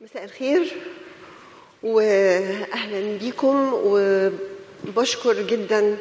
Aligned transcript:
مساء 0.00 0.24
الخير 0.24 0.72
واهلا 1.82 3.18
بيكم 3.18 3.72
وبشكر 3.74 5.42
جدا 5.42 5.96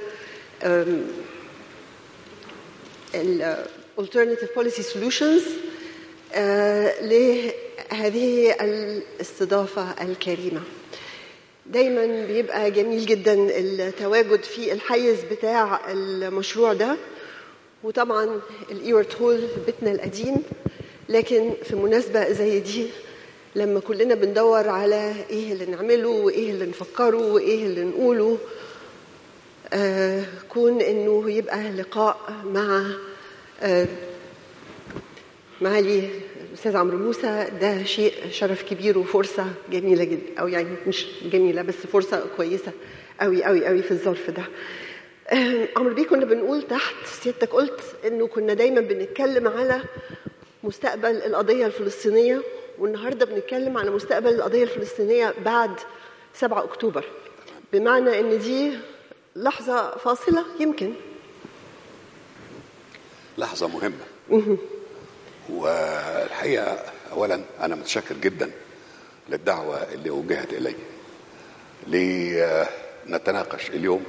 Alternative 4.00 4.50
Policy 4.56 4.84
Solutions 4.94 5.44
آه، 6.34 7.02
لهذه 7.02 8.52
الاستضافة 8.62 9.96
الكريمة. 10.02 10.62
دايما 11.66 12.26
بيبقى 12.26 12.72
جميل 12.72 13.06
جدا 13.06 13.34
التواجد 13.60 14.44
في 14.44 14.74
الحيز 14.74 15.18
بتاع 15.32 15.92
المشروع 15.92 16.74
ده 16.74 16.98
وطبعا 17.84 18.42
الايورت 18.72 19.16
هول 19.16 19.48
بيتنا 19.66 19.92
القديم 19.92 20.36
لكن 21.10 21.54
في 21.64 21.76
مناسبة 21.76 22.32
زي 22.32 22.60
دي 22.60 22.88
لما 23.56 23.80
كلنا 23.80 24.16
بندور 24.16 24.70
على 24.70 25.14
إيه 25.30 25.54
اللي 25.54 25.66
نعمله 25.66 26.10
وإيه 26.10 26.52
اللي 26.52 26.66
نفكره 26.66 27.32
وإيه 27.34 27.66
اللي 27.66 27.84
نقوله 27.84 28.38
آه 29.74 30.24
كون 30.50 30.82
إنه 30.82 31.32
يبقى 31.32 31.72
لقاء 31.72 32.18
مع 32.46 32.86
آه 33.62 33.88
معالي 35.62 36.10
الاستاذ 36.50 36.76
عمرو 36.78 36.98
موسى. 36.98 37.48
ده 37.62 37.84
شيء 37.84 38.14
شرف 38.32 38.64
كبير 38.64 38.98
وفرصة 38.98 39.46
جميلة 39.72 40.04
جدا 40.04 40.40
أو 40.40 40.48
يعني 40.48 40.68
مش 40.88 41.08
جميلة 41.34 41.62
بس 41.62 41.76
فرصة 41.76 42.24
كويسة 42.38 42.72
قوي 43.22 43.44
قوي 43.44 43.66
قوي 43.66 43.82
في 43.82 43.92
الظرف 43.92 44.30
ده. 44.30 44.44
آه، 45.30 45.68
عمرو 45.78 45.94
بيه 45.94 46.04
كنا 46.06 46.26
بنقول 46.26 46.62
تحت 46.62 46.96
سيادتك 47.24 47.50
قلت 47.50 47.80
إنه 48.08 48.28
كنا 48.28 48.54
دايما 48.54 48.82
بنتكلم 48.82 49.48
على 49.48 49.82
مستقبل 50.64 51.10
القضية 51.16 51.66
الفلسطينية 51.66 52.42
والنهارده 52.80 53.26
بنتكلم 53.26 53.78
على 53.78 53.92
مستقبل 53.92 54.30
القضية 54.30 54.64
الفلسطينية 54.64 55.34
بعد 55.46 55.72
7 56.34 56.64
أكتوبر. 56.64 57.06
بمعنى 57.74 58.20
إن 58.20 58.40
دي 58.40 58.78
لحظة 59.36 59.98
فاصلة 59.98 60.46
يمكن. 60.60 60.94
لحظة 63.38 63.68
مهمة. 63.68 64.58
والحقيقة 65.50 66.78
أولا 67.12 67.42
أنا 67.60 67.76
متشكر 67.76 68.16
جدا 68.16 68.52
للدعوة 69.30 69.78
اللي 69.94 70.10
وجهت 70.10 70.54
إلي. 70.54 70.76
لنتناقش 71.88 73.70
اليوم 73.70 74.04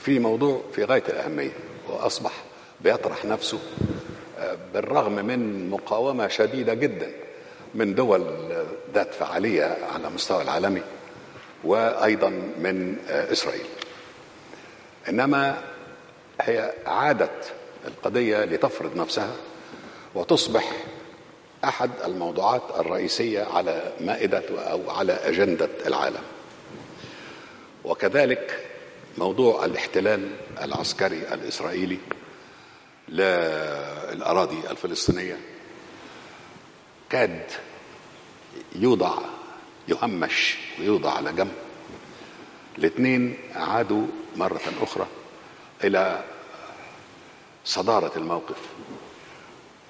في 0.00 0.18
موضوع 0.18 0.62
في 0.72 0.84
غاية 0.84 1.04
الأهمية 1.08 1.52
وأصبح 1.88 2.44
بيطرح 2.80 3.24
نفسه 3.24 3.58
بالرغم 4.74 5.12
من 5.12 5.70
مقاومة 5.70 6.28
شديدة 6.28 6.74
جدا. 6.74 7.12
من 7.74 7.94
دول 7.94 8.24
ذات 8.94 9.14
فعالية 9.14 9.78
على 9.94 10.10
مستوى 10.10 10.42
العالمي 10.42 10.82
وأيضا 11.64 12.28
من 12.58 12.96
إسرائيل. 13.08 13.66
إنما 15.08 15.62
هي 16.40 16.72
عادت 16.86 17.52
القضية 17.86 18.44
لتفرض 18.44 18.96
نفسها 18.96 19.32
وتصبح 20.14 20.72
أحد 21.64 21.90
الموضوعات 22.04 22.62
الرئيسية 22.78 23.42
على 23.42 23.92
مائدة 24.00 24.42
أو 24.70 24.90
على 24.90 25.12
أجندة 25.12 25.68
العالم. 25.86 26.22
وكذلك 27.84 28.66
موضوع 29.18 29.64
الاحتلال 29.64 30.30
العسكري 30.62 31.22
الإسرائيلي 31.32 31.98
للأراضي 33.08 34.58
الفلسطينية 34.70 35.38
كاد 37.10 37.46
يوضع 38.74 39.18
يهمش 39.88 40.56
ويوضع 40.80 41.12
على 41.12 41.32
جنب. 41.32 41.52
الاثنين 42.78 43.36
عادوا 43.54 44.06
مرة 44.36 44.60
أخرى 44.82 45.06
إلى 45.84 46.24
صدارة 47.64 48.12
الموقف 48.16 48.56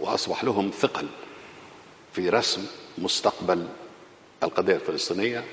وأصبح 0.00 0.44
لهم 0.44 0.70
ثقل 0.70 1.06
في 2.12 2.28
رسم 2.28 2.66
مستقبل 2.98 3.68
القضية 4.42 4.74
الفلسطينية 4.74 5.44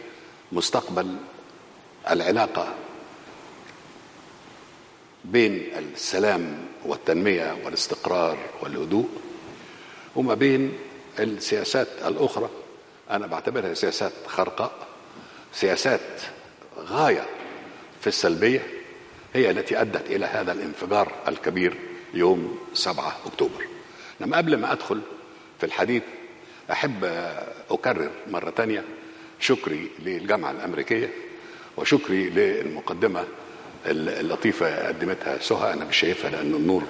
مستقبل 0.51 1.15
العلاقة 2.09 2.73
بين 5.25 5.71
السلام 5.77 6.65
والتنمية 6.85 7.57
والاستقرار 7.65 8.37
والهدوء 8.61 9.09
وما 10.15 10.33
بين 10.33 10.73
السياسات 11.21 11.87
الأخرى. 12.05 12.49
أنا 13.11 13.27
بعتبرها 13.27 13.73
سياسات 13.73 14.11
خرقاء 14.27 14.71
سياسات 15.53 16.21
غاية 16.77 17.25
في 18.01 18.07
السلبية 18.07 18.67
هي 19.33 19.49
التي 19.51 19.81
أدت 19.81 20.09
إلى 20.09 20.25
هذا 20.25 20.51
الانفجار 20.51 21.11
الكبير 21.27 21.73
يوم 22.13 22.59
7 22.73 23.17
أكتوبر. 23.25 23.65
لما 24.19 24.37
قبل 24.37 24.57
ما 24.57 24.71
أدخل 24.71 25.01
في 25.59 25.65
الحديث 25.65 26.03
أحب 26.71 27.03
أكرر 27.71 28.09
مرة 28.27 28.49
تانية 28.49 28.83
شكري 29.39 29.89
للجامعة 29.99 30.51
الأمريكية 30.51 31.09
وشكري 31.77 32.29
للمقدمة 32.29 33.25
اللطيفة 33.85 34.87
قدمتها 34.87 35.37
سهى 35.41 35.73
أنا 35.73 35.85
مش 35.85 35.97
شايفها 35.97 36.29
لأن 36.29 36.53
النور 36.53 36.83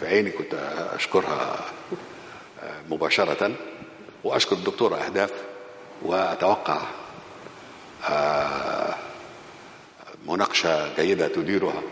في 0.00 0.06
عيني 0.06 0.30
كنت 0.30 0.54
أشكرها 0.94 1.64
مباشرة 2.90 3.52
وأشكر 4.24 4.56
الدكتورة 4.56 4.96
أهداف 4.96 5.32
وأتوقع 6.02 6.82
مناقشة 10.26 10.94
جيدة 10.96 11.28
تديرها 11.28 11.82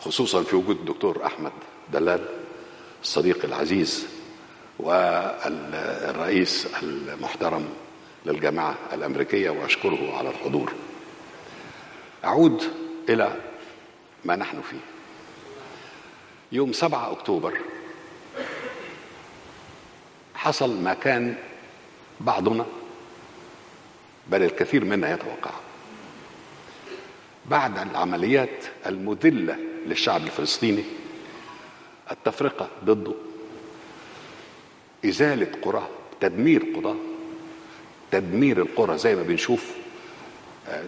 خصوصا 0.00 0.42
في 0.42 0.56
وجود 0.56 0.76
الدكتور 0.78 1.26
أحمد 1.26 1.52
دلال 1.92 2.24
الصديق 3.02 3.44
العزيز 3.44 4.06
والرئيس 4.78 6.68
المحترم 6.82 7.68
للجامعة 8.26 8.74
الأمريكية 8.92 9.50
وأشكره 9.50 10.16
على 10.16 10.30
الحضور. 10.30 10.72
أعود 12.24 12.62
إلى 13.08 13.34
ما 14.24 14.36
نحن 14.36 14.60
فيه. 14.60 14.80
يوم 16.52 16.72
7 16.72 17.12
أكتوبر 17.12 17.58
حصل 20.40 20.82
ما 20.82 20.94
كان 20.94 21.34
بعضنا 22.20 22.66
بل 24.26 24.42
الكثير 24.42 24.84
منا 24.84 25.14
يتوقع. 25.14 25.50
بعد 27.46 27.78
العمليات 27.78 28.64
المذلة 28.86 29.58
للشعب 29.86 30.22
الفلسطيني 30.22 30.84
التفرقة 32.10 32.68
ضده 32.84 33.14
إزالة 35.04 35.52
قرى 35.62 35.88
تدمير 36.20 36.66
قرى 36.76 36.96
تدمير 38.10 38.62
القرى 38.62 38.98
زي 38.98 39.14
ما 39.14 39.22
بنشوف 39.22 39.70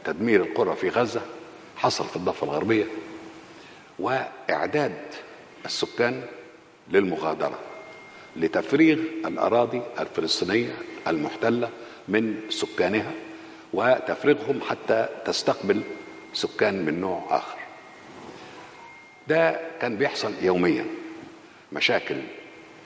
تدمير 0.05 0.43
القرى 0.43 0.77
في 0.77 0.89
غزة 0.89 1.23
حصل 1.77 2.05
في 2.05 2.17
الضفة 2.17 2.45
الغربية 2.45 2.87
وإعداد 3.99 4.99
السكان 5.65 6.23
للمغادرة. 6.91 7.59
لتفريغ 8.37 8.99
الأراضي 9.27 9.83
الفلسطينية 10.01 10.75
المحتلة 11.07 11.71
من 12.09 12.41
سكانها 12.49 13.13
وتفريغهم 13.73 14.61
حتى 14.69 15.09
تستقبل 15.25 15.83
سكان 16.33 16.85
من 16.85 17.01
نوع 17.01 17.27
آخر. 17.31 17.59
ده 19.29 19.61
كان 19.81 19.97
بيحصل 19.97 20.33
يوميا. 20.43 20.87
مشاكل 21.73 22.17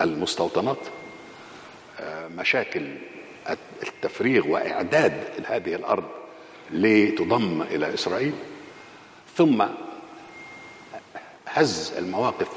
المستوطنات 0.01 0.77
مشاكل 2.37 2.95
التفريغ 3.83 4.47
وإعداد 4.49 5.13
هذه 5.47 5.75
الأرض 5.75 6.05
لتضم 6.71 7.63
إلى 7.63 7.95
إسرائيل 7.95 8.33
ثم 9.37 9.65
هز 11.47 11.93
المواقف 11.99 12.49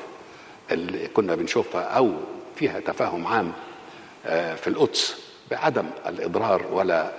اللي 0.71 1.07
كنا 1.07 1.35
بنشوفها 1.35 1.81
أو 1.81 2.13
فيها 2.59 2.79
تفاهم 2.79 3.27
عام 3.27 3.53
في 4.55 4.67
القدس 4.67 5.17
بعدم 5.51 5.85
الإضرار 6.07 6.65
ولا 6.71 7.11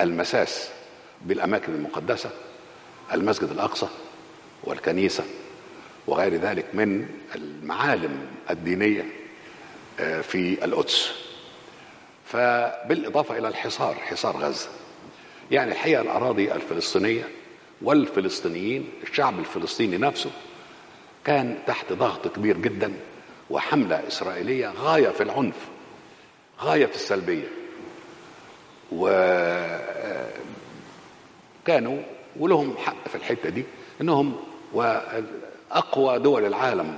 المساس 0.00 0.68
بالأماكن 1.22 1.74
المقدسة 1.74 2.30
المسجد 3.14 3.50
الأقصى 3.50 3.88
والكنيسة 4.64 5.24
وغير 6.06 6.34
ذلك 6.34 6.64
من 6.74 7.08
المعالم 7.34 8.26
الدينية 8.50 9.04
في 10.22 10.64
القدس. 10.64 11.12
فبالإضافة 12.26 13.38
إلى 13.38 13.48
الحصار 13.48 13.94
حصار 13.94 14.36
غزة 14.36 14.68
يعني 15.50 15.72
الحقيقة 15.72 16.02
الأراضي 16.02 16.52
الفلسطينية 16.52 17.28
والفلسطينيين 17.82 18.88
الشعب 19.02 19.38
الفلسطيني 19.38 19.98
نفسه 19.98 20.30
كان 21.24 21.58
تحت 21.66 21.92
ضغط 21.92 22.28
كبير 22.28 22.56
جدا 22.56 22.92
وحملة 23.50 24.08
إسرائيلية 24.08 24.72
غاية 24.82 25.08
في 25.08 25.22
العنف 25.22 25.68
غاية 26.60 26.86
في 26.86 26.94
السلبية 26.94 27.48
وكانوا 31.62 31.98
ولهم 32.36 32.76
حق 32.76 33.08
في 33.08 33.14
الحتة 33.14 33.48
دي 33.48 33.64
إنهم 34.00 34.36
وأقوى 34.72 36.18
دول 36.18 36.46
العالم 36.46 36.96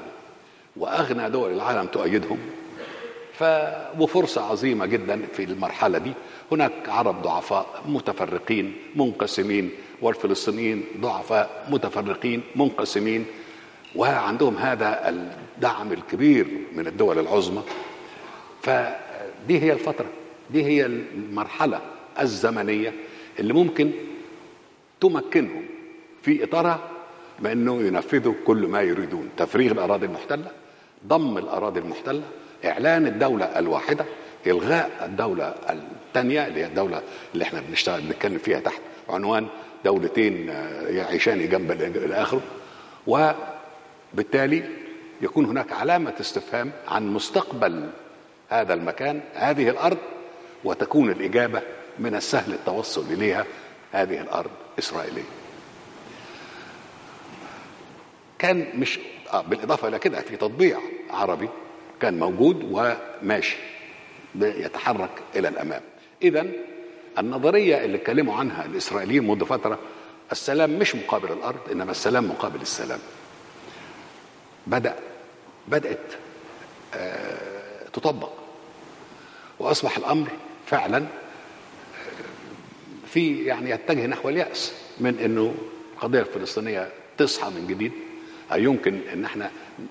وأغنى 0.76 1.30
دول 1.30 1.52
العالم 1.52 1.86
تؤيدهم. 1.86 2.38
ف 3.32 3.44
وفرصة 3.98 4.50
عظيمة 4.50 4.86
جدا 4.86 5.22
في 5.32 5.44
المرحلة 5.44 5.98
دي. 5.98 6.12
هناك 6.52 6.72
عرب 6.88 7.22
ضعفاء 7.22 7.66
متفرقين 7.86 8.76
منقسمين. 8.96 9.70
والفلسطينيين 10.02 10.84
ضعفاء 11.00 11.66
متفرقين 11.70 12.42
منقسمين. 12.56 13.26
وعندهم 13.96 14.56
هذا 14.56 15.08
الدعم 15.60 15.92
الكبير 15.92 16.46
من 16.76 16.86
الدول 16.86 17.18
العظمى. 17.18 17.62
فدي 18.62 19.58
هي 19.62 19.72
الفترة 19.72 20.06
دي 20.50 20.64
هي 20.64 20.86
المرحلة 20.86 21.80
الزمنية 22.20 22.92
اللي 23.38 23.52
ممكن 23.52 23.90
تمكنهم 25.00 25.64
في 26.22 26.44
إطارها 26.44 26.80
بانه 27.38 27.82
ينفذوا 27.82 28.34
كل 28.46 28.66
ما 28.66 28.80
يريدون. 28.82 29.28
تفريغ 29.36 29.72
الأراضي 29.72 30.06
المحتلة 30.06 30.50
ضم 31.06 31.38
الأراضي 31.38 31.80
المحتلة 31.80 32.22
إعلان 32.64 33.06
الدولة 33.06 33.44
الواحدة 33.44 34.04
إلغاء 34.46 34.90
الدولة 35.04 35.54
الثانية 36.08 36.46
اللي 36.46 36.60
هي 36.60 36.66
الدولة 36.66 37.02
اللي 37.34 37.44
إحنا 37.44 37.60
بنشتغل 37.60 38.00
بنتكلم 38.00 38.38
فيها 38.38 38.60
تحت 38.60 38.80
عنوان 39.08 39.46
دولتين 39.84 40.48
يعيشان 40.88 41.48
جنب 41.48 41.72
الآخر. 41.72 42.40
وبالتالي 43.06 44.79
يكون 45.20 45.44
هناك 45.44 45.72
علامة 45.72 46.14
استفهام 46.20 46.72
عن 46.88 47.14
مستقبل 47.14 47.90
هذا 48.48 48.74
المكان 48.74 49.20
هذه 49.34 49.68
الأرض 49.68 49.98
وتكون 50.64 51.10
الإجابة 51.10 51.62
من 51.98 52.14
السهل 52.14 52.52
التوصل 52.52 53.04
إليها 53.12 53.46
هذه 53.92 54.20
الأرض 54.20 54.50
إسرائيلية. 54.78 55.22
كان 58.38 58.66
مش 58.74 58.98
آه 59.32 59.40
بالإضافة 59.42 59.88
إلى 59.88 59.98
كده 59.98 60.20
في 60.20 60.36
تطبيع 60.36 60.78
عربي 61.10 61.48
كان 62.00 62.18
موجود 62.18 62.64
وماشي 62.70 63.56
يتحرك 64.40 65.10
إلى 65.36 65.48
الأمام. 65.48 65.80
اذا 66.22 66.46
النظرية 67.18 67.84
اللي 67.84 67.96
اتكلموا 67.96 68.34
عنها 68.36 68.64
الإسرائيليين 68.64 69.26
منذ 69.28 69.44
فترة 69.44 69.78
السلام 70.32 70.78
مش 70.78 70.94
مقابل 70.94 71.32
الأرض 71.32 71.60
إنما 71.72 71.90
السلام 71.90 72.24
مقابل 72.28 72.60
السلام. 72.60 73.00
بدأ 74.66 74.94
بدأت 75.68 76.12
آه 76.94 77.88
تطبق. 77.92 78.30
وأصبح 79.58 79.96
الأمر 79.96 80.28
فعلا 80.66 81.06
في 83.06 83.44
يعني 83.44 83.70
يتجه 83.70 84.06
نحو 84.06 84.28
اليأس 84.28 84.72
من 85.00 85.18
إنه 85.18 85.54
القضية 85.94 86.20
الفلسطينيه 86.20 86.88
تصحى 87.18 87.50
من 87.50 87.66
جديد 87.66 87.92
أي 88.52 88.62
يمكن 88.64 89.00
إن 89.12 89.24
إحنا 89.24 89.50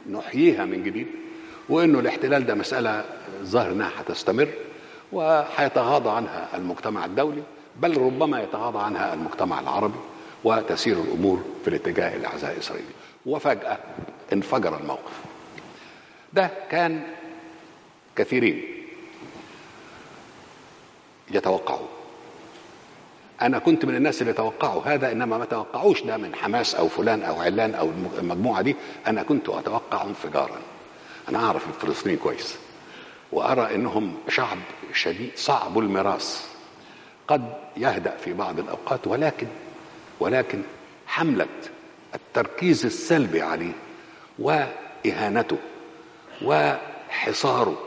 نحييها 0.10 0.66
من 0.66 0.84
جديد 0.84 1.08
وإنه 1.70 2.00
الاحتلال 2.00 2.46
ده 2.46 2.56
مسألة 2.56 3.06
ظاهر 3.44 3.72
إنها 3.72 3.92
هتستمر 3.98 4.48
وهيتغاضى 5.12 6.10
عنها 6.10 6.50
المجتمع 6.58 7.06
الدولي 7.06 7.44
بل 7.82 7.98
ربما 7.98 8.44
يتغاضى 8.44 8.80
عنها 8.80 9.14
المجتمع 9.14 9.60
العربي 9.60 10.00
وتسير 10.44 11.02
الأمور 11.02 11.44
في 11.64 11.68
الاتجاه 11.70 12.16
الأعزاء 12.16 12.60
اسرائيل 12.60 12.86
وفجأة 13.26 13.78
انفجر 14.34 14.78
الموقف. 14.80 15.12
ده 16.34 16.50
كان 16.72 17.04
كثيرين 18.16 18.64
يتوقعوا. 21.32 21.88
أنا 23.42 23.60
كنت 23.60 23.86
من 23.86 23.96
الناس 23.96 24.22
اللي 24.22 24.34
توقعوا 24.34 24.82
هذا 24.86 25.12
إنما 25.12 25.38
ما 25.38 25.46
توقعوش 25.46 26.02
ده 26.04 26.18
من 26.18 26.36
حماس 26.36 26.76
أو 26.76 26.88
فلان 26.88 27.24
أو 27.24 27.42
علان 27.42 27.76
أو 27.76 27.90
المجموعة 28.20 28.62
دي. 28.62 28.76
أنا 29.08 29.24
كنت 29.24 29.50
أتوقع 29.50 30.04
انفجارا. 30.04 30.60
أنا 31.30 31.40
أعرف 31.46 31.68
الفلسطينيين 31.68 32.20
كويس. 32.20 32.58
وأرى 33.32 33.76
إنهم 33.76 34.18
شعب 34.30 34.58
شديد 34.94 35.32
صعب 35.36 35.80
المراس 35.80 36.48
قد 37.28 37.54
يهدأ 37.78 38.18
في 38.18 38.34
بعض 38.34 38.60
الأوقات 38.60 39.08
ولكن 39.08 39.48
ولكن 40.20 40.62
حملة 41.08 41.48
التركيز 42.16 42.86
السلبي 42.86 43.42
عليه 43.42 43.72
وإهانته 44.40 45.58
وحصاره 46.42 47.78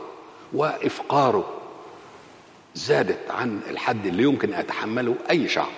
وإفقاره 0.53 1.59
زادت 2.75 3.31
عن 3.31 3.61
الحد 3.69 4.05
اللي 4.05 4.23
يمكن 4.23 4.53
أن 4.53 4.59
يتحمله 4.59 5.15
أي 5.29 5.47
شعب. 5.47 5.71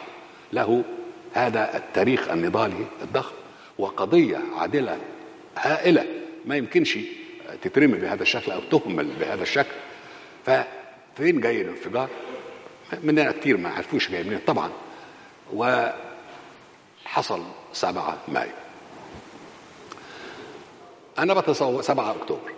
له 0.54 0.84
هذا 1.34 1.78
التاريخ 1.78 2.30
النضالي 2.30 2.86
الضخم 3.02 3.36
وقضية 3.78 4.42
عادلة 4.58 4.98
هائلة 5.58 6.06
ما 6.46 6.56
يمكنش 6.56 6.98
تترمي 7.62 7.98
بهذا 7.98 8.24
الشكل 8.24 8.52
أو 8.52 8.60
تهمل 8.60 9.08
بهذا 9.20 9.44
الشكل. 9.44 9.76
ففين 10.46 11.42
جاي 11.42 11.62
الانفجار؟ 11.62 12.10
مننا 13.04 13.32
كتير 13.32 13.58
ما 13.58 13.70
عرفوش 13.70 14.12
جاي 14.12 14.24
منين. 14.24 14.40
طبعا. 14.48 14.72
وحصل 15.54 17.44
7 17.74 18.18
مايو. 18.28 18.52
أنا 21.20 21.34
بتصور 21.34 21.82
7 21.82 22.12
أكتوبر. 22.12 22.55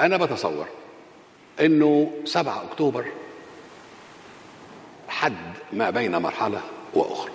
أنا 0.00 0.16
بتصور 0.16 0.66
إنه 1.60 2.12
7 2.24 2.64
أكتوبر 2.64 3.04
حد 5.08 5.52
ما 5.72 5.90
بين 5.90 6.16
مرحلة 6.16 6.62
وأخرى 6.94 7.30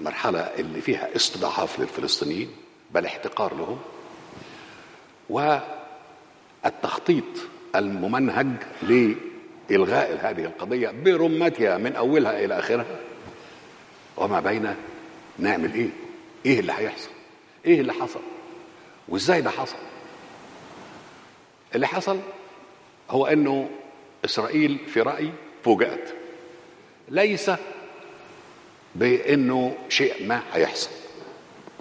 المرحلة 0.00 0.40
اللي 0.40 0.80
فيها 0.80 1.16
استضعاف 1.16 1.80
للفلسطينيين 1.80 2.50
بل 2.90 3.06
احتقار 3.06 3.54
لهم 3.54 3.78
والتخطيط 6.64 7.24
الممنهج 7.76 8.46
لإلغاء 8.82 10.18
هذه 10.22 10.44
القضية 10.44 10.90
برمتها 11.04 11.78
من 11.78 11.96
أولها 11.96 12.44
إلى 12.44 12.58
آخرها 12.58 12.96
وما 14.16 14.40
بين 14.40 14.74
نعمل 15.38 15.74
إيه؟ 15.74 15.88
إيه 16.46 16.60
اللي 16.60 16.72
هيحصل؟ 16.72 17.10
إيه 17.66 17.80
اللي 17.80 17.92
حصل؟ 17.92 18.20
وإزاي 19.08 19.40
ده 19.40 19.50
حصل؟ 19.50 19.76
اللي 21.74 21.86
حصل 21.86 22.18
هو 23.10 23.26
إنه 23.26 23.70
إسرائيل 24.24 24.78
في 24.86 25.00
رأيي 25.00 25.32
فوجئت. 25.64 26.14
ليس 27.08 27.50
بإنه 28.94 29.76
شيء 29.88 30.26
ما 30.26 30.42
هيحصل. 30.52 30.90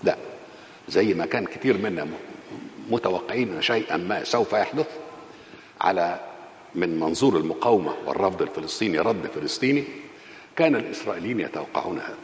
لا 0.03 0.17
زي 0.89 1.13
ما 1.13 1.25
كان 1.25 1.45
كتير 1.45 1.77
منا 1.77 2.07
متوقعين 2.89 3.61
شيئا 3.61 3.97
ما 3.97 4.23
سوف 4.23 4.53
يحدث 4.53 4.87
على 5.81 6.19
من 6.75 6.99
منظور 6.99 7.37
المقاومة 7.37 7.95
والرفض 8.05 8.41
الفلسطيني 8.41 8.99
رد 8.99 9.27
فلسطيني 9.35 9.83
كان 10.55 10.75
الإسرائيليين 10.75 11.39
يتوقعون 11.39 11.99
هذا. 11.99 12.15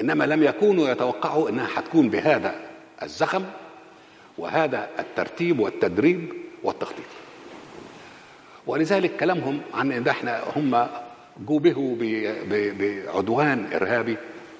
إنما 0.00 0.24
لم 0.24 0.42
يكونوا 0.42 0.88
يتوقعوا 0.88 1.48
أنها 1.48 1.66
حتكون 1.66 2.08
بهذا 2.08 2.54
الزخم 3.02 3.44
وهذا 4.38 4.90
الترتيب 4.98 5.60
والتدريب 5.60 6.32
والتخطيط. 6.62 7.04
ولذلك 8.66 9.16
كلامهم 9.16 9.60
عن 9.74 9.92
إن 9.92 10.08
إحنا 10.08 10.42
هم 10.56 10.88
جوبهوا 11.46 11.96
بعدوان 12.50 13.72
إرهابي 13.72 14.16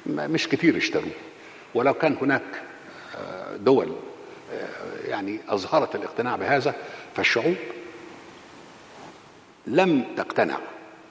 مش 0.07 0.49
كتير 0.49 0.76
اشتروه. 0.76 1.12
ولو 1.75 1.95
كان 1.95 2.16
هناك 2.23 2.43
دول 3.57 3.93
يعني 5.09 5.38
أظهرت 5.49 5.95
الاقتناع 5.95 6.37
بهذا 6.37 6.75
فالشعوب 7.16 7.54
لم 9.66 10.04
تقتنع. 10.16 10.59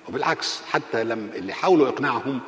وبالعكس 0.10 0.62
حتى 0.72 1.04
لم 1.04 1.30
اللي 1.36 1.54
حاولوا 1.54 1.90
إقناعهم 1.90 2.40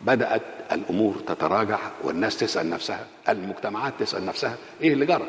بدأت 0.00 0.42
الأمور 0.72 1.14
تتراجع 1.26 1.78
والناس 2.02 2.36
تسأل 2.38 2.70
نفسها 2.70 3.06
المجتمعات 3.28 3.92
تسأل 3.98 4.26
نفسها 4.26 4.56
إيه 4.82 4.92
اللي 4.92 5.06
جرى؟ 5.06 5.26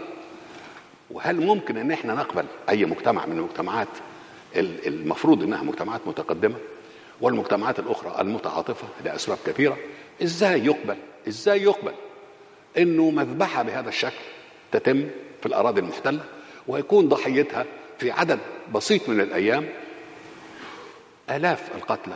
وهل 1.11 1.41
ممكن 1.45 1.77
إن 1.77 1.91
إحنا 1.91 2.13
نقبل 2.13 2.45
أي 2.69 2.85
مجتمع 2.85 3.25
من 3.25 3.37
المجتمعات 3.37 3.87
المفروض 4.55 5.43
إنها 5.43 5.63
مجتمعات 5.63 6.01
متقدمة 6.05 6.55
والمجتمعات 7.21 7.79
الأخرى 7.79 8.21
المتعاطفة 8.21 8.87
لأسباب 9.05 9.37
كثيرة؟ 9.45 9.77
إزاي 10.23 10.65
يقبل؟ 10.65 10.97
إزاي 11.27 11.63
يقبل 11.63 11.91
إنه 12.77 13.09
مذبحة 13.09 13.63
بهذا 13.63 13.89
الشكل 13.89 14.15
تتم 14.71 15.07
في 15.41 15.45
الأراضي 15.45 15.81
المحتلة 15.81 16.19
ويكون 16.67 17.09
ضحيتها 17.09 17.65
في 17.99 18.11
عدد 18.11 18.39
بسيط 18.73 19.09
من 19.09 19.21
الأيام 19.21 19.69
آلاف 21.29 21.75
القتلى 21.75 22.15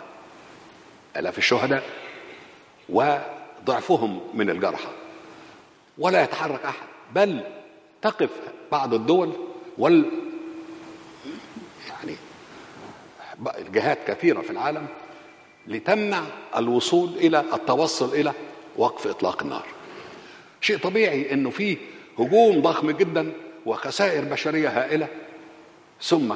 آلاف 1.17 1.37
الشهداء 1.37 1.83
وضعفهم 2.91 4.19
من 4.33 4.49
الجرحى. 4.49 4.89
ولا 5.97 6.23
يتحرك 6.23 6.65
أحد 6.65 6.87
بل 7.15 7.43
تقف 8.01 8.29
بعض 8.71 8.93
الدول 8.93 9.31
وال 9.77 10.11
يعني 11.89 12.15
جهات 13.73 13.97
كثيرة 14.07 14.41
في 14.41 14.49
العالم 14.49 14.87
لتمنع 15.67 16.23
الوصول 16.57 17.09
إلى 17.09 17.39
التوصل 17.53 18.13
إلى 18.13 18.33
وقف 18.77 19.07
إطلاق 19.07 19.43
النار. 19.43 19.65
شيء 20.61 20.77
طبيعي 20.77 21.33
إنه 21.33 21.49
في 21.49 21.77
هجوم 22.19 22.61
ضخم 22.61 22.91
جدا 22.91 23.33
وخسائر 23.65 24.23
بشرية 24.23 24.69
هائلة. 24.69 25.07
ثم 26.01 26.33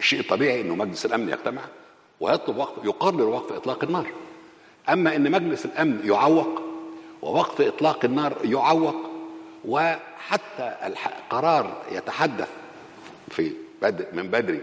شيء 0.00 0.22
طبيعي 0.22 0.60
إنه 0.60 0.74
مجلس 0.74 1.06
الأمن 1.06 1.28
يجتمع 1.28 1.62
ويطلب 2.20 2.56
وقف 2.56 2.84
يقرر 2.84 3.28
وقف 3.28 3.52
إطلاق 3.52 3.84
النار. 3.84 4.06
أما 4.88 5.16
إن 5.16 5.30
مجلس 5.30 5.64
الأمن 5.64 6.00
يعوق 6.04 6.62
ووقف 7.22 7.60
إطلاق 7.60 8.04
النار 8.04 8.36
يعوق 8.44 8.96
وحتى 9.64 10.74
القرار 10.86 11.82
يتحدث 11.92 12.48
في 13.30 13.52
بدء 13.82 14.06
من 14.12 14.28
بدري 14.28 14.60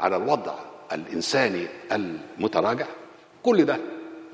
على 0.00 0.16
الوضع 0.16 0.54
الإنساني 0.92 1.66
المتراجع 1.92 2.86
كل 3.42 3.64
ده 3.64 3.76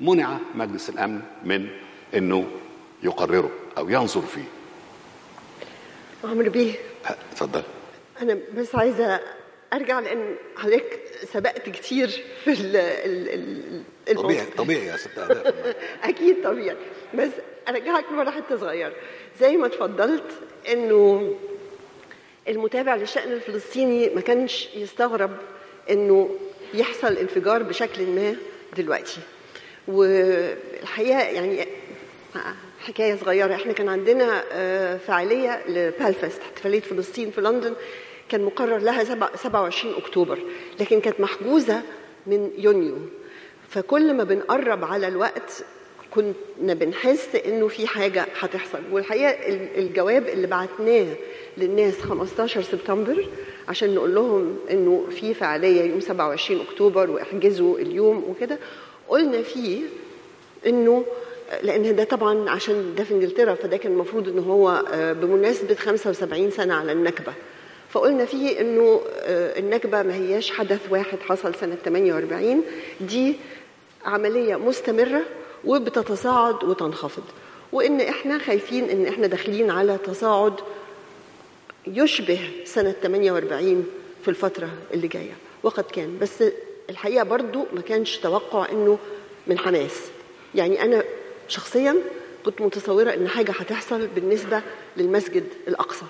منع 0.01 0.37
مجلس 0.55 0.89
الأمن 0.89 1.21
من 1.43 1.67
إنه 2.15 2.45
يقرره 3.03 3.49
أو 3.77 3.89
ينظر 3.89 4.21
فيه. 4.21 4.43
عمرو 6.23 6.49
بيه 6.51 6.73
اتفضل 7.31 7.63
أنا 8.21 8.37
بس 8.57 8.75
عايزة 8.75 9.19
أرجع 9.73 9.99
لأن 9.99 10.35
حضرتك 10.55 10.99
سبقت 11.33 11.69
كتير 11.69 12.23
في 12.43 12.51
ال. 12.51 13.83
طبيعي 14.15 14.45
طبيعي 14.57 14.85
يا 14.85 14.97
ست. 14.97 15.19
أكيد 16.09 16.43
طبيعي. 16.43 16.77
بس 17.13 17.29
أرجعك 17.69 18.05
لورا 18.11 18.31
حتة 18.31 18.57
صغيرة. 18.57 18.93
زي 19.39 19.57
ما 19.57 19.67
اتفضلت 19.67 20.31
إنه 20.71 21.35
المتابع 22.47 22.95
للشأن 22.95 23.31
الفلسطيني 23.31 24.09
ما 24.09 24.21
كانش 24.21 24.67
يستغرب 24.75 25.31
إنه 25.89 26.29
يحصل 26.73 27.13
انفجار 27.17 27.63
بشكل 27.63 28.05
ما 28.05 28.35
دلوقتي. 28.77 29.19
والحقيقة 29.87 31.19
يعني 31.19 31.67
حكاية 32.79 33.15
صغيرة. 33.15 33.55
إحنا 33.55 33.73
كان 33.73 33.89
عندنا 33.89 34.43
آه، 34.51 34.97
فعاليه 34.97 35.63
لبالفست 35.67 36.41
احتفاليه 36.41 36.79
فلسطين 36.79 37.31
في 37.31 37.41
لندن. 37.41 37.73
كان 38.29 38.41
مقرر 38.43 38.77
لها 38.77 39.03
سبع- 39.03 39.35
27 39.35 39.93
أكتوبر 39.97 40.39
لكن 40.79 40.99
كانت 41.01 41.19
محجوزة 41.19 41.81
من 42.27 42.51
يونيو. 42.57 42.95
فكل 43.69 44.13
ما 44.13 44.23
بنقرب 44.23 44.83
على 44.85 45.07
الوقت 45.07 45.63
كنا 46.11 46.73
بنحس 46.73 47.35
إنه 47.35 47.67
في 47.67 47.87
حاجة 47.87 48.25
هتحصل. 48.39 48.79
والحقيقة 48.91 49.29
ال- 49.29 49.77
الجواب 49.77 50.27
اللي 50.27 50.47
بعتناه 50.47 51.05
للناس 51.57 52.01
15 52.01 52.61
سبتمبر 52.61 53.25
عشان 53.67 53.95
نقول 53.95 54.15
لهم 54.15 54.57
إنه 54.71 55.05
في 55.11 55.33
فعالية 55.33 55.81
يوم 55.81 55.99
27 55.99 56.61
أكتوبر 56.61 57.09
واحجزوا 57.11 57.79
اليوم 57.79 58.23
وكده 58.29 58.57
قلنا 59.09 59.41
فيه 59.41 59.81
إنه 60.67 61.05
لأن 61.63 61.95
ده 61.95 62.03
طبعا 62.03 62.49
عشان 62.49 62.93
ده 62.97 63.03
في 63.03 63.13
إنجلترا 63.13 63.53
فده 63.53 63.77
كان 63.77 63.91
المفروض 63.91 64.27
إن 64.27 64.39
هو 64.39 64.83
آه، 64.93 65.13
بمناسبة 65.13 65.75
75 65.75 66.51
سنة 66.51 66.73
على 66.73 66.91
النكبة. 66.91 67.33
فقلنا 67.97 68.25
فيه 68.25 68.61
إنه 68.61 69.01
آه، 69.19 69.59
النكبه 69.59 70.01
ما 70.01 70.13
هياش 70.15 70.51
حدث 70.51 70.79
واحد 70.89 71.19
حصل 71.19 71.55
سنة 71.55 71.75
48 71.85 72.63
دي 73.01 73.35
عملية 74.05 74.55
مستمرة 74.55 75.21
وبتتصاعد 75.65 76.63
وتنخفض. 76.63 77.23
وإن 77.71 78.01
إحنا 78.01 78.37
خايفين 78.39 78.89
إن 78.89 79.05
إحنا 79.05 79.27
داخلين 79.27 79.71
على 79.71 79.97
تصاعد 79.97 80.53
يشبه 81.87 82.39
سنة 82.65 82.91
48 83.03 83.87
في 84.21 84.27
الفترة 84.27 84.69
اللي 84.93 85.07
جاية. 85.07 85.35
وقد 85.63 85.83
كان. 85.83 86.17
بس 86.21 86.43
الحقيقة 86.89 87.23
برضو 87.23 87.65
ما 87.73 87.81
كانش 87.81 88.17
توقع 88.17 88.71
إنه 88.71 88.97
من 89.47 89.57
حماس. 89.59 90.01
يعني 90.55 90.83
أنا 90.83 91.03
شخصيا 91.47 91.95
كنت 92.45 92.61
متصورة 92.61 93.13
إن 93.13 93.27
حاجة 93.27 93.51
هتحصل 93.51 94.07
بالنسبة 94.07 94.61
للمسجد 94.97 95.43
الأقصى. 95.67 96.05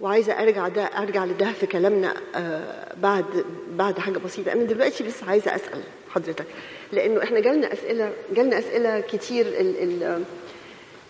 وعايزة 0.00 0.32
أرجع 0.42 0.68
ده 0.68 0.82
أرجع 0.84 1.24
لده 1.24 1.52
في 1.52 1.66
كلامنا 1.66 2.14
آه 2.34 2.94
بعد 3.02 3.24
بعد 3.72 3.98
حاجة 3.98 4.18
بسيطة. 4.18 4.52
أنا 4.52 4.64
دلوقتي 4.64 5.04
بس 5.04 5.22
عايزة 5.28 5.54
أسأل 5.54 5.82
حضرتك 6.10 6.46
لأنه 6.92 7.22
إحنا 7.22 7.40
جالنا 7.40 7.72
أسئلة 7.72 8.12
جالنا 8.36 8.58
أسئلة 8.58 9.00
كتير 9.00 9.46
ال 9.46 9.82
ال 9.82 10.24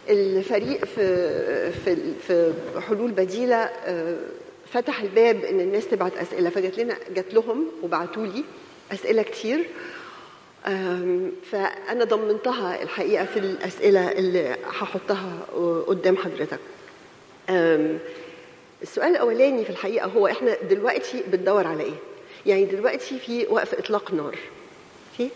الفريق 0.08 0.84
في 0.84 1.72
في 1.72 1.96
في 2.26 2.52
حلول 2.88 3.10
بديلة 3.10 3.56
آه، 3.56 4.16
فتح 4.72 5.00
الباب 5.00 5.44
إن 5.44 5.60
الناس 5.60 5.88
تبعت 5.88 6.16
أسئلة. 6.16 6.50
فجات 6.50 6.78
لنا 6.78 6.94
جات 7.14 7.34
لهم 7.34 7.66
وبعتوا 7.82 8.26
لي 8.26 8.44
أسئلة 8.92 9.22
كتير. 9.22 9.66
فأنا 11.50 12.04
ضمنتها 12.04 12.82
الحقيقة 12.82 13.24
في 13.24 13.38
الأسئلة 13.38 14.12
اللي 14.12 14.56
هحطها 14.64 15.46
قدام 15.86 16.16
حضرتك. 16.16 16.58
السؤال 18.82 19.10
الأولاني 19.10 19.64
في 19.64 19.70
الحقيقة 19.70 20.06
هو 20.06 20.26
إحنا 20.26 20.56
دلوقتي 20.62 21.22
بندور 21.26 21.66
على 21.66 21.82
إيه؟ 21.82 21.94
يعني 22.46 22.64
دلوقتي 22.64 23.18
في 23.18 23.46
وقف 23.46 23.74
إطلاق 23.74 24.14
نار 24.14 24.38
في 25.16 25.28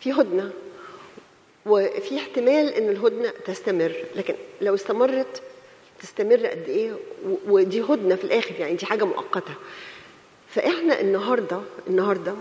في 0.00 0.12
هدنة 0.12 0.50
وفي 1.66 2.18
احتمال 2.18 2.68
إن 2.74 2.88
الهدنة 2.88 3.32
تستمر 3.44 3.92
لكن 4.14 4.34
لو 4.60 4.74
استمرت 4.74 5.42
تستمر 6.02 6.46
قد 6.46 6.64
إيه؟ 6.68 6.92
ودي 7.46 7.82
هدنة 7.82 8.16
في 8.16 8.24
الآخر 8.24 8.54
يعني 8.58 8.74
دي 8.74 8.86
حاجة 8.86 9.04
مؤقتة. 9.04 9.54
فإحنا 10.48 11.00
النهارده 11.00 11.60
النهارده 11.86 12.34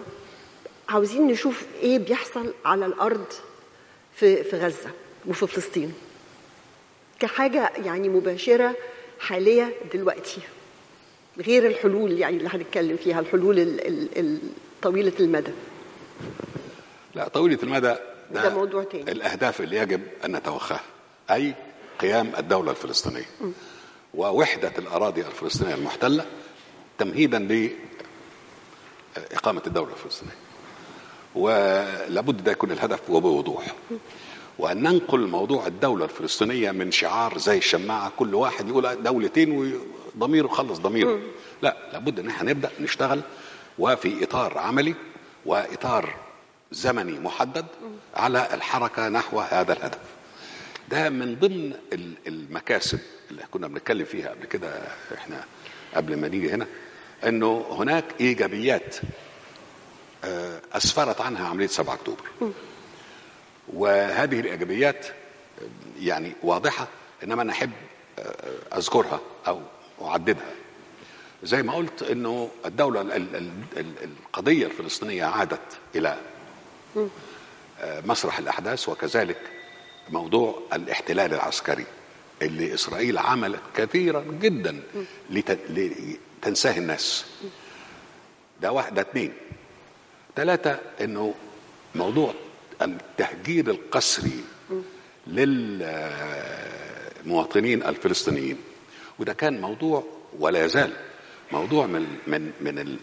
عاوزين 0.90 1.28
نشوف 1.28 1.66
إيه 1.82 2.00
بيحصل 2.00 2.54
على 2.66 2.86
الأرض 2.86 3.26
في 4.16 4.44
في 4.44 4.58
غزة 4.58 4.90
وفي 5.28 5.48
فلسطين. 5.48 5.94
كحاجة 7.20 7.72
يعني 7.86 8.10
مباشرة 8.10 8.76
حالية 9.22 9.74
دلوقتي. 9.94 10.42
غير 11.38 11.68
الحلول 11.68 12.12
يعني 12.20 12.38
اللي 12.38 12.50
هنتكلم 12.54 12.98
فيها 12.98 13.20
الحلول 13.20 13.60
ال- 13.60 13.88
ال- 13.88 14.18
ال- 14.20 14.40
طويلة 14.82 15.14
المدى. 15.20 15.52
لا 17.16 17.28
طويلة 17.28 17.60
المدى 17.64 17.96
ده 18.32 18.50
موضوع 18.50 18.84
تاني. 18.84 19.12
الأهداف 19.12 19.62
اللي 19.62 19.78
يجب 19.78 20.02
أن 20.26 20.36
نتوخاها 20.36 20.82
أي 21.32 21.54
قيام 22.00 22.32
الدولة 22.38 22.72
الفلسطينية. 22.72 23.26
ووحدة 24.14 24.72
الأراضي 24.78 25.22
الفلسطينية 25.22 25.76
المحتلة 25.76 26.26
تمهيدا 26.98 27.40
لإقامة 29.18 29.62
الدولة 29.68 29.92
الفلسطينية. 29.94 30.34
ولابد 31.36 32.44
ده 32.44 32.52
يكون 32.52 32.72
الهدف 32.72 33.10
وبوضوح 33.10 33.66
وأن 34.60 34.84
ننقل 34.84 35.28
موضوع 35.28 35.68
الدولة 35.68 36.06
الفلسطينية 36.06 36.72
من 36.72 36.92
شعار 36.92 37.38
زي 37.38 37.58
الشماعة 37.58 38.12
كل 38.18 38.36
واحد 38.36 38.70
يقول 38.70 39.04
دولتين 39.04 39.76
وضميره 40.16 40.48
خلص 40.48 40.80
ضميره. 40.80 41.20
لا 41.62 41.78
لابد 41.94 42.20
إن 42.20 42.28
إحنا 42.30 42.50
نبدأ 42.52 42.70
نشتغل 42.80 43.22
وفي 43.80 44.24
إطار 44.24 44.58
عملي 44.58 44.96
وإطار 45.46 46.16
زمني 46.72 47.20
محدد 47.20 47.66
على 48.16 48.48
الحركة 48.54 49.10
نحو 49.10 49.40
هذا 49.40 49.74
الهدف. 49.74 50.00
ده 50.90 51.10
من 51.10 51.36
ضمن 51.40 51.74
ال- 51.94 52.14
المكاسب 52.28 53.00
اللي 53.32 53.44
كنا 53.52 53.68
بنتكلم 53.68 54.06
فيها 54.06 54.30
قبل 54.30 54.46
كده 54.46 54.82
إحنا 55.16 55.44
قبل 55.96 56.18
ما 56.18 56.28
نيجي 56.28 56.50
هنا 56.52 56.68
إنه 57.28 57.66
هناك 57.72 58.06
إيجابيات 58.20 58.96
آه، 60.24 60.62
أسفرت 60.74 61.22
عنها 61.22 61.48
عملية 61.48 61.68
7 61.68 61.94
أكتوبر. 61.94 62.22
وهذه 63.74 64.40
الإيجابيات 64.40 65.08
يعني 66.00 66.34
واضحة 66.44 66.88
إنما 67.24 67.42
أنا 67.42 67.52
أحب 67.52 67.72
آه، 68.20 68.78
أذكرها 68.78 69.20
أو 69.48 69.62
أعددها. 70.02 70.52
زي 71.44 71.64
ما 71.64 71.74
قلت 71.74 72.04
إنه 72.04 72.50
الدولة 72.66 73.02
ال- 73.02 73.12
ال- 73.12 73.50
ال- 73.78 73.94
القضية 74.04 74.66
الفلسطينية 74.66 75.26
عادت 75.26 75.60
إلى 75.96 76.18
آه، 77.82 78.02
مسرح 78.06 78.38
الأحداث 78.38 78.90
وكذلك 78.90 79.38
موضوع 80.10 80.62
الاحتلال 80.74 81.34
العسكري 81.34 81.86
اللي 82.42 82.74
إسرائيل 82.74 83.18
عملت 83.18 83.60
كثيرا 83.76 84.22
جدا 84.42 84.82
لت- 85.32 85.58
لتنساه 85.70 86.78
الناس. 86.78 87.26
ده 88.62 88.72
واحد 88.72 88.94
ده 88.96 89.02
اثنين 89.02 89.34
ثلاثة 90.36 90.80
إنه 91.02 91.34
موضوع 91.96 92.34
التهجير 92.82 93.70
القسري 93.70 94.44
للمواطنين 97.26 97.84
الفلسطينيين. 97.84 98.58
وده 99.20 99.34
كان 99.34 99.62
موضوع 99.62 100.04
ولا 100.40 100.66
يزال 100.66 100.92
موضوع 101.52 101.86
من 101.86 102.18
من 102.28 102.52
من 102.62 102.98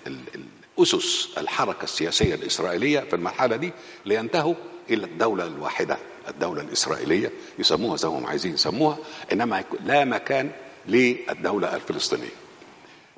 الأسس 0.79 1.29
الحركة 1.39 1.85
السياسية 1.85 2.35
الإسرائيلية 2.35 3.01
في 3.01 3.17
المرحلة 3.17 3.57
دي 3.57 3.73
لينتهوا 4.07 4.55
إلى 4.91 5.07
الدولة 5.07 5.45
الواحدة 5.47 5.99
الدولة 6.29 6.63
الإسرائيلية 6.63 7.33
يسموها 7.59 7.97
زي 7.97 8.09
ما 8.09 8.19
هم 8.19 8.27
عايزين 8.27 8.55
يسموها 8.55 8.99
إنما 9.33 9.65
لا 9.85 10.05
مكان 10.05 10.51
للدولة 10.87 11.77
الفلسطينية. 11.77 12.29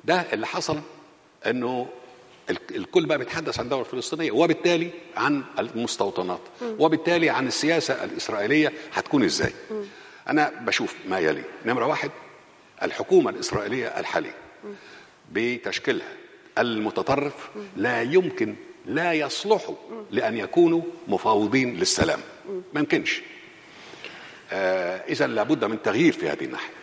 ده 0.05 0.25
اللي 0.33 0.47
حصل 0.47 0.79
إنه 1.45 1.87
الكل 2.49 3.05
بقى 3.05 3.17
بيتحدث 3.17 3.59
عن 3.59 3.65
الدولة 3.65 3.81
الفلسطينية 3.85 4.31
وبالتالي 4.31 4.89
عن 5.17 5.43
المستوطنات 5.59 6.39
وبالتالي 6.61 7.29
عن 7.29 7.47
السياسة 7.47 8.03
الإسرائيلية 8.03 8.73
هتكون 8.93 9.23
إزاي. 9.23 9.53
أنا 10.29 10.49
بشوف 10.61 10.95
ما 11.09 11.19
يلي. 11.19 11.43
نمرة 11.65 11.85
واحد 11.85 12.11
الحكومة 12.83 13.29
الإسرائيلية 13.29 13.87
الحالية 13.87 14.35
بتشكيلها 15.31 16.13
المتطرف 16.57 17.49
لا 17.77 18.01
يمكن 18.01 18.55
لا 18.85 19.13
يصلحوا 19.13 19.75
لأن 20.11 20.37
يكونوا 20.37 20.81
مفاوضين 21.07 21.75
للسلام. 21.77 22.19
ما 22.73 22.79
يمكنش. 22.79 23.21
آه 24.51 24.97
اذا 24.97 25.27
لابد 25.27 25.65
من 25.65 25.81
تغيير 25.81 26.13
في 26.13 26.29
هذه 26.29 26.43
الناحية. 26.45 26.73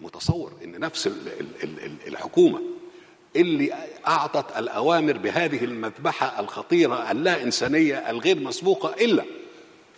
متصور 0.00 0.52
إن 0.64 0.80
نفس 0.80 1.06
ال- 1.06 1.28
ال- 1.40 1.62
ال- 1.64 1.84
ال- 1.84 2.08
الحكومة 2.08 2.62
اللي 3.36 3.72
أعطت 4.06 4.58
الأوامر 4.58 5.18
بهذه 5.18 5.64
المذبحة 5.64 6.40
الخطيرة 6.40 7.10
اللا 7.10 7.42
إنسانية 7.42 8.10
الغير 8.10 8.38
مسبوقة 8.40 8.94
إلا 9.04 9.24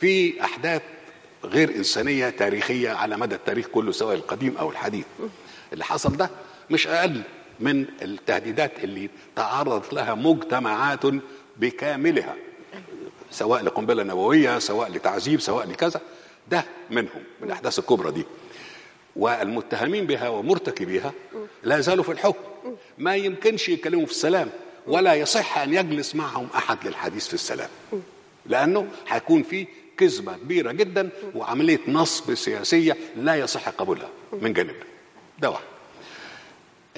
في 0.01 0.45
أحداث 0.45 0.83
غير 1.45 1.71
إنسانية 1.77 2.31
تاريخية 2.31 2.91
على 2.91 3.17
مدى 3.17 3.35
التاريخ 3.35 3.67
كله 3.67 3.93
سواء 3.93 4.15
القديم 4.17 4.57
أو 4.57 4.71
الحديث. 4.71 5.05
اللي 5.73 5.85
حصل 5.85 6.17
ده 6.17 6.31
مش 6.71 6.87
أقل 6.87 7.23
من 7.61 7.87
التهديدات 8.03 8.85
اللي 8.85 9.11
تعرضت 9.37 9.93
لها 9.93 10.15
مجتمعات 10.15 11.03
بكاملها 11.57 12.35
سواء 13.31 13.63
لقنبلة 13.63 14.03
نووية 14.03 14.59
سواء 14.59 14.91
لتعذيب 14.91 15.41
سواء 15.41 15.67
لكذا. 15.67 16.01
ده 16.49 16.65
منهم 16.91 17.23
من 17.41 17.47
الأحداث 17.47 17.79
الكبرى 17.79 18.11
دي. 18.13 18.25
والمتهمين 19.17 20.07
بها 20.07 20.29
ومرتكبيها 20.29 21.13
لا 21.63 21.81
زالوا 21.81 22.05
في 22.05 22.13
الحكم. 22.13 22.45
ما 22.99 23.17
يمكنش 23.17 23.69
يتكلموا 23.69 24.07
في 24.07 24.13
السلام 24.13 24.51
ولا 24.87 25.15
يصح 25.15 25.59
أن 25.59 25.75
يجلس 25.75 26.15
معهم 26.15 26.49
أحد 26.55 26.87
للحديث 26.87 27.27
في 27.29 27.35
السلام. 27.35 27.69
لأنه 28.47 28.89
هيكون 29.09 29.43
في 29.43 29.67
كذبة 29.97 30.33
كبيرة 30.37 30.73
جدا 30.73 31.09
وعملية 31.35 31.81
نصب 31.89 32.35
سياسية 32.35 32.97
لا 33.17 33.35
يصح 33.35 33.69
قبولها 33.69 34.09
من 34.33 34.53
جانبنا 34.53 34.85
ده 35.39 35.51
واحد. 35.51 35.65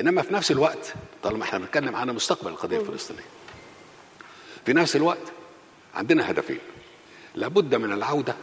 إنما 0.00 0.22
في 0.22 0.34
نفس 0.34 0.50
الوقت 0.50 0.94
طالما 1.22 1.44
إحنا 1.44 1.58
بنتكلم 1.58 1.96
عن 1.96 2.10
مستقبل 2.10 2.50
القضية 2.50 2.78
الفلسطينية 2.80 3.22
في 4.66 4.72
نفس 4.72 4.96
الوقت 4.96 5.32
عندنا 5.94 6.30
هدفين. 6.30 6.58
لابد 7.34 7.74
من 7.74 7.92
العودة 7.92 8.34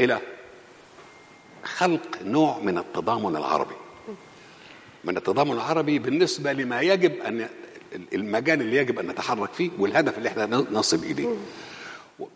إلى 0.00 0.18
خلق 1.64 2.18
نوع 2.24 2.58
من 2.58 2.78
التضامن 2.78 3.36
العربي. 3.36 3.74
من 5.04 5.16
التضامن 5.16 5.52
العربي 5.52 5.98
بالنسبة 5.98 6.52
لما 6.52 6.80
يجب 6.80 7.20
أن 7.20 7.48
المجال 8.12 8.60
اللي 8.60 8.76
يجب 8.76 8.98
أن 8.98 9.06
نتحرك 9.06 9.52
فيه 9.52 9.70
والهدف 9.78 10.18
اللي 10.18 10.28
إحنا 10.28 10.46
نصل 10.70 10.96
إليه. 10.96 11.36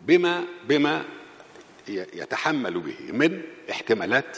بما 0.01 0.43
بما 0.67 1.03
يتحمل 1.87 2.79
به 2.79 2.95
من 3.13 3.41
احتمالات 3.71 4.37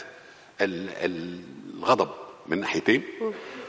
ال- 0.60 0.90
ال- 0.90 1.40
الغضب 1.78 2.08
من 2.46 2.60
ناحيتين 2.60 3.02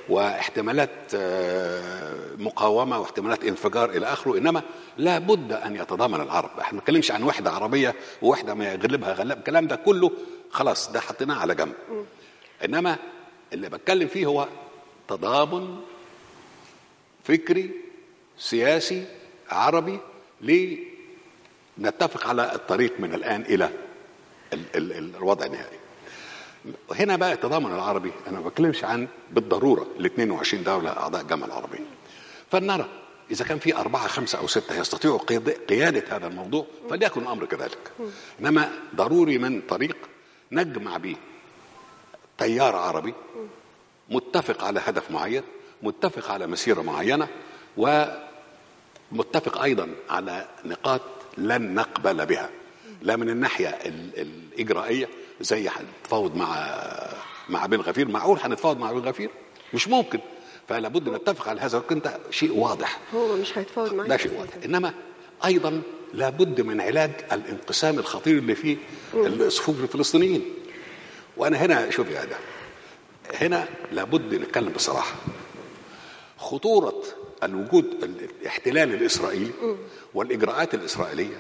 واحتمالات 0.10 0.90
آه، 1.16 2.14
مقاومة 2.38 3.00
واحتمالات 3.00 3.44
انفجار 3.44 3.90
إلى 3.90 4.06
آخره 4.06 4.38
إنما 4.38 4.62
لا 4.98 5.20
بد 5.20 5.52
أن 5.52 5.76
يتضامن 5.76 6.22
العرب. 6.22 6.50
إحنا 6.60 6.74
ما 6.74 6.80
بنتكلمش 6.80 7.12
عن 7.12 7.24
وحدة 7.24 7.52
عربية 7.52 7.96
ووحدة 8.22 8.54
ما 8.54 8.74
يغلبها 8.74 9.14
غلب 9.14 9.38
الكلام 9.38 9.68
ده 9.68 9.76
كله 9.76 10.12
خلاص 10.52 10.92
ده 10.92 11.00
حطيناه 11.00 11.36
على 11.40 11.56
جنب. 11.56 11.74
إنما 12.66 12.98
اللي 13.54 13.70
بتكلم 13.70 14.08
فيه 14.08 14.26
هو 14.26 14.48
تضامن 15.08 15.82
فكري 17.24 17.72
سياسي 18.38 19.06
عربي 19.52 20.00
لنتفق 21.78 22.28
على 22.28 22.56
الطريق 22.56 23.00
من 23.00 23.14
الآن 23.14 23.42
إلى 23.42 23.70
ال- 24.54 24.76
ال- 24.76 24.92
ال- 24.94 25.16
الوضع 25.16 25.46
النهائي. 25.46 25.80
هنا 26.92 27.16
بقى 27.16 27.34
التضامن 27.34 27.74
العربي 27.76 28.12
أنا 28.28 28.40
ما 28.40 28.50
بتكلمش 28.50 28.84
عن 28.84 29.08
بالضرورة 29.32 29.88
ال 30.00 30.06
22 30.06 30.64
دولة 30.64 30.90
أعضاء 30.90 31.22
الجامعة 31.22 31.48
العربية. 31.48 31.80
فلنرى 32.52 32.86
إذا 33.32 33.46
كان 33.46 33.60
في 33.60 33.76
أربعة 33.76 34.08
خمسة 34.08 34.40
أو 34.40 34.48
ستة 34.48 34.80
يستطيعوا 34.80 35.18
قياد- 35.18 35.50
قيادة 35.70 36.16
هذا 36.18 36.28
الموضوع 36.28 36.66
فليكن 36.90 37.22
الأمر 37.22 37.46
كذلك. 37.46 37.92
إنما 38.40 38.72
ضروري 38.96 39.38
من 39.38 39.62
طريق 39.62 39.98
نجمع 40.52 40.98
به 40.98 41.16
تيار 42.38 42.76
عربي 42.76 43.14
متفق 44.10 44.64
على 44.64 44.80
هدف 44.86 45.12
معين 45.12 45.44
متفق 45.84 46.32
على 46.32 46.48
مسيرة 46.48 46.82
معينة 46.82 47.28
ومتفق 47.78 49.62
أيضا 49.62 49.90
على 50.10 50.48
نقاط 50.66 51.02
لن 51.38 51.74
نقبل 51.76 52.26
بها. 52.26 52.50
لا 53.02 53.16
من 53.16 53.30
الناحية 53.30 53.68
ال- 53.68 54.20
الإجرائية 54.22 55.10
زي 55.42 55.70
هنتفاوض 55.70 56.36
مع 56.36 56.68
مع 57.50 57.66
بن 57.66 57.78
غفير. 57.82 58.08
معقول 58.08 58.40
هنتفاوض 58.44 58.78
مع 58.80 58.92
بن 58.92 59.00
غفير؟ 59.00 59.30
مش 59.74 59.88
ممكن. 59.88 60.20
فلا 60.70 60.88
بد 60.88 61.10
نتفق 61.10 61.50
على 61.50 61.62
هذا. 61.62 61.78
وكنت 61.78 62.18
شيء 62.32 62.58
واضح. 62.58 63.00
هو 63.16 63.36
مش 63.38 63.58
هيتفاوض 63.58 63.94
معاك 63.94 64.10
ده 64.10 64.18
شيء 64.18 64.40
واضح. 64.40 64.54
إنما 64.66 64.94
أيضا 65.46 65.82
لابد 66.14 66.62
من 66.62 66.82
علاج 66.82 67.12
الانقسام 67.32 68.00
الخطير 68.00 68.38
اللي 68.38 68.56
فيه 68.56 68.78
الصفوف 69.14 69.84
الفلسطينيين. 69.84 70.46
وأنا 71.38 71.58
هنا 71.58 71.90
شوف 71.90 72.10
يا 72.10 72.26
ده 72.26 72.38
هنا 73.42 73.68
لابد 73.92 74.36
نتكلم 74.36 74.70
بصراحة. 74.70 75.16
خطورة 76.38 77.04
الوجود 77.44 78.04
الاحتلال 78.42 78.94
الإسرائيلي 78.94 79.52
والإجراءات 80.14 80.74
الإسرائيلية 80.74 81.38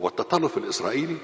والتطرف 0.00 0.58
الإسرائيلي 0.58 1.16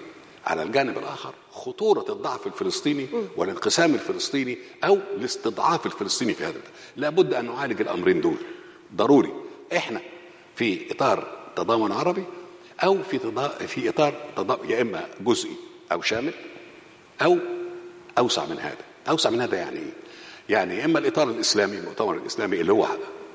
على 0.47 0.63
الجانب 0.63 0.99
الآخر 0.99 1.35
خطورة 1.51 2.05
الضعف 2.13 2.47
الفلسطيني 2.47 3.07
والانقسام 3.37 3.95
الفلسطيني 3.95 4.59
أو 4.85 4.99
الاستضعاف 5.17 5.87
الفلسطيني 5.87 6.35
في 6.35 6.45
هذا. 6.45 6.61
لابد 6.97 7.35
أن 7.35 7.45
نعالج 7.45 7.81
الأمرين 7.81 8.21
دول. 8.21 8.37
ضروري. 8.95 9.33
إحنا 9.77 10.01
في 10.57 10.93
إطار 10.93 11.39
تضامن 11.57 11.93
عربي 11.93 12.25
أو 12.85 13.03
في. 13.03 13.19
في 13.67 13.89
إطار 13.89 14.15
تضا... 14.37 14.59
يا 14.69 14.83
إما 14.83 15.09
جزئي 15.21 15.57
أو 15.93 16.03
شامل 16.03 16.33
أو 17.23 17.39
أوسع 18.19 18.47
من 18.47 18.59
هذا 18.59 18.77
أوسع 19.09 19.31
من 19.31 19.41
هذا 19.41 19.57
يعني 19.57 19.79
إيه 19.79 19.93
يعني 20.49 20.79
يا 20.79 20.85
إما 20.85 20.99
الإطار 20.99 21.29
الإسلامي 21.31 21.77
المؤتمر 21.79 22.15
الإسلامي 22.15 22.61
اللي 22.61 22.73
هو 22.73 22.89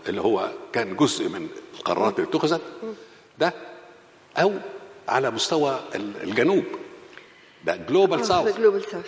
اللي 0.10 0.22
هو 0.22 0.52
كان 0.74 0.96
جزء 0.96 1.30
من 1.30 1.48
القرارات 1.80 2.20
اللي 2.20 2.30
اتخذت 2.30 2.62
ده 3.40 3.54
أو 4.38 4.54
على 5.08 5.32
مستوى 5.32 5.80
ال- 5.96 6.24
الجنوب 6.24 6.64
ده 7.66 7.76
جلوبال 7.76 8.20
آه، 8.20 8.24
ساوث. 8.24 8.56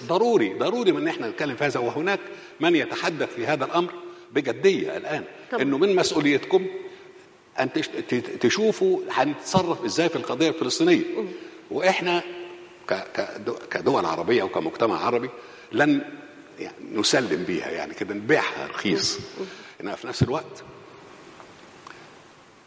ضروري 0.08 0.54
ضروري 0.54 0.92
من 0.92 1.08
إحنا 1.08 1.28
نتكلم 1.30 1.56
في 1.56 1.64
هذا 1.64 1.80
وهناك 1.80 2.20
من 2.60 2.76
يتحدث 2.76 3.34
في 3.36 3.46
هذا 3.48 3.66
الأمر 3.66 3.94
بجدية 4.34 4.98
الآن 4.98 5.24
طبعا. 5.52 5.62
إنه 5.64 5.78
من 5.78 5.96
مسؤوليتكم 5.96 6.68
أن 7.60 7.70
تشوفوا 8.40 9.00
هنتصرف 9.12 9.86
إزاي 9.86 10.10
في 10.10 10.16
القضية 10.16 10.50
الفلسطينية. 10.50 11.04
وإحنا 11.72 12.24
كدول 13.72 14.06
عربية 14.06 14.44
وكمجتمع 14.44 15.06
عربي 15.06 15.30
لن 15.72 16.02
يعني 16.60 16.76
نسلم 16.94 17.44
بيها 17.44 17.70
يعني 17.72 17.94
كده 17.94 18.14
نبيعها 18.14 18.68
رخيص. 18.68 19.20
إنما 19.82 19.96
في 19.96 20.08
نفس 20.08 20.24
الوقت 20.24 20.64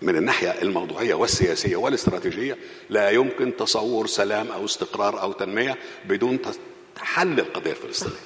من 0.02 0.16
الناحية 0.16 0.62
الموضوعية 0.62 1.14
والسياسية 1.14 1.76
والاستراتيجية 1.76 2.56
لا 2.90 3.10
يمكن 3.10 3.56
تصور 3.56 4.06
سلام 4.06 4.48
أو 4.48 4.64
استقرار 4.64 5.20
أو 5.22 5.32
تنمية 5.32 5.78
بدون 6.08 6.38
حل 6.98 7.40
القضية 7.40 7.70
الفلسطينية. 7.70 8.16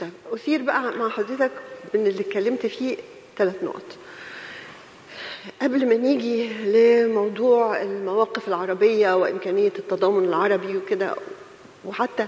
طيب 0.00 0.10
أثير 0.32 0.62
بقى 0.62 0.96
مع 0.96 1.08
حضرتك 1.08 1.52
من 1.94 2.06
اللي 2.06 2.20
اتكلمت 2.20 2.66
فيه 2.66 2.96
ثلاث 3.38 3.62
نقط. 3.64 3.82
قبل 5.62 5.88
ما 5.88 5.94
نيجي 5.94 6.48
لموضوع 6.64 7.82
المواقف 7.82 8.48
العربية 8.48 9.16
وإمكانية 9.16 9.72
التضامن 9.78 10.24
العربي 10.24 10.76
وكده 10.76 11.14
وحتى 11.84 12.26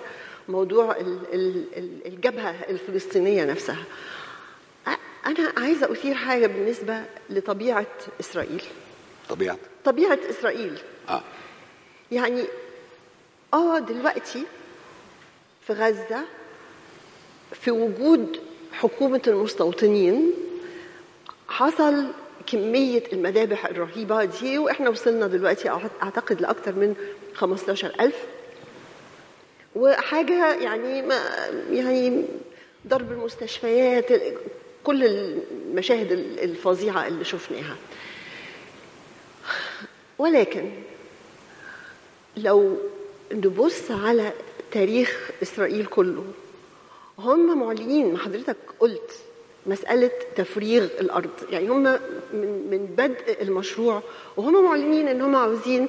موضوع 0.49 0.97
ال- 0.97 1.19
ال- 1.35 1.65
ال- 1.77 2.07
الجبهة 2.07 2.51
الفلسطينية 2.69 3.45
نفسها 3.45 3.85
أنا 5.27 5.53
عايزة 5.57 5.93
أثير 5.93 6.15
حاجة 6.15 6.47
بالنسبة 6.47 7.05
لطبيعة 7.31 7.87
إسرائيل. 8.21 8.63
طبيعة؟ 9.29 9.59
طبيعة 9.85 10.19
إسرائيل. 10.31 10.79
آه. 11.09 11.23
يعني 12.13 12.45
آه 13.55 13.79
دلوقتي 13.79 14.43
في 15.67 15.73
غزة 15.73 16.25
في 17.53 17.71
وجود 17.71 18.41
حكومة 18.73 19.23
المستوطنين 19.27 20.31
حصل 21.49 22.05
كمية 22.47 23.03
المذابح 23.13 23.67
الرهيبة 23.67 24.25
دي 24.25 24.59
وإحنا 24.59 24.91
وصلنا 24.91 25.27
دلوقتي 25.27 25.69
أعت- 25.71 26.03
أعتقد 26.03 26.41
لأكثر 26.41 26.73
من 26.73 26.95
15 27.35 27.93
ألف. 28.01 28.17
وحاجة 29.77 30.55
يعني 30.55 31.03
ما 31.03 31.21
يعني 31.71 32.25
ضرب 32.87 33.13
المستشفيات 33.13 34.07
كل 34.85 35.05
المشاهد 35.05 36.13
الفظيعة 36.43 37.07
اللي 37.07 37.25
شفناها. 37.25 37.77
ولكن 40.19 40.71
لو 42.37 42.77
نبص 43.33 43.91
على 43.91 44.33
تاريخ 44.73 45.31
إسرائيل 45.43 45.87
كله 45.87 46.25
هم 47.19 47.59
معلنين 47.61 48.13
ما 48.13 48.19
حضرتك 48.19 48.57
قلت 48.81 49.13
مسألة 49.67 50.11
تفريغ 50.37 50.85
الأرض. 50.85 51.31
يعني 51.51 51.69
هم 51.69 51.83
من, 51.83 52.69
من 52.71 52.87
بدء 52.99 53.43
المشروع 53.43 54.03
وهم 54.37 54.65
معلنين 54.65 55.09
أن 55.09 55.21
هم 55.21 55.37
عاوزين 55.37 55.89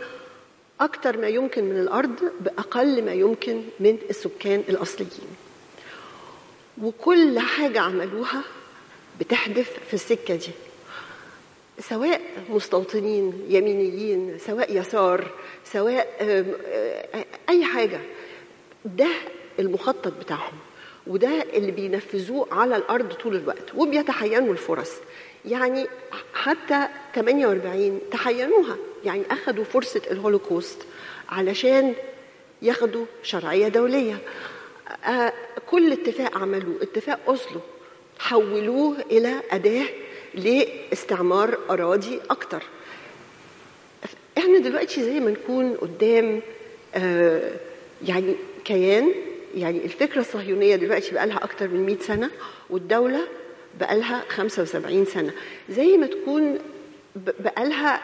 أكثر 0.81 1.17
ما 1.17 1.27
يمكن 1.27 1.63
من 1.63 1.79
الأرض 1.79 2.31
بأقل 2.41 3.03
ما 3.05 3.13
يمكن 3.13 3.63
من 3.79 3.97
السكان 4.09 4.63
الأصليين. 4.69 5.35
وكل 6.81 7.39
حاجة 7.39 7.79
عملوها 7.79 8.41
بتحدث 9.19 9.71
في 9.87 9.93
السكة 9.93 10.35
دي. 10.35 10.51
سواء 11.79 12.21
مستوطنين 12.49 13.45
يمينيين 13.49 14.37
سواء 14.39 14.77
يسار 14.77 15.31
سواء 15.65 16.07
أي 17.49 17.63
حاجة. 17.65 17.99
ده 18.85 19.07
المخطط 19.59 20.13
بتاعهم. 20.19 20.53
وده 21.07 21.43
اللي 21.53 21.71
بينفذوه 21.71 22.47
على 22.51 22.75
الأرض 22.75 23.13
طول 23.13 23.35
الوقت 23.35 23.75
وبيتحينوا 23.75 24.53
الفرص. 24.53 24.91
يعني 25.45 25.87
حتى 26.33 26.87
48 27.15 27.99
تحينوها. 28.11 28.77
يعني 29.05 29.23
اخذوا 29.31 29.63
فرصة 29.63 30.01
الهولوكوست 30.11 30.77
علشان 31.29 31.93
ياخدوا 32.61 33.05
شرعية 33.23 33.67
دولية. 33.67 34.17
آه 35.05 35.33
كل 35.69 35.91
اتفاق 35.91 36.37
عملوه 36.37 36.75
اتفاق 36.81 37.19
أوسلو 37.27 37.59
حولوه 38.19 38.97
إلى 39.11 39.33
أداة 39.51 39.85
لاستعمار 40.33 41.57
أراضي 41.69 42.19
أكتر. 42.29 42.63
إحنا 44.37 44.59
دلوقتي 44.59 45.03
زي 45.03 45.19
ما 45.19 45.31
نكون 45.31 45.73
قدام 45.73 46.41
آه 46.95 47.51
يعني 48.07 48.35
كيان 48.65 49.11
يعني 49.55 49.85
الفكرة 49.85 50.19
الصهيونية 50.21 50.75
دلوقتي 50.75 51.11
بقى 51.11 51.27
لها 51.27 51.43
أكتر 51.43 51.67
من 51.67 51.85
100 51.85 51.97
سنة 51.99 52.31
والدولة 52.69 53.27
بقى 53.79 53.99
لها 53.99 54.23
75 54.29 55.05
سنة. 55.05 55.31
زي 55.69 55.97
ما 55.97 56.07
تكون 56.07 56.59
بقى 57.15 57.69
لها 57.69 58.01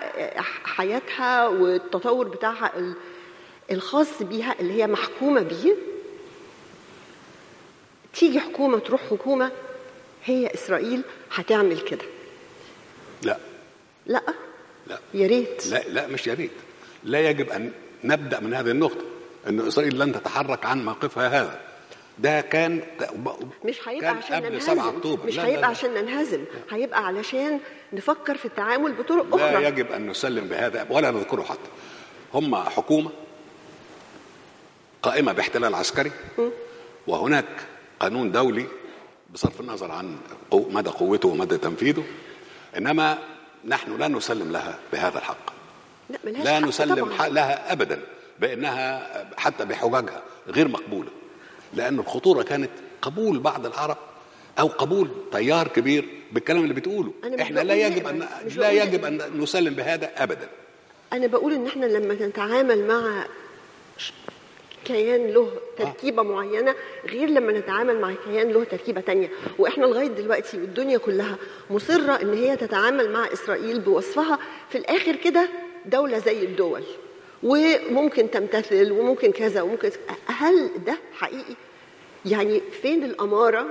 حياتها 0.64 1.48
والتطور 1.48 2.28
بتاعها 2.28 2.72
الخاص 3.72 4.24
بيها 4.24 4.56
اللي 4.60 4.74
هي 4.74 4.88
محكومة 4.88 5.42
بيه 5.42 5.76
تيجي 8.14 8.40
حكومة 8.40 8.80
تروح 8.80 9.02
حكومة 9.10 9.52
هي 10.26 10.54
إسرائيل 10.54 11.02
هتعمل 11.36 11.80
كده. 11.80 12.06
لا. 13.24 13.38
لا؟ 14.06 14.22
لا. 14.88 15.00
يا 15.14 15.28
ريت. 15.28 15.68
لا 15.68 15.84
لا 15.90 16.08
مش 16.08 16.28
يا 16.28 16.34
ريت. 16.34 16.52
لا 17.04 17.30
يجب 17.30 17.50
أن 17.50 17.72
نبدأ 18.04 18.40
من 18.40 18.54
هذه 18.54 18.72
النقطة. 18.72 19.06
إن 19.48 19.68
إسرائيل 19.68 20.00
لن 20.00 20.14
تتحرك 20.14 20.66
عن 20.66 20.86
موقفها 20.86 21.28
هذا. 21.28 21.60
ده 22.20 22.42
كان 22.42 22.82
مش 23.66 23.88
هيبقى 23.88 24.02
كان 24.02 24.18
عشان 24.18 24.46
قبل 24.46 24.62
7 24.62 24.74
ننهزم 24.74 24.98
أكتوبر. 24.98 25.26
مش 25.26 25.38
لا، 25.38 25.42
لا، 25.42 25.48
هيبقى 25.48 25.62
لا. 25.62 25.68
عشان 25.68 25.94
ننهزم. 25.94 26.44
هيبقى 26.72 27.06
علشان 27.06 27.60
نفكر 27.94 28.38
في 28.38 28.46
التعامل 28.46 28.94
بطرق 28.94 29.36
لا 29.36 29.50
أخرى 29.50 29.66
يجب 29.66 29.92
أن 29.92 30.10
نسلم 30.10 30.48
بهذا 30.48 30.88
ولا 30.90 31.12
نذكره 31.12 31.44
حتى. 31.44 31.70
هم 32.34 32.56
حكومة 32.56 33.12
قائمة 35.02 35.32
باحتلال 35.32 35.76
عسكري 35.76 36.12
وهناك 37.08 37.46
قانون 38.00 38.32
دولي 38.32 38.66
بصرف 39.34 39.62
النظر 39.62 39.92
عن 39.92 40.18
مدى 40.54 40.90
قوته 40.90 41.30
ومدى 41.30 41.58
تنفيذه. 41.58 42.04
إنما 42.78 43.18
نحن 43.66 43.98
لا 43.98 44.08
نسلم 44.08 44.52
لها 44.52 44.80
بهذا 44.94 45.18
الحق. 45.18 45.52
لا, 46.10 46.18
لا 46.30 46.60
نسلم 46.60 47.14
لها 47.20 47.72
ابدا. 47.72 48.02
بأنها 48.42 49.08
حتى 49.38 49.66
بحججها 49.66 50.24
غير 50.48 50.68
مقبولة 50.68 51.10
لأن 51.74 52.00
الخطورة 52.00 52.44
كانت 52.44 52.70
قبول 53.02 53.40
بعض 53.40 53.66
العرب 53.66 53.98
أو 54.60 54.68
قبول 54.68 55.10
تيار 55.32 55.68
كبير 55.68 56.10
بالكلام 56.32 56.64
اللي 56.64 56.74
بتقوله. 56.74 57.14
إحنا 57.42 57.60
لا 57.60 57.74
يجب 57.74 58.08
أن 58.08 58.28
لا 58.56 58.72
يجب. 58.72 59.06
أن 59.06 59.22
نسلم 59.36 59.74
بهذا 59.74 60.12
ابدا. 60.24 60.50
أنا 61.14 61.28
بقول 61.28 61.54
إن 61.54 61.68
إحنا 61.68 61.86
لما 61.86 62.14
نتعامل 62.14 62.88
مع 62.88 63.26
كيان 64.86 65.28
له 65.28 65.52
تركيبة 65.78 66.24
معينة 66.24 66.76
غير 67.06 67.30
لما 67.30 67.52
نتعامل 67.52 68.00
مع 68.00 68.14
كيان 68.26 68.52
له 68.52 68.64
تركيبة 68.64 69.02
تانية. 69.02 69.30
وإحنا 69.60 69.86
لغاية 69.86 70.08
دلوقتي 70.08 70.58
والدنيا 70.58 70.98
كلها 70.98 71.36
مصرة 71.70 72.22
إن 72.22 72.34
هي 72.34 72.58
تتعامل 72.58 73.12
مع 73.12 73.34
إسرائيل 73.34 73.80
بوصفها 73.80 74.40
في 74.70 74.78
الآخر 74.78 75.16
كده 75.16 75.50
دولة 75.86 76.18
زي 76.18 76.46
الدول. 76.46 76.84
وممكن 77.44 78.32
تمتثل 78.32 78.92
وممكن 78.92 79.32
كذا 79.32 79.62
وممكن 79.62 79.92
هل 80.26 80.72
ده 80.86 80.98
حقيقي؟ 81.14 81.56
يعني 82.26 82.62
فين 82.82 83.04
الأمارة 83.04 83.66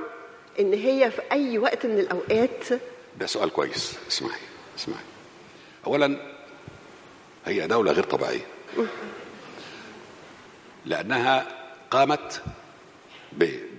إن 0.61 0.73
هي 0.73 1.11
في 1.11 1.23
أي 1.33 1.59
وقت 1.59 1.87
من 1.87 1.99
الأوقات؟ 1.99 2.65
ده 3.19 3.27
سؤال 3.27 3.51
كويس. 3.51 3.95
اسمعي 4.09 4.41
اسمعي. 4.79 5.01
اولا 5.87 6.17
هي 7.47 7.67
دولة 7.67 7.93
غير 7.93 8.05
طبيعية. 8.05 8.47
لأنها 10.87 11.47
قامت 11.91 12.43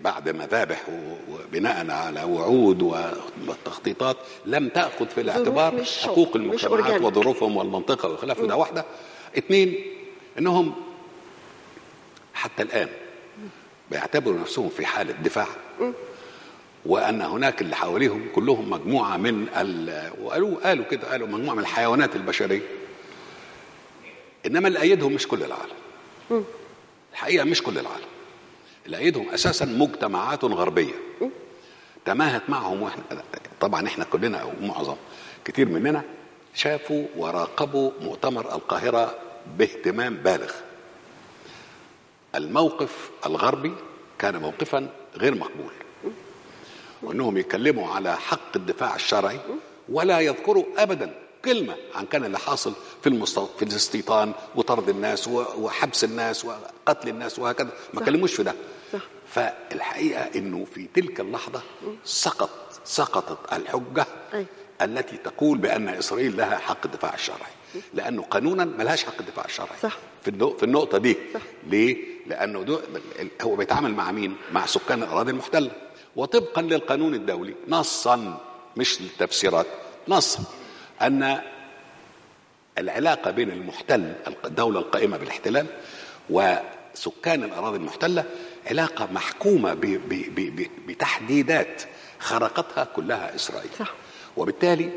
بعد 0.01 0.29
مذابح 0.29 0.81
وبناء 1.29 1.91
على 1.91 2.23
وعود 2.23 2.81
وتخطيطات 3.47 4.17
لم 4.45 4.69
تأخذ 4.69 5.07
في 5.07 5.21
الاعتبار 5.21 5.83
حقوق 5.83 6.35
المجتمعات. 6.35 7.01
وظروفهم 7.01 7.57
والمنطقة 7.57 8.09
وخلافه 8.09 8.47
ده 8.47 8.55
واحدة. 8.55 8.85
اثنين 9.37 9.75
انهم 10.39 10.73
حتى 12.33 12.63
الآن 12.63 12.89
بيعتبروا 13.91 14.39
نفسهم 14.39 14.69
في 14.69 14.85
حالة 14.85 15.11
دفاع 15.11 15.47
وأن 16.85 17.21
هناك 17.21 17.61
اللي 17.61 17.75
حواليهم 17.75 18.27
كلهم 18.35 18.69
مجموعة 18.69 19.17
من 19.17 19.47
ال... 19.57 20.11
وقالوا 20.21 20.67
قالوا 20.67 20.85
كده 20.85 21.11
قالوا 21.11 21.27
مجموعة 21.27 21.55
من 21.55 21.61
الحيوانات 21.61 22.15
البشرية. 22.15 22.61
إنما 24.45 24.67
اللي 24.67 24.81
ايدهم 24.81 25.13
مش 25.13 25.27
كل 25.27 25.43
العالم. 25.43 26.43
الحقيقة 27.13 27.43
مش 27.45 27.63
كل 27.63 27.77
العالم. 27.77 28.05
اللي 28.85 28.97
ايدهم 28.97 29.29
أساسا 29.29 29.65
مجتمعات 29.65 30.43
غربية. 30.43 30.93
تماهت 32.05 32.41
معهم 32.49 32.81
وإحنا 32.81 33.03
طبعا 33.61 33.87
إحنا 33.87 34.03
كلنا 34.05 34.37
أو 34.37 34.51
معظم 34.61 34.95
كتير 35.45 35.67
مننا 35.69 36.03
شافوا 36.53 37.05
وراقبوا 37.17 37.91
مؤتمر 38.01 38.55
القاهرة 38.55 39.15
باهتمام 39.57 40.15
بالغ 40.15 40.51
الموقف 42.35 43.09
الغربي 43.25 43.73
كان 44.19 44.37
موقفا 44.37 44.89
غير 45.17 45.35
مقبول 45.35 45.71
وإنهم 47.03 47.37
يتكلموا 47.37 47.87
على 47.93 48.15
حق 48.17 48.55
الدفاع 48.55 48.95
الشرعي 48.95 49.39
ولا 49.89 50.19
يذكروا 50.19 50.65
ابدا 50.77 51.13
كلمة 51.45 51.75
عن 51.95 52.05
كان 52.05 52.25
اللي 52.25 52.39
حاصل 52.39 52.73
في 53.03 53.09
المستو... 53.09 53.45
في 53.59 53.65
الاستيطان 53.65 54.33
وطرد 54.55 54.89
الناس 54.89 55.27
و... 55.27 55.43
وحبس 55.57 56.03
الناس 56.03 56.45
وقتل 56.45 57.09
الناس 57.09 57.39
وهكذا 57.39 57.69
ما. 57.93 58.05
كلموش 58.05 58.33
في 58.33 58.43
ده 58.43 58.55
صح. 58.93 58.99
فالحقيقة 59.27 60.21
إنه 60.35 60.65
في 60.75 60.87
تلك 60.93 61.19
اللحظة 61.19 61.61
سقط 62.05 62.49
سقطت 62.85 63.53
الحجة 63.53 64.05
أي. 64.33 64.45
التي 64.81 65.17
تقول 65.17 65.57
بأن 65.57 65.89
إسرائيل 65.89 66.37
لها 66.37 66.57
حق 66.57 66.85
الدفاع 66.85 67.13
الشرعي 67.13 67.51
لأنه 67.93 68.21
قانونا 68.21 68.65
ملهاش 68.65 69.03
حق 69.03 69.13
الدفاع 69.19 69.45
الشرعي 69.45 69.77
صح. 69.83 69.97
في 70.23 70.53
في 70.57 70.63
النقطة 70.63 70.97
دي 70.97 71.17
صح. 71.33 71.41
ليه؟ 71.67 71.97
لأنه 72.27 72.63
دو 72.63 72.79
هو 73.41 73.55
بيتعامل 73.55 73.93
مع 73.93 74.11
مين؟ 74.11 74.35
مع 74.51 74.65
سكان 74.65 75.03
الأراضي 75.03 75.31
المحتلة 75.31 75.71
وطبقا 76.15 76.61
للقانون 76.61 77.13
الدولي 77.15 77.55
نصا 77.67 78.41
مش 78.77 79.01
للتفسيرات 79.01 79.65
نصا 80.07 80.43
أن 81.01 81.41
العلاقة 82.77 83.31
بين 83.31 83.51
المحتل 83.51 84.13
الدولة 84.45 84.79
القائمة 84.79 85.17
بالاحتلال 85.17 85.65
وسكان 86.29 87.43
الأراضي 87.43 87.77
المحتلة 87.77 88.23
علاقة 88.67 89.07
محكومة 89.11 89.73
ب- 89.73 89.79
ب- 89.81 90.35
ب- 90.35 90.55
ب- 90.61 90.69
بتحديدات 90.87 91.81
خرقتها 92.19 92.83
كلها 92.83 93.35
إسرائيل 93.35 93.69
صح. 93.79 93.93
وبالتالي 94.37 94.89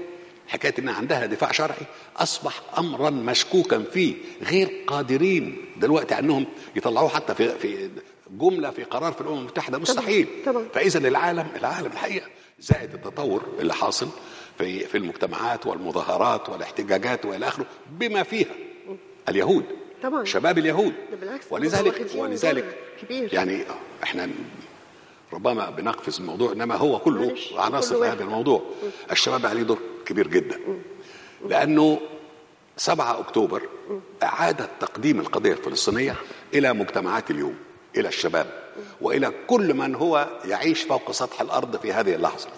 حكاية 0.48 0.74
ان 0.78 0.88
عندها 0.88 1.26
دفاع 1.26 1.52
شرعي 1.52 1.86
أصبح 2.16 2.60
امرا 2.78 3.10
مشكوكا 3.10 3.82
فيه 3.82 4.14
غير 4.42 4.84
قادرين 4.86 5.64
دلوقتي 5.76 6.18
إنهم 6.18 6.46
يطلعوه 6.76 7.08
حتى 7.08 7.34
في 7.34 7.48
في 7.58 7.90
جملة 8.30 8.70
في 8.70 8.84
قرار 8.84 9.12
في 9.12 9.20
الأمم 9.20 9.38
المتحدة 9.38 9.78
مستحيل 9.78 10.28
طبعاً. 10.46 10.68
فاذا 10.74 11.08
العالم 11.08 11.46
العالم 11.56 11.86
الحقيقة 11.86 12.26
زائد 12.60 12.94
التطور 12.94 13.42
اللي 13.60 13.74
حاصل 13.74 14.08
في 14.58 14.78
في 14.80 14.98
المجتمعات 14.98 15.66
والمظاهرات 15.66 16.48
والاحتجاجات 16.48 17.24
وإلى 17.24 17.48
آخره 17.48 17.66
بما 17.90 18.22
فيها 18.22 18.54
اليهود 19.28 19.64
طبعاً. 20.02 20.24
شباب 20.24 20.58
اليهود 20.58 20.92
ولذلك 21.50 22.06
ولذلك 22.14 22.76
كبير. 23.02 23.34
يعني 23.34 23.64
إحنا 24.02 24.28
ربما 25.34 25.70
بنقفز 25.70 26.20
الموضوع 26.20 26.52
إنما 26.52 26.74
هو 26.76 26.98
كله 26.98 27.34
عناصر 27.56 27.96
في. 27.98 28.08
هذا 28.08 28.22
الموضوع. 28.22 28.62
الشباب 29.10 29.46
عليه 29.46 29.62
دور 29.62 29.78
كبير 30.06 30.28
جدا. 30.28 30.60
لأنه 31.48 32.00
7 32.76 33.20
أكتوبر 33.20 33.62
اعاد 34.22 34.68
تقديم 34.80 35.20
القضية 35.20 35.52
الفلسطينية 35.52 36.16
إلى 36.54 36.72
مجتمعات 36.72 37.30
اليوم 37.30 37.54
إلى 37.96 38.08
الشباب 38.08 38.46
وإلى 39.00 39.32
كل 39.46 39.74
من 39.74 39.94
هو 39.94 40.28
يعيش 40.44 40.82
فوق 40.82 41.10
سطح 41.10 41.40
الأرض 41.40 41.76
في 41.76 41.92
هذه 41.92 42.14
اللحظة. 42.14 42.48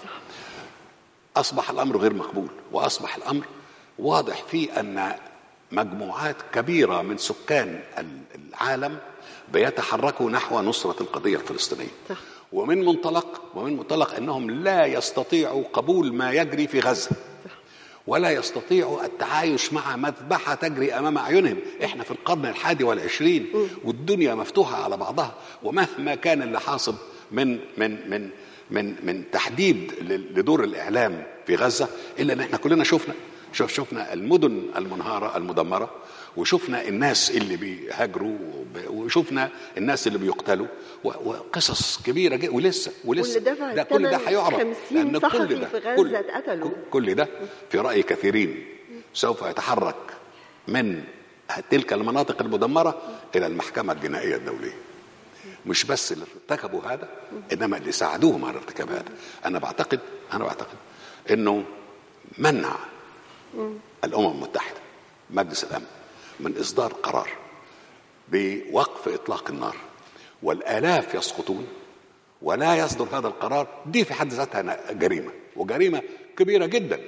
أصبح 1.37 1.71
الأمر 1.71 1.97
غير 1.97 2.15
مقبول 2.15 2.49
وأصبح 2.73 3.17
الأمر 3.17 3.45
واضح 3.99 4.43
في 4.43 4.81
أن 4.81 5.12
مجموعات 5.73 6.37
كبيرة 6.55 7.03
من 7.03 7.19
سكان 7.19 7.81
العالم 8.35 8.99
بيتحركوا 9.53 10.31
نحو 10.31 10.61
نصرة 10.61 10.97
القضية 11.03 11.37
الفلسطينية. 11.37 11.89
صح. 12.09 12.17
ومن 12.57 12.85
منطلق 12.85 13.42
ومن 13.55 13.77
منطلق 13.77 14.14
أنهم 14.14 14.51
لا 14.51 14.87
يستطيعوا 14.87 15.64
قبول 15.73 16.12
ما 16.12 16.33
يجري 16.33 16.66
في 16.66 16.81
غزة. 16.81 17.11
ولا 18.07 18.31
يستطيعوا 18.31 19.05
التعايش 19.05 19.73
مع 19.73 19.97
مذبحة 19.97 20.55
تجري 20.55 20.92
أمام 20.92 21.19
أعينهم. 21.19 21.57
إحنا 21.85 22.05
في 22.05 22.11
القرن 22.11 22.47
الحادي 22.47 22.85
والعشرين 22.85 23.47
والدنيا 23.85 24.35
مفتوحة 24.35 24.85
على 24.85 24.97
بعضها. 24.97 25.35
ومهما 25.62 26.14
كان 26.14 26.42
اللي 26.42 26.61
حاصل 26.61 26.95
من 27.31 27.59
من 27.77 28.11
من 28.11 28.31
من 28.71 28.95
من 29.03 29.31
تحديد 29.33 29.92
لدور 30.35 30.64
الإعلام 30.64 31.27
في 31.47 31.55
غزة 31.55 31.88
إلا 32.19 32.33
إن 32.33 32.40
إحنا 32.40 32.57
كلنا 32.57 32.85
شفنا 32.85 33.14
شوف 33.53 33.73
شفنا 33.73 34.12
المدن 34.12 34.62
المنهارة 34.77 35.37
المدمرة. 35.37 35.90
وشفنا 36.37 36.88
الناس 36.88 37.31
اللي 37.31 37.57
بيهاجروا 37.57 38.38
وشفنا 38.88 39.51
الناس 39.79 40.07
اللي 40.07 40.18
بيقتلوا 40.18 40.66
وقصص 41.05 42.03
كبيرة 42.03 42.37
جدا. 42.37 42.53
ولسه 42.53 42.92
ولسه. 43.05 43.40
دفع 43.40 43.75
ده 43.75 43.83
كل 43.83 44.03
ده 44.03 44.16
هيعرف. 44.16 44.55
50 44.57 44.75
لأن 44.90 45.20
صحفي 45.20 45.38
كل 45.38 45.61
ده 45.61 45.66
في 45.68 45.81
كل-. 45.96 46.11
كل 46.90 47.14
ده 47.14 47.29
في 47.70 47.79
رأي 47.79 48.03
كثيرين. 48.03 48.64
سوف 49.14 49.42
يتحرك 49.42 49.96
من 50.68 51.05
تلك 51.70 51.92
المناطق 51.92 52.42
المدمرة 52.42 53.03
إلى 53.37 53.46
المحكمة 53.46 53.92
الجنائية 53.92 54.37
الدولية. 54.37 54.75
مش 55.66 55.85
بس 55.85 56.12
اللي 56.12 56.25
ارتكبوا 56.51 56.83
هذا 56.83 57.09
إنما 57.53 57.77
اللي 57.77 57.92
ساعدوهم 57.92 58.44
على 58.44 58.57
ارتكاب 58.57 58.90
هذا. 58.90 59.05
أنا 59.44 59.59
بعتقد 59.59 60.01
أنا 60.33 60.44
بعتقد 60.44 60.77
إنه 61.31 61.64
منع 62.38 62.77
الأمم 64.05 64.27
المتحدة 64.33 64.77
مجلس 65.31 65.64
الأمن 65.64 65.87
من 66.40 66.59
إصدار 66.59 66.92
قرار 66.92 67.31
بوقف 68.29 69.09
إطلاق 69.09 69.51
النار 69.51 69.77
والآلاف 70.42 71.14
يسقطون 71.14 71.66
ولا 72.42 72.77
يصدر 72.77 73.18
هذا 73.18 73.29
القرار. 73.29 73.68
دي 73.87 74.05
في 74.05 74.14
حد 74.14 74.33
ذاتها 74.33 74.92
جريمة 74.92 75.33
وجريمة 75.57 76.03
كبيرة 76.37 76.66
جدا. 76.66 77.01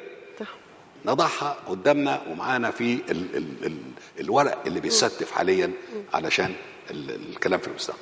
نضعها 1.05 1.57
قدامنا 1.69 2.23
ومعانا 2.29 2.71
في 2.71 2.93
ال 3.11 3.37
ال 3.37 3.67
ال 3.67 3.79
الورق 4.21 4.62
اللي 4.67 4.81
بيتستف 4.81 5.31
حاليا 5.33 5.73
علشان 6.14 6.55
ال 6.91 7.11
الكلام 7.11 7.61
في 7.61 7.69
المستقبل. 7.69 8.01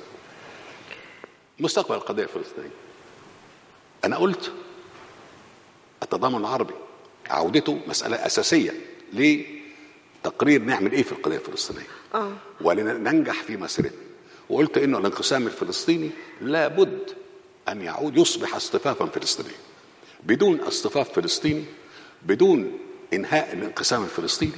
مستقبل 1.59 1.95
القضية 1.95 2.23
الفلسطينية. 2.23 2.69
أنا 4.05 4.17
قلت 4.17 4.51
التضامن 6.03 6.35
العربي 6.37 6.73
عودته 7.29 7.79
مسألة 7.87 8.25
أساسية 8.25 8.73
لتقرير 10.21 10.61
نعمل 10.61 10.91
إيه 10.91 11.03
في 11.03 11.11
القضية 11.11 11.37
الفلسطينية؟ 11.37 11.87
آه. 12.15 12.31
ولننجح 12.61 13.43
في 13.43 13.57
مسيرتنا. 13.57 13.97
وقلت 14.49 14.77
إنه 14.77 14.97
الانقسام 14.97 15.47
الفلسطيني 15.47 16.09
لابد 16.41 16.99
أن 17.69 17.81
يعود 17.81 18.17
يصبح 18.17 18.55
اصطفافا 18.55 19.05
فلسطينيا. 19.05 19.57
بدون 20.23 20.59
اصطفاف 20.59 21.13
فلسطيني 21.13 21.65
بدون 22.23 22.77
إنهاء 23.13 23.53
الانقسام 23.53 24.03
الفلسطيني 24.03 24.51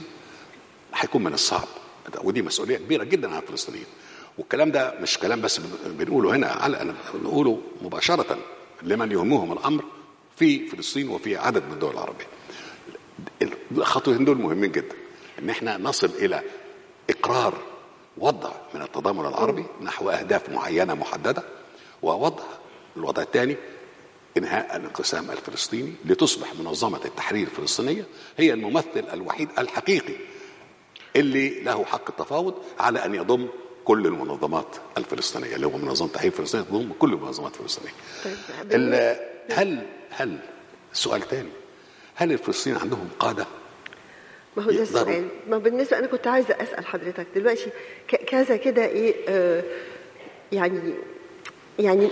هيكون 0.95 1.23
من 1.23 1.33
الصعب. 1.33 1.67
ودي 2.23 2.41
مسؤولية 2.41 2.77
كبيرة 2.77 3.03
جدا 3.03 3.29
على 3.31 3.41
الفلسطينيين. 3.43 3.85
والكلام 4.37 4.71
ده 4.71 4.93
مش 5.01 5.17
كلام 5.17 5.41
بس 5.41 5.57
بن- 5.57 5.91
بنقوله 5.97 6.35
هنا 6.35 6.47
على 6.47 6.81
أنا 6.81 6.95
بنقوله 7.13 7.61
مباشرة 7.81 8.37
لمن 8.83 9.11
يهمهم 9.11 9.51
الأمر 9.53 9.83
في 10.37 10.67
فلسطين 10.67 11.09
وفي 11.09 11.37
عدد 11.37 11.63
من 11.65 11.73
الدول 11.73 11.93
العربية. 11.93 12.25
الخطوتين 13.71 14.25
دول 14.25 14.37
مهمين 14.37 14.71
جدا. 14.71 14.95
إن 15.39 15.49
إحنا 15.49 15.77
نصل 15.77 16.07
إلى 16.07 16.41
إقرار 17.09 17.53
وضع 18.17 18.51
من 18.73 18.81
التضامن 18.81 19.25
العربي 19.25 19.65
نحو 19.81 20.09
أهداف 20.09 20.49
معينة 20.49 20.93
محددة 20.93 21.43
ووضع 22.01 22.43
الوضع 22.97 23.21
الثاني 23.21 23.57
إنهاء 24.37 24.75
الانقسام 24.77 25.31
الفلسطيني 25.31 25.93
لتصبح 26.05 26.53
منظمة 26.55 26.99
التحرير 27.05 27.47
الفلسطينية 27.47 28.05
هي 28.37 28.53
الممثل 28.53 29.05
الوحيد 29.13 29.49
الحقيقي 29.57 30.13
اللي 31.15 31.63
له 31.63 31.85
حق 31.85 32.09
التفاوض 32.09 32.53
على 32.79 33.05
أن 33.05 33.15
يضم 33.15 33.47
كل 33.85 34.05
المنظمات 34.07 34.75
الفلسطينية 34.97 35.55
اللي 35.55 35.67
هو 35.67 35.77
منظمة 35.77 36.07
التحرير 36.07 36.31
الفلسطينية 36.31 36.63
تضم 36.65 36.93
كل 36.99 37.13
المنظمات 37.13 37.55
الفلسطينية. 37.55 37.93
طيب 38.25 38.35
ال- 38.71 39.19
هل 39.51 39.85
هل 40.09 40.39
سؤال 40.93 41.21
ثاني 41.21 41.49
هل 42.15 42.31
الفلسطينيين 42.31 42.81
عندهم 42.81 43.09
قادة؟ 43.19 43.45
ما 44.59 44.65
هو 44.65 44.71
ده. 44.71 44.81
السؤال 44.81 45.27
ما 45.49 45.57
بالنسبة 45.57 45.99
أنا 45.99 46.07
كنت 46.07 46.27
عايزة 46.27 46.55
أسأل 46.61 46.85
حضرتك 46.85 47.25
دلوقتي 47.35 47.69
كذا 48.27 48.55
كده 48.55 48.85
إيه 48.85 49.13
آه 49.29 49.63
يعني 50.51 50.79
يعني 51.79 52.07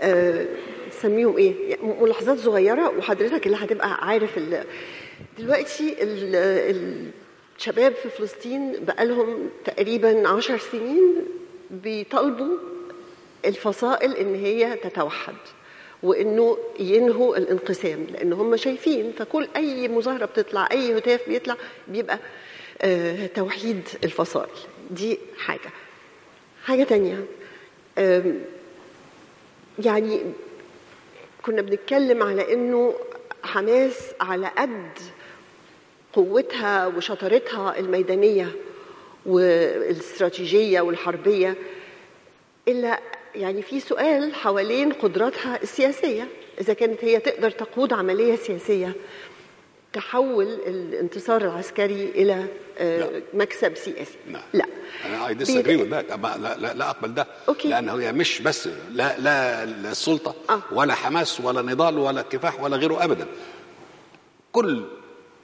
آه 0.00 0.46
سميهم 1.02 1.36
إيه 1.36 1.70
يعني 1.70 1.94
ملاحظات 2.00 2.38
صغيرة 2.38 2.88
وحضرتك 2.98 3.46
اللي 3.46 3.56
هتبقى 3.56 4.06
عارف 4.06 4.38
ال- 4.38 4.64
دلوقتي 5.38 5.96
ال- 6.02 7.10
الشباب 7.58 7.92
في 7.94 8.08
فلسطين 8.08 8.84
بقالهم 8.84 9.50
تقريبا 9.64 10.28
عشر 10.28 10.58
سنين 10.58 11.14
بيطالبوا 11.70 12.56
الفصائل 13.44 14.12
إن 14.16 14.34
هي 14.34 14.76
تتوحد 14.76 15.34
وإنه 16.02 16.58
ينهوا 16.78 17.36
الانقسام 17.36 18.06
لأن 18.12 18.32
هم 18.32 18.56
شايفين 18.56 19.12
فكل 19.18 19.48
أي 19.56 19.88
مظاهرة 19.88 20.24
بتطلع 20.26 20.68
أي 20.72 20.98
هتاف 20.98 21.28
بيطلع 21.28 21.56
بيبقى 21.88 22.18
آه 22.82 23.26
توحيد 23.26 23.88
الفصائل. 24.04 24.50
دي 24.90 25.18
حاجة. 25.38 25.70
حاجة 26.64 26.84
تانية 26.84 27.24
يعني 29.84 30.20
كنا 31.42 31.62
بنتكلم 31.62 32.22
على 32.22 32.52
إنه 32.52 32.94
حماس 33.42 33.98
على 34.20 34.46
قد 34.58 34.98
قوتها 36.12 36.86
وشطارتها 36.86 37.78
الميدانية 37.78 38.52
والإستراتيجية 39.26 40.80
والحربية 40.80 41.54
الا 42.68 43.00
يعني 43.34 43.62
في 43.62 43.80
سؤال 43.80 44.34
حوالين 44.34 44.92
قدراتها 44.92 45.62
السياسية 45.62 46.28
إذا 46.60 46.72
كانت 46.72 47.04
هي 47.04 47.20
تقدر 47.20 47.50
تقود 47.50 47.92
عملية 47.92 48.36
سياسية 48.36 48.92
تحول 49.92 50.46
الانتصار 50.46 51.42
العسكري 51.42 52.10
إلى 52.14 52.44
آه، 52.78 52.98
لا. 52.98 53.22
مكسب 53.34 53.76
سياسي 53.76 54.18
نعم. 54.28 54.42
لا 54.52 54.64
أنا 55.06 55.26
اي 55.28 55.32
وذ 55.32 55.88
ذات 55.88 56.10
لا, 56.10 56.56
لا, 56.56 56.74
لا 56.74 56.90
أقبل 56.90 57.14
ده 57.14 57.26
أوكي. 57.48 57.68
لأن 57.68 57.88
هي 57.88 58.12
مش 58.12 58.40
بس 58.42 58.68
لا 58.90 59.18
لا 59.18 59.64
لا 59.66 59.90
السلطة 59.90 60.34
آه. 60.50 60.60
ولا 60.72 60.94
حماس 60.94 61.40
ولا 61.40 61.62
نضال 61.62 61.98
ولا 61.98 62.22
كفاح 62.22 62.62
ولا 62.62 62.76
غيره 62.76 63.04
ابدا 63.04 63.26
كل 64.52 64.84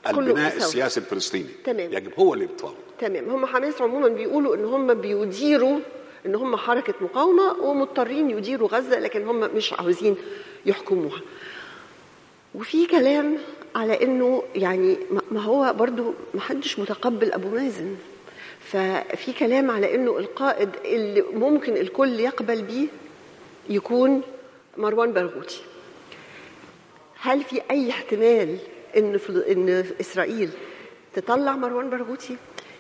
البناء. 0.09 0.57
السياسي 0.57 1.01
الفلسطيني 1.01 1.51
تمام. 1.65 1.93
يجب 1.93 2.13
هو 2.19 2.35
اللي 2.35 2.45
يتفاوض 2.45 2.75
تمام 2.99 3.31
هم 3.31 3.47
حماس 3.47 3.83
عموما 3.83 4.09
بيقولوا 4.09 4.55
إن 4.57 4.65
هم 4.65 4.95
بيديروا 4.95 5.79
إن 6.27 6.35
هم 6.35 6.57
حركة 6.57 6.95
مقاومة 7.01 7.53
ومضطرين 7.61 8.31
يديروا 8.31 8.69
غزة 8.69 8.99
لكن 8.99 9.29
هم 9.29 9.41
مش 9.41 9.73
عاوزين 9.73 10.17
يحكموها. 10.67 11.21
وفي 12.55 12.87
كلام 12.87 13.39
على 13.77 14.03
إنه 14.03 14.43
يعني 14.55 14.97
ما- 15.31 15.41
هو 15.41 15.73
برضو 15.79 16.15
ما 16.35 16.41
حدش 16.41 16.79
متقبل 16.79 17.33
أبو 17.33 17.49
مازن. 17.49 17.97
ففي 18.61 19.33
كلام 19.39 19.71
على 19.71 19.95
إنه 19.95 20.19
القائد 20.19 20.71
اللي 20.85 21.23
ممكن 21.23 21.77
الكل 21.77 22.21
يقبل 22.21 22.63
بيه 22.63 22.87
يكون 23.71 24.23
مروان 24.77 25.13
برغوثي 25.13 25.61
هل 27.21 27.43
في 27.43 27.63
أي 27.71 27.91
احتمال 27.91 28.59
إن. 28.97 29.19
إن 29.51 29.85
إسرائيل 30.01 30.51
تطلع 31.15 31.57
مروان 31.57 31.91
برغوثي 31.91 32.37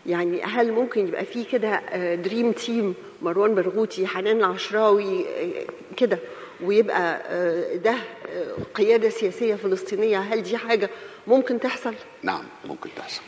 يعني 0.06 0.42
هل 0.42 0.72
ممكن 0.72 1.08
يبقى 1.08 1.24
في 1.24 1.44
كده 1.44 1.80
دريم 2.14 2.52
تيم 2.52 2.94
مروان 3.22 3.54
برغوثي 3.54 4.06
حنان 4.06 4.36
العشراوي 4.36 5.26
آه، 5.28 5.66
كده 5.96 6.18
ويبقى 6.60 7.22
آه، 7.26 7.76
ده 7.76 7.94
آه، 8.28 8.54
قيادة 8.74 9.08
سياسية 9.08 9.54
فلسطينية 9.54 10.18
هل 10.18 10.42
دي 10.42 10.56
حاجة 10.56 10.90
ممكن 11.26 11.60
تحصل؟ 11.60 11.94
نعم 12.22 12.44
ممكن 12.64 12.90
تحصل. 12.96 13.22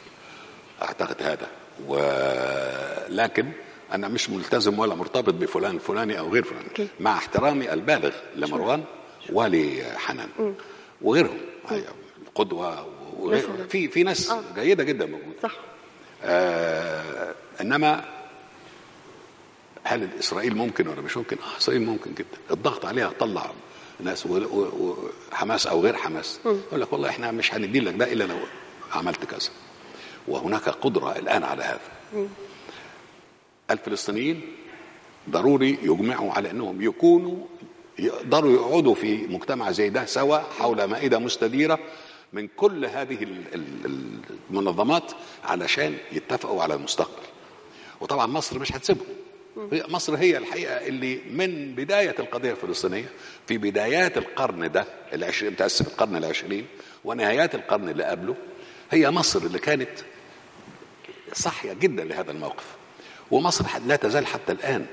أعتقد 0.82 1.22
هذا. 1.22 1.48
ولكن 1.88 3.46
أنا 3.92 4.08
مش 4.08 4.30
ملتزم 4.30 4.78
ولا 4.78 4.94
مرتبط 4.94 5.34
بفلان 5.34 5.74
الفلاني 5.74 6.18
أو 6.18 6.28
غير 6.28 6.44
فلان. 6.44 6.62
أوكي. 6.68 6.88
مع 7.00 7.12
احترامي 7.12 7.72
البالغ 7.72 8.12
لمروان 8.36 8.84
ولحنان 9.32 10.28
وغيرهم. 11.02 11.38
قدوة 12.34 12.86
وغير. 13.18 13.48
في 13.68 13.88
في 13.88 14.02
ناس 14.02 14.30
آه. 14.30 14.42
جيدة 14.54 14.84
جدا 14.84 15.06
موجودة. 15.06 15.36
صح. 15.42 15.56
آه 16.24 17.34
إنما 17.60 18.04
هل 19.84 20.08
إسرائيل 20.18 20.56
ممكن 20.56 20.88
ولا 20.88 21.00
مش 21.00 21.16
ممكن؟ 21.16 21.36
آه 21.36 21.58
إسرائيل 21.58 21.82
ممكن 21.86 22.14
جدا. 22.14 22.38
الضغط 22.50 22.86
عليها 22.86 23.12
طلع 23.20 23.50
ناس 24.00 24.26
وحماس 24.26 25.66
أو 25.66 25.80
غير 25.80 25.96
حماس. 25.96 26.40
يقول 26.44 26.80
لك 26.80 26.92
والله 26.92 27.08
إحنا 27.08 27.30
مش 27.30 27.54
هندي 27.54 27.80
لك 27.80 27.94
ده 27.94 28.12
إلا 28.12 28.24
لو 28.24 28.38
عملت 28.92 29.24
كذا. 29.24 29.50
وهناك 30.28 30.68
قدرة 30.68 31.16
الآن 31.18 31.42
على 31.44 31.62
هذا. 31.64 31.80
الفلسطينيين 33.70 34.56
ضروري 35.30 35.78
يجمعوا 35.82 36.32
على 36.32 36.50
أنهم 36.50 36.82
يكونوا 36.82 37.36
يقدروا 37.98 38.52
يقعدوا 38.52 38.94
في 38.94 39.26
مجتمع 39.26 39.70
زي 39.70 39.88
ده 39.90 40.06
سوا 40.06 40.38
حول 40.38 40.84
مائدة 40.84 41.18
مستديرة 41.18 41.78
من 42.32 42.48
كل 42.56 42.84
هذه 42.86 43.22
ال- 43.22 43.54
ال- 43.54 44.20
المنظمات 44.50 45.12
علشان 45.44 45.96
يتفقوا 46.12 46.62
على 46.62 46.74
المستقبل. 46.74 47.22
وطبعا 48.00 48.26
مصر 48.26 48.58
مش 48.58 48.72
هتسيبهم. 48.72 49.06
مصر 49.72 50.14
هي 50.16 50.38
الحقيقة 50.38 50.86
اللي 50.86 51.20
من 51.30 51.74
بداية 51.74 52.14
القضية 52.18 52.50
الفلسطينية 52.50 53.08
في 53.46 53.58
بدايات 53.58 54.18
القرن 54.18 54.72
ده 54.72 54.84
العشرين 55.12 55.52
متاسف 55.52 55.86
القرن 55.88 56.16
العشرين 56.16 56.66
ونهايات 57.04 57.54
القرن 57.54 57.88
اللي 57.88 58.04
قبله 58.04 58.34
هي 58.90 59.10
مصر 59.10 59.42
اللي 59.42 59.58
كانت 59.58 59.90
صحية 61.32 61.72
جدا 61.72 62.04
لهذا 62.04 62.30
الموقف. 62.30 62.64
ومصر 63.30 63.64
لا 63.86 63.96
تزال 63.96 64.26
حتى 64.26 64.52
الآن 64.52 64.86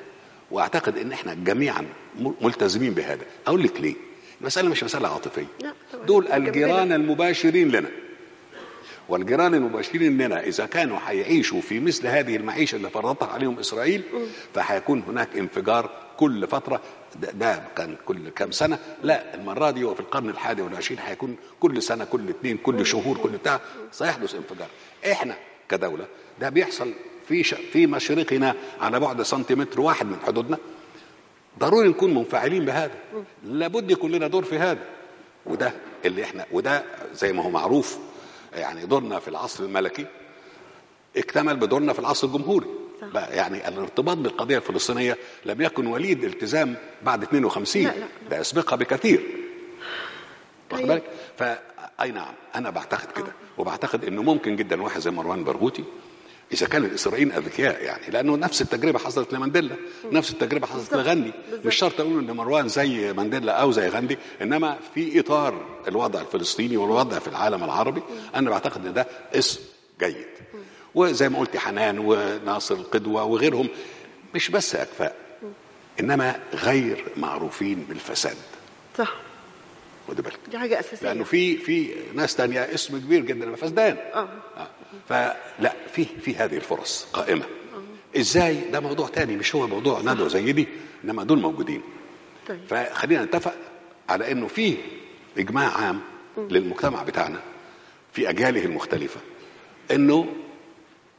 وأعتقد 0.52 0.98
أن 0.98 1.12
إحنا 1.12 1.34
جميعا 1.34 1.88
ملتزمين 2.42 2.94
بهذا. 2.94 3.26
أقول 3.48 3.64
لك 3.64 3.82
ليه. 3.82 3.96
المسألة 4.42 4.70
مش 4.70 4.84
مسألة 4.84 5.08
عاطفية. 5.08 5.46
دول. 6.08 6.28
الجيران 6.28 6.92
المباشرين 6.92 7.72
لنا. 7.72 7.90
والجيران 9.10 9.54
المباشرين 9.56 10.18
لنا 10.22 10.44
إذا 10.44 10.66
كانوا 10.66 10.98
هيعيشوا 11.06 11.62
في 11.62 11.80
مثل 11.80 12.08
هذه 12.08 12.36
المعيشة 12.36 12.76
اللي 12.76 12.90
فرضتها 12.90 13.28
عليهم 13.28 13.60
إسرائيل 13.60 14.02
فهيكون 14.54 15.04
هناك 15.08 15.38
انفجار 15.38 15.90
كل 16.18 16.48
فترة. 16.48 16.82
ده, 17.22 17.32
ده 17.32 17.64
كان 17.78 17.96
كل 18.06 18.30
كام 18.30 18.52
سنة. 18.52 18.80
لا 19.04 19.36
المرة 19.36 19.72
دي 19.72 19.84
وفي 19.84 20.00
القرن 20.00 20.30
الحادي 20.30 20.62
والعشرين 20.62 21.00
هيكون 21.06 21.36
كل 21.60 21.82
سنة 21.82 22.06
كل 22.06 22.30
اثنين 22.30 22.58
كل 22.58 22.86
شهور 22.86 23.18
كل 23.18 23.30
بتاع 23.30 23.60
سيحدث 23.92 24.36
انفجار. 24.36 24.68
إحنا 25.12 25.36
كدولة 25.70 26.06
ده 26.42 26.50
بيحصل 26.50 26.94
في. 27.28 27.44
في 27.44 27.88
مشرقنا 27.88 28.56
على 28.82 29.00
بعد 29.00 29.22
سنتيمتر 29.22 29.82
واحد 29.82 30.06
من 30.06 30.18
حدودنا. 30.28 30.58
ضروري 31.60 31.88
نكون 31.90 32.14
منفعلين 32.14 32.66
بهذا. 32.66 32.96
لابد 33.44 33.92
يكون 33.92 34.12
لنا 34.12 34.28
دور 34.28 34.44
في 34.44 34.58
هذا. 34.58 34.84
وده 35.46 35.74
اللي 36.06 36.24
إحنا 36.24 36.46
وده 36.52 36.84
زي 37.14 37.34
ما 37.34 37.44
هو 37.44 37.50
معروف 37.50 37.98
يعني 38.54 38.86
دورنا 38.86 39.20
في 39.20 39.28
العصر 39.28 39.64
الملكي. 39.64 40.06
اكتمل 41.18 41.56
بدورنا 41.56 41.94
في 41.94 42.00
العصر 42.00 42.28
الجمهوري. 42.28 42.68
صح. 43.02 43.08
بقى 43.08 43.36
يعني 43.38 43.68
الارتباط 43.68 44.18
بالقضية 44.18 44.58
الفلسطينية 44.58 45.18
لم 45.46 45.62
يكن 45.62 45.88
وليد 45.88 46.24
التزام 46.24 46.76
بعد 47.04 47.24
52 47.24 47.84
لا، 47.84 47.90
لا. 47.90 48.06
ده 48.30 48.42
اسبقها 48.42 48.76
بكثير. 48.76 49.24
واخد 50.72 50.82
طيب. 50.82 50.88
بالك؟ 50.88 51.04
فاي 51.38 52.12
نعم 52.12 52.34
أنا 52.56 52.70
بعتقد 52.70 53.12
كده. 53.12 53.32
وبعتقد 53.58 54.06
إنه 54.06 54.22
ممكن 54.24 54.56
جدا 54.56 54.82
واحد 54.82 55.00
زي 55.02 55.12
مروان 55.12 55.44
برغوثي 55.44 55.84
إذا 56.54 56.68
كان 56.68 56.86
الإسرائيليين 56.86 57.38
أذكياء 57.38 57.84
يعني 57.84 58.12
لأنه 58.12 58.36
نفس 58.36 58.62
التجربة 58.62 59.00
حصلت 59.00 59.34
لمانديلا 59.34 59.76
نفس 60.12 60.32
التجربة 60.32 60.68
حصلت. 60.68 60.94
لغاندي. 60.94 61.32
مش 61.66 61.76
شرط 61.76 62.02
أقول 62.02 62.20
إن 62.20 62.32
مروان 62.32 62.68
زي 62.68 63.14
مانديلا 63.14 63.52
أو 63.54 63.72
زي 63.72 63.88
غاندي 63.88 64.18
إنما 64.42 64.78
في 64.96 65.20
إطار 65.20 65.66
الوضع 65.88 66.22
الفلسطيني 66.22 66.78
والوضع 66.78 67.20
في 67.20 67.28
العالم 67.28 67.64
العربي 67.64 68.02
أنا 68.36 68.50
بعتقد 68.50 68.86
إن 68.86 68.94
ده 68.94 69.08
اسم 69.36 69.60
جيد. 70.00 70.26
وزي 70.96 71.30
ما 71.30 71.40
قلت 71.40 71.58
حنان 71.58 72.00
وناصر 72.00 72.76
القدوة 72.76 73.24
وغيرهم 73.24 73.68
مش 74.36 74.50
بس 74.50 74.76
أكفاء 74.76 75.16
إنما 76.00 76.40
غير 76.54 77.06
معروفين 77.18 77.86
بالفساد. 77.90 78.38
صح. 78.98 79.16
خد 80.08 80.22
بالك. 80.22 80.40
دي 80.52 80.58
حاجة 80.58 80.80
أساسية. 80.80 81.08
لأنه 81.08 81.24
في 81.24 81.58
في 81.58 81.94
ناس 82.14 82.36
تانية 82.36 82.60
اسم 82.74 82.98
كبير 82.98 83.22
جدا 83.22 83.56
فسدان. 83.56 83.98
آه. 84.14 84.30
آه. 84.58 84.68
فلا 85.10 85.74
في 85.94 86.06
في 86.06 86.36
هذه 86.36 86.56
الفرص 86.56 87.08
قائمة. 87.14 87.46
إزاي؟ 88.18 88.56
ده 88.72 88.80
موضوع 88.80 89.08
تاني 89.08 89.36
مش 89.36 89.56
هو 89.56 89.68
موضوع 89.68 90.02
ندوه 90.02 90.28
زي 90.28 90.52
دي 90.52 90.68
إنما 91.04 91.24
دول 91.24 91.40
موجودين. 91.40 91.82
طيب. 92.48 92.60
فخلينا 92.70 93.24
نتفق 93.26 93.54
على 94.10 94.32
إنه 94.32 94.48
في 94.48 94.78
إجماع 95.38 95.78
عام 95.78 96.02
للمجتمع 96.38 97.04
بتاعنا 97.04 97.40
في 98.14 98.30
أجياله 98.30 98.66
المختلفة 98.66 99.20
إنه 99.92 100.28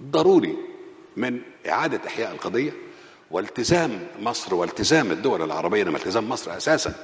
ضروري 0.03 0.57
من 1.17 1.41
إعادة 1.69 2.01
إحياء 2.07 2.33
القضية 2.33 2.73
والتزام 3.31 4.07
مصر 4.21 4.55
والتزام 4.55 5.11
الدول 5.11 5.43
العربية 5.43 5.83
إنما 5.83 5.97
التزام 5.97 6.29
مصر 6.29 6.57
أساسا 6.57 6.95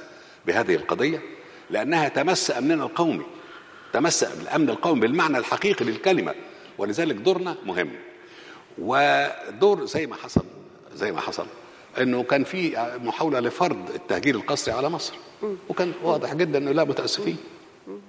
بهذه 0.47 0.75
القضية 0.75 1.21
لأنها 1.69 2.09
تمس 2.09 2.51
أمننا 2.51 2.83
القومي 2.83 3.25
تمس 3.93 4.23
الأمن 4.23 4.69
القومي 4.69 4.99
بالمعنى 5.01 5.37
الحقيقي 5.37 5.85
للكلمة. 5.85 6.33
ولذلك 6.77 7.15
دورنا 7.15 7.55
مهم. 7.65 7.89
ودور 8.77 9.85
زي 9.85 10.07
ما 10.07 10.15
حصل 10.15 10.43
زي 10.95 11.11
ما 11.11 11.21
حصل 11.21 11.45
إنه 12.01 12.23
كان 12.23 12.43
في 12.43 12.77
محاولة 13.03 13.39
لفرض 13.39 13.89
التهجير 13.95 14.35
القسري 14.35 14.75
على 14.75 14.89
مصر. 14.89 15.13
وكان 15.69 15.93
واضح 16.03 16.33
جدا 16.33 16.57
إنه 16.57 16.71
لا 16.71 16.83
متاسفين 16.83 17.37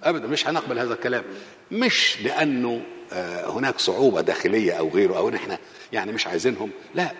ابدا 0.02 0.26
مش 0.26 0.48
هنقبل 0.48 0.78
هذا 0.78 0.94
الكلام. 0.94 1.24
مش 1.70 2.18
لأنه 2.22 2.82
آه، 3.12 3.50
هناك 3.50 3.78
صعوبة 3.78 4.20
داخلية 4.20 4.72
أو 4.72 4.88
غيره 4.88 5.16
أو 5.16 5.28
ان 5.28 5.34
إحنا 5.34 5.58
يعني 5.92 6.12
مش 6.12 6.26
عايزينهم. 6.26 6.70
لا 6.94 7.12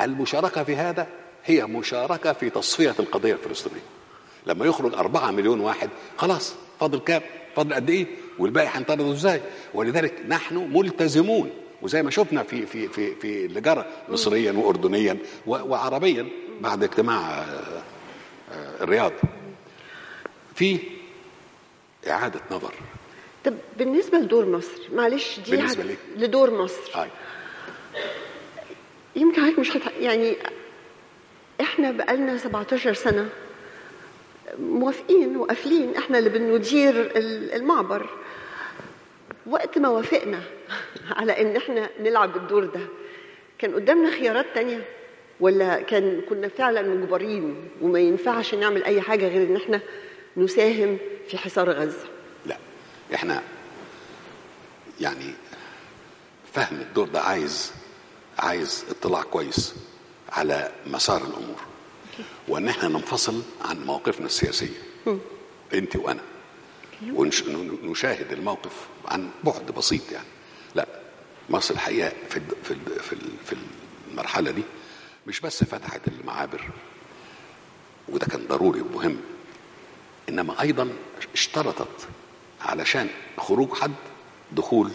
المشاركة 0.00 0.64
في 0.64 0.76
هذا 0.76 1.06
هي 1.44 1.66
مشاركة 1.66 2.32
في 2.32 2.50
تصفية 2.50 2.94
القضية 2.98 3.32
الفلسطينية. 3.32 3.82
لما 4.46 4.66
يخرج 4.66 4.94
أربعة 4.94 5.30
مليون 5.30 5.60
واحد 5.60 5.90
خلاص 6.16 6.54
فاضل 6.80 6.98
كام؟ 6.98 7.22
فاضل 7.56 7.74
قد 7.74 7.90
إيه؟ 7.90 8.06
والباقي 8.38 8.66
هنطرده 8.68 9.12
إزاي؟ 9.12 9.40
ولذلك 9.74 10.14
نحن 10.28 10.56
ملتزمون. 10.76 11.50
وزي 11.82 12.02
ما 12.02 12.10
شفنا 12.10 12.42
في 12.42 12.66
في 12.66 12.88
في 12.88 13.14
في 13.14 13.46
اللي 13.46 13.60
جرى 13.60 13.86
مصريا 14.08 14.52
واردنيا 14.52 15.16
وعربيا 15.46 16.28
بعد 16.60 16.82
اجتماع 16.82 17.30
آه، 17.30 17.82
آه، 18.52 18.82
الرياض. 18.84 19.12
في 20.54 20.78
إعادة 22.08 22.40
نظر. 22.50 22.74
طب 23.44 23.54
بالنسبة 23.78 24.18
لدور 24.18 24.46
مصر 24.46 24.80
معلش 24.92 25.40
دي 25.44 25.50
بالنسبة 25.56 25.82
ليه؟ 25.84 25.96
لدور 26.16 26.50
مصر. 26.62 26.90
هاي. 26.94 27.08
يمكن 29.16 29.42
حضرتك 29.42 29.58
مش 29.58 29.76
هت... 29.76 29.82
يعني 30.00 30.36
إحنا 31.60 31.90
بقالنا 31.90 32.36
17 32.38 32.94
سنة. 32.94 33.28
موافقين 34.58 35.36
وقافلين. 35.36 35.96
إحنا 35.96 36.18
اللي 36.18 36.30
بندير 36.30 37.00
ال- 37.00 37.52
المعبر. 37.52 38.06
وقت 39.46 39.78
ما 39.78 39.88
وافقنا 39.88 40.40
على 41.18 41.40
إن 41.40 41.56
إحنا 41.56 41.90
نلعب 42.00 42.36
الدور 42.36 42.64
ده 42.64 42.80
كان 43.58 43.74
قدامنا 43.74 44.10
خيارات 44.10 44.46
تانية؟ 44.54 44.84
ولا 45.40 45.80
كان 45.82 46.20
كنا 46.28 46.48
فعلا 46.48 46.82
مجبرين 46.82 47.68
وما 47.80 47.98
ينفعش 48.00 48.54
نعمل 48.54 48.84
أي 48.84 49.00
حاجة 49.00 49.28
غير 49.28 49.46
إن 49.48 49.56
إحنا 49.56 49.80
نساهم 50.36 50.98
في 51.28 51.38
حصار 51.38 51.70
غزة؟ 51.70 52.06
لا 52.46 52.56
إحنا 53.14 53.42
يعني 55.00 55.34
فهم 56.52 56.80
الدور 56.80 57.08
ده 57.08 57.20
عايز 57.20 57.72
عايز 58.38 58.84
اطلاع 58.90 59.22
كويس 59.22 59.74
على 60.32 60.72
مسار 60.86 61.16
الأمور. 61.20 61.60
وأن 62.48 62.68
إحنا 62.68 62.88
ننفصل 62.88 63.42
عن 63.64 63.84
مواقفنا 63.86 64.26
السياسية. 64.26 64.78
أنت 65.74 65.96
وأنا. 65.96 66.20
ونشاهد 67.12 68.32
الموقف 68.32 68.72
عن 69.06 69.30
بعد 69.44 69.70
بسيط 69.76 70.12
يعني. 70.12 70.26
لا 70.74 70.86
مصر 71.50 71.74
الحقيقة 71.74 72.12
في 72.30 72.40
في 72.64 72.76
في 73.44 73.56
المرحلة 74.10 74.50
دي 74.50 74.62
مش 75.26 75.40
بس 75.40 75.64
فتحت 75.64 76.08
المعابر 76.08 76.64
وده 78.08 78.26
كان 78.26 78.46
ضروري 78.46 78.80
ومهم 78.80 79.16
إنما 80.28 80.60
أيضا 80.60 80.88
اشترطت 81.34 82.08
علشان 82.60 83.08
خروج 83.38 83.74
حد 83.74 83.92
دخول 84.52 84.90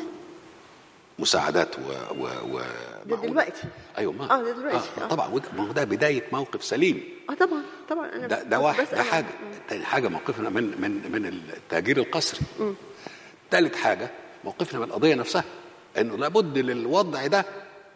مساعدات 1.19 1.75
و 1.79 1.81
و 2.23 2.27
و 2.55 2.61
ده. 3.05 3.15
دلوقتي. 3.15 3.61
أيوه 3.97 4.13
ما 4.13 4.33
آه، 4.39 4.43
ده 4.43 4.51
دلوقتي. 4.51 4.87
آه 5.01 5.03
آه. 5.03 5.07
طبعا 5.07 5.27
ما 5.57 5.67
هو 5.67 5.71
ده 5.71 5.83
بداية 5.83 6.23
موقف 6.31 6.63
سليم. 6.63 7.03
آه 7.29 7.33
طبعا 7.33 7.61
طبعا. 7.89 8.09
أنا 8.15 8.27
ده 8.27 8.43
ده 8.43 8.59
واحد 8.59 8.87
ده 8.91 9.03
حاجة. 9.03 9.25
تاني 9.69 9.85
حاجة 9.85 10.07
موقفنا 10.07 10.49
من 10.49 10.63
من 10.81 11.11
من 11.11 11.25
التهجير 11.25 11.97
القسري. 11.97 12.39
ثالث 13.51 13.75
حاجة 13.75 14.09
موقفنا 14.43 14.79
من 14.79 14.85
القضية 14.85 15.15
نفسها 15.15 15.43
إنه 15.97 16.17
لابد 16.17 16.57
للوضع 16.57 17.27
ده 17.27 17.45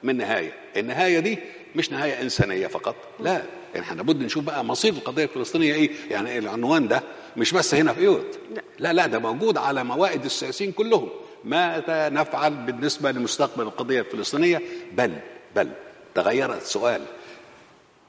من 0.03 0.17
نهاية. 0.17 0.53
النهاية 0.77 1.19
دي 1.19 1.39
مش 1.75 1.91
نهاية 1.91 2.21
إنسانية 2.21 2.67
فقط 2.67 2.95
لا. 3.19 3.43
يعني 3.73 3.85
إحنا 3.85 3.97
لابد 3.97 4.23
نشوف 4.23 4.43
بقى 4.43 4.65
مصير 4.65 4.93
القضية 4.93 5.23
الفلسطينية 5.23 5.73
إيه. 5.73 5.89
يعني 6.09 6.37
العنوان 6.37 6.87
ده 6.87 7.03
مش 7.37 7.51
بس 7.53 7.73
هنا 7.75 7.93
في 7.93 7.99
ايوت 8.01 8.39
لا. 8.55 8.61
لا 8.79 8.93
لا 8.93 9.07
ده 9.07 9.19
موجود 9.19 9.57
على 9.57 9.83
موائد 9.83 10.25
السياسيين 10.25 10.71
كلهم. 10.71 11.09
ماذا 11.43 12.09
نفعل 12.09 12.53
بالنسبة 12.53 13.11
لمستقبل 13.11 13.63
القضية 13.63 13.99
الفلسطينية؟ 13.99 14.61
بل 14.91 15.13
بل 15.55 15.69
تغيرت 16.15 16.61
السؤال 16.61 17.01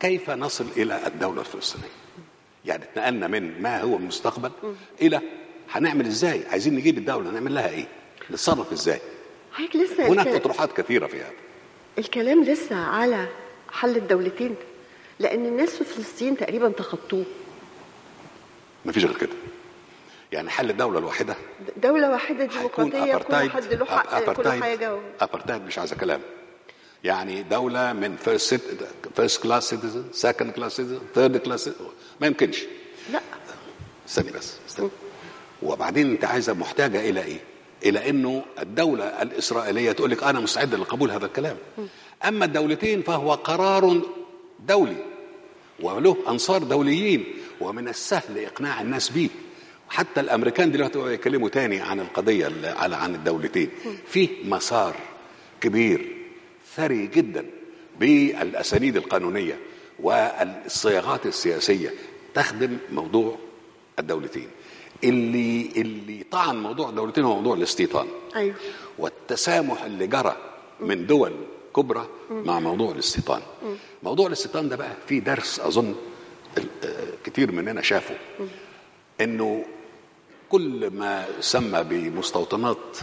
كيف 0.00 0.30
نصل 0.30 0.66
إلى 0.76 1.06
الدولة 1.06 1.40
الفلسطينية؟ 1.40 1.88
يعني 2.64 2.84
اتنقلنا 2.84 3.26
من 3.26 3.62
ما 3.62 3.80
هو 3.80 3.96
المستقبل 3.96 4.50
إلى 5.02 5.20
هنعمل 5.70 6.06
إزاي؟ 6.06 6.42
عايزين 6.50 6.74
نجيب 6.74 6.98
الدولة 6.98 7.30
نعمل 7.30 7.54
لها 7.54 7.68
إيه؟ 7.68 7.86
نتصرف 8.30 8.72
إزاي؟ 8.72 9.00
حضرتك 9.52 9.76
لسه 9.76 10.08
هناك 10.08 10.26
اطروحات 10.26 10.72
كثيرة 10.72 11.06
في 11.06 11.16
هذا. 11.16 11.32
الكلام 11.98 12.44
لسه 12.44 12.76
على 12.76 13.28
حل 13.72 13.96
الدولتين 13.96 14.54
لأن 15.18 15.46
الناس 15.46 15.70
في 15.70 15.84
فلسطين 15.84 16.36
تقريبا 16.36 16.68
تخطوه. 16.68 17.24
ما 18.84 18.92
فيش 18.92 19.04
غير 19.04 19.16
كده. 19.16 19.32
يعني 20.32 20.50
حل 20.50 20.70
الدولة 20.70 20.98
الواحدة 20.98 21.36
دولة 21.76 22.10
واحدة 22.10 22.48
هيكون 22.60 22.90
ديمقراطية 22.90 23.46
كل 23.46 23.50
حد 23.50 23.72
له 23.74 23.84
حق 23.84 24.32
كل 24.32 24.62
حاجة 24.62 24.94
و... 24.94 25.00
ابارتايد 25.20 25.62
مش 25.62 25.78
عايزة 25.78 25.96
كلام 25.96 26.20
يعني 27.04 27.42
دولة 27.42 27.92
من 27.92 28.16
first 28.16 28.60
first 29.16 29.42
class 29.42 29.68
citizen 29.70 30.04
second 30.12 30.52
class 30.52 30.76
citizen 30.76 31.00
third 31.14 31.36
class 31.36 31.70
ما 32.20 32.26
يمكنش 32.26 32.62
لا 33.12 33.20
استني 34.08 34.30
بس 34.30 34.52
استني 34.68 34.88
وبعدين 35.62 36.10
انت 36.10 36.24
عايزة 36.24 36.52
محتاجة 36.52 37.10
إلى 37.10 37.24
إيه؟ 37.24 37.40
إلى 37.84 38.10
إنه 38.10 38.42
الدولة 38.58 39.04
الإسرائيلية 39.04 39.92
تقول 39.92 40.10
لك 40.10 40.22
أنا 40.22 40.40
مستعده 40.40 40.76
لقبول 40.78 41.10
هذا 41.10 41.26
الكلام. 41.26 41.56
أما 42.24 42.44
الدولتين 42.44 43.02
فهو 43.02 43.34
قرار 43.34 44.00
دولي 44.60 44.96
وله 45.80 46.16
أنصار 46.28 46.62
دوليين 46.62 47.24
ومن 47.60 47.88
السهل 47.88 48.38
إقناع 48.38 48.80
الناس 48.80 49.08
به. 49.10 49.28
حتى 49.92 50.20
الأمريكان 50.20 50.72
دلوقتي 50.72 50.98
بقوا 50.98 51.10
يتكلموا 51.10 51.48
تاني 51.48 51.80
عن 51.80 52.00
القضية 52.00 52.48
على 52.64 52.96
عن 52.96 53.14
الدولتين. 53.14 53.70
في 54.06 54.28
مسار 54.44 54.94
كبير 55.60 56.16
ثري 56.76 57.06
جدا 57.06 57.46
بالأسانيد 58.00 58.96
القانونية 58.96 59.58
والصياغات 60.00 61.26
السياسية 61.26 61.90
تخدم 62.34 62.78
موضوع 62.92 63.38
الدولتين. 63.98 64.48
اللي 65.04 65.68
اللي 65.76 66.24
طعن 66.30 66.62
موضوع 66.62 66.88
الدولتين 66.88 67.24
هو 67.24 67.34
موضوع 67.34 67.54
الاستيطان. 67.54 68.06
أيوه. 68.36 68.54
والتسامح 68.98 69.82
اللي 69.84 70.06
جرى 70.06 70.36
من 70.80 71.06
دول 71.06 71.32
كبرى 71.76 72.06
مع 72.30 72.60
موضوع 72.60 72.92
الاستيطان. 72.92 73.42
موضوع 74.02 74.26
الاستيطان 74.26 74.68
ده 74.68 74.76
بقى 74.76 74.92
فيه 75.08 75.18
درس 75.20 75.60
أظن 75.60 75.94
آه، 76.84 76.92
كتير 77.24 77.52
مننا 77.52 77.82
شافه. 77.82 78.14
إنه 79.20 79.64
كل 80.52 80.90
ما 80.90 81.26
سمى 81.40 81.82
بمستوطنات 81.84 82.96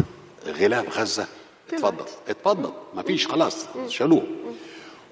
غلاف 0.47 0.97
غزة 0.99 1.27
اتفضل 1.73 2.05
اتفضل 2.27 2.71
ما 2.95 3.01
فيش 3.03 3.27
خلاص 3.27 3.65
شالوه. 3.87 4.23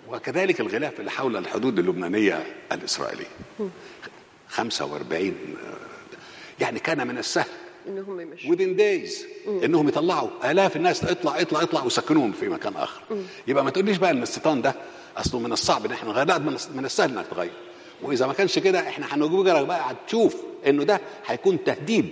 وكذلك 0.10 0.60
الغلاف 0.60 1.00
اللي 1.00 1.12
حول 1.12 1.38
الحدود 1.38 1.80
اللبنانية 1.80 2.46
الإسرائيلية. 2.72 3.26
45 4.50 5.28
آه، 5.28 6.64
يعني 6.64 6.80
كان 6.80 7.08
من 7.08 7.18
السهل. 7.18 7.46
إنهم 7.88 8.20
يمشوا. 8.20 8.56
Within 8.56 8.78
days. 8.80 9.14
إنهم 9.64 9.88
يطلعوا. 9.88 10.30
آلاف 10.52 10.76
الناس 10.76 11.04
اطلع 11.04 11.42
اطلع 11.42 11.62
اطلع 11.62 11.84
ويسكنوهم 11.84 12.32
في 12.32 12.50
مكان 12.50 12.76
آخر. 12.76 13.02
يبقى 13.48 13.64
ما 13.64 13.70
تقوليش 13.70 13.98
بقى 13.98 14.12
إن 14.12 14.18
الاستيطان 14.18 14.62
ده 14.62 14.76
أصله 15.18 15.40
من 15.40 15.52
الصعب 15.52 15.86
إن 15.86 15.92
إحنا 15.92 16.10
نغير 16.10 16.40
من 16.76 16.86
السهل 16.86 17.18
إنك 17.18 17.26
تغير. 17.32 17.52
وإذا 18.02 18.28
ما 18.28 18.34
كانش 18.34 18.60
كده 18.60 18.80
إحنا 18.80 19.06
هنجبرك 19.16 19.66
بقى 19.66 19.96
تشوف 20.08 20.36
إنه 20.68 20.84
ده 20.84 21.02
هيكون 21.26 21.64
تهديد 21.64 22.10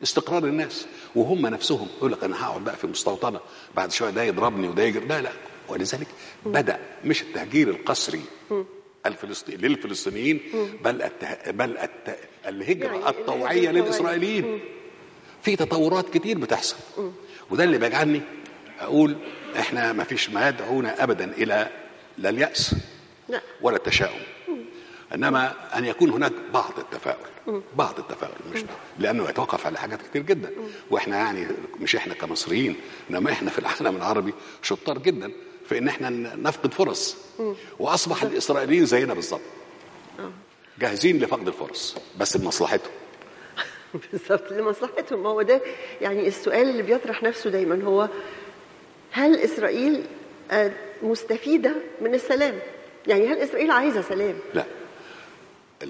لاستقرار 0.00 0.44
الناس 0.44 0.86
وهم 1.14 1.46
نفسهم 1.46 1.88
يقول 1.98 2.12
لك 2.12 2.24
أنا 2.24 2.44
هقعد 2.44 2.64
بقى 2.64 2.76
في 2.76 2.86
مستوطنة 2.86 3.40
بعد 3.76 3.92
شوية 3.92 4.10
ده 4.10 4.22
يضربني 4.22 4.68
وده 4.68 4.82
يجري 4.82 5.06
لا 5.06 5.20
لا. 5.20 5.32
ولذلك 5.68 6.06
بدأ 6.46 6.78
مش 7.04 7.22
التهجير 7.22 7.68
القسري 7.68 8.20
الفلسطيني 9.06 9.68
للفلسطينيين 9.68 10.40
بل 10.84 11.02
الته... 11.02 11.50
بل 11.50 11.78
الت... 11.78 12.16
الهجرة 12.48 12.94
يعني 12.94 13.08
الطوعيه 13.08 13.70
للإسرائيليين. 13.70 14.60
في 15.42 15.56
تطورات 15.56 16.14
كتير 16.18 16.38
بتحصل. 16.38 16.76
وده 17.50 17.64
اللي 17.64 17.78
بيجعلني 17.78 18.20
أقول 18.80 19.16
إحنا 19.58 19.92
ما 19.92 20.04
فيش 20.04 20.30
ما 20.30 20.48
يدعونا 20.48 21.02
ابدا 21.02 21.32
إلى 21.32 21.68
لا 22.18 22.28
اليأس 22.30 22.74
لا. 23.28 23.40
ولا 23.62 23.76
التشاؤم. 23.76 24.20
إنما 25.14 25.54
أن 25.78 25.84
يكون 25.84 26.10
هناك 26.10 26.32
بعض 26.54 26.72
التفاؤل 26.78 27.62
بعض 27.76 27.98
التفاؤل 27.98 28.34
مش 28.54 28.64
لأنه 28.98 29.28
يتوقف 29.28 29.66
على 29.66 29.78
حاجات 29.78 30.02
كتير 30.02 30.22
جدا. 30.22 30.50
وإحنا 30.90 31.16
يعني 31.16 31.46
مش 31.80 31.96
إحنا 31.96 32.14
كمصريين 32.14 32.76
إنما 33.10 33.32
إحنا 33.32 33.50
في 33.50 33.58
العالم 33.58 33.96
العربي 33.96 34.34
شطار 34.62 34.98
جدا. 34.98 35.32
في 35.68 35.78
ان 35.78 35.88
إحنا 35.88 36.10
نفقد 36.36 36.74
فرص. 36.74 37.16
وأصبح 37.78 38.22
الإسرائيليين 38.22 38.86
زينا 38.86 39.14
بالظبط. 39.14 39.40
جاهزين 40.78 41.18
لفقد 41.18 41.48
الفرص 41.48 41.96
بس 42.18 42.36
لمصلحتهم. 42.36 42.92
بالظبط 44.12 44.52
لمصلحتهم. 44.52 45.22
ما 45.22 45.28
هو 45.28 45.42
ده 45.42 45.60
يعني 46.00 46.28
السؤال 46.28 46.68
اللي 46.70 46.82
بيطرح 46.82 47.22
نفسه 47.22 47.50
دايما 47.50 47.84
هو 47.84 48.08
هل 49.10 49.38
إسرائيل 49.38 50.04
آه، 50.50 50.72
مستفيدة 51.02 51.74
من 52.00 52.14
السلام؟ 52.14 52.58
يعني 53.06 53.26
هل 53.28 53.38
إسرائيل 53.38 53.70
عايزة 53.70 54.02
سلام؟ 54.02 54.34
لا. 54.54 54.64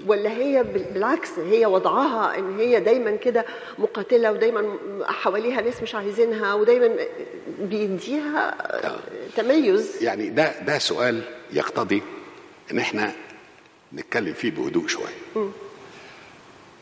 ولا 0.07 0.29
هي 0.29 0.63
بال- 0.63 0.83
بالعكس 0.93 1.39
هي 1.39 1.65
وضعها 1.65 2.37
إن 2.39 2.59
هي 2.59 2.79
دايما 2.79 3.15
كده 3.15 3.45
مقاتلة 3.77 4.31
ودايما 4.31 4.77
حواليها 5.03 5.61
ناس 5.61 5.81
مش 5.83 5.95
عايزينها 5.95 6.53
ودايما 6.53 6.95
بيديها 7.59 8.55
آه. 8.87 8.99
تميز. 9.35 10.03
يعني 10.03 10.29
ده 10.29 10.59
ده 10.61 10.77
سؤال 10.79 11.21
يقتضي 11.53 12.01
إن 12.71 12.79
إحنا 12.79 13.13
نتكلم 13.93 14.33
فيه 14.33 14.51
بهدوء 14.51 14.87
شوية. 14.87 15.49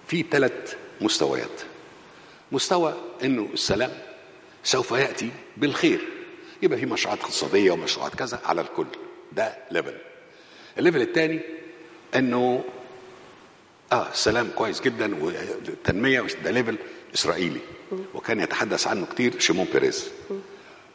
في 0.07 0.25
ثلاث 0.31 0.75
مستويات. 1.01 1.61
مستوى 2.51 2.93
إنه 3.23 3.49
السلام 3.53 3.91
سوف 4.63 4.91
يأتي 4.91 5.29
بالخير. 5.57 5.99
يبقى 6.61 6.77
في 6.77 6.85
مشروعات 6.85 7.19
اقتصادية 7.19 7.71
ومشروعات 7.71 8.15
كذا 8.15 8.39
على 8.45 8.61
الكل. 8.61 8.85
ده 9.31 9.53
level 9.71 9.93
ال 10.77 10.81
level 10.81 11.01
الثاني 11.01 11.39
إنه 12.15 12.63
آه 13.93 14.09
السلام 14.11 14.49
كويس 14.55 14.81
جدا 14.81 15.23
والتنميه 15.23 16.21
ده 16.43 16.51
level 16.51 16.77
إسرائيلي. 17.15 17.59
وكان 18.13 18.39
يتحدث 18.39 18.87
عنه 18.87 19.05
كتير 19.05 19.39
شيمون 19.39 19.67
بيريز. 19.73 20.09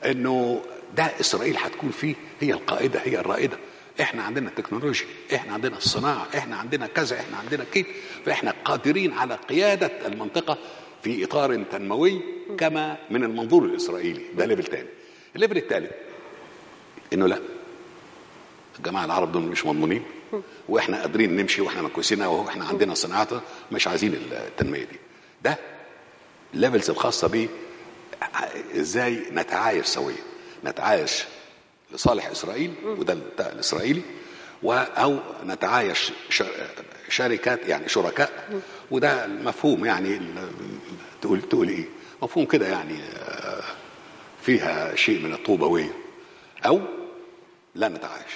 إنه 0.07 0.63
ده 0.97 1.05
إسرائيل 1.21 1.57
هتكون 1.57 1.91
فيه 1.91 2.15
هي 2.41 2.53
القائدة 2.53 3.01
هي 3.05 3.19
الرائدة. 3.19 3.59
إحنا 4.01 4.23
عندنا 4.23 4.49
التكنولوجيا 4.49 5.07
إحنا 5.35 5.53
عندنا 5.53 5.77
الصناعه 5.77 6.27
إحنا 6.37 6.57
عندنا 6.57 6.87
كذا 6.87 7.17
إحنا 7.21 7.37
عندنا 7.37 7.65
كده 7.73 7.87
فإحنا 8.27 8.55
قادرين 8.65 9.13
على 9.13 9.35
قيادة 9.35 10.07
المنطقة 10.07 10.59
في 11.03 11.25
إطار 11.25 11.63
تنموي 11.65 12.21
كما 12.59 12.97
من 13.11 13.25
المنظور 13.25 13.65
الإسرائيلي. 13.65 14.23
ده 14.37 14.47
level 14.47 14.65
تاني. 14.65 14.89
ال 15.37 15.40
level 15.40 15.57
الثالث 15.57 15.91
إنه 17.13 17.27
لا. 17.27 17.39
الجماعة 18.79 19.05
العرب 19.05 19.33
دول 19.33 19.43
مش 19.43 19.67
مضمونين. 19.67 20.03
وإحنا 20.69 21.01
قادرين 21.01 21.37
نمشي 21.37 21.61
وإحنا 21.63 21.89
كويسين 21.89 22.23
قوي 22.23 22.39
وإحنا 22.41 22.65
عندنا 22.65 22.95
صناعات 22.95 23.29
مش 23.73 23.89
عايزين 23.89 24.15
التنمية 24.33 24.85
دي. 24.85 24.99
ده 25.43 25.59
الليفلز 26.55 26.91
الخاصة 26.91 27.29
بيه. 27.29 27.49
إزاي 28.77 29.23
نتعايش 29.33 29.87
سويا؟ 29.87 30.17
نتعايش 30.65 31.25
لصالح 31.93 32.27
إسرائيل 32.27 32.75
وده 32.85 33.19
الإسرائيلي 33.41 34.03
أو 34.65 35.19
نتعايش 35.45 36.13
شركات 37.09 37.69
يعني 37.69 37.89
شركاء. 37.89 38.63
وده 38.91 39.25
المفهوم 39.25 39.85
يعني 39.85 40.21
تقول 41.23 41.43
تقول 41.43 41.69
إيه؟ 41.69 41.85
مفهوم 42.23 42.45
كده 42.45 42.67
يعني 42.69 42.99
آه، 43.03 43.63
فيها 44.43 44.97
شيء 44.97 45.21
من 45.23 45.33
الطوبويه 45.35 45.93
أو 46.67 46.81
لا 47.75 47.89
نتعايش. 47.89 48.33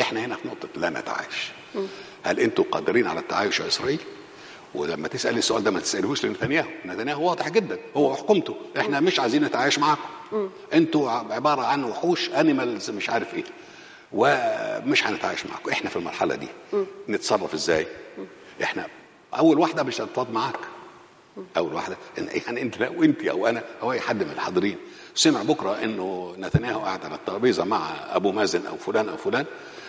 إحنا 0.00 0.20
هنا 0.20 0.36
في 0.36 0.48
نقطة 0.48 0.68
لا 0.76 0.90
نتعايش. 0.90 1.50
هل 2.22 2.40
أنتم 2.40 2.62
قادرين 2.62 3.06
على 3.06 3.20
التعايش 3.20 3.60
يا 3.60 3.66
إسرائيل؟ 3.66 4.00
ولما 4.74 5.08
تسأل 5.08 5.38
السؤال 5.38 5.64
ده 5.64 5.70
ما 5.70 5.80
تسألهوش 5.80 6.24
لنتنياهو. 6.26 6.68
نتنياهو 6.86 7.28
واضح 7.28 7.48
جدا. 7.48 7.78
هو 7.96 8.10
وحكومته 8.10 8.56
إحنا 8.78 9.00
مش 9.00 9.20
عايزين 9.20 9.44
نتعايش 9.44 9.78
معاكم. 9.78 10.50
أنتوا 10.72 11.10
عبارة 11.10 11.62
عن 11.62 11.84
وحوش 11.84 12.30
انيمالز 12.30 12.90
مش 12.90 13.10
عارف 13.10 13.34
إيه. 13.34 13.44
ومش 14.12 15.06
هنتعايش 15.06 15.46
معاكم. 15.46 15.70
إحنا 15.70 15.90
في 15.90 15.96
المرحلة 15.96 16.34
دي. 16.34 16.48
نتصرف 17.08 17.54
إزاي؟ 17.54 17.86
إحنا 18.62 18.86
أول 19.34 19.58
واحدة 19.58 19.82
مش 19.82 20.00
هنتفاوض 20.00 20.30
معاك. 20.30 20.58
أول 21.56 21.74
واحدة. 21.74 21.96
يعني 22.46 22.62
أنت 22.62 22.78
لو 22.78 23.04
أنت 23.04 23.24
أو 23.24 23.46
أنا 23.46 23.64
أو 23.82 23.92
أي 23.92 24.00
حد 24.00 24.22
من 24.22 24.30
الحاضرين. 24.30 24.76
سمع 25.14 25.42
بكرة 25.42 25.84
إنه 25.84 26.34
نتنياهو 26.38 26.80
قاعد 26.80 27.04
على 27.04 27.14
الترابيزة 27.14 27.64
مع 27.64 27.90
أبو 28.10 28.32
مازن 28.32 28.66
أو 28.66 28.76
فلان 28.76 29.08
أو 29.08 29.16
فلان. 29.16 29.46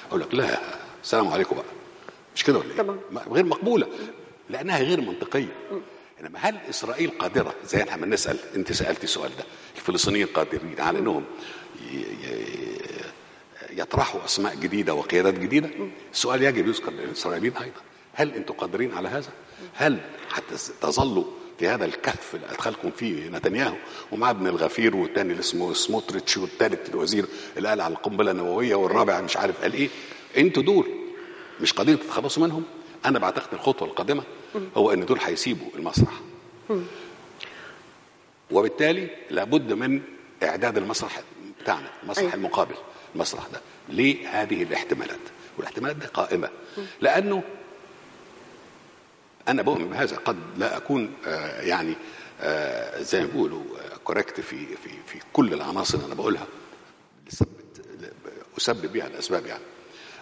أقول 0.10 0.22
لك 0.22 0.34
لا 0.36 0.60
السلام 1.04 1.28
عليكم 1.28 1.56
بقى. 1.56 1.66
مش 2.36 2.44
كده 2.44 2.58
ولا؟ 2.60 2.76
طبعا. 2.78 3.00
ما- 3.12 3.22
غير 3.30 3.46
مقبولة 3.46 3.88
لأنها 4.50 4.80
غير 4.80 5.02
منطقية. 5.02 5.56
إنما 6.22 6.40
هل 6.42 6.58
إسرائيل 6.70 7.10
قادرة؟ 7.10 7.54
زي 7.66 7.84
إحنا 7.84 8.06
بنسال 8.06 8.38
أنت 8.56 8.72
سالتي 8.72 9.04
السؤال 9.04 9.32
ده. 9.38 9.44
الفلسطينيين 9.76 10.28
قادرين 10.28 10.76
على 10.80 11.00
إنهم 11.00 11.24
يطرحوا 13.70 14.26
أسماء 14.26 14.56
جديدة 14.56 14.94
وقيادات 14.94 15.34
جديدة؟ 15.34 15.70
السؤال 16.14 16.44
يجب 16.44 16.68
يذكر 16.68 16.92
للإسرائيليين 16.92 17.58
أيضا. 17.58 17.82
هل 18.14 18.34
أنتم 18.34 18.54
قادرين 18.54 18.94
على 18.94 19.10
هذا؟ 19.10 19.30
هل 19.74 20.00
حتى 20.30 20.56
تظلوا 20.82 21.24
في 21.60 21.68
هذا 21.68 21.86
الكهف 21.86 22.36
اللي 22.36 22.46
ادخلكم 22.52 22.92
فيه 22.92 23.30
نتنياهو 23.30 23.76
ومع 24.12 24.30
ابن 24.30 24.48
الغفير 24.48 24.96
والثاني 24.96 25.32
اللي 25.32 25.40
اسمه 25.40 25.74
سموتريتش 25.74 26.38
والثالث 26.38 26.90
الوزير 26.90 27.26
اللي 27.58 27.70
قال 27.70 27.82
على 27.82 27.94
القنبلة 27.94 28.32
النووية 28.32 28.76
والرابع 28.76 29.22
مش 29.22 29.38
عارف 29.38 29.62
قال 29.62 29.74
إيه 29.74 29.90
أنتوا 30.38 30.64
دول 30.64 30.88
مش 31.62 31.74
قادرين 31.74 32.00
تتخلصوا 32.00 32.44
منهم. 32.44 32.64
أنا 33.06 33.20
بعتقد 33.20 33.54
الخطوة 33.54 33.88
القادمة 33.88 34.24
هو 34.78 34.92
إن 34.94 35.06
دول 35.06 35.20
هيسيبوا 35.22 35.68
المسرح. 35.76 36.14
وبالتالي 38.52 39.10
لابد 39.30 39.74
من 39.74 40.02
إعداد 40.44 40.78
المسرح 40.78 41.22
بتاعنا 41.62 41.88
المسرح 42.04 42.24
أيوة. 42.24 42.34
المقابل 42.34 42.76
المسرح 43.16 43.48
ده 43.54 43.62
لهذه 43.90 44.64
الاحتمالات. 44.64 45.20
والاحتمالات 45.58 45.96
دي 45.96 46.06
قائمة. 46.06 46.50
لأنه 47.02 47.44
أنا 49.48 49.62
بؤمن 49.62 49.90
بهذا. 49.90 50.16
قد 50.18 50.38
لا 50.58 50.78
أكون 50.78 51.14
آه، 51.26 51.62
يعني 51.62 51.96
آه، 52.42 53.02
زي 53.02 53.22
ما 53.22 53.28
بيقولوا 53.28 53.64
كوركت 54.04 54.42
في 54.42 54.66
في 54.66 54.90
في 55.08 55.20
كل 55.34 55.54
العناصر 55.54 55.96
اللي 55.98 56.08
أنا 56.08 56.16
بقولها. 56.16 56.48
اسبب 58.58 58.94
بها 58.94 59.08
الأسباب 59.08 59.46
يعني. 59.46 59.64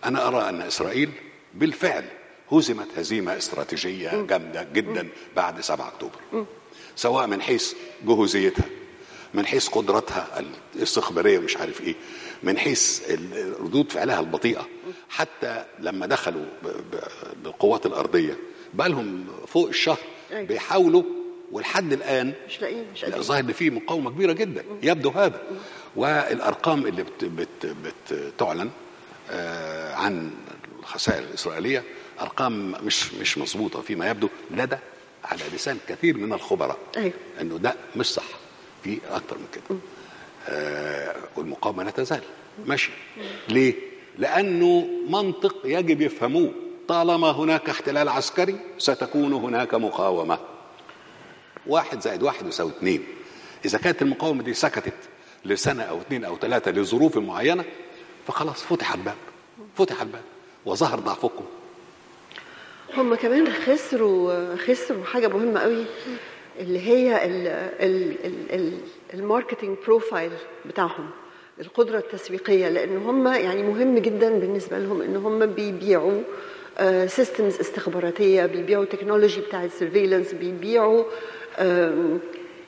أنا 0.05 0.27
أرى 0.27 0.49
أن 0.49 0.61
إسرائيل 0.61 1.11
بالفعل 1.53 2.05
هزمت 2.51 2.87
هزيمة 2.97 3.37
استراتيجية 3.37 4.21
جامدة 4.21 4.63
جدا 4.63 5.07
بعد 5.35 5.61
7 5.61 5.87
أكتوبر. 5.87 6.45
سواء 6.95 7.27
من 7.27 7.41
حيث 7.41 7.73
جهوزيتها 8.05 8.65
من 9.33 9.45
حيث 9.45 9.67
قدرتها 9.67 10.43
الاستخبارية 10.75 11.39
ومش 11.39 11.57
عارف 11.57 11.81
إيه 11.81 11.95
من 12.43 12.57
حيث 12.57 13.11
ردود 13.59 13.91
فعلها 13.91 14.19
البطيئة. 14.19 14.67
حتى 15.09 15.65
لما 15.79 16.05
دخلوا 16.05 16.45
بالقوات 17.43 17.85
الأرضية 17.85 18.37
بقى 18.77 18.89
لهم 18.89 19.25
فوق 19.47 19.67
الشهر 19.67 19.97
أيوة. 20.31 20.43
بيحاولوا 20.43 21.03
ولحد 21.51 21.93
الآن 21.93 22.33
مش 22.47 22.61
لاقيين 22.61 22.85
مش 22.93 23.05
ظاهر 23.05 23.39
إن 23.39 23.51
في 23.53 23.69
مقاومة 23.69 24.09
كبيرة 24.11 24.33
جدا 24.33 24.63
يبدو 24.83 25.09
هذا. 25.09 25.41
والأرقام 25.95 26.85
اللي 26.87 27.03
بت 27.03 27.25
بت 27.25 27.73
بتعلن 28.13 28.69
آه، 29.31 29.93
عن 29.95 30.31
الخسائر 30.79 31.23
الإسرائيلية 31.23 31.83
أرقام 32.21 32.71
مش 32.85 33.13
مش 33.13 33.37
مظبوطة 33.37 33.81
فيما 33.81 34.09
يبدو 34.09 34.29
لدى 34.51 34.77
على 35.23 35.41
لسان 35.53 35.77
كثير 35.87 36.17
من 36.17 36.33
الخبراء 36.33 36.77
أيوة. 36.97 37.13
إنه 37.41 37.57
ده 37.57 37.75
مش 37.95 38.05
صح 38.05 38.23
في 38.83 38.99
أكتر 39.11 39.37
من 39.37 39.45
كده. 39.53 39.77
آه، 40.49 41.15
والمقاومة 41.35 41.83
لا 41.83 41.91
تزال. 41.91 42.21
ماشي. 42.65 42.89
ليه؟ 43.49 43.73
لأنه 44.17 44.87
منطق 45.09 45.55
يجب 45.65 46.01
يفهموه. 46.01 46.53
طالما 46.87 47.31
هناك 47.31 47.69
احتلال 47.69 48.09
عسكري 48.09 48.55
ستكون 48.77 49.33
هناك 49.33 49.73
مقاومة. 49.73 50.37
واحد 51.67 52.01
زائد 52.01 52.23
واحد 52.23 52.47
يساوي 52.47 52.69
اثنين. 52.71 53.03
إذا 53.65 53.77
كانت 53.77 54.01
المقاومة 54.01 54.43
دي 54.43 54.53
سكتت 54.53 54.93
لسنة 55.45 55.83
أو 55.83 55.97
اثنين 55.97 56.25
أو 56.25 56.37
ثلاثة 56.37 56.71
لظروف 56.71 57.17
معينة 57.17 57.63
فخلاص 58.27 58.63
فتح 58.63 58.93
الباب 58.93 59.15
فتح 59.75 60.01
الباب 60.01 60.21
وظهر 60.65 60.99
ضعفكم. 60.99 61.45
هم 62.97 63.15
كمان 63.15 63.53
خسروا 63.53 64.55
خسروا 64.55 65.03
حاجة 65.05 65.27
مهمة 65.27 65.59
قوي 65.59 65.85
اللي 66.59 66.79
هي 66.79 67.25
ال- 67.25 67.47
ال- 67.47 68.25
ال- 68.25 68.51
ال- 68.55 68.79
ال 69.13 69.20
marketing 69.20 69.77
profile 69.85 70.31
بتاعهم 70.65 71.09
القدرة 71.61 71.97
التسويقية 71.97 72.69
لأن 72.69 72.97
هم 72.97 73.27
يعني 73.27 73.63
مهم 73.63 73.97
جدا 73.97 74.39
بالنسبة 74.39 74.79
لهم 74.79 75.01
إن 75.01 75.15
هم 75.15 75.45
بيبيعوا 75.45 76.21
systems 77.07 77.59
استخباراتية 77.59 78.45
بيبيعوا 78.45 78.85
technology 78.85 79.41
بتاعت 79.41 79.71
surveillance 79.71 80.33
بيبيعوا 80.33 81.03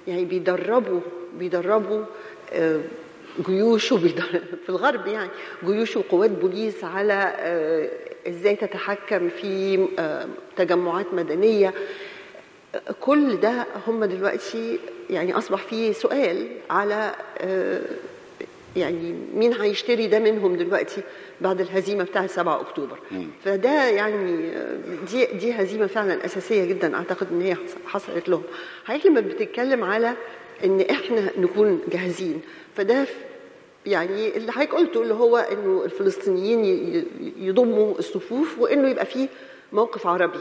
يعني 0.08 0.26
بيدربوا 0.26 1.00
بيدربوا 1.40 2.06
آه، 2.54 2.80
جيوش 3.48 3.94
في 4.64 4.70
الغرب 4.70 5.08
يعني 5.08 5.30
جيوش 5.66 5.98
وقوات 5.98 6.30
بوليس 6.30 6.84
على 6.84 7.34
آه، 7.38 7.90
إزاي 8.30 8.56
تتحكم 8.56 9.30
في 9.30 9.88
آه، 10.00 10.28
تجمعات 10.58 11.14
مدنية. 11.14 11.74
آه، 12.76 12.96
كل 13.02 13.40
ده 13.40 13.66
هم 13.88 14.06
دلوقتي 14.06 14.80
يعني 15.10 15.38
أصبح 15.38 15.62
فيه 15.64 15.92
سؤال 15.92 16.48
على 16.70 17.16
آه، 17.38 17.82
يعني 18.76 19.16
مين 19.36 19.54
هيشتري 19.54 20.08
ده 20.08 20.20
منهم 20.20 20.56
دلوقتي؟ 20.56 21.02
بعد 21.42 21.62
الهزيمة 21.62 22.04
بتاعه 22.04 22.28
7 22.28 22.62
أكتوبر. 22.62 23.00
فده 23.46 23.90
يعني 23.90 24.52
دي 25.12 25.26
دي 25.26 25.52
هزيمة 25.54 25.88
فعلا 25.88 26.26
أساسية 26.26 26.66
جدا 26.66 26.96
أعتقد 26.96 27.28
إن 27.32 27.42
هي 27.42 27.56
حص- 27.56 27.76
حصلت 27.86 28.30
لهم. 28.30 28.44
حضرتك 28.86 29.06
لما 29.06 29.20
بتتكلم 29.22 29.84
على 29.84 30.14
إن 30.64 30.82
إحنا 30.82 31.32
نكون 31.40 31.82
جاهزين 31.92 32.42
فده 32.76 33.06
يعني 33.86 34.38
اللي 34.38 34.52
حضرتك 34.52 34.74
قلته 34.76 35.02
اللي 35.02 35.14
هو 35.14 35.38
إنه 35.38 35.86
الفلسطينيين 35.86 36.64
يضموا 37.38 38.00
الصفوف 38.00 38.60
وإنه 38.60 38.90
يبقى 38.90 39.06
فيه 39.06 39.28
موقف 39.74 40.08
عربي 40.08 40.40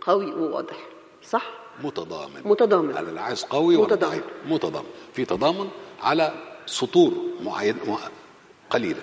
قوي 0.00 0.26
وواضح. 0.26 0.76
صح؟ 1.22 1.50
متضامن. 1.84 2.40
متضامن. 2.44 2.96
على 2.96 3.10
العايز 3.10 3.44
قوي 3.44 3.76
متضامن. 3.76 4.00
ضعيف 4.10 4.22
متضامن. 4.48 4.86
في 5.12 5.24
تضامن 5.24 5.68
على 6.02 6.32
سطور 6.66 7.12
معينه 7.44 7.78
مع- 7.88 7.98
قليله 8.70 9.00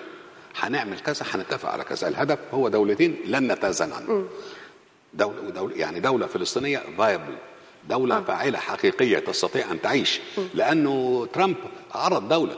هنعمل 0.60 1.00
كذا 1.00 1.26
هنتفق 1.30 1.68
على 1.68 1.84
كذا. 1.84 2.08
الهدف 2.08 2.38
هو 2.52 2.68
دولتين 2.68 3.16
لن 3.26 3.52
نتنازل 3.52 3.92
عنه 3.92 4.26
دولة 5.14 5.40
ودولة 5.46 5.76
يعني 5.76 6.00
دولة 6.00 6.26
فلسطينية 6.26 6.82
viable 6.98 7.34
دولة 7.88 8.16
آه. 8.16 8.20
فاعلة 8.20 8.58
حقيقية 8.58 9.18
تستطيع 9.18 9.70
أن 9.70 9.80
تعيش. 9.80 10.20
لأنه 10.54 11.26
ترامب 11.32 11.56
عرض 11.94 12.28
دولة. 12.28 12.56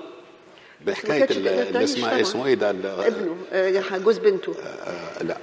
بحكاية 0.86 1.24
اللي 1.30 1.64
طبعاً. 1.64 2.20
اسمه 2.20 2.46
إيه 2.46 2.54
ده؟ 2.54 2.70
ابنه 2.70 3.36
آه، 3.52 3.98
جوز 3.98 4.18
بنته. 4.18 4.54
آه، 4.62 5.22
لا. 5.22 5.36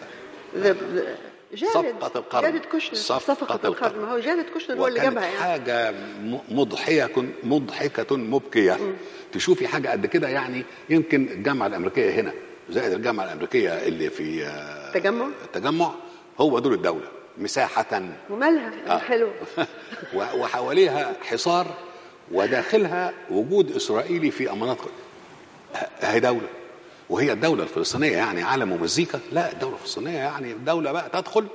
ذا- 0.57 0.75
ذا- 0.93 1.17
جارد 1.53 1.73
صفقة 1.73 2.19
القرن. 2.19 2.41
جارد 2.51 2.65
كوشنر 2.65 2.93
صفقة 2.95 3.19
صفقة 3.33 3.55
القرن. 3.55 3.71
القرن 3.71 4.01
ما 4.01 4.11
هو 4.13 4.19
جارد 4.19 4.45
كوشنر 4.53 4.77
هو 4.79 4.87
اللي 4.87 4.99
جابها 4.99 5.23
يعني. 5.25 5.37
حاجة 5.37 5.91
م- 5.91 6.39
مضحية 6.51 7.09
مضحكة 7.43 8.17
مبكية. 8.17 8.77
تشوفي 9.31 9.67
حاجة 9.67 9.89
قد 9.89 10.05
كده 10.05 10.27
يعني 10.27 10.63
يمكن 10.89 11.27
الجامعة 11.31 11.67
الأمريكية 11.67 12.11
هنا 12.11 12.33
زائد 12.69 12.91
الجامعة 12.93 13.25
الأمريكية 13.25 13.69
اللي 13.69 14.09
في 14.09 14.45
آه، 14.45 14.91
تجمع؟ 14.93 15.27
التجمع 15.45 15.91
هو 16.41 16.59
دول 16.59 16.73
الدولة 16.73 17.07
مساحة. 17.37 18.01
ومالها 18.29 18.71
آه. 18.87 18.97
حلو. 18.97 19.29
وحواليها 20.15 21.13
حصار 21.21 21.67
وداخلها 22.31 23.13
وجود 23.29 23.71
إسرائيلي 23.75 24.31
في 24.31 24.49
مناطق 24.51 24.91
ه- 25.75 25.85
هي 26.01 26.19
دولة. 26.19 26.47
وهي 27.11 27.31
الدولة 27.31 27.63
الفلسطينية 27.63 28.11
يعني 28.17 28.43
عالم 28.43 28.71
ومزيكا 28.71 29.19
لا 29.31 29.51
الدولة 29.51 29.75
الفلسطينية 29.75 30.17
يعني 30.17 30.53
دولة 30.53 30.91
بقى 30.91 31.09
تدخل 31.13 31.47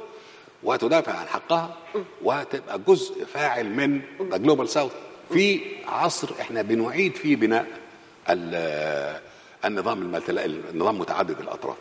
وتدافع 0.62 1.12
عن 1.12 1.26
حقها 1.26 1.76
وتبقى 2.22 2.78
جزء 2.88 3.24
فاعل 3.24 3.70
من 3.70 4.00
the 4.30 4.36
Global 4.36 4.68
South 4.68 4.92
في 5.32 5.60
عصر 5.88 6.28
إحنا 6.40 6.62
بنعيد 6.62 7.14
فيه 7.16 7.36
بناء 7.36 7.66
ال- 8.30 9.20
النظام 9.64 10.20
النظام 10.28 10.98
متعدد 10.98 11.40
الأطراف. 11.40 11.76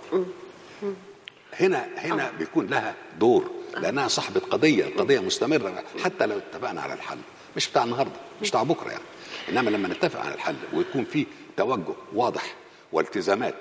هنا 1.60 1.88
هنا 1.98 2.32
بيكون 2.40 2.68
لها 2.68 2.96
دور 3.20 3.52
لأنها 3.78 4.08
صاحبة 4.08 4.40
قضية 4.52 4.84
القضية 4.86 5.20
مستمرة 5.20 5.84
حتى 6.04 6.26
لو 6.26 6.38
اتفقنا 6.38 6.82
على 6.82 6.94
الحل. 6.94 7.18
مش 7.56 7.70
بتاع 7.70 7.84
النهارده 7.84 8.12
مش 8.42 8.50
بتاع 8.50 8.64
بكرة 8.64 8.90
يعني. 8.90 9.04
إنما 9.50 9.70
لما 9.70 9.88
نتفق 9.88 10.20
على 10.20 10.34
الحل 10.36 10.56
ويكون 10.74 11.04
في 11.06 11.26
توجه 11.58 11.94
واضح 12.14 12.54
والتزامات 12.96 13.56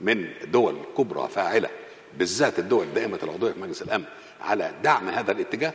من 0.00 0.28
دول 0.44 0.76
كبرى 0.98 1.28
فاعلة 1.28 1.68
بالذات 2.18 2.58
الدول 2.58 2.86
دائمه 2.94 3.18
العضوية 3.22 3.52
في 3.52 3.60
مجلس 3.60 3.82
الأمن 3.82 4.04
على 4.40 4.72
دعم 4.84 5.08
هذا 5.08 5.32
الاتجاه 5.32 5.72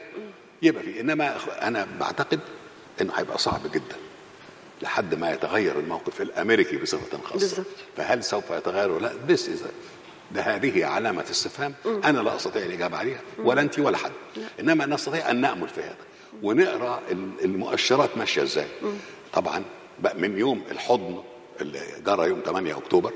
يبقى 0.61 0.83
في 0.83 0.99
إنما 1.01 1.37
أنا 1.61 1.87
بعتقد 1.99 2.39
إنه 3.01 3.13
هيبقى 3.15 3.37
صعب 3.37 3.61
جدا 3.71 3.95
لحد 4.81 5.15
ما 5.15 5.31
يتغير 5.31 5.79
الموقف 5.79 6.21
الأمريكي 6.21 6.77
بصفة 6.77 7.17
خاصة. 7.23 7.39
بالظبط. 7.39 7.65
فهل 7.97 8.23
سوف 8.23 8.49
يتغير؟ 8.51 8.91
ولا 8.91 9.07
لا 9.07 9.35
this 9.35 9.39
is 9.39 9.59
ده 10.31 10.41
هذه 10.41 10.85
علامة 10.85 11.23
استفهام. 11.31 11.73
أنا 11.85 12.19
لا 12.19 12.35
أستطيع 12.35 12.61
الإجابة 12.65 12.97
عليها 12.97 13.19
ولا 13.37 13.61
أنت 13.61 13.79
ولا 13.79 13.97
حد. 13.97 14.11
إنما 14.59 14.85
نستطيع 14.85 15.31
أن 15.31 15.41
نأمل 15.41 15.67
في 15.67 15.81
هذا. 15.81 15.95
ونقرأ 16.43 17.01
ال- 17.11 17.43
المؤشرات 17.45 18.17
ماشية 18.17 18.43
إزاي. 18.43 18.67
طبعا 19.33 19.63
بقى 19.99 20.15
من 20.17 20.37
يوم 20.37 20.63
الحضن 20.71 21.23
اللي 21.61 21.79
جرى 22.05 22.27
يوم 22.27 22.41
8 22.45 22.77
أكتوبر. 22.77 23.13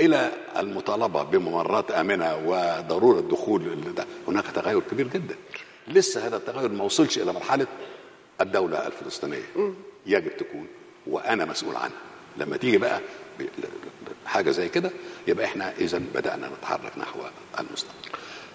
إلى 0.00 0.32
المطالبة 0.58 1.22
بممرات 1.22 1.90
آمنة 1.90 2.36
وضرورة 2.46 3.20
دخول 3.20 3.78
هناك 4.28 4.44
تغير 4.46 4.80
كبير 4.80 5.08
جدا. 5.08 5.34
لسه 5.88 6.26
هذا 6.26 6.36
التغير 6.36 6.68
ما 6.68 6.84
وصلش 6.84 7.18
إلى 7.18 7.32
مرحلة 7.32 7.66
الدولة 8.40 8.86
الفلسطينية. 8.86 9.42
يجب 10.06 10.36
تكون 10.36 10.66
وأنا 11.06 11.44
مسؤول 11.44 11.76
عنها. 11.76 11.96
لما 12.36 12.56
تيجي 12.56 12.78
بقى 12.78 13.00
حاجة 14.26 14.50
زي 14.50 14.68
كده 14.68 14.90
يبقى 15.28 15.44
إحنا 15.46 15.72
اذا 15.78 16.00
بدأنا 16.14 16.50
نتحرك 16.58 16.98
نحو 16.98 17.18
المستقبل. 17.60 18.10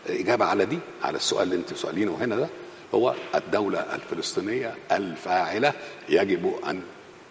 الاجابه 0.09 0.45
على 0.45 0.65
دي 0.65 0.79
على 1.03 1.17
السؤال 1.17 1.43
اللي 1.43 1.55
انت 1.55 1.73
سؤالينه 1.73 2.17
هنا 2.21 2.35
ده 2.35 2.47
هو 2.95 3.15
الدولة 3.35 3.79
الفلسطينية 3.95 4.75
الفاعلة 4.91 5.73
يجب 6.09 6.53
أن 6.67 6.81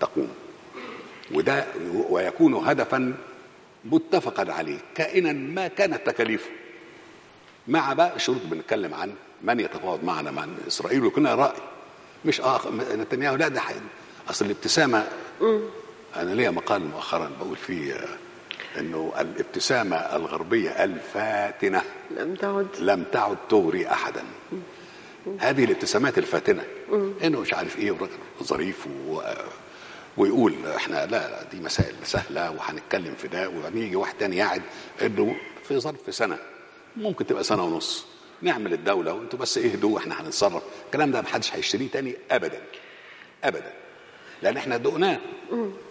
تقوم. 0.00 0.28
وده 1.34 1.64
ويكون 2.08 2.54
هدفا 2.54 3.14
متفقا 3.84 4.52
عليه 4.52 4.78
كائنا 4.94 5.32
ما 5.32 5.68
كانت 5.68 6.06
تكاليفه. 6.06 6.50
مع 7.68 7.92
بقى 7.92 8.18
شروط 8.18 8.40
بنتكلم 8.44 8.94
عن 8.94 9.14
من 9.42 9.60
يتفاوض 9.60 10.04
معنا 10.04 10.30
مع 10.30 10.46
إسرائيل 10.68 11.04
وكنا 11.04 11.34
رأي. 11.34 11.56
مش 12.24 12.40
آه 12.40 12.60
نتنياهو 12.96 13.36
لا 13.36 13.48
ده. 13.48 13.62
أصل 14.30 14.44
الابتسامة 14.44 15.08
أنا 16.16 16.34
ليا 16.34 16.50
مقال 16.50 16.84
مؤخرا 16.86 17.30
بقول 17.40 17.56
فيه 17.56 17.94
آه، 17.94 18.08
إنه 18.78 19.12
الابتسامة 19.20 19.96
الغربية 19.96 20.70
الفاتنة. 20.84 21.82
لم 22.16 22.34
تعد. 22.34 22.66
لم 22.80 23.04
تعد 23.12 23.36
تغري 23.50 23.86
احدا. 23.88 24.22
هذه 25.38 25.64
الابتسامات 25.64 26.18
الفاتنة. 26.18 26.62
إنه 27.24 27.40
مش 27.40 27.54
عارف 27.54 27.78
إيه 27.78 27.90
وراجل 27.90 28.12
ظريف 28.42 28.86
و... 29.08 29.20
ويقول 30.16 30.54
إحنا 30.76 31.06
لا 31.06 31.30
لا، 31.30 31.42
دي 31.42 31.60
مسائل 31.60 31.94
سهلة 32.04 32.50
وهنتكلم 32.50 33.14
في 33.14 33.28
ده 33.28 33.48
وبعدين 33.48 33.82
يجي 33.82 33.96
واحد 33.96 34.14
تاني 34.18 34.40
قاعد 34.40 34.62
انه 35.02 35.36
في 35.68 35.78
ظرف 35.80 36.14
سنة 36.14 36.38
ممكن 36.96 37.26
تبقى 37.26 37.44
سنة 37.44 37.64
ونص. 37.64 38.06
نعمل 38.42 38.72
الدولة 38.72 39.12
وانتوا 39.12 39.38
بس 39.38 39.58
اهدوا 39.58 39.94
وإحنا 39.94 40.20
هنتصرف. 40.20 40.62
الكلام 40.86 41.10
ده 41.10 41.20
محدش 41.22 41.54
هيشتريه 41.54 41.88
تاني 41.88 42.16
ابدا 42.30 42.62
ابدا. 43.44 43.72
لأن 44.42 44.56
إحنا 44.56 44.76
دقناه 44.76 45.18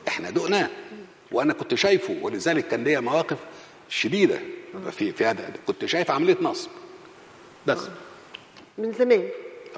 إحنا 0.08 0.30
دقناه. 0.30 0.70
وأنا 1.32 1.54
كنت 1.54 1.76
شايفه 1.76 2.18
ولذلك 2.22 2.68
كان 2.68 2.84
ليا 2.84 3.00
مواقف 3.00 3.38
شديدة 3.90 4.40
في 4.92 5.12
في 5.12 5.26
هذا. 5.26 5.52
كنت 5.68 5.86
شايف 5.86 6.12
عملية 6.12 6.38
نصب. 6.42 6.70
بس. 7.68 7.80
من 8.78 8.94
زمان. 8.94 9.30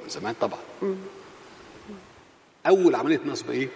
من 0.03 0.09
زمان 0.09 0.35
طبعا. 0.41 0.59
أول 2.67 2.95
عملية 2.95 3.19
نصب 3.25 3.51
إيه؟ 3.51 3.67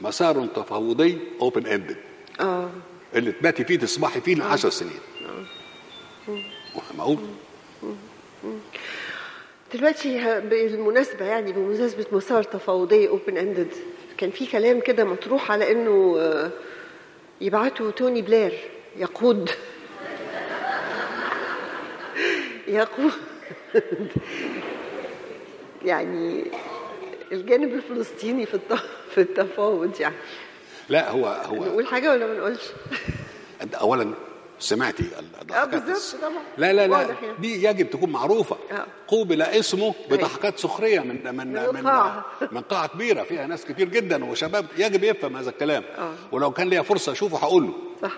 مسار 0.00 0.46
تفاوضي 0.46 1.18
open 1.40 1.66
ended 1.66 1.96
آه. 2.40 2.70
اللي 3.14 3.32
تباتي 3.32 3.64
فيه 3.64 3.78
تصبحي 3.78 4.20
فيه 4.20 4.34
لعشر 4.34 4.70
سنين. 4.70 5.00
معقول؟ 6.98 7.18
دلوقتي 9.74 10.18
ه- 10.20 10.38
بالمناسبة 10.38 11.24
يعني 11.24 11.52
بمناسبة 11.52 12.06
مسار 12.12 12.42
تفاوضي 12.42 13.08
open 13.08 13.36
ended 13.36 13.68
كان 14.18 14.30
في 14.30 14.46
كلام 14.46 14.80
كده 14.80 15.04
مطروح 15.04 15.50
على 15.50 15.72
إنه 15.72 16.16
آه، 16.18 16.50
يبعتوا 17.40 17.90
توني 17.90 18.22
بلير 18.22 18.52
يقود. 18.96 19.50
يقود. 22.68 23.12
يعني 25.84 26.44
الجانب 27.32 27.74
الفلسطيني 27.74 28.46
في 28.46 28.60
في 29.14 29.20
التفاوض 29.20 30.00
يعني 30.00 30.14
لا 30.88 31.10
هو 31.10 31.26
هو 31.26 31.64
نقول 31.64 31.86
حاجة 31.86 32.10
ولا 32.10 32.26
ما 32.26 32.34
نقولش؟ 32.34 32.62
اولا 33.74 34.14
سمعتي 34.58 35.04
الضحكات 35.42 35.68
بالظبط 35.68 36.22
طبعا. 36.22 36.42
لا 36.58 36.72
لا 36.72 36.86
لا 36.86 37.00
يعني. 37.00 37.16
دي 37.38 37.64
يجب 37.64 37.90
تكون 37.90 38.10
معروفة 38.10 38.56
آه. 38.70 38.86
قوبل 39.08 39.42
اسمه 39.42 39.94
بضحكات 40.10 40.58
سخرية 40.58 41.00
من 41.00 41.08
من 41.24 41.34
من 41.34 41.52
من, 41.52 41.76
القاعة. 41.76 42.24
من 42.52 42.60
قاعة 42.60 42.88
كبيرة 42.88 43.22
فيها 43.22 43.46
ناس 43.46 43.64
كتير 43.64 43.88
جدا 43.88 44.24
وشباب 44.24 44.66
يجب 44.78 45.04
يفهم 45.04 45.36
هذا 45.36 45.50
الكلام 45.50 45.84
آه. 45.98 46.14
ولو 46.32 46.50
كان 46.50 46.68
ليا 46.68 46.82
فرصة 46.82 47.12
أشوفه 47.12 47.38
هقول 47.38 47.62
له 47.62 47.72
صح 48.02 48.12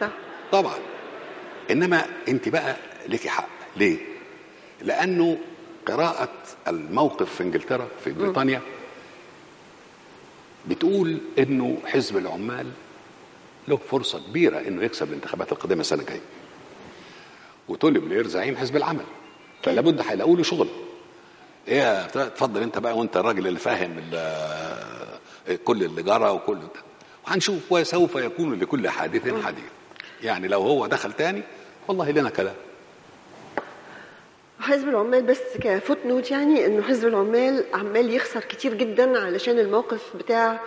صح 0.00 0.10
طبعا 0.52 0.74
إنما 1.70 2.06
أنت 2.28 2.48
بقى 2.48 2.76
لك 3.08 3.26
حق 3.26 3.48
ليه 3.76 3.98
لأنه 4.80 5.38
قراءة 5.86 6.28
الموقف 6.68 7.34
في 7.34 7.42
إنجلترا 7.42 7.88
في 8.04 8.12
بريطانيا 8.12 8.60
بتقول 10.68 11.18
إنه 11.38 11.78
حزب 11.86 12.16
العمال 12.16 12.66
له 13.68 13.76
فرصة 13.76 14.18
كبيرة 14.18 14.58
إنه 14.58 14.82
يكسب 14.84 15.08
الانتخابات 15.08 15.52
القادمة 15.52 15.80
السنة 15.80 16.00
الجاية. 16.00 16.20
وتوني 17.68 17.98
بلير 17.98 18.26
زعيم 18.26 18.56
حزب 18.56 18.76
العمل 18.76 19.04
فلا 19.62 19.80
بد 19.80 20.00
هيلاقوا 20.00 20.36
له 20.36 20.42
شغل. 20.42 20.68
إيه 21.68 22.04
اتفضل 22.06 22.62
أنت 22.62 22.78
بقى 22.78 22.98
وأنت 22.98 23.16
الراجل 23.16 23.46
اللي 23.46 23.58
فاهم 23.58 24.10
كل 25.64 25.82
اللي 25.84 26.02
جرى 26.02 26.30
وكل 26.30 26.58
ده. 26.58 26.82
وهنشوف 27.26 27.72
وسوف 27.72 28.14
يكون 28.14 28.54
لكل 28.54 28.88
حادث 28.88 29.44
حديث. 29.44 29.64
يعني 30.22 30.48
لو 30.48 30.62
هو 30.62 30.86
دخل 30.86 31.12
تاني 31.12 31.42
والله 31.88 32.10
لنا 32.10 32.30
كلام. 32.30 32.54
حزب 34.62 34.88
العمال 34.88 35.22
بس 35.22 35.40
ك 35.60 35.98
footnote 36.06 36.30
يعني 36.30 36.66
إنه 36.66 36.82
حزب 36.82 37.08
العمال 37.08 37.64
عمال 37.74 38.14
يخسر 38.14 38.40
كتير 38.40 38.74
جدا 38.74 39.18
علشان 39.20 39.58
الموقف 39.58 40.16
بتاع 40.16 40.60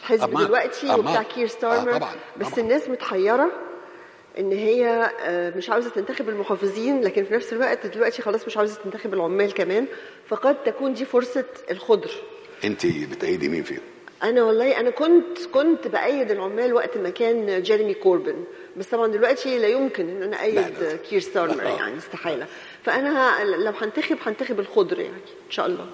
الحزب 0.00 0.26
طبعاً. 0.26 0.44
دلوقتي 0.44 0.86
طبعاً. 0.88 0.96
وبتاع 0.96 1.22
كير 1.22 1.46
ستارمر 1.46 1.94
آه، 1.94 1.98
طبعاً. 1.98 2.14
بس 2.36 2.46
طبعاً. 2.48 2.60
الناس 2.60 2.88
متحيرة 2.88 3.50
إن 4.38 4.52
هي 4.52 5.10
آه، 5.20 5.52
مش 5.56 5.70
عاوزة 5.70 5.90
تنتخب 5.90 6.28
المحافظين 6.28 7.00
لكن 7.00 7.24
في 7.24 7.34
نفس 7.34 7.52
الوقت 7.52 7.86
دلوقتي 7.86 8.22
خلاص 8.22 8.46
مش 8.46 8.56
عاوزة 8.56 8.80
تنتخب 8.84 9.14
العمال 9.14 9.54
كمان 9.54 9.86
فقد 10.26 10.62
تكون 10.64 10.94
دي 10.94 11.04
فرصة 11.04 11.44
الخضر 11.70 12.10
أنت 12.64 12.86
بتأيدي 12.86 13.48
مين 13.48 13.62
فيهم 13.62 13.80
أنا 14.22 14.42
والله 14.42 14.80
أنا 14.80 14.90
كنت 14.90 15.38
كنت 15.54 15.88
بأيد 15.88 16.30
العمال 16.30 16.74
وقت 16.74 16.98
ما 16.98 17.10
كان 17.10 17.62
جيريمي 17.62 17.94
كوربن 17.94 18.44
بس 18.76 18.86
طبعا 18.86 19.06
دلوقتي 19.06 19.58
لا 19.58 19.68
يمكن 19.68 20.08
إن 20.08 20.22
أنا 20.22 20.42
أيد. 20.42 20.98
كير 21.10 21.20
ستارمر 21.20 21.66
آه. 21.66 21.76
يعني 21.76 21.98
استحالة 21.98 22.46
فأنا 22.86 23.44
لو 23.44 23.72
هنتخب 23.80 24.16
هنتخب 24.26 24.60
الخضر 24.60 25.00
يعني 25.00 25.16
إن 25.46 25.50
شاء 25.50 25.66
الله. 25.66 25.86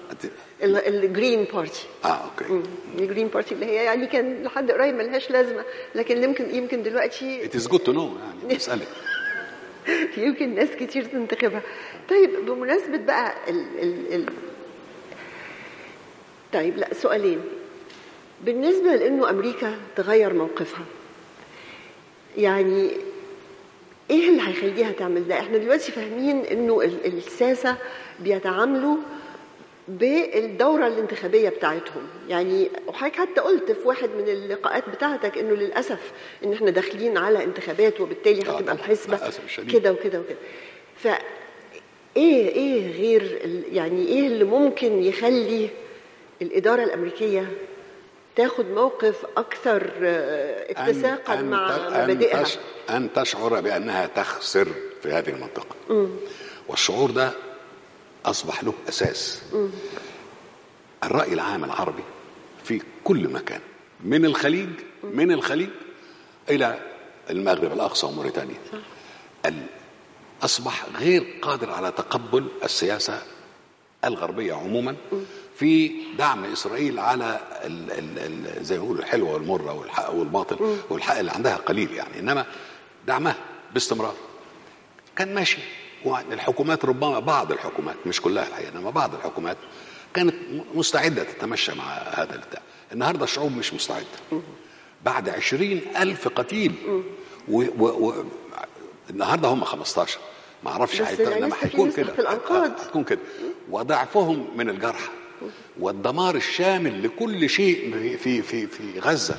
ال 0.63 0.76
Green 0.76 1.43
Party 1.53 1.85
آه 2.05 2.07
okay. 2.07 2.61
ال 2.99 3.04
Green 3.04 3.27
Party 3.27 3.55
اللي 3.55 3.65
هي 3.65 3.73
يعني 3.73 4.07
كان 4.07 4.43
لحد 4.43 4.71
قريب 4.71 4.95
ملهاش 4.95 5.31
لازمة 5.31 5.63
لكن 5.95 6.23
يمكن 6.23 6.55
يمكن 6.55 6.83
دلوقتي 6.83 7.45
it 7.45 7.55
is 7.55 7.67
good 7.67 7.79
to 7.79 7.91
know 7.91 8.11
يعني 8.43 8.55
مسألة 8.55 8.85
يمكن 10.17 10.55
ناس 10.55 10.69
كتير 10.69 11.05
تنتخبها. 11.05 11.61
طيب 12.09 12.45
بمناسبة 12.45 12.97
بقى 12.97 13.33
ال 13.49 13.65
ال 13.81 14.13
ال 14.13 14.25
طيب 16.53 16.77
لا 16.77 16.93
سؤالين. 16.93 17.41
بالنسبة 18.45 18.95
لأنه 18.95 19.29
أمريكا 19.29 19.77
تغير 19.95 20.33
موقفها 20.33 20.85
يعني 22.37 22.91
إيه 24.09 24.29
اللي 24.29 24.41
هيخليها 24.41 24.91
تعمل 24.91 25.27
ده 25.27 25.39
إحنا 25.39 25.57
دلوقتي 25.57 25.91
فاهمين 25.91 26.45
إنه 26.45 26.81
ال- 26.81 27.05
الساسة 27.17 27.75
بيتعاملوا 28.19 28.95
بالدورة 29.87 30.87
الانتخابية 30.87 31.49
بتاعتهم 31.49 32.07
يعني 32.29 32.69
وحضرتك 32.87 33.15
حتى 33.15 33.41
قلت 33.41 33.71
في 33.71 33.87
واحد 33.87 34.09
من 34.09 34.29
اللقاءات 34.29 34.89
بتاعتك 34.89 35.37
إنه 35.37 35.53
للأسف 35.55 36.11
إن 36.45 36.53
إحنا 36.53 36.71
داخلين 36.71 37.17
على 37.17 37.43
انتخابات 37.43 38.01
وبالتالي 38.01 38.49
آه 38.49 38.57
هتبقى. 38.57 38.75
الحسبة. 38.75 39.19
كده 39.73 39.91
وكده 39.91 40.19
وكده 40.19 40.37
ف 40.97 41.07
إيه 42.17 42.47
إيه 42.49 42.91
غير 43.01 43.39
يعني 43.71 44.07
إيه 44.07 44.27
اللي 44.27 44.43
ممكن 44.43 45.03
يخلي 45.03 45.69
الإدارة 46.41 46.83
الأمريكية 46.83 47.47
تاخد 48.35 48.65
موقف 48.65 49.25
أكثر 49.37 49.91
آه، 50.03 50.71
اتساقا 50.71 51.41
مع 51.41 51.75
أن 51.75 52.03
مبادئها. 52.03 52.45
أن 52.89 53.13
تشعر 53.13 53.61
بأنها 53.61 54.07
تخسر 54.07 54.67
في 55.03 55.11
هذه 55.11 55.29
المنطقة. 55.29 55.75
والشعور 56.67 57.11
ده 57.11 57.31
أصبح 58.25 58.63
له 58.63 58.73
أساس. 58.89 59.41
الرأي 61.03 61.33
العام 61.33 61.63
العربي 61.63 62.03
في 62.63 62.81
كل 63.03 63.27
مكان 63.29 63.61
من 64.03 64.25
الخليج 64.25 64.69
من 65.03 65.31
الخليج 65.31 65.69
إلى 66.49 66.79
المغرب 67.29 67.73
الأقصى 67.73 68.05
وموريتانيا. 68.07 68.57
أصبح 70.43 70.85
غير 70.99 71.39
قادر 71.41 71.71
على 71.71 71.91
تقبل 71.91 72.47
السياسة 72.63 73.21
الغربية 74.05 74.53
عموما. 74.53 74.95
في 75.55 75.91
دعم 76.17 76.45
إسرائيل 76.45 76.99
على 76.99 77.39
ال 77.63 77.91
ال 78.17 78.65
زي 78.65 78.75
ما 78.77 78.81
بيقولوا 78.81 79.01
الحلوة 79.03 79.33
والمرة 79.33 79.73
والحق 79.73 80.13
والباطل 80.13 80.77
والحق 80.89 81.17
اللي 81.17 81.31
عندها 81.31 81.55
قليل 81.55 81.91
يعني. 81.91 82.19
إنما 82.19 82.45
دعمها 83.07 83.35
باستمرار. 83.73 84.15
كان 85.15 85.35
ماشي. 85.35 85.57
والحكومات 86.05 86.85
ربما 86.85 87.19
بعض 87.19 87.51
الحكومات 87.51 87.95
مش 88.05 88.21
كلها 88.21 88.47
الحقيقة 88.47 88.69
إنما 88.77 88.89
بعض 88.89 89.15
الحكومات 89.15 89.57
كانت 90.13 90.35
مستعدة 90.73 91.23
تتمشى 91.23 91.71
مع 91.75 91.83
هذا 91.93 92.35
البتاع. 92.35 92.61
النهاردة 92.91 93.23
الشعوب 93.23 93.51
مش 93.51 93.73
مستعدة. 93.73 94.05
بعد 95.05 95.29
عشرين 95.29 95.81
ألف 95.97 96.27
قتيل. 96.27 96.73
و 97.47 97.63
و 97.77 97.85
و 98.09 98.13
النهاردة 99.09 99.47
هم 99.47 99.63
15 99.63 100.19
ما 100.63 100.71
أعرفش 100.71 101.01
انما 101.01 101.55
هيكون 101.61 101.91
كده. 101.91 102.13
هتكون 102.59 103.03
كده. 103.03 103.19
وضعفهم 103.69 104.47
من 104.55 104.69
الجرحى 104.69 105.09
والدمار 105.79 106.35
الشامل 106.35 107.03
لكل 107.03 107.49
شيء 107.49 107.91
في 108.17 108.41
في 108.41 108.67
في, 108.67 108.99
غزة. 108.99 109.37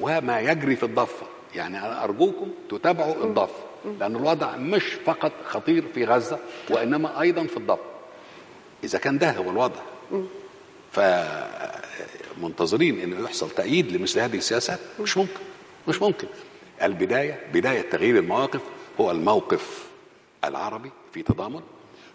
وما 0.00 0.40
يجري 0.40 0.76
في 0.76 0.82
الضفة. 0.82 1.26
يعني 1.54 1.78
أنا 1.78 2.04
أرجوكم 2.04 2.48
تتابعوا 2.70 3.24
الضفة. 3.24 3.64
لأن 4.00 4.16
الوضع 4.16 4.56
مش 4.56 4.82
فقط 5.06 5.32
خطير 5.46 5.84
في 5.94 6.04
غزة 6.04 6.38
وإنما 6.70 7.20
أيضا 7.20 7.44
في 7.44 7.56
الضفة. 7.56 7.84
إذا 8.84 8.98
كان 8.98 9.18
ده 9.18 9.30
هو 9.30 9.50
الوضع. 9.50 9.80
فمنتظرين 12.36 13.00
إنه 13.00 13.24
يحصل 13.24 13.50
تأييد 13.50 13.92
لمثل 13.92 14.20
هذه 14.20 14.36
السياسات. 14.36 14.78
مش 15.00 15.16
ممكن. 15.16 15.40
مش 15.88 16.02
ممكن. 16.02 16.26
البداية 16.82 17.40
بداية 17.54 17.80
تغيير 17.90 18.18
المواقف 18.18 18.60
هو 19.00 19.10
الموقف 19.10 19.84
العربي 20.44 20.90
في 21.14 21.22
تضامن 21.22 21.60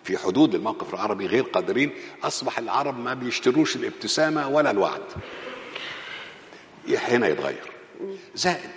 في 0.07 0.17
حدود 0.17 0.55
الموقف 0.55 0.93
العربي 0.93 1.25
غير 1.25 1.43
قادرين 1.43 1.91
أصبح 2.23 2.59
العرب 2.59 2.99
ما 2.99 3.13
بيشتروش 3.13 3.75
الابتسامة 3.75 4.47
ولا 4.49 4.71
الوعد. 4.71 5.01
هنا 6.89 7.27
يتغير. 7.27 7.71
زائد 8.35 8.69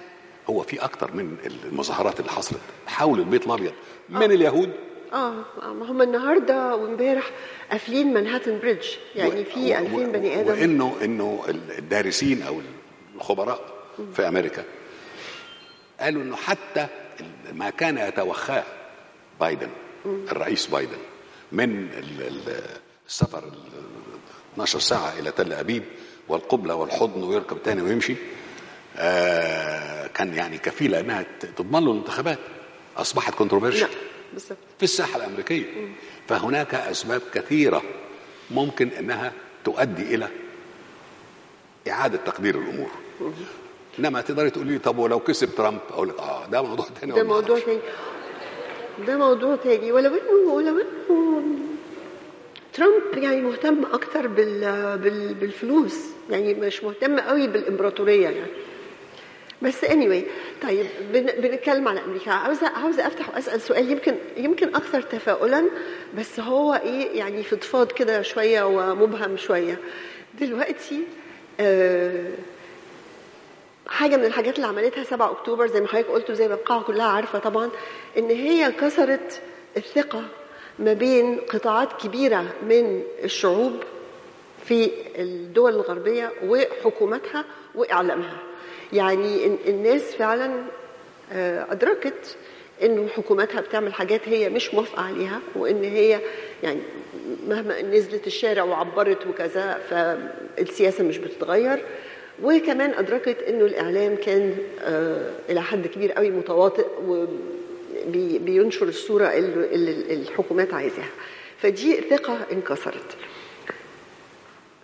هو 0.51 0.63
في 0.63 0.85
أكتر 0.85 1.15
من 1.15 1.37
المظاهرات 1.67 2.21
اللي 2.21 2.31
حصلت. 2.31 2.61
حول 2.87 3.19
البيت 3.19 3.47
الأبيض. 3.47 3.73
من 4.09 4.33
اليهود؟ 4.33 4.73
آه 5.13 5.35
ما 5.63 5.91
هم 5.91 6.03
النهارده 6.03 6.77
وامبارح 6.77 7.31
قافلين 7.71 8.15
مانهاتن 8.15 8.59
بريدج. 8.59 8.87
يعني 9.17 9.45
في 9.45 9.79
2000 9.79 10.13
بني 10.13 10.41
آدم. 10.41 10.51
وانه 10.51 10.97
إنه 11.05 11.45
الدارسين 11.79 12.43
أو 12.43 12.61
الخبراء 13.17 13.61
في 14.17 14.29
أمريكا 14.29 14.65
قالوا 16.01 16.23
إنه 16.23 16.37
حتى 16.37 16.87
ما 17.53 17.71
كان 17.71 17.99
يتوخاه 17.99 18.65
بايدن 19.41 19.69
الرئيس 20.07 20.67
بايدن 20.67 20.99
من 21.53 21.89
ال- 21.99 22.23
ال- 22.23 22.63
السفر 23.09 23.39
ال 23.39 23.53
12 24.55 24.79
ساعة 24.81 25.19
إلى 25.19 25.31
تل 25.31 25.53
أبيب 25.53 25.83
والقبلة 26.29 26.75
والحضن 26.75 27.23
ويركب 27.23 27.63
تاني 27.63 27.83
ويمشي. 27.83 28.17
آه 28.97 30.07
كان 30.07 30.35
يعني 30.35 30.59
كفيلة 30.59 31.01
إنها 31.01 31.23
ت- 31.41 31.47
تضمن 31.47 31.85
له 31.85 31.93
الانتخابات. 31.93 32.39
أصبحت 32.97 33.31
لا 33.33 33.37
كونتروفيرشال 33.39 33.89
بالظبط 34.33 34.57
في 34.79 34.83
الساحة 34.83 35.17
الأمريكية. 35.17 35.65
فهناك 36.29 36.75
أسباب 36.75 37.23
كثيرة 37.35 37.83
ممكن 38.51 38.89
أنها 38.89 39.33
تؤدي 39.65 40.15
إلى 40.15 40.29
إعادة 41.89 42.19
تقدير 42.19 42.59
الأمور. 42.59 42.91
إنما 43.99 44.21
تقدري 44.21 44.51
تقولي 44.51 44.79
طب 44.79 44.99
ولو 44.99 45.21
كسب 45.21 45.55
ترامب؟ 45.55 45.79
أقول 45.91 46.09
لك 46.09 46.19
آه 46.19 46.47
ده 46.47 46.63
موضوع 46.63 46.87
تاني 47.01 47.13
ده 47.13 47.23
موضوع. 47.23 47.59
تاني. 47.59 47.79
ده 49.07 49.17
موضوع 49.17 49.57
تاني. 49.57 49.93
ولو 49.93 50.11
انه 50.11 50.53
ولو 50.53 50.79
انه 50.79 51.43
ترامب 52.73 53.03
يعني 53.15 53.41
مهتم 53.41 53.85
أكتر 53.93 54.27
بال 54.27 54.61
بال 54.99 55.35
بالفلوس. 55.35 56.01
يعني 56.31 56.55
مش 56.55 56.85
مهتم 56.85 57.21
قوي 57.21 57.47
بالإمبراطورية 57.47 58.23
يعني. 58.29 58.51
بس 59.63 59.85
anyway 59.85 60.23
طيب 60.63 60.87
بن 61.13 61.27
بنتكلم 61.39 61.89
على 61.89 62.01
أمريكا. 62.05 62.31
عاوزه 62.31 62.69
عاوزة 62.69 63.07
أفتح 63.07 63.29
وأسأل 63.29 63.61
سؤال. 63.61 63.91
يمكن 63.91 64.15
يمكن 64.37 64.69
أكثر 64.69 65.03
تفاؤلا 65.03 65.65
بس 66.19 66.41
هو 66.41 66.75
إيه 66.75 67.19
يعني 67.19 67.43
فضفاض 67.43 67.93
كده 67.93 68.23
شوية 68.23 68.63
ومبهم 68.63 69.37
شوية. 69.37 69.79
دلوقتي 70.41 71.03
آه 71.61 72.31
حاجة 73.91 74.17
من 74.17 74.25
الحاجات 74.25 74.57
اللي 74.57 74.67
عملتها 74.67 75.05
7 75.05 75.31
أكتوبر 75.31 75.67
زي 75.67 75.81
ما 75.81 75.89
حضرتك 75.89 76.09
قلت 76.09 76.31
وزي 76.31 76.49
ما 76.49 76.55
القاعة 76.55 76.83
كلها 76.83 77.07
عارفة 77.07 77.39
طبعا 77.39 77.71
إن 78.19 78.31
هي 78.31 78.73
كسرت 78.73 79.43
الثقة 79.77 80.23
ما 80.79 80.93
بين 80.93 81.41
قطاعات 81.41 81.93
كبيرة 82.03 82.45
من 82.69 83.03
الشعوب 83.25 83.73
في 84.65 84.91
الدول 85.19 85.75
الغربية 85.75 86.33
وحكوماتها 86.45 87.45
وإعلامها. 87.75 88.37
يعني 88.93 89.47
ال- 89.47 89.69
الناس 89.69 90.03
فعلا 90.15 90.63
آه، 91.33 91.67
أدركت 91.73 92.37
انه 92.83 93.09
حكوماتها 93.09 93.61
بتعمل 93.61 93.95
حاجات 93.95 94.29
هي 94.29 94.49
مش 94.49 94.75
موافقة 94.75 95.03
عليها 95.03 95.41
وإن 95.57 95.85
هي 95.85 96.21
يعني 96.63 96.81
مهما 97.49 97.83
نزلت 97.83 98.27
الشارع 98.27 98.63
وعبرت 98.63 99.27
وكذا 99.27 99.79
فالسياسة 99.91 101.05
مش 101.05 101.19
بتتغير. 101.19 101.85
وكمان 102.43 102.91
أدركت 102.95 103.43
إنه 103.49 103.65
الإعلام 103.65 104.17
كان 104.17 104.57
آه، 104.81 105.31
إلى 105.51 105.63
حد 105.63 105.87
كبير 105.87 106.13
قوي 106.13 106.31
متواطئ 106.31 106.87
وبينشر 107.07 108.89
الصورة 108.89 109.27
اللي 109.27 110.15
الحكومات 110.15 110.75
عايزاها. 110.75 111.09
فدي 111.59 112.01
ثقة 112.01 112.39
انكسرت. 112.53 113.17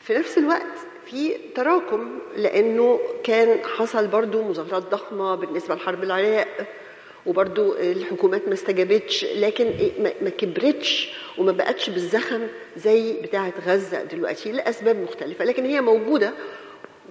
في 0.01 0.15
نفس 0.15 0.39
الوقت 0.39 0.63
في 1.07 1.35
تراكم 1.55 2.19
لأنه 2.37 3.01
كان 3.25 3.59
حصل 3.65 4.07
برضو 4.07 4.43
مظاهرات 4.43 4.83
ضخمة 4.83 5.35
بالنسبة 5.35 5.75
لحرب 5.75 6.03
العراق 6.03 6.49
وبرضو 7.27 7.75
الحكومات 7.77 8.49
ما 8.49 8.55
استجابتش 8.55 9.25
لكن 9.25 9.65
ما- 9.99 10.13
ما 10.23 10.31
كبرتش 10.31 11.13
وما 11.39 11.53
بقتش 11.53 11.91
بالزخم 11.91 12.41
زي 12.77 13.13
بتاعة 13.23 13.53
غزة 13.67 14.03
دلوقتي 14.05 14.53
لأسباب 14.53 14.97
مختلفة. 14.97 15.45
لكن 15.45 15.65
هي 15.65 15.81
موجودة 15.81 16.33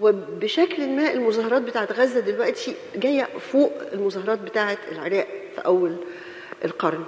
وبشكل 0.01 0.87
ما 0.89 1.13
المظاهرات 1.13 1.61
بتاعه 1.61 1.87
غزة 1.93 2.19
دلوقتي 2.19 2.75
جاية 2.95 3.23
فوق 3.51 3.71
المظاهرات 3.93 4.39
بتاعه 4.39 4.77
العراق 4.91 5.27
في 5.55 5.61
أول 5.65 5.95
القرن. 6.65 7.03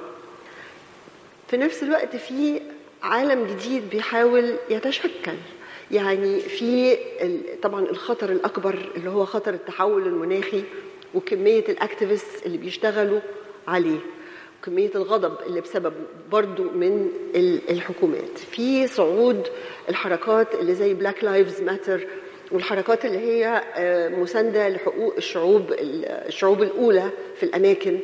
في 1.47 1.57
نفس 1.57 1.83
الوقت 1.83 2.15
في 2.15 2.61
عالم 3.03 3.47
جديد 3.47 3.89
بيحاول 3.89 4.55
يتشكل. 4.69 5.33
يعني 5.91 6.39
في 6.39 6.97
طبعا 7.61 7.81
الخطر 7.81 8.29
الأكبر 8.31 8.89
اللي 8.97 9.09
هو 9.09 9.25
خطر 9.25 9.53
التحول 9.53 10.07
المناخي 10.07 10.63
وكمية 11.15 11.63
ال 11.69 11.77
activists 11.77 12.45
اللي 12.45 12.57
بيشتغلوا 12.57 13.19
عليه 13.67 13.99
وكمية 14.61 14.91
الغضب 14.95 15.37
اللي 15.47 15.61
بسببه 15.61 15.95
برضو 16.31 16.63
من 16.63 17.11
ال- 17.35 17.69
الحكومات. 17.69 18.37
في 18.51 18.87
صعود 18.87 19.47
الحركات 19.89 20.55
اللي 20.55 20.75
زي 20.75 20.93
Black 20.93 21.23
Lives 21.23 21.61
Matter 21.61 22.07
والحركات 22.51 23.05
اللي 23.05 23.17
هي 23.19 23.63
آه، 23.75 24.09
مساندة 24.09 24.69
لحقوق 24.69 25.15
الشعوب 25.17 25.73
الشعوب 25.79 26.61
الأولى 26.61 27.09
في 27.37 27.43
الأماكن 27.43 27.99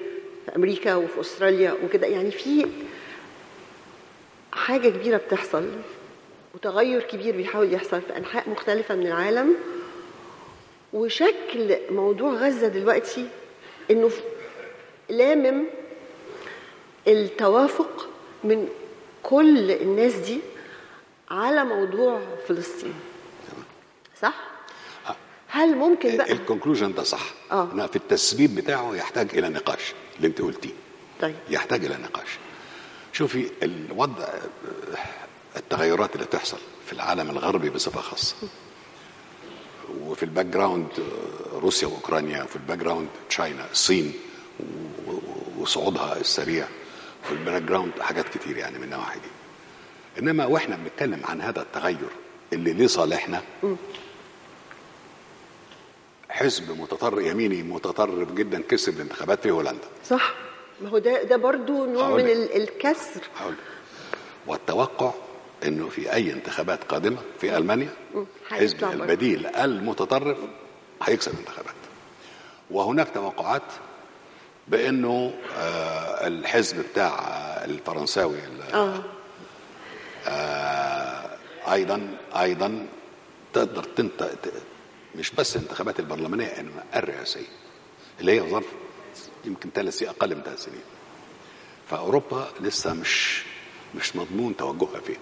في 0.46 0.56
أمريكا 0.56 0.96
وفي 0.96 1.20
أستراليا 1.22 1.76
وكده. 1.86 2.08
يعني 2.08 2.32
في 2.32 2.66
حاجة 4.54 4.90
كبيرة 4.90 5.18
بتحصل 5.18 5.66
وتغير 6.56 7.02
كبير 7.04 7.36
بيحاول 7.38 7.74
يحصل 7.74 8.02
في 8.02 8.18
أنحاء 8.18 8.50
مختلفة 8.50 8.96
من 8.96 9.08
العالم. 9.08 9.56
وشكل 10.94 11.76
موضوع 11.90 12.34
غزة 12.34 12.68
دلوقتي 12.68 13.28
إنه 13.92 14.08
ف- 14.08 14.22
لامم 15.10 15.64
التوافق 17.08 18.10
من 18.44 18.68
كل 19.24 19.72
الناس 19.72 20.16
دي 20.16 20.40
على 21.32 21.64
موضوع 21.66 22.20
فلسطين. 22.48 22.94
صح؟ 24.24 24.34
هل 25.48 25.76
ممكن 25.76 26.18
بقى 26.18 26.32
ال 26.32 26.37
conclusion 26.37 26.94
ده 26.94 27.04
صح. 27.04 27.24
آه. 27.52 27.70
إنها 27.74 27.88
في 27.88 27.96
التسبيب 27.96 28.56
بتاعه 28.56 28.96
يحتاج 28.96 29.38
إلى 29.38 29.50
نقاش 29.50 29.94
اللي 30.18 30.28
أنت 30.28 30.42
قلتيه. 30.42 30.74
طيب. 31.22 31.36
يحتاج 31.50 31.86
إلى 31.86 31.98
نقاش. 31.98 32.28
شوفي 33.14 33.50
الوضع 33.64 34.26
التغيرات 35.58 36.16
اللي 36.16 36.26
تحصل 36.26 36.58
في 36.86 36.94
العالم 36.94 37.30
الغربي 37.30 37.70
بصفة 37.70 38.02
خاصة. 38.02 38.36
وفي 40.02 40.24
ال 40.24 40.46
background 40.46 40.88
روسيا 41.54 41.88
وأوكرانيا 41.88 42.44
وفي 42.44 42.56
ال 42.56 42.78
background 42.78 43.08
China 43.30 43.66
الصين 43.72 44.14
وصعودها 45.60 46.18
السريع. 46.18 46.68
في 47.24 47.32
ال 47.32 47.62
background 47.62 47.92
حاجات 48.02 48.30
كتير 48.30 48.58
يعني 48.58 48.78
من 48.78 48.84
النواحي 48.84 49.20
دي. 49.20 49.30
إنما 50.20 50.46
وإحنا 50.46 50.76
بنتكلم 50.76 51.22
عن 51.26 51.42
هذا 51.42 51.62
التغير 51.62 52.10
اللي 52.54 52.74
لصالحنا 52.74 53.42
حزب 56.34 56.80
متطرف 56.82 57.24
يميني 57.26 57.64
متطرف 57.64 58.32
جدا 58.34 58.62
كسب 58.62 58.96
الانتخابات 58.96 59.42
في 59.44 59.52
هولندا. 59.52 59.88
صح. 60.06 60.34
ما 60.82 60.90
هو 60.90 60.98
ده 60.98 61.24
ده 61.24 61.38
برضو 61.38 61.86
نوع 61.86 62.08
هقول 62.08 62.24
من 62.24 62.28
لك. 62.30 62.36
ال- 62.36 62.56
الكسر. 62.64 63.22
حول 63.36 63.54
والتوقع 64.48 65.12
إنه 65.66 65.90
في 65.90 66.14
أي 66.14 66.34
انتخابات 66.34 66.84
قادمة 66.84 67.18
في 67.42 67.58
ألمانيا 67.58 67.90
حزب 68.50 68.80
برضه. 68.80 68.94
البديل 68.94 69.46
المتطرف 69.48 70.38
هيكسب 71.04 71.34
الانتخابات 71.34 71.74
وهناك 72.72 73.08
توقعات 73.14 73.62
بإنه 74.68 75.34
آه 75.58 76.28
الحزب 76.28 76.86
بتاع 76.92 77.08
آه، 77.20 77.66
الفرنساوي 77.66 78.38
ال- 78.38 78.94
آه 80.28 81.30
أيضا 81.72 82.18
أيضا 82.36 82.86
تقدر 83.54 83.84
تنت 83.84 84.30
مش 85.16 85.32
بس 85.32 85.56
الانتخابات 85.56 86.00
البرلمانية 86.00 86.46
انما 86.48 86.84
الرئاسية 86.96 87.46
اللي 88.20 88.32
هي 88.32 88.50
ظرف 88.50 88.66
يمكن 89.46 89.70
ثلاث 89.76 89.98
سنين 89.98 90.10
أقل 90.10 90.36
من 90.36 90.42
ثلاث 90.44 90.64
سنين. 90.64 90.82
فأوروبا 91.90 92.48
لسه 92.62 92.94
مش 92.94 93.44
مش 93.96 94.16
مضمون 94.16 94.58
توجهها 94.58 95.00
فين 95.00 95.18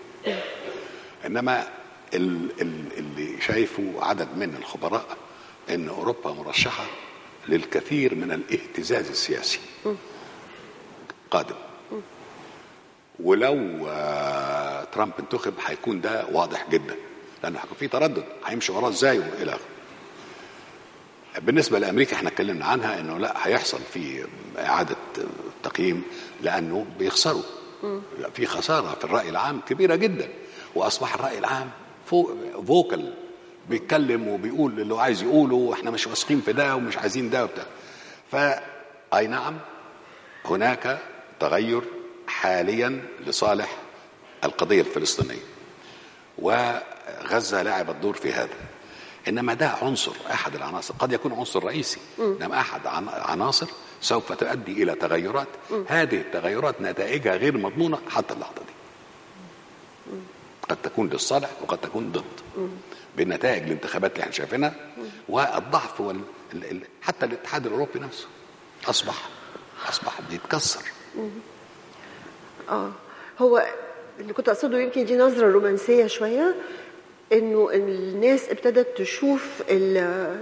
إنما 1.26 1.68
ال- 2.14 2.62
ال- 2.62 2.98
اللي 2.98 3.42
شايفه 3.42 3.94
عدد 4.02 4.28
من 4.38 4.56
الخبراء 4.60 5.18
إن 5.70 5.90
أوروبا 5.90 6.32
مرشحة 6.34 6.86
للكثير 7.48 8.16
من 8.16 8.32
الاهتزاز 8.32 9.10
السياسي. 9.10 9.60
قادم. 11.32 11.56
ولو 13.20 13.88
آه، 13.88 14.84
ترامب 14.84 15.14
انتخب 15.20 15.54
هيكون 15.66 16.02
ده 16.02 16.26
واضح 16.32 16.70
جدا. 16.70 16.96
لأنه 17.44 17.60
هيكون 17.60 17.78
في 17.80 17.88
تردد. 17.88 18.24
هيمشي 18.46 18.72
وراه 18.72 18.90
إزاي 18.90 19.20
وإلى 19.20 19.52
آخره؟ 19.52 19.66
بالنسبة 21.40 21.80
لأمريكا 21.80 22.16
إحنا 22.16 22.30
اتكلمنا 22.30 22.66
عنها 22.66 23.00
إنه 23.00 23.18
لا 23.18 23.48
هيحصل 23.48 23.80
في 23.94 24.26
إعادة 24.60 24.96
تقييم 25.64 26.04
لأنه 26.42 26.86
بيخسروا. 27.00 27.44
في 28.34 28.46
خسارة 28.46 28.96
في 28.96 29.04
الرأي 29.06 29.30
العام 29.30 29.62
كبيرة 29.68 29.96
جدا. 29.96 30.30
وأصبح 30.76 31.14
الرأي 31.14 31.38
العام 31.38 31.70
فوق 32.06 32.36
فوكال 32.68 33.14
بيتكلم 33.70 34.28
وبيقول 34.28 34.82
اللي 34.82 34.94
هو 34.94 35.00
عايز 35.00 35.24
يقوله 35.24 35.56
وإحنا 35.56 35.92
مش 35.92 36.08
واثقين 36.08 36.42
في 36.42 36.54
ده 36.54 36.76
ومش 36.76 36.98
عايزين 36.98 37.30
ده 37.30 37.44
وبتاع. 37.44 37.66
فاي 38.32 39.28
نعم 39.28 39.58
هناك 40.46 41.00
تغير 41.40 41.82
حاليا 42.28 43.02
لصالح 43.28 43.78
القضية 44.44 44.82
الفلسطينية. 44.82 45.42
وغزة 46.40 47.64
لعبت 47.64 47.96
دور 47.96 48.14
في 48.14 48.34
هذا. 48.34 48.54
إنما 49.28 49.54
ده 49.54 49.68
عنصر 49.70 50.12
أحد 50.32 50.56
العناصر. 50.56 50.94
قد 51.00 51.14
يكون 51.14 51.34
عنصر 51.34 51.64
رئيسي. 51.64 52.00
انما 52.20 52.60
أحد 52.60 52.88
عن- 52.88 53.10
عناصر 53.10 53.68
سوف 54.02 54.32
تؤدي 54.32 54.84
إلى 54.84 54.96
تغيرات. 54.96 55.48
هذه 55.88 56.16
التغيرات 56.22 56.82
نتائجها 56.82 57.36
غير 57.36 57.58
مضمونة 57.58 58.00
حتى 58.10 58.34
اللحظة 58.34 58.56
دي. 58.56 58.74
قد 60.70 60.78
تكون 60.84 61.10
للصالح 61.10 61.50
وقد 61.62 61.78
تكون 61.78 62.12
ضد. 62.12 62.70
بنتائج 63.18 63.64
الانتخابات 63.64 64.12
اللي 64.12 64.22
إحنا 64.22 64.32
شايفينها 64.34 64.74
والضعف 65.30 66.02
وال... 66.02 66.20
ال- 66.54 66.72
ال- 66.72 66.82
حتى 67.02 67.26
الاتحاد 67.26 67.66
الأوروبي 67.66 68.00
نفسه 68.00 68.28
أصبح 68.90 69.30
أصبح 69.90 70.22
بيتكسر. 70.30 70.82
آه. 72.70 72.92
هو 73.40 73.68
اللي 74.20 74.34
كنت 74.34 74.50
أقصده 74.50 74.80
يمكن 74.80 75.06
دي 75.06 75.18
نظرة 75.18 75.52
رومانسية 75.52 76.08
شوية. 76.08 76.56
إنه 77.34 77.70
الناس 77.74 78.50
ابتدت 78.50 78.98
تشوف 78.98 79.64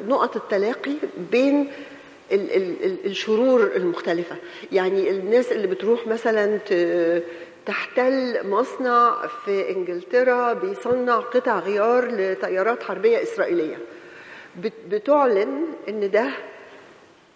نقط 0.08 0.36
التلاقي 0.36 0.94
بين 1.32 1.72
ال 2.32 2.52
ال 2.56 2.84
ال 2.86 3.06
الشرور 3.06 3.72
المختلفة. 3.76 4.36
يعني 4.72 5.10
الناس 5.10 5.52
اللي 5.52 5.68
بتروح 5.68 6.08
مثلا 6.08 6.60
تحتل 7.66 8.48
مصنع 8.50 9.28
في 9.46 9.70
إنجلترا 9.72 10.54
بيصنع 10.54 11.16
قطع 11.20 11.60
غيار 11.60 12.08
لطيارات 12.12 12.84
حربية 12.84 13.24
إسرائيلية. 13.24 13.78
بت- 14.64 14.74
بتعلن 14.90 15.66
إن 15.90 16.12
ده 16.12 16.30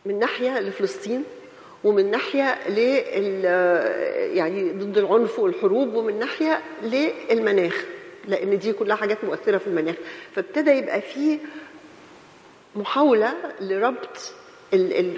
من 0.06 0.20
ناحية 0.20 0.60
لفلسطين 0.60 1.24
ومن 1.84 2.12
ناحية 2.12 2.70
لل 2.70 3.44
يعني 4.38 4.72
ضد 4.72 4.98
العنف 4.98 5.40
والحروب 5.40 5.94
ومن 5.94 6.20
ناحية 6.20 6.62
للمناخ. 6.84 7.86
لأن 8.28 8.60
دي 8.60 8.74
كلها 8.74 8.96
حاجات 8.96 9.24
مؤثره 9.24 9.58
في 9.58 9.68
المناخ. 9.68 9.96
فابتدى 10.36 10.72
يبقى 10.72 11.02
فيه 11.02 11.40
محاوله 12.76 13.34
لربط 13.62 14.34
ال 14.74 14.94
ال 15.00 15.18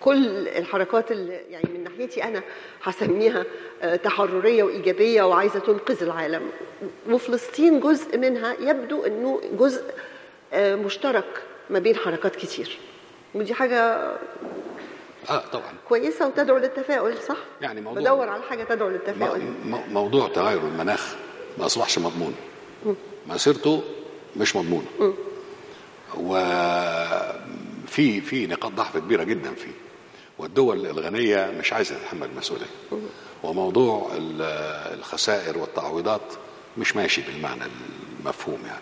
كل 0.00 0.48
الحركات 0.48 1.10
اللي 1.12 1.32
يعني 1.50 1.68
من 1.74 1.84
ناحيتي 1.84 2.24
أنا 2.24 2.42
هسميها 2.82 3.44
آه، 3.82 3.96
تحررية 3.96 4.62
وإيجابية 4.62 5.22
وعايزة 5.22 5.58
تنقذ 5.58 6.02
العالم. 6.02 6.42
وفلسطين 7.10 7.80
جزء 7.80 8.18
منها 8.18 8.54
يبدو 8.60 9.04
إنه 9.04 9.40
جزء 9.58 9.82
آه، 10.52 10.74
مشترك 10.74 11.42
ما 11.70 11.78
بين 11.78 11.96
حركات 11.96 12.36
كتير. 12.36 12.78
ودي 13.34 13.54
حاجة 13.54 13.80
آه 15.30 15.42
طبعا. 15.52 15.72
كويسة 15.88 16.26
وتدعو 16.26 16.56
للتفاؤل 16.58 17.16
صح؟ 17.18 17.36
يعني 17.60 17.80
موضوع- 17.80 18.02
بدور 18.02 18.28
على 18.28 18.42
حاجة 18.42 18.64
تدعو 18.64 18.88
للتفاؤل. 18.88 19.40
موضوع 19.90 20.28
تغير 20.28 20.58
المناخ 20.58 21.16
ما 21.58 21.66
أصبحش 21.66 21.98
مضمون. 21.98 22.34
مسيرته 23.28 23.82
مش 24.36 24.56
مضمونه 24.56 24.86
وفي 26.16 28.20
في 28.20 28.46
نقاط 28.46 28.72
ضعف 28.72 28.96
كبيرة 28.96 29.22
جدا 29.24 29.54
فيه. 29.54 29.72
والدول 30.38 30.86
الغنية 30.86 31.52
مش 31.60 31.72
عايزة 31.72 31.94
تتحمل 31.98 32.28
المسؤولية. 32.32 32.66
وموضوع 33.42 34.10
ال- 34.16 34.42
الخسائر 34.98 35.58
والتعويضات 35.58 36.20
مش 36.78 36.96
ماشي 36.96 37.20
بالمعنى 37.22 37.62
المفهوم 38.20 38.58
يعني. 38.66 38.80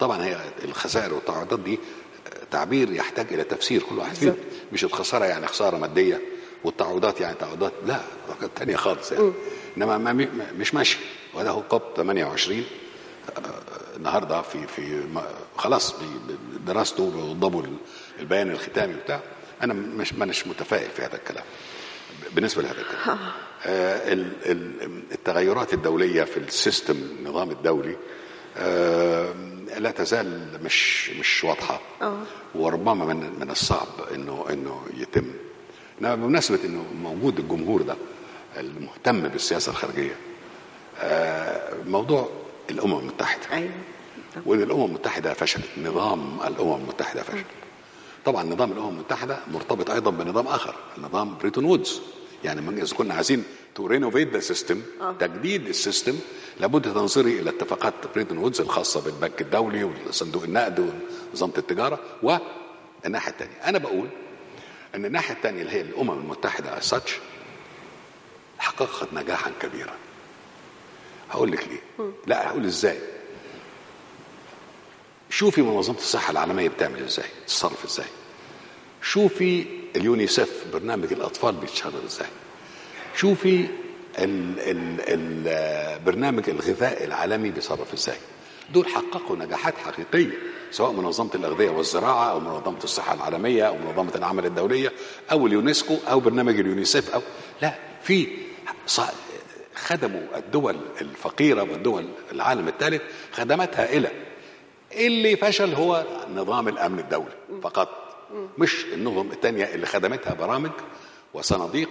طبعا 0.00 0.24
هي 0.24 0.36
الخسائر 0.64 1.14
والتعويضات 1.14 1.60
دي 1.60 1.78
تعبير 2.50 2.92
يحتاج 2.92 3.26
إلى 3.32 3.44
تفسير 3.44 3.82
كل 3.82 3.98
واحد 3.98 4.14
فينا 4.14 4.34
مش 4.72 4.84
الخسارة 4.84 5.24
يعني 5.24 5.46
خسارة 5.46 5.76
مادية 5.76 6.20
والتعويضات 6.64 7.20
يعني 7.20 7.36
تعويضات. 7.40 7.72
لا 7.86 8.00
تانية 8.56 8.76
خالص 8.76 9.12
يعني. 9.12 9.32
إنما 9.76 9.98
ما 9.98 10.12
ما- 10.12 10.52
مش 10.58 10.74
ماشي. 10.74 10.98
هو 11.36 11.62
كوب 11.62 11.82
28 11.96 12.64
النهارده 13.96 14.42
في 14.42 14.66
في 14.66 15.02
خلاص 15.56 15.94
دراسته 16.66 17.02
وضبوا 17.02 17.62
البيان 18.20 18.50
الختامي 18.50 18.94
بتاع 18.94 19.20
أنا 19.62 19.74
مش 19.74 20.12
مانيش 20.14 20.46
متفائل 20.46 20.90
في 20.90 21.02
هذا 21.02 21.16
الكلام 21.16 21.44
بالنسبة 22.34 22.62
لهذا 22.62 22.80
الكلام. 22.80 23.18
آه، 23.66 24.12
ال- 24.12 24.32
ال- 24.50 25.02
التغيرات 25.12 25.74
الدولية 25.74 26.24
في 26.24 26.36
السيستم 26.36 26.94
النظام 26.94 27.50
الدولي 27.50 27.96
آه، 28.56 29.32
لا 29.78 29.90
تزال 29.90 30.58
مش 30.64 31.10
مش 31.10 31.44
واضحة. 31.44 31.80
آه. 32.02 32.22
وربما 32.54 32.94
من 32.94 33.38
من 33.40 33.50
الصعب 33.50 33.88
إنه 34.14 34.44
إنه 34.50 34.82
يتم. 34.96 35.24
انما 36.00 36.14
بمناسبة 36.14 36.58
إنه 36.64 36.84
موجود 37.02 37.38
الجمهور 37.38 37.82
ده 37.82 37.96
المهتم 38.56 39.28
بالسياسة 39.28 39.70
الخارجية 39.70 40.16
موضوع 41.86 42.28
الأمم 42.70 42.98
المتحدة. 42.98 43.42
أيوه. 43.52 43.70
وإن 44.46 44.62
الأمم 44.62 44.84
المتحدة 44.84 45.34
فشلت. 45.34 45.64
نظام 45.78 46.38
الأمم 46.46 46.74
المتحدة 46.74 47.22
فشل. 47.22 47.44
طبعا 48.24 48.44
نظام 48.44 48.72
الأمم 48.72 48.88
المتحدة 48.88 49.38
مرتبط 49.52 49.90
أيضا 49.90 50.10
بنظام 50.10 50.46
آخر 50.46 50.74
نظام 50.98 51.38
بريتون 51.38 51.64
وودز. 51.64 52.00
يعني 52.44 52.60
من 52.60 52.78
إذا 52.80 52.94
كنا 52.96 53.14
عايزين 53.14 53.44
to 53.74 53.86
renovate 53.86 54.32
the 54.32 54.40
system 54.40 54.82
آه. 55.00 55.12
تجديد 55.20 55.68
ال 55.68 55.75
system 55.75 56.18
لابد 56.60 56.82
تنظري 56.94 57.40
إلى 57.40 57.50
اتفاقات 57.50 57.94
بريتون 58.14 58.38
وودز 58.38 58.60
الخاصة 58.60 59.00
بالبنك 59.00 59.40
الدولي 59.40 59.84
وصندوق 59.84 60.42
النقد 60.42 60.92
ونظام 61.32 61.52
التجارة 61.58 61.98
والناحيه 62.22 63.30
الثانية 63.32 63.54
أنا 63.64 63.78
بقول 63.78 64.08
إن 64.94 65.04
الناحية 65.04 65.34
الثانية 65.34 65.60
اللي 65.60 65.72
هي 65.72 65.80
الأمم 65.80 66.10
المتحدة 66.10 66.80
ساتش 66.80 67.18
حققت 68.58 69.08
نجاحا 69.12 69.50
كبيرا. 69.60 69.92
هقول 71.30 71.52
لك 71.52 71.68
ليه. 71.68 72.10
لا 72.26 72.48
هقول 72.48 72.64
إزاي. 72.64 72.98
شوفي 75.30 75.62
منظمة 75.62 75.96
الصحة 75.96 76.30
العالمية 76.30 76.68
بتعمل 76.68 77.04
إزاي 77.04 77.26
تتصرف 77.46 77.84
إزاي. 77.84 78.06
شوفي 79.02 79.66
اليونيسف 79.96 80.64
برنامج 80.72 81.12
الأطفال 81.12 81.54
بيشتغل 81.54 82.04
إزاي. 82.06 82.28
شوفي 83.16 83.66
ال 84.18 84.60
ال 84.60 85.00
ال 85.08 85.98
برنامج 86.04 86.50
الغذاء 86.50 87.04
العالمي 87.04 87.50
بيتصرف 87.50 87.94
إزاي. 87.94 88.16
دول 88.72 88.88
حققوا 88.88 89.36
نجاحات 89.36 89.74
حقيقية 89.78 90.38
سواء 90.70 90.92
منظمة 90.92 91.30
الأغذية 91.34 91.70
والزراعة 91.70 92.30
أو 92.30 92.40
منظمة 92.40 92.78
الصحة 92.84 93.14
العالمية 93.14 93.68
أو 93.68 93.76
منظمة 93.78 94.14
العمل 94.14 94.46
الدولية 94.46 94.92
أو 95.32 95.46
اليونسكو 95.46 95.96
أو 96.10 96.20
برنامج 96.20 96.60
اليونيسف 96.60 97.14
أو 97.14 97.22
لا 97.62 97.74
في 98.02 98.28
خدموا 99.74 100.22
الدول 100.36 100.76
الفقيرة 101.00 101.62
والدول 101.62 102.08
العالم 102.32 102.68
الثالث 102.68 103.02
خدمات 103.32 103.76
هائلة 103.76 104.10
اللي 104.92 105.36
فشل 105.36 105.74
هو 105.74 106.04
نظام 106.34 106.68
الأمن 106.68 106.98
الدولي 106.98 107.34
فقط. 107.62 107.88
مش 108.58 108.84
النظم 108.92 109.30
الثانية 109.32 109.64
اللي 109.64 109.86
خدمتها 109.86 110.34
برامج 110.34 110.70
وصناديق 111.34 111.88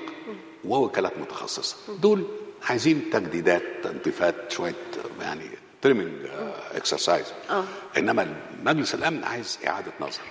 ووكالات 0.66 1.18
متخصصة. 1.18 1.76
دول 2.02 2.24
عايزين 2.70 3.10
تجديدات 3.14 3.62
تنظيفات 3.84 4.52
شوية 4.52 4.76
يعني 5.22 5.50
trimming 5.82 6.12
exercise 6.76 7.26
آه. 7.50 7.64
إنما 7.98 8.36
مجلس 8.64 8.96
الأمن 8.96 9.24
عايز 9.24 9.60
إعادة 9.68 9.92
نظر. 10.02 10.22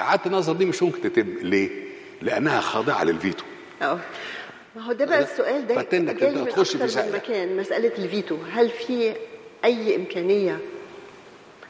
إعادة 0.00 0.22
النظر 0.26 0.52
دي 0.52 0.64
مش 0.64 0.82
ممكن 0.82 1.02
تتم. 1.02 1.34
ليه؟ 1.42 1.70
لأنها 2.22 2.60
خاضعة 2.60 3.04
للفيتو. 3.04 3.44
آه. 3.82 3.98
ما 4.78 4.84
هو 4.84 4.92
ده 4.92 5.04
بقى 5.04 5.22
السؤال 5.22 5.66
ده 5.66 5.82
فإنك 5.82 6.14
جالي 6.16 6.40
من 6.40 6.48
تخش 6.48 6.76
في 6.76 6.88
سائل. 6.88 7.12
مكان 7.12 7.56
مسألة 7.56 7.92
الفيتو. 7.98 8.36
هل 8.52 8.70
في 8.70 9.14
أي 9.64 9.96
إمكانية 9.96 10.58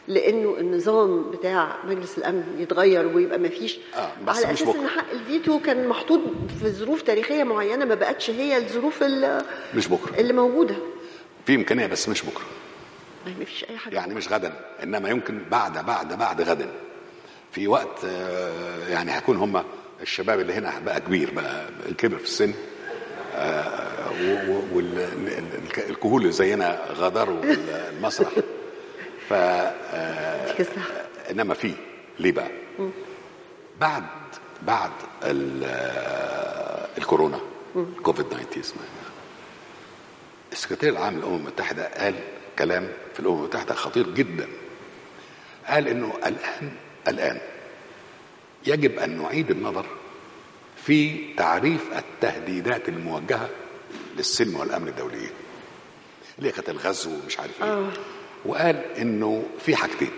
لأنه 0.08 0.56
النظام 0.60 1.30
بتاع 1.30 1.76
مجلس 1.84 2.18
الأمن 2.18 2.56
يتغير 2.58 3.06
ويبقى 3.06 3.38
ما 3.38 3.48
فيش؟ 3.48 3.78
آه، 3.96 4.10
بس 4.26 4.36
على 4.44 4.52
أساس. 4.54 4.68
إن 4.76 4.86
حق 4.88 5.10
الفيتو 5.12 5.60
كان 5.60 5.88
محطوط 5.88 6.20
في 6.60 6.70
ظروف 6.70 7.02
تاريخية 7.02 7.44
معينة 7.44 7.84
ما 7.84 7.94
بقتش 7.94 8.30
هي 8.30 8.56
الظروف 8.56 9.02
ال- 9.02 9.42
مش 9.74 9.88
بكرة. 9.88 10.20
اللي 10.20 10.32
موجودة. 10.32 10.76
في 11.46 11.54
إمكانية 11.54 11.86
بس 11.86 12.08
مش 12.08 12.22
بكرة. 12.22 12.44
ما 13.38 13.44
فيش 13.44 13.64
أي 13.70 13.76
حاجة. 13.76 13.94
يعني 13.94 14.14
مش 14.14 14.32
غدا 14.32 14.52
إنما 14.82 15.08
يمكن 15.08 15.40
بعد 15.50 15.86
بعد 15.86 16.18
بعد 16.18 16.42
غدا. 16.42 16.68
في 17.52 17.68
وقت 17.68 18.04
آه، 18.04 18.88
يعني 18.88 19.16
هيكون 19.16 19.36
هم 19.36 19.62
الشباب 20.02 20.40
اللي 20.40 20.52
هنا 20.52 20.78
بقى 20.86 21.00
كبير 21.00 21.30
بقى 21.30 21.66
كبر 21.98 22.16
في 22.16 22.24
السن 22.24 22.52
والكهول 24.72 26.20
اللي 26.22 26.32
زينا 26.32 26.80
غادروا 26.92 27.42
المسرح 27.92 28.28
ف 29.28 29.32
آه،. 29.32 30.64
إنما 31.30 31.54
في. 31.54 31.74
ليه 32.18 32.32
بقى؟ 32.32 32.48
بعد 33.80 34.04
بعد 34.62 34.90
آه، 35.22 36.88
الكورونا 36.98 37.40
كوفيد 38.02 38.26
19 38.26 38.60
اسمها. 38.60 38.84
السكرتير 40.52 40.92
العام 40.92 41.16
للأمم 41.16 41.36
المتحدة 41.36 41.88
قال 41.98 42.14
كلام 42.58 42.88
في 43.14 43.20
الأمم 43.20 43.38
المتحدة 43.38 43.74
خطير 43.74 44.10
جدا. 44.10 44.48
قال 45.66 45.88
إنه 45.88 46.12
الآن 46.26 46.70
الآن 47.08 47.40
يجب 48.66 48.98
أن 48.98 49.22
نعيد 49.22 49.50
النظر 49.50 49.86
في 50.84 51.34
تعريف 51.34 51.80
التهديدات 51.98 52.88
الموجهة 52.88 53.48
للسلم 54.16 54.56
والأمن 54.56 54.88
الدوليين 54.88 55.30
اللي 56.38 56.52
كانت 56.52 56.68
الغزو 56.70 57.10
ومش 57.10 57.38
عارف 57.40 57.62
إيه؟ 57.62 57.70
آه. 57.70 57.88
وقال 58.44 58.76
إنه 58.76 59.44
في 59.58 59.76
حاجتين. 59.76 60.10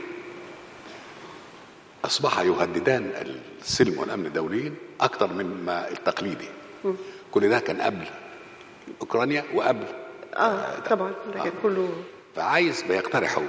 أصبح 2.04 2.38
يهددان 2.38 3.34
السلم 3.62 3.98
والأمن 3.98 4.26
الدوليين 4.26 4.74
أكثر 5.00 5.32
مما 5.32 5.90
التقليدي. 5.90 6.48
كل 7.32 7.48
ده 7.48 7.58
كان 7.60 7.80
قبل 7.80 8.04
أوكرانيا 9.00 9.44
وقبل. 9.54 9.86
آه 10.34 10.78
طبعا 10.78 11.12
ده 11.34 11.42
كان 11.44 11.52
كله 11.62 11.88
فعايز 12.36 12.82
بيقترح 12.82 13.38
هو 13.38 13.44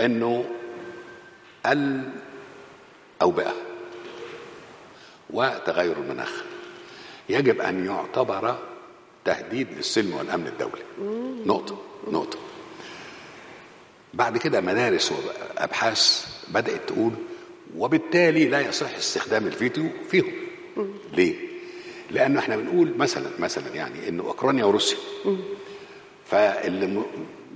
إنه 0.00 0.44
الاوبئه 1.66 3.52
وتغير 5.30 5.96
المناخ. 5.96 6.44
يجب 7.28 7.60
أن 7.60 7.86
يعتبر 7.86 8.58
تهديد 9.24 9.66
للسلم 9.76 10.14
والأمن 10.14 10.46
الدولي. 10.46 10.82
نقطة 11.46 11.78
نقطة. 12.10 12.38
بعد 14.14 14.38
كده 14.38 14.60
مدارس 14.60 15.12
وأبحاث 15.12 16.26
بدأت 16.48 16.80
تقول 16.86 17.12
وبالتالي 17.76 18.44
لا 18.44 18.60
يصح 18.60 18.96
استخدام 18.96 19.46
الفيتو 19.46 19.86
فيهم. 20.10 20.32
ليه؟ 21.12 21.36
لأنه 22.10 22.40
إحنا 22.40 22.56
بنقول 22.56 22.94
مثلا 22.96 23.30
مثلا 23.38 23.74
يعني 23.74 24.08
انه 24.08 24.22
أوكرانيا 24.22 24.64
وروسيا. 24.64 24.98
فاللي 26.26 27.02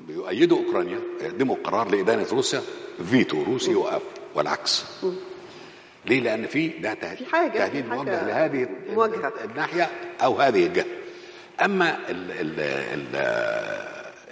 بيؤيدوا 0.08 0.58
أوكرانيا 0.58 1.00
يقدموا 1.20 1.56
قرار 1.64 1.90
لإدانة 1.90 2.26
روسيا 2.32 2.62
فيتو 3.10 3.42
روسي 3.42 3.70
يوقف 3.70 4.02
والعكس. 4.34 4.84
ليه؟ 6.06 6.20
لأن 6.20 6.46
في 6.46 6.68
ده 6.68 6.94
ته- 6.94 7.14
في 7.14 7.24
حاجة- 7.26 7.54
تهديد 7.58 7.86
موجه 7.86 8.26
لهذه 8.26 8.68
مواجهة. 8.88 9.32
الناحية 9.44 9.90
أو 10.22 10.40
هذه 10.40 10.66
الجهة 10.66 10.84
أما 11.64 11.98
ال 12.08 12.30
ال 12.30 12.60
ال 12.60 13.16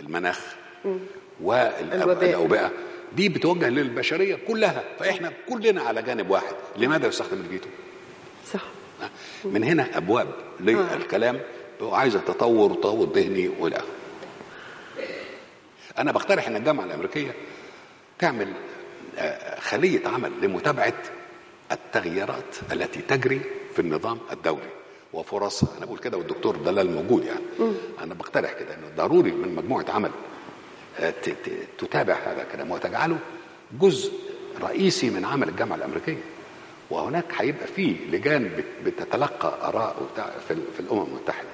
المناخ. 0.01 0.41
والاوبئه 1.41 2.71
دي 3.16 3.29
بتوجه 3.29 3.68
للبشرية 3.68 4.39
كلها 4.49 4.85
فإحنا 4.99 5.33
كلنا 5.49 5.83
على 5.83 6.03
جانب 6.03 6.31
واحد 6.31 6.55
لماذا 6.77 7.07
يستخدم 7.09 7.41
الفيتو؟ 7.41 7.68
صح 8.53 8.62
من 9.45 9.64
هنا 9.64 9.97
أبواب 9.97 10.29
للكلام 10.61 11.41
عايزه 11.83 12.21
تطور 12.21 12.73
وتطور 12.73 13.12
ذهني 13.12 13.49
وإلى. 13.49 13.79
أنا 15.99 16.12
بقترح 16.12 16.47
إن 16.47 16.57
الجامعة 16.57 16.85
الأمريكية 16.85 17.35
تعمل 18.18 18.49
آه، 19.18 19.61
خلية 19.61 20.09
عمل 20.09 20.33
لمتابعة 20.43 20.93
التغييرات 21.73 22.57
التي 22.73 23.01
تجري 23.01 23.41
في 23.75 23.79
النظام 23.83 24.18
الدولي. 24.33 24.71
وفرصها 25.12 25.68
أنا 25.79 25.87
بقول 25.87 25.99
كده 25.99 26.16
والدكتور 26.18 26.57
دلال 26.57 26.91
موجود 26.95 27.25
يعني. 27.25 27.41
أنا 28.03 28.14
بقترح 28.14 28.53
كده 28.53 28.75
إنه 28.75 28.87
ضروري 28.97 29.31
من 29.33 29.55
مجموعة 29.55 29.85
عمل 29.89 30.11
آه، 30.99 31.14
تتابع 31.79 32.14
هذا 32.14 32.43
الكلام 32.43 32.71
وتجعله 32.71 33.18
جزء 33.81 34.12
رئيسي 34.62 35.11
من 35.11 35.25
عمل 35.25 35.49
الجامعة 35.49 35.77
الأمريكية. 35.77 36.23
وهناك 36.91 37.25
هيبقى 37.37 37.66
فيه 37.66 37.97
لجان 38.11 38.51
بت- 38.59 38.87
بتتلقى 38.87 39.68
آراء 39.68 39.97
في, 40.49 40.53
ال- 40.55 40.73
في 40.75 40.81
الأمم 40.81 41.03
المتحدة. 41.03 41.49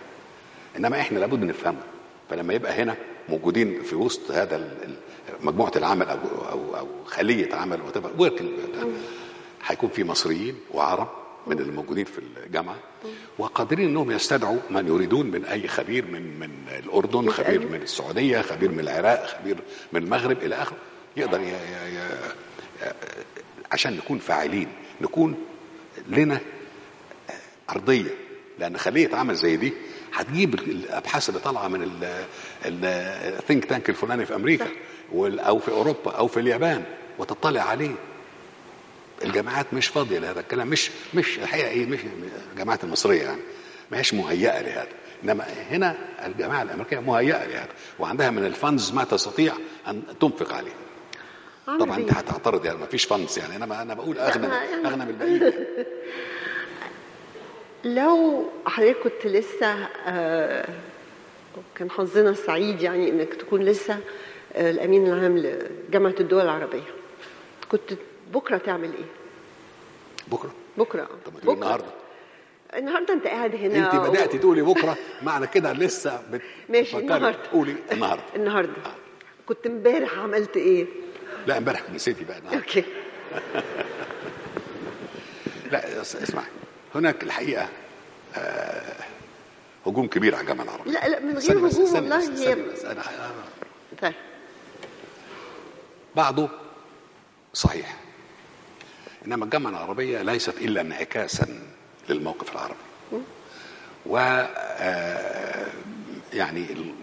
إنما 0.77 1.01
إحنا 1.01 1.19
لابد 1.19 1.45
نفهمه. 1.45 1.81
فلما 2.31 2.55
يبقى 2.55 2.73
هنا 2.73 2.97
موجودين 3.29 3.83
في 3.83 3.95
وسط 3.97 4.31
هذا 4.31 4.71
مجموعة 5.41 5.73
العمل 5.77 6.07
أو 6.09 6.19
أو 6.53 6.77
أو 6.77 6.87
خلية 7.07 7.55
عمل 7.55 7.81
وركن 8.19 8.49
هيكون 9.67 9.91
في 9.91 10.05
مصريين 10.05 10.55
وعرب 10.71 11.09
من 11.47 11.59
الموجودين 11.59 12.05
في 12.05 12.19
الجامعة 12.47 12.77
وقادرين 13.39 13.89
إنهم 13.89 14.11
يستدعوا 14.11 14.59
من 14.71 14.87
يريدون 14.89 15.27
من 15.31 15.45
أي 15.45 15.69
خبير 15.69 16.05
من 16.07 16.39
من 16.41 16.51
الأردن 16.85 17.31
خبير. 17.31 17.61
من 17.69 17.83
السعودية 17.83 18.41
خبير 18.41 18.71
من 18.71 18.81
العراق 18.81 19.27
خبير 19.27 19.57
من 19.93 20.03
المغرب 20.03 20.43
إلى 20.43 20.55
آخره. 20.55 20.77
يقدر 21.17 21.41
ي... 21.41 21.45
ي... 21.45 21.49
ي... 21.51 22.09
عشان 23.73 23.97
نكون 23.97 24.19
فاعلين 24.19 24.69
نكون 25.01 25.35
لنا 26.09 26.41
أرضية. 27.71 28.11
لأن 28.59 28.77
خلية 28.77 29.17
عمل 29.17 29.35
زي 29.35 29.57
دي 29.57 29.73
هتجيب 30.15 30.55
الأبحاث 30.55 31.29
اللي 31.29 31.41
طالعة 31.41 31.69
من 31.69 31.91
الثينك 32.65 33.65
تانك 33.65 33.91
الفلاني 33.91 34.27
في 34.27 34.35
أمريكا 34.35 34.67
أو 35.15 35.59
في 35.59 35.71
أوروبا 35.71 36.11
أو 36.11 36.27
في 36.29 36.41
اليابان 36.41 36.85
وتطلع 37.19 37.63
عليه. 37.63 37.95
الجامعات 39.25 39.75
مش 39.75 39.87
فاضية 39.87 40.19
لهذا 40.19 40.41
الكلام 40.41 40.69
مش 40.69 40.91
مش 41.15 41.39
الحقيقة 41.39 41.69
إيه 41.69 41.87
مش 41.87 41.99
الجامعات 42.53 42.85
المصرية 42.85 43.23
يعني 43.23 43.41
ما 43.91 43.99
هيش 43.99 44.15
مهيئة 44.15 44.61
لهذا. 44.61 44.89
إنما 45.25 45.45
هنا 45.71 45.97
الجامعة 46.27 46.63
الأمريكية 46.63 46.99
مهيئة 47.01 47.45
لهذا 47.47 47.69
وعندها 47.99 48.31
من 48.31 48.47
الفندز 48.47 48.93
ما 48.93 49.05
تستطيع 49.05 49.53
أن 49.89 50.03
تنفق 50.21 50.53
عليه. 50.55 50.73
طبعا 51.67 51.97
أنت 51.97 52.13
هتعترض 52.13 52.65
يعني 52.65 52.79
ما 52.79 52.87
فيش 52.87 53.05
فندز 53.05 53.39
يعني 53.39 53.57
أنا 53.57 53.83
أنا 53.83 53.95
بقول 53.95 54.19
أغنى 54.19 54.47
أغنى 54.87 55.05
من 55.05 55.11
الباقيين 55.11 55.43
يعني. 55.43 55.67
لو 57.85 58.45
حضرتك 58.67 58.97
كنت 59.03 59.27
لسه 59.27 59.89
آه، 60.07 60.69
كان 61.75 61.91
حظنا 61.91 62.31
السعيد 62.31 62.83
يعني 62.83 63.11
إنك 63.11 63.35
تكون 63.35 63.63
لسه 63.63 63.99
آه، 64.55 64.71
الأمين 64.71 65.07
العام 65.07 65.39
لجامعة 65.39 66.15
الدول 66.21 66.43
العربية 66.43 66.83
كنت 67.71 67.93
بكرة 68.33 68.57
تعمل 68.59 68.93
إيه؟ 68.95 69.05
بكرة. 70.29 70.51
بكرة. 70.79 71.09
طب 71.27 71.35
ما 71.35 71.41
تقولي 71.41 71.55
النهارده. 71.55 71.87
النهارده 72.75 73.15
أنت 73.15 73.27
قاعد 73.27 73.55
هنا 73.55 73.93
أنت 73.93 74.09
بدات 74.11 74.37
تقولي 74.37 74.63
بكرة. 74.63 74.97
معنى 75.23 75.47
كده 75.47 75.73
لسه 75.73 76.23
بت- 76.33 76.43
ماشي 76.69 76.99
النهارده. 76.99 77.39
قولي 77.53 77.77
النهارده. 77.93 78.23
النهارده. 78.37 78.73
كنت 79.47 79.67
امبارح 79.67 80.19
عملت 80.19 80.57
إيه؟ 80.57 80.87
لا 81.47 81.59
امبارح 81.59 81.83
نسيتي 81.95 82.25
بقى 82.25 82.39
النهارده. 82.39 82.61
أوكي. 82.61 82.85
لا 85.73 85.81
أس- 86.03 86.23
اسمعي. 86.23 86.45
هناك 86.95 87.23
الحقيقة 87.23 87.69
آه، 88.37 88.95
هجوم 89.87 90.07
كبير 90.07 90.35
على 90.35 90.43
الجامعة 90.43 90.65
العربيه 90.65 90.91
لا 90.91 91.09
لا 91.09 91.21
من 91.21 91.39
غير 91.39 91.59
هجوم 91.67 91.95
والله 91.95 92.19
هي 92.19 92.57
طيب. 94.03 94.13
بعضه 96.17 96.49
صحيح. 97.55 97.97
إنما 99.27 99.45
الجامعة 99.45 99.71
العربية 99.71 100.23
ليست 100.23 100.55
إلا 100.59 100.81
انعكاسا 100.81 101.47
للموقف 102.09 102.53
العربي. 102.53 102.79
و 104.07 104.19
آه، 104.19 105.67
يعني 106.33 106.61
ال- 106.61 106.95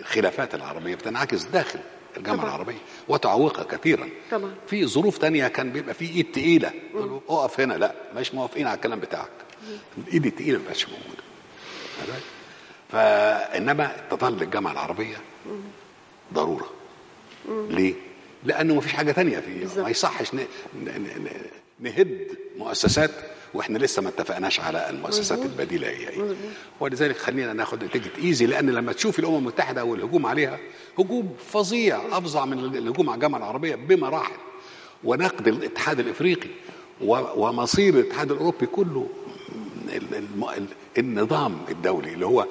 الخلافات 0.00 0.54
العربية 0.54 0.94
بتنعكس 0.94 1.42
داخل 1.44 1.78
الجامعة 2.16 2.38
طبعا. 2.42 2.48
العربية 2.54 2.78
وتعوقها 3.08 3.64
كثيرا. 3.64 4.08
طبعا. 4.30 4.54
في 4.68 4.86
ظروف 4.86 5.18
تانية 5.18 5.48
كان 5.48 5.72
بيبقى 5.72 5.94
في 5.94 6.04
إيد 6.04 6.32
يقولوا 6.94 7.20
اقف 7.28 7.60
هنا. 7.60 7.74
لا 7.74 7.94
مش 8.16 8.34
موافقين 8.34 8.66
على 8.66 8.76
الكلام 8.76 9.00
بتاعك. 9.00 9.28
الايد 9.98 10.26
التقيله 10.26 10.58
ما 10.58 10.64
بقتش 10.64 10.86
عرفت؟ 12.00 12.22
فإنما 12.92 13.96
تظل 14.10 14.42
الجامعة 14.42 14.72
العربية 14.72 15.16
ضرورة. 16.34 16.70
ليه؟ 17.48 17.94
لأنه 18.44 18.74
ما 18.74 18.80
فيش 18.80 18.92
حاجة 18.92 19.12
تانية 19.12 19.38
في. 19.38 19.80
ما 19.82 19.88
يصحش 19.90 20.34
ن... 20.34 20.38
ن... 20.38 20.84
ن... 20.84 21.28
نهد 21.80 22.28
مؤسسات 22.58 23.10
وإحنا 23.54 23.78
لسه 23.78 24.02
ما 24.02 24.08
اتفقناش 24.08 24.60
على 24.60 24.90
المؤسسات. 24.90 25.38
البديلة 25.42 25.88
هي 25.88 26.08
إيه. 26.08 26.34
ولذلك 26.80 27.16
خلينا 27.16 27.52
ناخد 27.52 27.84
نتيجة 27.84 28.10
ايزي 28.24 28.46
لأن 28.46 28.70
لما 28.70 28.92
تشوف 28.92 29.18
الأمم 29.18 29.36
المتحدة 29.36 29.84
والهجوم 29.84 30.26
عليها 30.26 30.58
هجوم 30.98 31.34
فظيع 31.52 32.18
أفظع 32.18 32.44
من 32.44 32.58
الهجوم 32.58 33.10
على 33.10 33.16
الجامعة 33.16 33.38
العربية 33.38 33.74
بمراحل 33.74 34.34
ونقد 35.04 35.48
الاتحاد 35.48 36.00
الإفريقي 36.00 36.48
ومصير 37.36 37.94
الاتحاد 37.94 38.30
الأوروبي 38.30 38.66
كله 38.66 39.08
النظام 40.98 41.58
الدولي 41.70 42.12
اللي 42.14 42.26
هو 42.26 42.46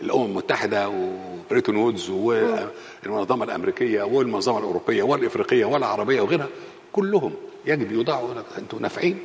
الأمم 0.00 0.24
المتحدة 0.24 0.88
وبريتون 0.88 1.76
وودز 1.76 2.10
والمنظمة 2.10 3.44
الأمريكية 3.44 4.02
والمنظمة 4.02 4.58
الأوروبية 4.58 5.02
والإفريقية 5.02 5.64
والعربية 5.64 6.20
وغيرها 6.20 6.48
كلهم 6.92 7.32
يجب 7.66 7.92
يوضعوا 7.92 8.24
يقول 8.24 8.36
لك 8.38 8.44
أنتوا 8.58 8.78
نافعين؟ 8.80 9.18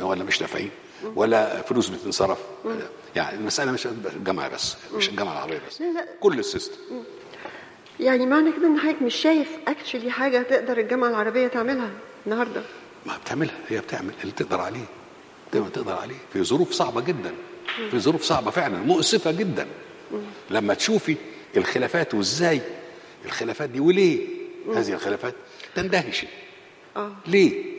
ولا 0.00 0.24
مش 0.24 0.40
نافعين؟ 0.42 0.70
ولا 1.14 1.62
فلوس 1.62 1.88
بتنصرف؟ 1.88 2.38
يعني 3.16 3.36
المسألة 3.38 3.72
مش 3.72 3.86
الجامعة 3.86 4.48
بس 4.48 4.76
مش 4.94 5.08
الجامعة 5.08 5.32
العربية 5.32 5.60
بس 5.68 5.80
لا، 5.80 5.92
لا. 5.92 6.06
كل 6.20 6.38
ال 6.38 6.43
system. 6.43 6.76
يعني 8.00 8.26
معنى 8.26 8.52
كده 8.52 8.66
إن 8.66 8.78
حضرتك 8.78 9.02
مش 9.02 9.14
شايف 9.14 9.48
actually 9.68 10.10
حاجة 10.10 10.42
تقدر 10.42 10.78
الجامعة 10.78 11.08
العربية 11.08 11.46
تعملها 11.48 11.90
النهارده؟ 12.26 12.62
ما 13.06 13.16
بتعملها 13.24 13.54
هي 13.68 13.78
بتعمل 13.80 14.12
اللي 14.20 14.32
تقدر 14.32 14.60
عليه 14.60 14.84
زي 15.54 15.60
ما 15.60 15.68
تقدر 15.68 15.92
عليه. 15.92 16.16
في 16.32 16.44
ظروف 16.44 16.72
صعبة 16.72 17.00
جدا 17.00 17.34
في 17.90 17.98
ظروف 17.98 18.22
صعبة 18.22 18.50
فعلا 18.50 18.78
مؤسفة 18.78 19.30
جدا. 19.30 19.66
لما 20.50 20.74
تشوفي 20.74 21.16
الخلافات 21.56 22.14
وإزاي 22.14 22.60
الخلافات 23.24 23.70
دي 23.70 23.80
وليه 23.80 24.26
هذه 24.74 24.92
الخلافات 24.92 25.34
تندهشي؟ 25.74 26.26
آه. 26.96 27.12
ليه؟ 27.26 27.75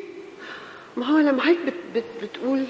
ما 0.98 1.06
هو 1.06 1.18
لما 1.18 1.42
حضرتك 1.42 1.62
بت 1.66 1.74
بت 1.96 2.04
بتقول 2.24 2.66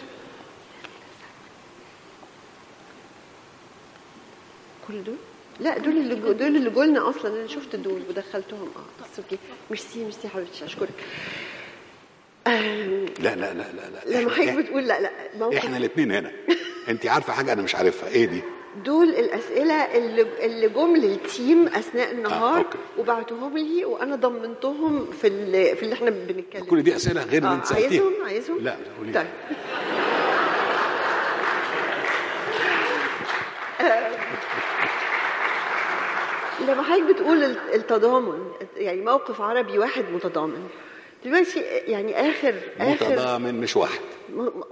كل 4.87 5.03
دول؟ 5.03 5.15
لا 5.59 5.77
دول 5.77 5.97
اللي 5.97 6.15
جو 6.15 6.31
دول 6.31 6.55
اللي 6.55 6.69
جولنا 6.69 7.09
أصلا. 7.09 7.39
أنا 7.39 7.47
شفت 7.47 7.75
دول 7.75 8.01
ودخلتهم. 8.09 8.71
آه 8.75 9.03
بس 9.03 9.19
okay. 9.19 9.37
merci 9.69 10.03
merci 10.03 10.27
حبيبتي 10.29 10.65
أشكرك. 10.65 10.89
لا 12.47 13.35
لا 13.35 13.35
لا 13.35 13.53
لا, 13.53 13.89
لا. 14.05 14.19
لما 14.21 14.31
حضرتك 14.31 14.53
بتقول 14.57 14.87
لا 14.87 15.01
لا 15.01 15.11
موقف 15.39 15.57
إحنا 15.57 15.77
الاثنين 15.77 16.11
هنا. 16.11 16.31
انت 16.89 17.05
عارفة 17.05 17.33
حاجة 17.33 17.53
أنا 17.53 17.61
مش 17.61 17.75
عارفها. 17.75 18.09
إيه 18.09 18.25
دي؟ 18.25 18.41
دول 18.85 19.09
الأسئلة 19.09 19.73
اللي 19.73 20.21
اللي 20.45 20.69
جم 20.69 20.95
لل 20.95 21.19
team 21.19 21.67
أثناء 21.67 22.11
النهار 22.11 22.57
okay. 22.57 22.77
وبعتوهم 22.97 23.57
لي 23.57 23.85
وأنا 23.85 24.15
ضمنتهم 24.15 25.05
في 25.11 25.27
اللي 25.27 25.75
في 25.75 25.83
اللي 25.83 25.93
إحنا 25.95 26.09
بنتكلم. 26.09 26.63
كل 26.65 26.83
دي 26.83 26.95
أسئلة 26.95 27.23
غير 27.23 27.37
اللي 27.43 27.53
آه 27.53 27.55
انت 27.55 27.65
سالتيها 27.65 27.87
عايزهم؟ 27.89 28.13
عايزهم؟ 28.25 28.57
لا 28.59 28.77
قولي 28.97 29.13
طيب. 29.13 29.27
آه، 33.81 34.11
لما 36.67 36.83
حضرتك 36.83 37.03
بتقول 37.15 37.43
الت- 37.43 37.73
التضامن 37.75 38.51
يعني 38.77 39.01
موقف 39.01 39.41
عربي 39.41 39.79
واحد 39.79 40.05
متضامن. 40.13 40.67
دلوقتي 41.25 41.59
يعني 41.61 42.29
آخر 42.29 42.55
آخر. 42.79 43.09
متضامن 43.09 43.61
مش 43.61 43.75
واحد. 43.77 43.99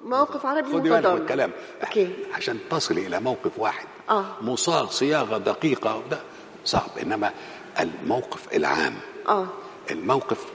موقف 0.04 0.46
عربي 0.46 0.68
خدي 0.68 0.78
بالك 0.78 0.92
من 0.92 0.98
متضامن 0.98 1.22
الكلام. 1.22 1.52
okay. 1.84 2.10
عشان 2.34 2.60
تصلي 2.70 3.08
إلى 3.08 3.20
موقف 3.20 3.52
واحد. 3.60 3.88
آه. 4.10 4.26
مصاغ 4.42 4.90
صياغة 4.90 5.38
دقيقة 5.38 6.04
ده 6.12 6.20
صعب. 6.66 6.90
إنما 7.02 7.32
الموقف 7.80 8.56
العام. 8.56 8.96
آه. 9.28 9.48
الموقف 9.92 10.46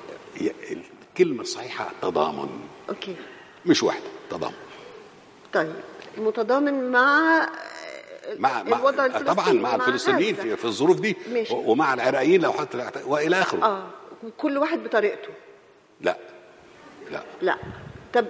الكلمة 0.70 1.40
الصحيحة 1.40 1.90
تضامن. 2.02 2.48
okay. 2.88 3.16
مش 3.66 3.82
واحد 3.82 4.00
تضامن. 4.30 4.54
طيب. 5.52 5.72
متضامن 6.18 6.90
مع 6.90 7.48
مع, 8.38 8.62
مع 8.62 8.78
الوضع 8.78 9.06
طبعا 9.06 9.20
الفلسطيني 9.20 9.58
مع 9.62 9.74
الفلسطينيين. 9.74 10.34
في, 10.34 10.56
في 10.56 10.64
الظروف 10.64 11.00
دي. 11.00 11.16
ماشي. 11.32 11.54
ومع 11.54 11.94
العراقيين 11.94 12.40
لو 12.42 12.52
حتى 12.52 12.90
وإلى 13.06 13.40
آخره. 13.40 13.64
آه. 13.64 13.82
كل 14.38 14.58
واحد 14.58 14.84
بطريقته. 14.84 15.28
لا. 16.02 16.16
لا. 17.12 17.22
لا. 17.42 17.56
طب 18.12 18.26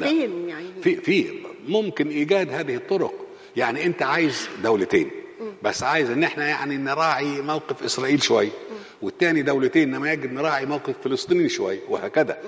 لا. 0.00 0.06
فين 0.06 0.48
يعني؟ 0.48 0.66
في 0.82 0.96
في 0.96 1.40
ممكن 1.68 2.08
إيجاد 2.08 2.52
هذه 2.52 2.74
الطرق. 2.76 3.14
يعني 3.56 3.86
أنت 3.86 4.02
عايز 4.02 4.48
دولتين. 4.62 5.10
بس 5.62 5.82
عايز 5.82 6.10
إن 6.10 6.24
إحنا 6.24 6.48
يعني 6.48 6.76
نراعي 6.76 7.40
موقف 7.42 7.82
إسرائيل 7.82 8.22
شوي. 8.22 8.48
والتاني 9.02 9.42
دولتين 9.42 9.94
إنما 9.94 10.12
يجب 10.12 10.32
نراعي 10.32 10.66
موقف 10.66 10.94
فلسطيني 11.04 11.48
شوي. 11.48 11.78
وهكذا. 11.88 12.38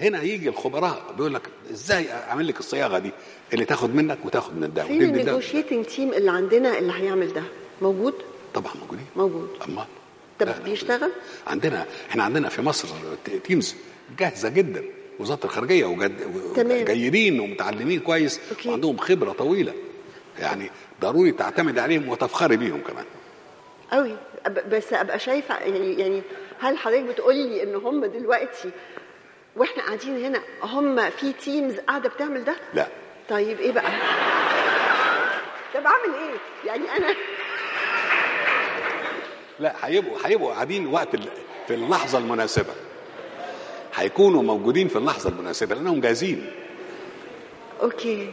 هنا 0.00 0.22
يجي 0.22 0.48
الخبراء. 0.48 1.14
بيقول 1.16 1.34
لك 1.34 1.42
إزاي 1.70 2.12
أعمل 2.12 2.48
لك 2.48 2.60
الصياغة 2.60 2.98
دي؟ 2.98 3.10
اللي 3.52 3.64
تاخد 3.64 3.94
منك 3.94 4.18
وتاخد 4.24 4.56
من 4.56 4.72
ده 4.74 4.84
فين. 4.84 5.02
النيجوشيتنج 5.02 5.84
تيم 5.84 6.12
اللي 6.12 6.30
عندنا 6.30 6.78
اللي 6.78 6.92
هيعمل 6.92 7.32
ده؟ 7.32 7.42
موجود؟ 7.82 8.14
طبعا 8.54 8.72
موجودين. 8.80 9.06
موجود. 9.16 9.48
امال 9.68 9.84
طب. 10.40 10.64
بيشتغل؟ 10.64 11.10
عندنا 11.46 11.86
إحنا 12.10 12.22
عندنا 12.24 12.48
في 12.48 12.62
مصر 12.62 12.88
teams 13.44 13.74
جاهزة 14.18 14.48
جدا 14.48 14.84
وزارة 15.18 15.44
الخارجية 15.44 15.84
وجد 15.84 16.18
تمام. 16.56 16.84
جيدين 16.84 17.40
ومتعلمين 17.40 18.00
كويس 18.00 18.40
okay. 18.50 18.68
وعندهم 18.68 18.96
خبرة 18.96 19.32
طويلة 19.32 19.74
يعني 20.38 20.70
ضروري 21.00 21.32
تعتمد 21.32 21.78
عليهم 21.78 22.08
وتفخري 22.08 22.56
بيهم 22.56 22.80
كمان 22.80 23.04
قوي 23.92 24.16
بس 24.68 24.92
أبقى 24.92 25.18
شايفة 25.18 25.58
يعني 25.58 25.94
يعني 26.00 26.22
هل 26.60 26.78
حضرتك 26.78 27.02
بتقولي 27.02 27.48
لي 27.48 27.62
إن 27.62 27.74
هم 27.74 28.04
دلوقتي 28.06 28.70
وإحنا 29.56 29.82
قاعدين 29.82 30.24
هنا 30.24 30.40
هم 30.62 31.10
في 31.10 31.32
teams 31.32 31.74
قاعدة 31.74 32.08
بتعمل 32.08 32.44
ده؟ 32.44 32.56
لا 32.74 32.86
طيب 33.28 33.60
إيه 33.60 33.72
بقى؟ 33.72 33.90
طب 35.74 35.86
أعمل 35.86 36.14
إيه؟ 36.14 36.38
يعني 36.70 36.90
أنا 36.96 37.14
لا 39.60 39.74
هيبقوا 39.82 40.18
هيبقوا 40.24 40.52
قاعدين 40.52 40.86
وقت. 40.86 41.16
في 41.68 41.74
اللحظة 41.74 42.18
المناسبة 42.18 42.72
هيكونوا 44.00 44.42
موجودين 44.42 44.88
في 44.88 44.96
اللحظة 44.96 45.30
المناسبة 45.30 45.74
لأنهم 45.74 46.00
جاهزين 46.00 46.46
okay. 47.82 48.30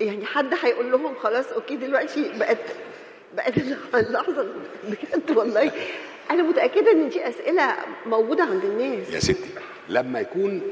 يعني 0.00 0.26
حد 0.26 0.54
هيقول 0.62 0.92
لهم 0.92 1.14
خلاص 1.22 1.46
okay 1.46 1.76
دلوقتي 1.76 2.32
بقت 2.38 2.58
بقت 3.36 3.54
اللحظة 3.94 4.46
بجد 4.88 5.36
والله. 5.36 5.70
أنا 6.30 6.42
متأكدة 6.42 6.92
إن 6.92 7.08
دي 7.08 7.28
أسئلة 7.28 7.74
موجودة 8.06 8.42
عند 8.44 8.64
الناس. 8.64 9.10
يا 9.10 9.20
ستي 9.20 9.50
لما 9.88 10.20
يكون 10.20 10.62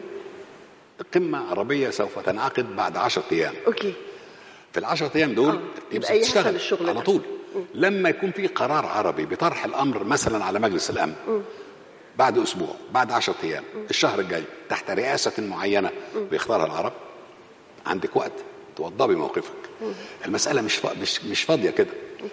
قمة 1.15 1.51
عربية 1.51 1.91
سوف 1.91 2.19
تنعقد 2.19 2.77
بعد 2.77 2.97
عشرة 2.97 3.25
أيام. 3.33 3.55
أوكي. 3.67 3.93
في 4.73 4.81
العشرة 4.81 5.11
أيام 5.17 5.33
دول 5.35 5.55
آه، 5.55 5.61
يبقى 5.93 6.17
يحصل 6.19 6.31
بتشتغل 6.33 6.55
الشغل 6.55 6.89
على. 6.89 7.01
طول. 7.01 7.21
لما 7.75 8.09
يكون 8.09 8.31
في 8.31 8.47
قرار 8.47 8.87
عربي 8.87 9.25
بطرح 9.27 9.65
الأمر 9.65 10.05
مثلا 10.05 10.45
على 10.45 10.59
مجلس 10.59 10.91
الأمن 10.91 11.15
بعد 12.19 12.39
أسبوع 12.39 12.75
بعد 12.95 13.13
عشرة 13.13 13.35
أيام 13.43 13.65
الشهر 13.91 14.21
الجاي 14.21 14.43
تحت 14.69 14.91
رئاسة 14.91 15.33
معينة 15.39 15.91
بيختارها 16.31 16.67
العرب. 16.67 16.93
عندك 17.87 18.17
وقت 18.17 18.33
توضبي 18.77 19.15
موقفك. 19.15 19.53
المسألة 20.27 20.63
مش. 20.63 20.81
مش 21.03 21.25
مش 21.25 21.43
فاضية 21.43 21.71
كده. 21.71 21.91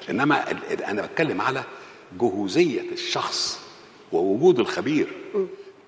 إنما 0.10 0.46
أنا 0.88 1.02
بتكلم 1.02 1.42
على 1.42 1.64
جهوزية 2.20 2.82
الشخص 2.92 3.60
ووجود 4.12 4.60
الخبير. 4.60 5.08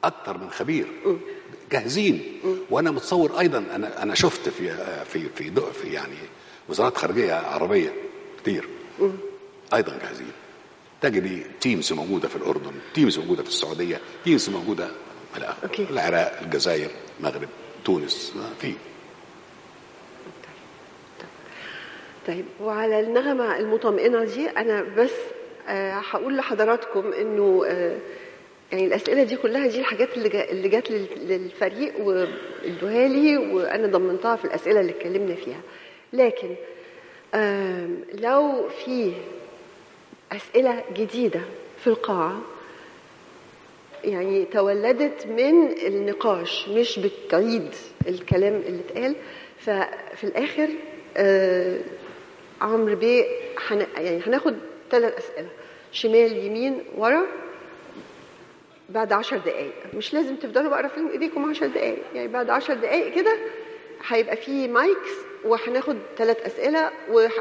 أكتر 0.04 0.38
من 0.38 0.50
خبير. 0.50 0.88
جاهزين. 1.72 2.40
وأنا 2.70 2.92
متصور 2.92 3.40
أيضا 3.40 3.58
أنا 3.76 4.04
أنا 4.04 4.16
شفت 4.16 4.50
في 4.50 4.76
في 5.06 5.30
في, 5.36 5.50
دو- 5.50 5.72
في 5.72 5.88
يعني 5.94 6.14
وزارات 6.70 6.98
خارجية 6.98 7.34
عربية 7.34 7.94
كتير. 8.42 8.68
أيضا 9.74 9.98
جاهزين. 10.04 10.32
تجدي 11.02 11.44
teams 11.62 11.94
موجودة 11.94 12.28
في 12.28 12.36
الأردن 12.36 12.72
teams 12.94 13.20
موجودة 13.20 13.44
في 13.44 13.50
السعودية 13.50 14.00
teams 14.26 14.50
موجودة. 14.50 14.88
okay. 15.64 15.84
العراق 15.90 16.40
الجزائر 16.42 16.90
المغرب 17.20 17.50
تونس 17.86 18.34
في 18.60 18.74
طيب 22.28 22.46
وعلى 22.62 23.00
النغمة 23.00 23.58
المطمئنة 23.60 24.24
دي 24.26 24.50
أنا 24.50 24.82
بس 24.82 25.12
آه، 25.68 25.94
هقول 25.94 26.38
لحضراتكم 26.38 27.14
إنه 27.14 27.64
آه، 27.68 27.98
يعني 28.72 28.86
الأسئلة 28.86 29.24
دي 29.24 29.36
كلها 29.36 29.68
دي 29.68 29.80
الحاجات 29.80 30.18
اللي 30.18 30.52
اللي 30.52 30.70
جات 30.70 30.92
لل- 30.92 31.28
للفريق 31.28 32.00
وادوها 32.00 33.08
لي 33.08 33.38
وأنا 33.38 33.88
ضمنتها 33.88 34.36
في 34.36 34.46
الأسئلة 34.46 34.80
اللي 34.82 34.92
اتكلمنا 34.92 35.36
فيها 35.36 35.62
لكن 36.14 36.56
لو 38.14 38.70
في 38.86 39.14
أسئلة 40.32 40.84
جديدة 40.94 41.42
في 41.80 41.88
القاعة. 41.88 42.42
يعني 44.04 44.46
تولدت 44.46 45.28
من 45.28 45.72
النقاش 45.88 46.68
مش 46.70 47.00
بتعيد 47.00 47.76
الكلام 48.08 48.54
اللي 48.66 48.80
اتقال. 48.90 49.16
ففي 49.60 50.24
الآخر 50.24 50.70
آه 51.18 51.80
عمرو 52.62 52.96
بيه 52.96 53.26
حن... 53.58 53.86
يعني 53.98 54.22
هناخد 54.28 54.56
ثلاث 54.92 55.18
أسئلة. 55.18 55.48
شمال 55.92 56.38
يمين 56.46 56.84
ورا. 56.98 57.24
بعد 58.90 59.14
عشر 59.14 59.38
دقايق. 59.38 59.74
مش 59.94 60.14
لازم 60.14 60.36
تفضلوا 60.36 60.70
بقى 60.70 60.84
رافعين 60.84 61.08
إيديكم 61.08 61.50
عشر 61.50 61.68
دقايق. 61.68 61.98
يعني 62.16 62.28
بعد 62.28 62.50
عشر 62.50 62.74
دقايق 62.74 63.16
كده 63.16 63.38
هيبقى 64.08 64.36
في 64.36 64.68
مايكس 64.68 65.12
وهناخد 65.46 65.98
ثلاث 66.18 66.46
أسئلة 66.46 66.92
وح... 67.12 67.32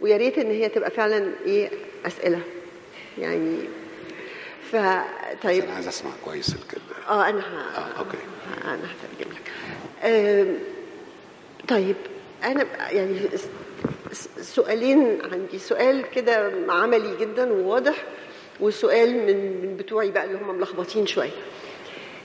ويا 0.00 0.16
ريت 0.16 0.38
إن 0.38 0.50
هي 0.50 0.68
تبقى 0.68 0.90
فعلا 0.90 1.32
إيه 1.46 1.70
أسئلة. 2.06 2.40
يعني 3.18 3.56
ف 4.72 4.76
طيب. 5.42 5.64
أنا 5.64 5.72
عايز 5.74 5.88
أسمع 5.88 6.10
كويس 6.24 6.48
الكلمة 6.54 7.08
آه 7.08 7.28
أنا 7.28 7.40
ه... 7.40 7.78
آه 7.78 7.98
okay. 7.98 8.18
أنا 8.64 8.74
هترجم 8.74 9.30
لك. 9.32 9.50
آم، 10.04 10.58
طيب 11.68 11.96
أنا 12.44 12.66
يعني 12.92 13.20
سؤالين 14.42 15.18
عندي. 15.32 15.58
سؤال 15.58 16.04
كده 16.14 16.52
عملي 16.68 17.16
جدا 17.20 17.52
وواضح 17.52 18.04
وسؤال 18.60 19.14
من 19.26 19.62
من 19.66 19.76
بتوعي 19.76 20.10
بقى 20.10 20.24
اللي 20.24 20.38
هم 20.38 20.58
ملخبطين 20.58 21.06
شوية. 21.06 21.30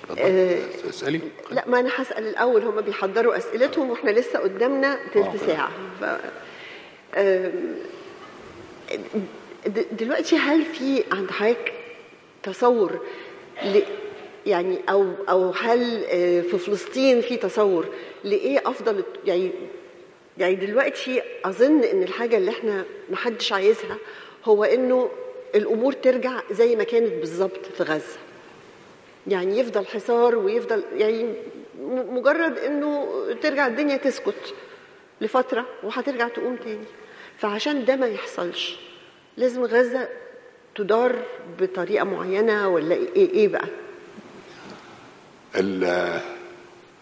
اتفضل. 0.09 0.89
اسألي. 0.89 1.19
لا 1.51 1.63
ما 1.67 1.79
أنا 1.79 1.89
هسأل 1.95 2.27
الأول. 2.27 2.63
هم 2.63 2.81
بيحضروا 2.81 3.37
أسئلتهم 3.37 3.89
وإحنا 3.89 4.09
لسه 4.11 4.39
قدامنا 4.39 4.99
تلت 5.13 5.25
أوكي. 5.25 5.37
ساعة. 5.37 5.71
ف 6.01 6.05
دلوقتي 9.91 10.35
هل 10.35 10.65
في 10.65 11.03
عند 11.11 11.31
حضرتك 11.31 11.73
تصور 12.43 12.99
يعني 14.45 14.79
أو 14.89 15.11
أو 15.29 15.49
هل 15.49 16.03
آه، 16.05 16.41
في 16.41 16.57
فلسطين 16.57 17.21
في 17.21 17.37
تصور 17.37 17.85
لإيه 18.23 18.61
أفضل 18.65 19.03
يعني 19.25 19.51
يعني 20.37 20.55
دلوقتي 20.55 21.21
أظن 21.45 21.83
إن 21.83 22.03
الحاجة 22.03 22.37
اللي 22.37 22.51
إحنا 22.51 22.85
محدش 23.09 23.53
عايزها 23.53 23.97
هو 24.45 24.63
إنه 24.63 25.09
الأمور 25.55 25.93
ترجع 25.93 26.41
زي 26.51 26.75
ما 26.75 26.83
كانت 26.83 27.13
بالظبط 27.13 27.65
في 27.77 27.83
غزة. 27.83 28.17
يعني 29.27 29.59
يفضل 29.59 29.85
حصار 29.85 30.35
ويفضل 30.35 30.83
يعني 30.97 31.33
مجرد 32.09 32.57
إنه 32.57 33.07
ترجع 33.41 33.67
الدنيا 33.67 33.97
تسكت 33.97 34.53
لفترة 35.21 35.65
وهترجع 35.83 36.27
تقوم 36.27 36.55
تاني. 36.55 36.85
فعشان 37.39 37.85
ده 37.85 37.95
ما 37.95 38.07
يحصلش 38.07 38.75
لازم 39.37 39.63
غزة 39.63 40.09
تدار 40.75 41.23
بطريقة 41.59 42.03
معينة 42.03 42.67
ولا 42.67 42.95
إيه 42.95 43.29
إيه 43.31 43.47
بقى؟ 43.47 43.67
ال- 45.55 46.21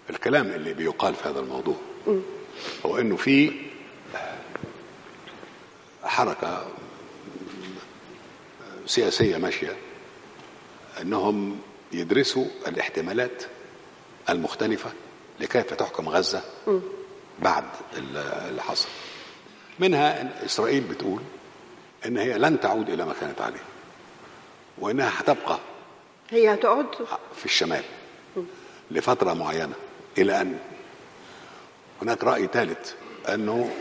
الكلام 0.10 0.48
اللي 0.48 0.74
بيقال 0.74 1.16
في 1.16 1.30
هذا 1.30 1.40
الموضوع 1.40 1.76
هو 2.86 2.98
إنه 2.98 3.16
في 3.16 3.52
حركة 6.04 6.66
سياسية 8.86 9.38
ماشية 9.38 9.76
إنهم 11.02 11.60
يدرسوا 11.92 12.46
الاحتمالات 12.68 13.44
المختلفة 14.30 14.92
لكيف 15.40 15.74
تحكم 15.74 16.10
غزة 16.10 16.44
بعد 17.40 17.64
ال- 17.98 18.18
اللي 18.50 18.62
حصل. 18.62 18.88
منها 19.80 20.22
إن 20.22 20.28
إسرائيل 20.46 20.82
بتقول 20.84 21.22
إن 22.06 22.18
هي 22.18 22.38
لن 22.38 22.60
تعود 22.60 22.90
إلى 22.90 23.06
ما 23.06 23.14
كانت 23.22 23.42
عليه 23.42 23.64
وإنها 24.78 25.12
هتبقى 25.20 25.60
هي 26.30 26.54
هتقعد؟ 26.54 26.86
في 27.36 27.46
الشمال 27.46 27.84
لفترة 28.92 29.34
معينة 29.34 29.74
إلى 30.18 30.42
أن 30.42 30.60
هناك 32.02 32.24
رأي 32.24 32.48
ثالث 32.54 32.94
أنه 33.30 33.72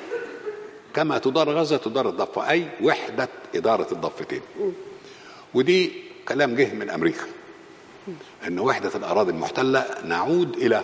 كما 0.94 1.18
تدار 1.18 1.50
غزة 1.50 1.76
تدار 1.76 2.08
الضفة 2.08 2.50
أي 2.50 2.68
وحدة 2.82 3.28
إدارة 3.54 3.92
الضفتين 3.92 4.40
ودي 5.54 5.92
كلام 6.28 6.54
جه 6.54 6.74
من 6.74 6.90
أمريكا 6.90 7.26
أن 8.46 8.58
وحدة 8.58 8.90
الأراضي 8.94 9.30
المحتلة 9.30 9.86
نعود 10.04 10.56
إلى 10.56 10.82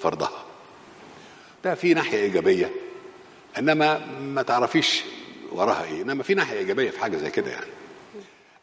فرضها. 0.00 0.44
ده 1.64 1.74
في 1.74 1.94
ناحية 1.94 2.18
إيجابية 2.18 2.70
إنما 3.58 4.06
ما 4.20 4.42
تعرفيش 4.42 5.02
وراها 5.52 5.84
إيه 5.84 6.02
إنما 6.02 6.22
في 6.22 6.34
ناحية 6.34 6.58
إيجابية 6.58 6.90
في 6.90 6.98
حاجة 7.00 7.16
زي 7.16 7.30
كده 7.30 7.50
يعني. 7.50 7.70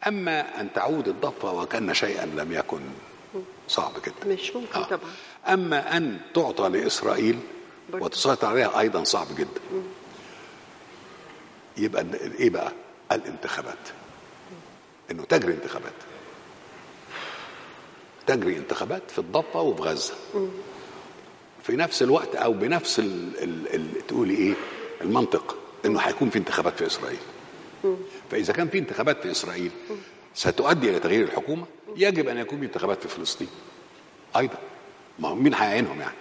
أما 0.07 0.61
أن 0.61 0.73
تعود 0.73 1.07
الضفة 1.07 1.51
وكأن 1.53 1.93
شيئا 1.93 2.25
لم 2.25 2.51
يكن 2.51 2.79
صعب 3.67 3.91
جدا. 4.05 4.33
مش 4.33 4.55
ممكن 4.55 4.79
آه. 4.79 4.83
طبعا. 4.83 5.09
أما 5.47 5.97
أن 5.97 6.19
تعطى 6.33 6.69
لإسرائيل 6.69 7.39
برضه. 7.93 8.05
وتسيطر 8.05 8.47
عليها 8.47 8.79
أيضا 8.79 9.03
صعب 9.03 9.27
جدا. 9.37 9.61
يبقى 11.77 12.05
إيه 12.39 12.49
بقى؟ 12.49 12.71
الانتخابات. 13.11 13.77
إنه 15.11 15.23
تجري 15.23 15.53
انتخابات. 15.53 15.93
تجري 18.27 18.57
انتخابات 18.57 19.11
في 19.11 19.19
الضفة 19.19 19.61
وفي 19.61 19.81
غزة. 19.81 20.13
في 21.63 21.75
نفس 21.75 22.01
الوقت 22.01 22.35
أو 22.35 22.53
بنفس 22.53 22.99
ال 22.99 23.43
ال 23.43 23.75
ال 23.75 24.07
تقولي 24.07 24.35
إيه؟ 24.35 24.53
المنطق 25.01 25.57
إنه 25.85 25.99
هيكون 25.99 26.29
في 26.29 26.37
انتخابات 26.37 26.77
في 26.77 26.85
إسرائيل. 26.85 27.19
فإذا 28.31 28.53
كان 28.53 28.67
في 28.67 28.77
انتخابات 28.77 29.21
في 29.21 29.31
إسرائيل 29.31 29.71
ستؤدي 30.35 30.89
إلى 30.89 30.99
تغيير 30.99 31.23
الحكومة. 31.23 31.65
يجب 31.95 32.27
أن 32.27 32.37
يكون 32.37 32.59
في 32.59 32.65
انتخابات 32.65 33.01
في 33.01 33.07
فلسطين. 33.07 33.47
أيضا. 34.37 34.57
ما 35.19 35.29
هو 35.29 35.35
مين 35.35 35.53
هيعينهم 35.53 35.99
يعني؟ 35.99 36.15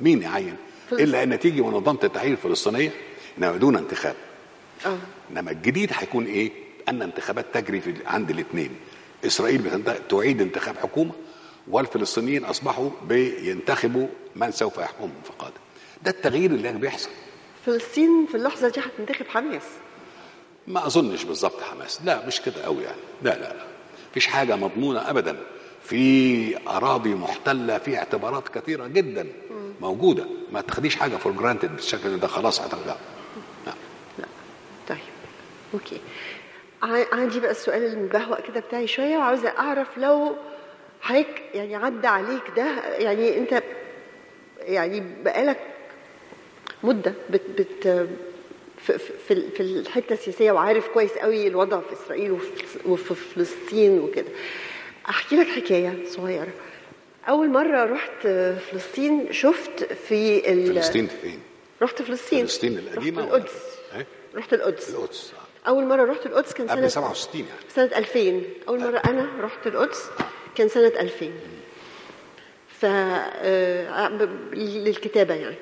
مين 0.00 0.22
يعين. 0.22 0.56
إلا 0.92 1.22
أن 1.22 1.38
تيجي 1.38 1.62
منظمة 1.62 1.98
التحرير 2.04 2.32
الفلسطينية 2.32 2.90
إنما 3.38 3.56
دون 3.56 3.76
انتخاب. 3.76 4.14
آه. 4.86 4.98
إنما 5.30 5.50
الجديد 5.50 5.90
هيكون 5.94 6.26
إيه؟ 6.26 6.52
أن 6.88 7.02
انتخابات 7.02 7.46
تجري 7.54 7.80
في 7.80 7.94
عند 8.06 8.30
الاثنين. 8.30 8.70
إسرائيل 9.26 9.82
تعيد 10.08 10.40
انتخاب 10.40 10.76
حكومة 10.76 11.12
والفلسطينيين 11.68 12.44
أصبحوا 12.44 12.90
بينتخبوا 13.08 14.06
من 14.36 14.52
سوف 14.52 14.78
يحكمهم 14.78 15.12
القادم. 15.30 15.56
ده 16.02 16.10
التغيير 16.10 16.50
اللي 16.50 16.72
بيحصل. 16.72 17.10
فلسطين 17.66 18.26
في 18.26 18.34
اللحظة 18.34 18.68
دي 18.68 18.80
هتنتخب 18.80 19.26
حماس. 19.28 19.62
ما 20.66 20.86
أظنش 20.86 21.24
بالظبط 21.24 21.62
حماس. 21.62 22.00
لا 22.04 22.26
مش 22.26 22.40
كده 22.40 22.62
قوي 22.64 22.82
يعني. 22.82 22.96
لا 23.22 23.30
لا 23.30 23.52
لا. 23.54 23.64
مفيش 24.10 24.26
حاجة 24.26 24.56
مضمونة 24.56 25.10
ابدا. 25.10 25.36
في 25.82 26.68
أراضي 26.68 27.14
محتلة 27.14 27.78
في 27.78 27.96
اعتبارات 27.98 28.48
كثيرة 28.48 28.86
جدا 28.86 29.26
موجودة. 29.80 30.26
ما 30.52 30.60
تاخديش 30.60 30.96
حاجة 30.96 31.16
for 31.16 31.32
granted 31.32 31.76
بالشكل 31.76 32.16
ده. 32.18 32.26
خلاص 32.28 32.60
هترجع. 32.60 32.94
لا. 33.66 33.72
لا. 34.18 34.24
طيب. 34.88 34.98
Okay. 35.74 36.00
عندي 37.12 37.40
بقى 37.40 37.50
السؤال 37.50 37.82
المبهوأ 37.84 38.40
كده 38.40 38.60
بتاعي 38.60 38.86
شوية 38.86 39.16
وعاوزه 39.18 39.48
أعرف 39.58 39.98
لو 39.98 40.36
حضرتك 41.00 41.42
يعني 41.54 41.76
عدى 41.76 42.06
عليك 42.06 42.42
ده 42.56 42.96
يعني 42.98 43.38
أنت 43.38 43.62
يعني 44.58 45.02
بقالك 45.24 45.58
مدة 46.82 47.14
بت 47.30 47.42
بت 47.58 48.08
في 48.78 48.98
في 49.58 49.60
الحتة 49.60 50.12
السياسية 50.12 50.52
وعارف 50.52 50.88
كويس 50.88 51.10
قوي 51.12 51.46
الوضع 51.46 51.80
في 51.80 51.92
إسرائيل 51.92 52.32
وفي- 52.86 53.14
فلسطين 53.14 53.98
وكده. 53.98 54.28
أحكي 55.08 55.36
لك 55.36 55.46
حكاية 55.46 55.98
صغيرة. 56.08 56.52
أول 57.28 57.48
مرة 57.48 57.84
رحت 57.84 58.26
فلسطين 58.70 59.32
شفت 59.32 59.92
في 59.92 60.40
فلسطين 60.74 61.06
فين؟ 61.22 61.40
رحت 61.82 62.02
فلسطين. 62.02 62.46
فلسطين 62.46 62.78
القديمة 62.78 63.22
رحت 63.22 63.34
القدس. 63.34 63.52
إيه؟ 63.96 64.06
رحت 64.34 64.52
القدس. 64.54 64.90
القدس 64.90 65.32
أول 65.68 65.84
مرة 65.84 66.04
رحت 66.12 66.26
القدس 66.26 66.52
كان 66.52 66.66
سنة 66.68 66.76
قبل 66.76 66.90
67 66.90 67.40
يعني. 67.46 67.60
سنة 67.74 67.98
2000 67.98 68.42
أول 68.68 68.80
مرة 68.80 68.98
أنا 68.98 69.28
رحت 69.40 69.66
القدس 69.66 70.04
كان 70.54 70.68
سنة 70.68 70.92
2000 71.00 71.30
ف 72.68 72.84
آه، 72.84 74.08
للكتابة 74.54 75.34
يعني. 75.34 75.56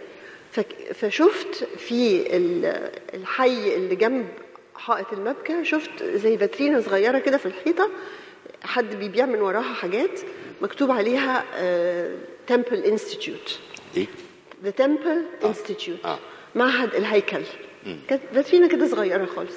فشفت 0.95 1.65
في 1.79 2.27
ال- 2.37 2.91
الحي 3.15 3.75
اللي 3.75 3.97
جنب 3.97 4.29
حائط 4.75 5.13
المبكى 5.13 5.65
شفت 5.65 6.03
زي 6.03 6.39
فاترينا 6.39 6.81
صغيرة 6.81 7.19
كده 7.19 7.37
في 7.39 7.47
الحيطة 7.47 7.91
حد 8.63 8.95
بيبيع 8.95 9.27
من 9.27 9.41
وراها 9.41 9.75
حاجات 9.75 10.21
مكتوب 10.63 10.91
عليها 10.91 11.45
Temple 12.47 12.85
Institute 12.85 13.59
إيه؟ 13.97 14.07
The 14.65 14.71
Temple 14.71 15.25
Institute 15.45 15.99
آه. 16.05 16.19
معهد 16.55 16.95
الهيكل. 16.95 17.43
كانت 18.09 18.23
فاترينا 18.35 18.67
كده 18.67 18.87
صغيرة 18.89 19.25
خالص. 19.25 19.57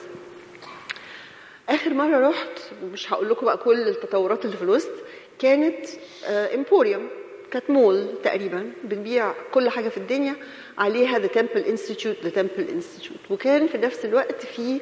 آخر 1.70 1.94
مرة 1.94 2.30
رحت 2.30 2.60
مش 2.94 3.14
هقول 3.14 3.30
لكم 3.30 3.46
بقى 3.46 3.58
كل 3.58 3.88
التطورات 3.88 4.46
اللي 4.46 4.58
في 4.58 4.64
الوسط 4.64 4.92
كانت 5.40 5.86
emporium 6.30 7.08
كانت 7.52 7.70
مول 7.70 8.08
تقريبا 8.24 8.72
بنبيع 8.84 9.34
كل 9.52 9.70
حاجة 9.70 9.90
في 9.90 9.98
الدنيا 9.98 10.36
عليها 10.78 11.20
The 11.20 11.28
Temple 11.28 11.62
Institute 11.62 12.16
The 12.24 12.30
Temple 12.30 12.70
Institute 12.70 13.20
وكان 13.30 13.68
في 13.68 13.78
نفس 13.78 14.06
الوقت 14.06 14.46
في 14.46 14.82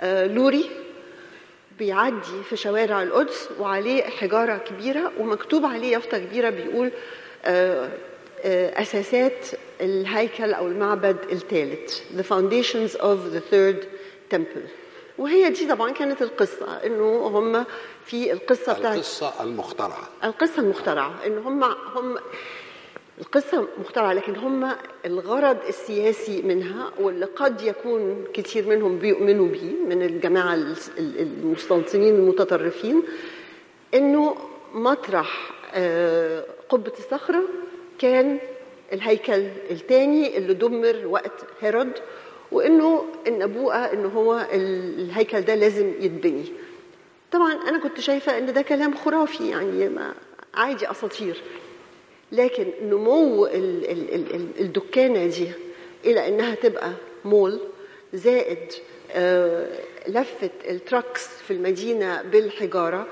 آه، 0.00 0.26
لوري 0.26 0.70
بيعدي 1.78 2.42
في 2.50 2.56
شوارع 2.56 3.02
القدس 3.02 3.48
وعليه 3.60 4.02
حجارة 4.02 4.56
كبيرة 4.56 5.12
ومكتوب 5.18 5.66
عليه 5.66 5.92
يافطة 5.92 6.18
كبيرة 6.18 6.50
بيقول 6.50 6.90
آه، 7.44 7.90
آه، 8.44 8.82
أساسات 8.82 9.46
الهيكل 9.80 10.52
أو 10.52 10.66
المعبد 10.66 11.16
الثالث 11.32 12.00
The 12.16 12.22
foundations 12.22 12.94
of 13.00 13.32
the 13.34 13.40
third 13.40 13.86
temple. 14.34 14.83
وهي 15.18 15.50
دي 15.50 15.66
طبعا 15.68 15.90
كانت 15.92 16.22
القصة 16.22 16.86
إنه 16.86 17.26
هم 17.26 17.64
في 18.04 18.32
القصة 18.32 18.72
بتاعت 18.78 18.94
القصة 18.96 19.42
المخترعة. 19.42 20.08
القصة 20.24 20.62
المخترعة 20.62 21.14
إن 21.26 21.38
هم 21.38 21.64
هم 21.64 22.18
القصة 23.20 23.68
مخترعة 23.80 24.12
لكن 24.12 24.36
هم 24.36 24.70
الغرض 25.06 25.56
السياسي 25.68 26.42
منها 26.42 26.90
واللي 27.00 27.26
قد 27.26 27.62
يكون 27.62 28.24
كثير 28.34 28.66
منهم 28.66 28.98
بيؤمنوا 28.98 29.48
به 29.48 29.74
من 29.88 30.02
الجماعة 30.02 30.54
المستوطنين 30.98 32.14
المتطرفين 32.14 33.02
إنه 33.94 34.36
مطرح 34.74 35.50
آه، 35.74 36.44
قبة 36.68 36.92
الصخرة 36.98 37.42
كان 37.98 38.38
الهيكل 38.92 39.48
الثاني 39.70 40.38
اللي 40.38 40.54
دمر 40.54 41.06
وقت 41.06 41.32
هيرود 41.60 41.92
وإنه 42.54 43.04
النبوءة 43.26 43.76
إنه 43.92 44.08
هو 44.08 44.46
ال- 44.52 45.00
الهيكل 45.00 45.40
ده 45.40 45.54
لازم 45.54 45.92
يتبني. 46.00 46.44
طبعا 47.32 47.52
أنا 47.52 47.78
كنت 47.78 48.00
شايفة 48.00 48.38
إن 48.38 48.52
ده 48.52 48.62
كلام 48.62 48.94
خرافي 48.96 49.48
يعني 49.50 49.88
ما 49.88 50.14
عادي 50.54 50.90
أساطير. 50.90 51.42
لكن 52.32 52.66
نمو 52.82 53.46
ال- 53.46 53.90
ال- 53.90 54.14
ال- 54.14 54.34
ال- 54.34 54.60
الدكانة 54.60 55.26
دي 55.26 55.48
إلى 56.04 56.28
إنها 56.28 56.54
تبقى 56.54 56.90
مول 57.24 57.60
زائد 58.14 58.72
آه، 59.12 59.68
لفة 60.08 60.50
التراكس 60.70 61.26
في 61.28 61.50
المدينة 61.52 62.22
بالحجارة 62.22 63.06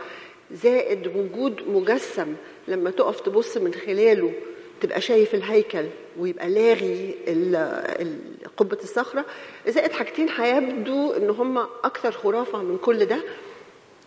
زائد 0.52 1.06
وجود 1.06 1.68
مجسم 1.68 2.34
لما 2.68 2.90
تقف 2.90 3.20
تبص 3.20 3.56
من 3.56 3.74
خلاله 3.74 4.32
تبقى 4.82 5.00
شايف 5.00 5.34
الهيكل 5.34 5.84
ويبقى 6.18 6.50
لاغي 6.50 7.14
ال- 7.28 7.56
ال- 8.00 8.18
قبة 8.56 8.78
الصخرة 8.82 9.24
زائد 9.68 9.92
حاجتين 9.92 10.28
هيبدو 10.28 11.12
إن 11.12 11.30
هم 11.30 11.58
أكثر 11.58 12.12
خرافة 12.12 12.58
من 12.62 12.78
كل 12.78 13.04
ده 13.04 13.18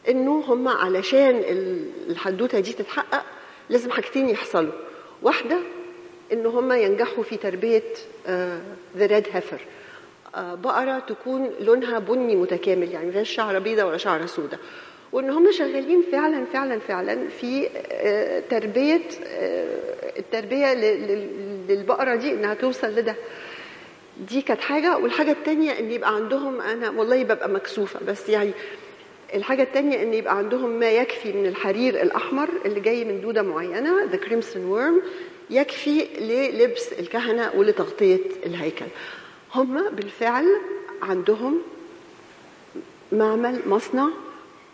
إنه 0.09 0.39
هم 0.47 0.67
علشان 0.67 1.37
ال- 1.37 1.89
الحدوتة 2.09 2.59
دي 2.59 2.73
تتحقق 2.73 3.23
لازم 3.69 3.91
حاجتين 3.91 4.29
يحصلوا. 4.29 4.73
واحدة 5.21 5.57
إن 6.33 6.45
هم 6.45 6.71
ينجحوا 6.71 7.23
في 7.23 7.37
تربية 7.37 7.83
ذا 8.97 9.05
ريد 9.05 9.25
هيفر 9.31 9.61
بقرة 10.37 10.99
تكون 10.99 11.51
لونها 11.59 11.99
بني 11.99 12.35
متكامل 12.35 12.91
يعني 12.91 13.09
مفيهاش 13.09 13.29
شعره 13.29 13.59
بيضاء 13.59 13.87
ولا 13.87 13.97
شعره 13.97 14.25
سوداء 14.25 14.59
وإن 15.15 15.29
هم 15.29 15.51
شغالين 15.51 16.01
فعلا 16.11 16.45
فعلا 16.53 16.79
فعلا 16.79 17.27
في 17.27 17.69
آه، 17.91 18.39
تربية 18.49 19.01
آه، 19.27 20.19
التربية 20.19 20.73
للبقرة 21.69 22.15
دي 22.15 22.31
إنها 22.31 22.53
توصل 22.53 22.87
لده. 22.87 23.15
دي 24.29 24.41
كانت 24.41 24.61
حاجة. 24.61 24.97
والحاجة 24.97 25.31
الثانية 25.31 25.79
إن 25.79 25.91
يبقى 25.91 26.15
عندهم 26.15 26.61
أنا 26.61 26.89
والله 26.89 27.23
ببقى 27.23 27.49
مكسوفة 27.49 27.99
بس 28.07 28.29
يعني 28.29 28.51
الحاجة 29.33 29.63
التانية 29.63 30.01
إن 30.03 30.13
يبقى 30.13 30.37
عندهم 30.37 30.69
ما 30.79 30.91
يكفي 30.91 31.33
من 31.33 31.45
الحرير 31.45 32.01
الأحمر 32.01 32.49
اللي 32.65 32.79
جاي 32.79 33.05
من 33.05 33.21
دودة 33.21 33.41
معينة 33.41 34.11
the 34.11 34.15
crimson 34.25 34.57
worm 34.73 35.05
يكفي 35.49 36.07
للبس 36.19 36.93
الكهنة 36.93 37.51
ولتغطية 37.55 38.19
الهيكل. 38.45 38.85
هم 39.53 39.89
بالفعل 39.89 40.45
عندهم 41.01 41.61
معمل 43.11 43.59
مصنع 43.65 44.07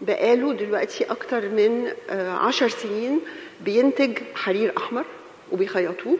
بقاله 0.02 0.54
دلوقتي 0.54 1.04
أكتر 1.04 1.50
من 1.50 1.92
آه، 2.10 2.32
عشر 2.32 2.68
سنين 2.70 3.20
بينتج 3.62 4.18
حرير 4.36 4.74
أحمر 4.78 5.06
وبيخيطوه 5.52 6.18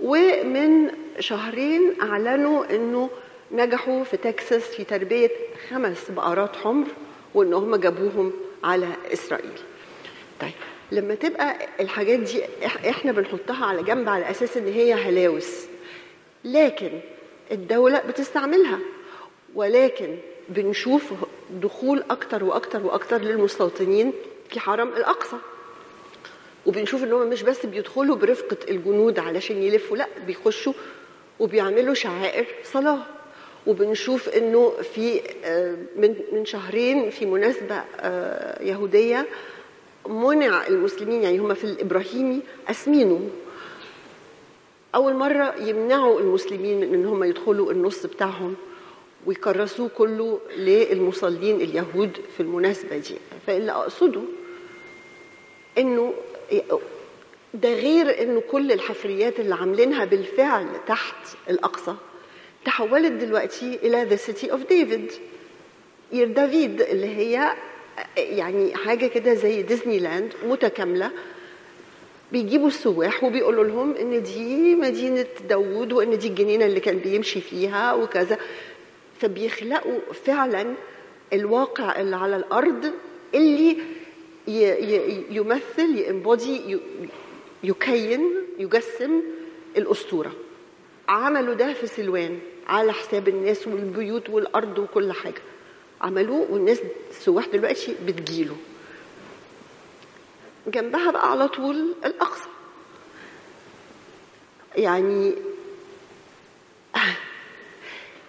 ومن 0.00 0.90
شهرين 1.18 1.94
أعلنوا 2.02 2.74
أنه 2.74 3.10
نجحوا 3.52 4.04
في 4.04 4.16
تكساس 4.16 4.62
في 4.62 4.84
تربية 4.84 5.30
خمس 5.70 6.10
بقرات 6.10 6.56
حمر 6.56 6.86
وأن 7.34 7.52
هم 7.54 7.76
جابوهم 7.76 8.32
على 8.64 8.86
إسرائيل. 9.12 9.52
طيب 10.40 10.52
لما 10.92 11.14
تبقى 11.14 11.56
الحاجات 11.80 12.18
دي 12.18 12.42
إحنا 12.64 13.12
بنحطها 13.12 13.66
على 13.66 13.82
جنب 13.82 14.08
على 14.08 14.30
أساس 14.30 14.56
إن 14.56 14.66
هي 14.72 14.94
هلاوس 14.94 15.66
لكن 16.44 16.90
الدولة 17.52 17.98
بتستعملها 18.08 18.78
ولكن 19.54 20.16
بنشوف 20.48 21.12
دخول 21.50 22.04
أكتر 22.10 22.44
وأكتر 22.44 22.86
وأكتر 22.86 23.18
للمستوطنين 23.18 24.12
في 24.48 24.60
حرم 24.60 24.88
الأقصى. 24.88 25.36
وبنشوف 26.66 27.02
إن 27.04 27.12
هم 27.12 27.28
مش 27.28 27.42
بس 27.42 27.66
بيدخلوا 27.66 28.16
برفقة 28.16 28.56
الجنود 28.70 29.18
علشان 29.18 29.62
يلفوا 29.62 29.96
لأ 29.96 30.06
بيخشوا 30.26 30.72
وبيعملوا 31.40 31.94
شعائر 31.94 32.46
صلاة. 32.64 32.98
وبنشوف 33.66 34.28
إنه 34.28 34.70
في 34.70 35.20
آه، 35.44 35.76
من 35.96 36.14
من 36.32 36.44
شهرين 36.44 37.10
في 37.10 37.26
مناسبة 37.26 37.82
آه، 38.00 38.62
يهودية 38.62 39.26
منع 40.08 40.66
المسلمين 40.66 41.22
يعني 41.22 41.38
هم 41.38 41.54
في 41.54 41.64
الإبراهيمي 41.64 42.40
أسمينوا 42.70 43.20
أول 44.94 45.14
مرة 45.14 45.54
يمنعوا 45.58 46.20
المسلمين 46.20 46.80
من 46.80 46.94
إن 46.94 47.06
هم 47.06 47.24
يدخلوا 47.24 47.72
النص 47.72 48.06
بتاعهم. 48.06 48.56
ويكرسوه 49.26 49.88
كله 49.88 50.40
للمصلين 50.56 51.56
اليهود 51.60 52.18
في 52.36 52.40
المناسبة 52.42 52.96
دي. 52.96 53.14
فاللي 53.46 53.72
أقصده 53.72 54.20
إنه 55.78 56.14
ده 57.54 57.74
غير 57.74 58.22
إنه 58.22 58.40
كل 58.40 58.72
الحفريات 58.72 59.40
اللي 59.40 59.54
عاملينها 59.54 60.04
بالفعل 60.04 60.66
تحت 60.86 61.36
الأقصى 61.50 61.94
تحولت 62.64 63.12
دلوقتي 63.12 63.78
إلى 63.82 64.04
the 64.04 64.16
City 64.16 64.52
of 64.52 64.68
David 64.68 65.12
عير 66.12 66.28
دافيد 66.32 66.80
اللي 66.82 67.06
هي 67.16 67.52
يعني 68.16 68.74
حاجة 68.74 69.06
كده 69.06 69.34
زي 69.34 69.62
ديزني 69.62 69.98
لاند 69.98 70.32
متكاملة. 70.46 71.10
بيجيبوا 72.32 72.68
السواح 72.68 73.24
وبيقولوا 73.24 73.64
لهم 73.64 73.94
إن 73.96 74.22
دي 74.22 74.74
مدينة 74.74 75.26
داوود 75.48 75.92
وإن 75.92 76.18
دي 76.18 76.28
الجنينة 76.28 76.64
اللي 76.66 76.80
كان 76.80 76.98
بيمشي 76.98 77.40
فيها 77.40 77.94
وكذا. 77.94 78.38
فبيخلقوا 79.22 80.00
فعلا 80.24 80.74
الواقع 81.32 82.00
اللي 82.00 82.16
على 82.16 82.36
الأرض 82.36 82.92
اللي 83.34 83.76
يمثل 85.30 85.98
يمبودي 86.08 86.78
يكين 87.64 88.30
يجسم 88.58 89.22
الأسطورة. 89.76 90.32
عملوا 91.08 91.54
ده 91.54 91.72
في 91.72 91.86
سلوان 91.86 92.38
على 92.66 92.92
حساب 92.92 93.28
الناس 93.28 93.66
والبيوت 93.66 94.30
والأرض 94.30 94.78
وكل 94.78 95.12
حاجة. 95.12 95.42
عملوه 96.00 96.46
والناس 96.50 96.78
السواح 97.10 97.46
دلوقتي 97.46 97.94
بتجيله. 98.06 98.56
جنبها 100.66 101.10
بقى 101.10 101.30
على 101.30 101.48
طول 101.48 101.94
الأقصى. 102.04 102.48
يعني 104.76 105.34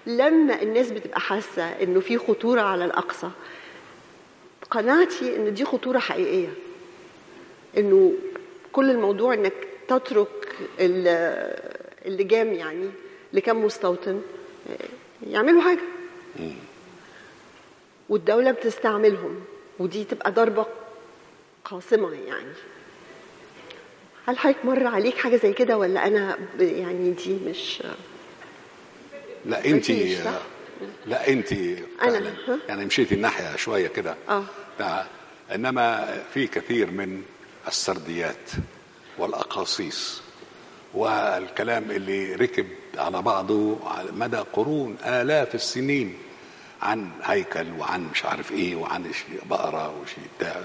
لما 0.07 0.61
الناس 0.61 0.91
بتبقى 0.91 1.19
حاسة 1.19 1.63
إنه 1.63 1.99
في 1.99 2.17
خطورة 2.17 2.61
على 2.61 2.85
الأقصى 2.85 3.29
قناعتي 4.71 5.35
إن 5.35 5.53
دي 5.53 5.65
خطورة 5.65 5.99
حقيقية. 5.99 6.53
إنه 7.77 8.13
كل 8.71 8.89
الموضوع 8.91 9.33
إنك 9.33 9.53
تترك 9.87 10.55
ال- 10.79 11.53
اللجام 12.05 12.53
يعني 12.53 12.89
لكم 13.33 13.65
مستوطن 13.65 14.21
يعملوا 15.27 15.61
حاجة. 15.61 15.79
والدولة 18.09 18.51
بتستعملهم 18.51 19.39
ودي 19.79 20.03
تبقى 20.03 20.31
ضربة 20.31 20.65
قاصمة 21.65 22.11
يعني. 22.13 22.53
هل 24.27 24.37
حضرتك 24.37 24.65
مر 24.65 24.87
عليك 24.87 25.17
حاجة 25.17 25.35
زي 25.35 25.53
كده 25.53 25.77
ولا 25.77 26.07
أنا 26.07 26.37
ب- 26.57 26.61
يعني 26.61 27.11
دي 27.11 27.37
مش 27.49 27.83
لا 29.45 29.65
انت؟ 29.65 29.85
لا 31.05 31.27
انت 31.27 31.53
ها؟ 31.53 31.97
يعني 32.69 32.85
مشيتي 32.85 33.15
الناحية 33.15 33.55
شوية 33.55 33.87
كده. 33.87 34.15
لا، 34.79 35.05
إنما 35.55 36.13
في 36.33 36.47
كثير 36.47 36.91
من 36.91 37.21
السرديات 37.67 38.49
والأقاصيص 39.17 40.21
والكلام 40.93 41.91
اللي 41.91 42.35
ركب 42.35 42.67
على 42.97 43.21
بعضه 43.21 43.79
على 43.85 44.11
مدى 44.11 44.37
قرون 44.37 44.97
آلاف 45.05 45.55
السنين 45.55 46.17
عن 46.81 47.09
هيكل 47.23 47.65
وعن 47.79 48.03
مش 48.11 48.25
عارف 48.25 48.51
إيه 48.51 48.75
وعن 48.75 49.13
ش- 49.13 49.45
بقرة 49.45 49.99
وشي 50.01 50.15
بتاع 50.37 50.55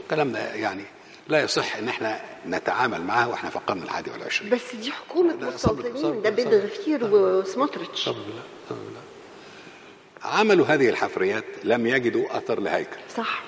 الكلام 0.00 0.32
ده 0.32 0.54
يعني 0.54 0.82
لا 1.28 1.40
يصح 1.42 1.76
إن 1.76 1.88
إحنا 1.88 2.20
نتعامل 2.46 3.02
معاه 3.02 3.28
وإحنا 3.28 3.50
في 3.50 3.56
القرن 3.56 3.82
الحادي 3.82 4.10
والعشرين. 4.10 4.50
بس 4.50 4.74
دي 4.74 4.92
صبر، 5.12 5.46
مستوطنين 5.54 6.22
ده 6.22 6.30
صبر. 6.36 6.56
غفير 6.56 7.04
وسموتريتش. 7.04 8.04
طب 8.04 8.12
لا 8.14 8.42
طب 8.70 8.76
لا. 8.76 9.00
عملوا 10.28 10.66
هذه 10.66 10.88
الحفريات 10.88 11.44
لم 11.64 11.86
يجدوا 11.86 12.36
أثر 12.38 12.60
لهيكل. 12.60 12.96
صح. 13.16 13.42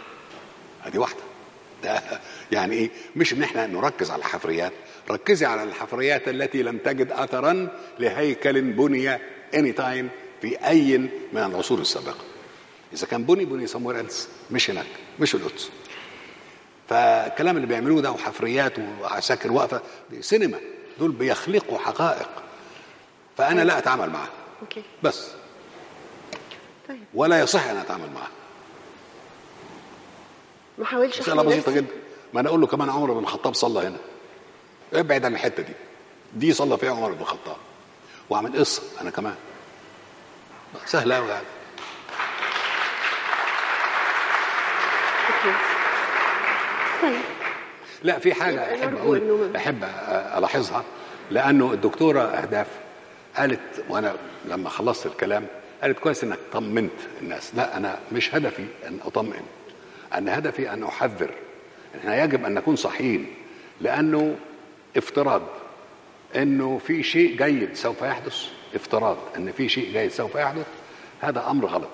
هذه 0.81 0.99
واحدة. 0.99 1.21
ده 1.83 2.03
يعني 2.53 2.75
إيه؟ 2.75 2.91
مش 3.17 3.33
إن 3.33 3.43
إحنا 3.43 3.67
نركز 3.67 4.11
على 4.11 4.21
الحفريات. 4.21 4.73
ركزي 5.11 5.47
على 5.47 5.63
الحفريات 5.63 6.29
التي 6.29 6.63
لم 6.63 6.79
تجد 6.79 7.13
اثرا 7.13 7.69
لهيكل 7.99 8.61
بني 8.61 9.19
اني 9.55 9.73
تايم 9.73 10.09
في 10.43 10.67
أي 10.69 10.99
من 10.99 11.11
العصور 11.35 11.79
السابقة. 11.79 12.25
إذا 12.93 13.07
كان 13.07 13.25
بني 13.25 13.45
بني 13.45 13.67
سموير 13.67 14.07
مش 14.51 14.71
هناك. 14.71 14.87
مش 15.21 15.35
القدس. 15.35 15.71
فالكلام 16.89 17.57
اللي 17.57 17.67
بيعملوه 17.67 18.03
ده 18.03 18.11
وحفريات 18.11 18.73
وعساكر 19.01 19.53
واقفة 19.53 19.81
دي 20.11 20.23
سينما. 20.23 20.59
دول 20.99 21.11
بيخلقوا 21.13 21.79
حقائق. 21.79 22.29
فأنا 23.37 23.63
لا 23.63 23.79
أتعامل 23.79 24.11
معاها. 24.11 24.31
بس. 25.03 25.29
طيب. 26.89 27.05
ولا 27.15 27.41
يصح 27.41 27.67
أن 27.67 27.77
أتعامل 27.77 28.11
معاها. 28.15 28.31
ما 30.79 30.85
حاولش 30.85 31.21
مسألة 31.21 31.43
بسيطة. 31.43 31.73
جدا. 31.73 31.95
ما 32.35 32.41
أنا 32.41 32.49
أقول 32.49 32.61
له 32.61 32.67
كمان 32.67 32.91
عمر 32.91 33.13
بن 33.13 33.19
الخطاب 33.19 33.55
صلى 33.55 33.87
هنا. 33.87 33.99
ابعد 34.93 35.25
عن 35.25 35.35
الحتة 35.35 35.63
دي. 35.63 35.73
دي 36.35 36.53
صلى 36.53 36.79
فيها 36.79 36.91
عمر 36.91 37.13
بن 37.13 37.21
الخطاب. 37.21 37.57
واعمل 38.31 38.59
قصة 38.59 38.83
أنا 39.01 39.11
كمان. 39.11 39.35
سهلة 40.87 41.17
قوي 41.17 41.29
يعني. 41.29 41.47
لا 48.03 48.19
في 48.19 48.35
حاجة 48.35 48.75
أحب 48.75 48.97
أقول 48.97 49.57
أحب 49.57 49.85
ألاحظها 50.39 50.85
لأنه 51.31 51.73
الدكتورة 51.73 52.21
أهداف 52.21 52.67
قالت 53.37 53.85
وأنا 53.89 54.17
لما 54.45 54.69
خلصت 54.69 55.07
الكلام 55.07 55.47
قالت 55.83 55.99
كويس 55.99 56.25
إنك 56.25 56.39
طمنت 56.53 56.93
الناس. 57.23 57.55
لا 57.55 57.77
أنا 57.77 57.99
مش 58.13 58.35
هدفي 58.35 58.65
أن 58.87 58.99
أطمئن. 59.05 59.43
أنا 60.15 60.39
هدفي 60.39 60.73
أن 60.73 60.83
أحذر. 60.83 61.31
إحنا 62.01 62.25
يجب 62.25 62.45
أن 62.45 62.55
نكون 62.55 62.77
صحيين 62.77 63.27
لأنه 63.81 64.37
افتراض 64.97 65.43
إنه 66.37 66.81
في 66.87 67.03
شيء 67.03 67.37
جيد 67.45 67.75
سوف 67.75 68.03
يحدث. 68.03 68.45
افتراض 68.75 69.17
إن 69.37 69.53
في 69.53 69.69
شيء 69.69 69.93
جيد 69.93 70.11
سوف 70.11 70.35
يحدث. 70.35 70.67
هذا 71.21 71.51
أمر 71.51 71.67
غلط. 71.67 71.91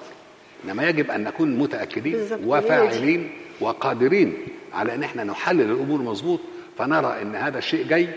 إنما 0.64 0.88
يجب 0.88 1.10
أن 1.10 1.24
نكون 1.24 1.58
متأكدين. 1.58 2.28
وفاعلين 2.44 3.32
وقادرين 3.60 4.46
على 4.74 4.94
ان 4.94 5.02
إحنا 5.02 5.24
نحلل 5.24 5.60
الأمور 5.70 6.02
مظبوط 6.02 6.40
فنرى 6.78 7.22
ان 7.22 7.36
هذا 7.36 7.58
الشيء 7.58 7.86
جاي 7.86 8.08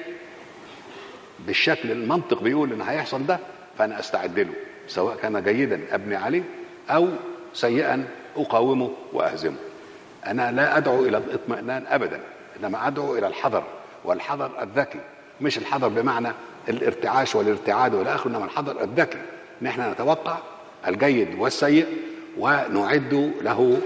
بالشكل 1.39 1.91
المنطق 1.91 2.43
بيقول 2.43 2.73
إن 2.73 2.81
هيحصل 2.81 3.25
ده 3.25 3.39
فأنا 3.77 3.99
استعد 3.99 4.39
له 4.39 4.53
سواء 4.87 5.15
كان 5.15 5.43
جيدا 5.43 5.81
أبني 5.91 6.15
عليه 6.15 6.43
أو 6.89 7.07
سيئا 7.53 8.07
أقاومه 8.37 8.91
وأهزمه. 9.13 9.55
أنا 10.27 10.51
لا 10.51 10.77
أدعو 10.77 11.05
إلى 11.05 11.17
الاطمئنان 11.17 11.83
ابدا 11.87 12.19
إنما 12.59 12.87
أدعو 12.87 13.17
إلى 13.17 13.27
الحذر 13.27 13.63
والحذر 14.05 14.51
الذكي 14.61 14.99
مش 15.41 15.57
الحذر 15.57 15.87
بمعنى 15.87 16.27
الارتعاش 16.69 17.35
والارتعاد 17.35 17.93
والى 17.93 18.15
آخره 18.15 18.29
إنما 18.31 18.45
الحذر 18.45 18.83
الذكي. 18.83 19.17
ان 19.61 19.67
إحنا 19.67 19.91
نتوقع 19.93 20.37
الجيد 20.87 21.35
والسيء 21.39 21.85
ونعد 22.37 23.33
له 23.41 23.81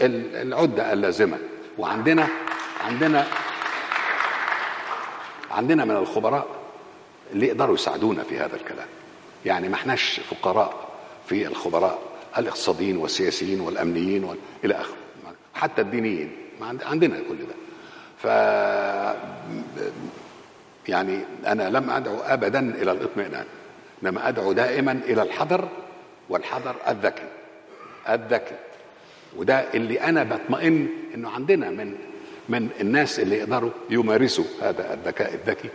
ال- 0.00 0.36
العدة 0.36 0.92
اللازمة. 0.92 1.38
وعندنا 1.78 2.28
عندنا 2.84 3.26
عندنا 5.50 5.84
من 5.84 5.96
الخبراء 5.96 6.46
اللي 7.32 7.46
يقدروا 7.46 7.74
يساعدونا 7.74 8.22
في 8.22 8.38
هذا 8.38 8.56
الكلام. 8.56 8.86
يعني 9.46 9.68
ما 9.68 9.74
احناش 9.74 10.20
فقراء 10.20 10.88
في 11.26 11.46
الخبراء 11.46 11.98
الاقتصاديين 12.38 12.96
والسياسيين 12.96 13.60
والأمنيين 13.60 14.24
وال... 14.24 14.38
إلى 14.64 14.74
آخره. 14.74 14.96
حتى 15.54 15.82
الدينيين. 15.82 16.36
عندنا 16.60 17.16
كل 17.28 17.36
ده. 17.38 17.54
ف 18.18 18.24
يعني 20.88 21.24
أنا 21.46 21.70
لم 21.70 21.90
أدعو 21.90 22.16
ابدا 22.20 22.60
إلى 22.60 22.92
الاطمئنان. 22.92 23.44
انما 24.02 24.28
أدعو 24.28 24.52
دائما 24.52 24.92
إلى 24.92 25.22
الحذر 25.22 25.68
والحذر 26.28 26.76
الذكي. 26.88 27.28
الذكي. 28.08 28.56
وده 29.36 29.58
اللي 29.74 30.00
أنا 30.00 30.22
بطمئن 30.22 30.88
إنه 31.14 31.30
عندنا 31.30 31.70
من 31.70 31.94
من 32.48 32.68
الناس 32.80 33.20
اللي 33.20 33.36
يقدروا 33.36 33.70
يمارسوا 33.90 34.44
هذا 34.62 34.94
الذكاء 34.94 35.34
الذكي 35.34 35.68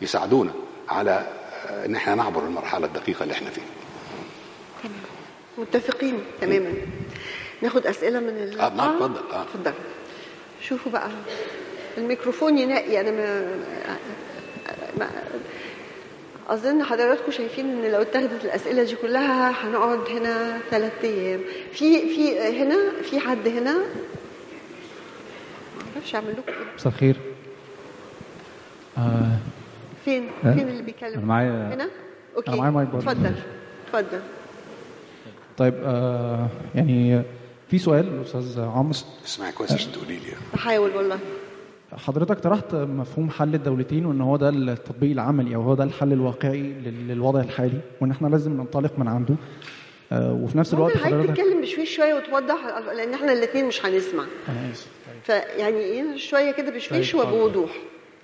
ويساعدونا 0.00 0.52
على 0.88 1.26
آه، 1.68 1.86
إن 1.86 1.94
إحنا 1.96 2.14
نعبر 2.14 2.44
المرحلة 2.46 2.86
الدقيقة 2.86 3.22
اللي 3.22 3.34
إحنا 3.34 3.50
فيها. 3.50 3.64
متفقين 5.58 6.20
تماما. 6.40 6.72
ناخد 7.62 7.86
أسئلة 7.86 8.20
من 8.20 8.28
ال 8.28 8.60
آه، 8.60 8.68
نعم، 8.74 8.94
اتفضل، 8.94 9.20
آه. 9.32 9.42
اتفضل 9.42 9.72
شوفوا 10.62 10.92
بقى. 10.92 11.10
الميكروفون 11.98 12.58
ينقي 12.58 13.00
أنا 13.00 13.10
ما, 13.10 13.56
ما 14.98 15.10
أظن 16.48 16.82
حضراتكم 16.82 17.32
شايفين 17.32 17.66
إن 17.84 17.92
لو 17.92 18.02
اتخذت 18.02 18.44
الأسئلة 18.44 18.84
دي 18.84 18.96
كلها 18.96 19.50
هنقعد 19.50 19.98
هنا 20.10 20.58
ثلاث 20.70 20.92
أيام. 21.04 21.40
في 21.72 22.08
في 22.14 22.38
هنا؟ 22.62 22.76
في 23.02 23.20
حد 23.20 23.48
هنا؟ 23.48 23.74
ما 23.74 23.82
أعرفش 25.94 26.14
أعمل 26.14 26.30
لكم 26.32 26.52
إيه. 26.52 26.74
مساء 26.76 26.92
الخير. 26.92 27.16
آه 28.98 29.38
فين؟ 30.04 30.28
أه؟ 30.44 30.54
فين 30.54 30.68
اللي 30.68 30.82
بيتكلم؟ 30.82 31.12
أنا 31.18 31.26
معايا- 31.26 31.74
هنا؟ 31.74 31.88
أوكي. 32.36 32.48
أنا 32.48 32.56
معايا 32.56 32.70
مايك 32.72 32.88
برضه. 32.88 33.10
اتفضل. 33.12 33.32
اتفضل. 33.86 34.20
طيب 35.58 35.74
آه 35.84 36.48
يعني 36.74 37.22
في 37.70 37.78
سؤال 37.78 38.22
أستاذ 38.22 38.60
عمرو. 38.60 38.94
اسمعي 39.26 39.52
كويس 39.52 39.72
عشان 39.72 39.92
تقولي 39.92 40.14
لي. 40.16 40.32
بحاول 40.54 40.96
والله. 40.96 41.18
حضرتك 41.92 42.38
طرحت 42.38 42.74
مفهوم 42.74 43.30
حل 43.30 43.54
الدولتين 43.54 44.06
وإن 44.06 44.20
هو 44.20 44.36
ده 44.36 44.48
التطبيق 44.48 45.10
العملي 45.10 45.54
أو 45.54 45.62
هو 45.62 45.74
ده 45.74 45.84
الحل 45.84 46.12
الواقعي 46.12 46.62
لل- 46.62 47.08
للوضع 47.08 47.40
الحالي 47.40 47.80
وإن 48.00 48.10
إحنا 48.10 48.28
لازم 48.28 48.52
ننطلق 48.52 48.98
من 48.98 49.08
عنده. 49.08 49.34
آه 50.12 50.32
وفي 50.32 50.58
نفس 50.58 50.74
الوقت 50.74 50.96
حضرتك 50.96 51.28
تتكلم 51.30 51.60
بشويش 51.62 51.96
شوية 51.96 52.14
وتوضح 52.14 52.56
لأن 52.96 53.14
إحنا 53.14 53.32
الاثنين 53.32 53.64
مش 53.68 53.86
هنسمع. 53.86 54.24
أنا 54.48 54.70
اسف. 54.72 54.88
فيعني 55.22 55.76
إيه 55.78 56.16
شوية 56.16 56.50
كده 56.50 56.70
بشويش 56.70 57.12
طيب،. 57.12 57.20
وبوضوح 57.28 57.70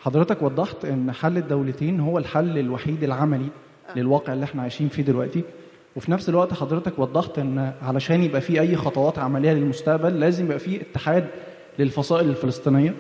حضرتك 0.01 0.43
وضحت 0.43 0.85
إن 0.85 1.13
حل 1.13 1.37
الدولتين 1.39 2.01
هو 2.01 2.19
الحل 2.19 2.59
الوحيد 2.59 3.05
العملي 3.05 3.47
للواقع 3.97 4.33
اللي 4.33 4.45
إحنا 4.45 4.63
عايشين 4.63 4.89
فيه 4.89 5.03
دلوقتي. 5.03 5.43
وفي 5.97 6.11
نفس 6.11 6.29
الوقت 6.29 6.55
حضرتك 6.55 6.99
وضحت 6.99 7.39
إن 7.39 7.73
علشان 7.83 8.23
يبقى 8.23 8.41
في 8.41 8.61
أي 8.61 8.77
خطوات 8.77 9.19
عملية 9.19 9.53
للمستقبل 9.53 10.21
لازم 10.21 10.45
يبقى 10.45 10.59
في 10.59 10.81
اتحاد 10.81 11.27
للفصائل 11.79 12.29
الفلسطينية. 12.29 12.95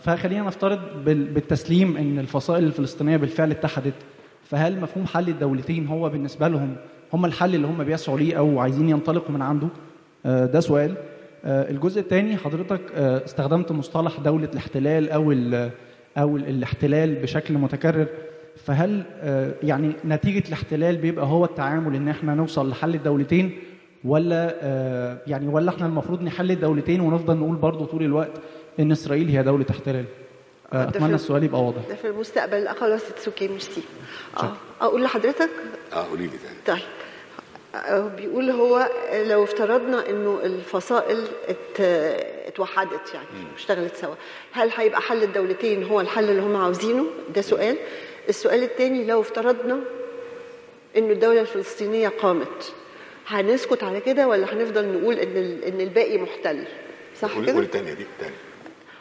فخلينا 0.00 0.42
نفترض 0.46 0.78
بال- 1.04 1.24
بالتسليم 1.24 1.96
إن 1.96 2.18
الفصائل 2.18 2.64
الفلسطينية 2.64 3.16
بالفعل 3.16 3.50
اتحدت. 3.50 3.94
فهل 4.42 4.80
مفهوم 4.80 5.06
حل 5.06 5.28
الدولتين 5.28 5.86
هو 5.86 6.08
بالنسبة 6.08 6.48
لهم 6.48 6.76
هم 7.12 7.24
الحل 7.24 7.54
اللي 7.54 7.66
هم 7.66 7.84
بيسعوا 7.84 8.18
ليه 8.18 8.38
أو 8.38 8.58
عايزين 8.58 8.88
ينطلقوا 8.88 9.30
من 9.34 9.42
عنده؟ 9.42 9.68
آه، 10.26 10.46
ده 10.46 10.60
سؤال. 10.60 10.94
آه، 11.44 11.70
الجزء 11.70 12.00
الثاني 12.00 12.36
حضرتك 12.36 12.80
آه، 12.94 13.24
استخدمت 13.24 13.72
مصطلح 13.72 14.20
دولة 14.20 14.48
الاحتلال 14.52 15.10
أو 15.10 15.32
ال- 15.32 15.70
الاحتلال 16.18 17.14
بشكل 17.14 17.54
متكرر. 17.54 18.06
فهل 18.56 19.02
يعني 19.62 19.92
نتيجة 20.04 20.48
الاحتلال 20.48 20.96
بيبقى 20.96 21.26
هو 21.26 21.44
التعامل 21.44 21.96
إن 21.96 22.08
إحنا 22.08 22.34
نوصل 22.34 22.70
لحل 22.70 22.94
الدولتين 22.94 23.50
ولا 24.04 24.54
يعني 25.26 25.48
ولا 25.48 25.70
إحنا 25.70 25.86
المفروض 25.86 26.22
نحل 26.22 26.50
الدولتين 26.50 27.00
ونفضل 27.00 27.36
نقول 27.36 27.56
برضو 27.56 27.84
طول 27.84 28.02
الوقت 28.02 28.30
إن 28.80 28.92
إسرائيل 28.92 29.28
هي 29.28 29.42
دولة 29.42 29.66
احتلال 29.70 30.04
آه، 30.72 30.84
ده 30.84 30.90
في- 30.90 30.96
أتمنى 30.98 31.14
السؤال 31.14 31.44
يبقى 31.44 31.60
واضح. 31.62 31.88
ده 31.88 31.94
في 31.94 32.06
المستقبل. 32.06 32.68
خلاص 32.68 33.02
it's 33.10 33.28
okay 33.28 33.48
merci 33.48 33.82
آه 34.36 34.52
أقول 34.80 35.02
لحضرتك؟ 35.02 35.50
آه 35.92 36.06
قولي 36.08 36.22
لي 36.22 36.28
تاني. 36.38 36.78
طيب. 36.78 36.86
آه، 37.74 38.08
بيقول 38.08 38.50
هو 38.50 38.90
لو 39.26 39.44
افترضنا 39.44 40.08
إنه 40.10 40.40
الفصائل 40.44 41.18
ات- 41.48 41.80
اتوحدت 42.46 43.14
يعني 43.14 43.26
اشتغلت 43.56 43.96
سوا 43.96 44.14
هل 44.52 44.70
هيبقى 44.76 45.00
حل 45.00 45.22
الدولتين 45.22 45.84
هو 45.84 46.00
الحل 46.00 46.24
اللي 46.30 46.42
هم 46.42 46.56
عاوزينه؟ 46.56 47.04
ده 47.34 47.40
سؤال. 47.42 47.76
السؤال 48.28 48.62
الثاني 48.62 49.04
لو 49.04 49.20
افترضنا 49.20 49.80
إنه 50.96 51.12
الدولة 51.12 51.40
الفلسطينية 51.40 52.08
قامت 52.08 52.72
هنسكت 53.26 53.82
على 53.82 54.00
كده 54.00 54.28
ولا 54.28 54.52
هنفضل 54.54 54.88
نقول 54.98 55.14
إن 55.18 55.36
ال- 55.36 55.64
إن 55.64 55.80
الباقي 55.80 56.18
محتل؟ 56.18 56.64
صح 57.20 57.40
كده؟ 57.40 57.52
قولي 57.52 57.66
تاني 57.66 57.94
دي 57.94 58.06
تاني. 58.20 58.34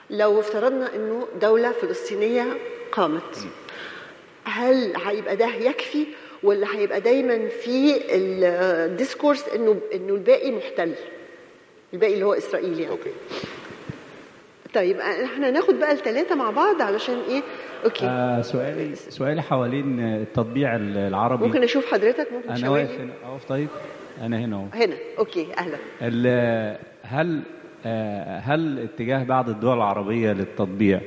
لو 0.10 0.40
افترضنا 0.40 0.96
إنه 0.96 1.28
دولة 1.42 1.72
فلسطينية 1.72 2.46
قامت 2.92 3.48
هل 4.44 4.94
هيبقى 5.06 5.36
ده 5.36 5.48
يكفي 5.56 6.06
ولا 6.44 6.68
هيبقى 6.76 7.02
دايما 7.02 7.48
في 7.48 8.02
ال 8.16 8.29
discourse 8.29 9.48
إنه 9.56 9.78
إنه 9.94 10.14
الباقي 10.14 10.52
محتل 10.52 10.94
الباقي 11.94 12.14
اللي 12.14 12.26
هو 12.26 12.34
إسرائيل 12.34 12.80
يعني؟ 12.80 12.92
Okay. 12.92 13.12
طيب 14.74 15.00
إحنا 15.00 15.52
ناخد 15.52 15.74
بقى 15.80 15.92
الثلاثة 15.92 16.36
مع 16.36 16.50
بعض 16.52 16.82
علشان 16.82 17.22
إيه؟ 17.30 17.42
Okay. 17.86 18.06
آه 18.06 18.42
سؤالي 18.42 18.96
سؤالي 18.96 19.42
حوالين 19.42 20.00
التطبيع 20.00 20.76
العربي. 20.76 21.46
ممكن 21.46 21.64
أشوف 21.64 21.92
حضرتك؟ 21.94 22.28
ممكن 22.32 22.50
أنا 22.50 22.70
واقف؟ 22.70 22.92
هنا. 23.00 23.14
اقف 23.26 23.46
طيب. 23.46 23.68
أنا 24.22 24.38
هنا 24.38 24.56
أهو. 24.56 24.66
هنا. 24.74 24.96
أوكي 25.20 25.48
أهلا. 25.58 25.78
هل 27.04 27.42
هل 28.40 28.80
اتجاه 28.80 29.24
بعض 29.24 29.50
الدول 29.50 29.78
العربية 29.78 30.32
للتطبيع 30.34 31.02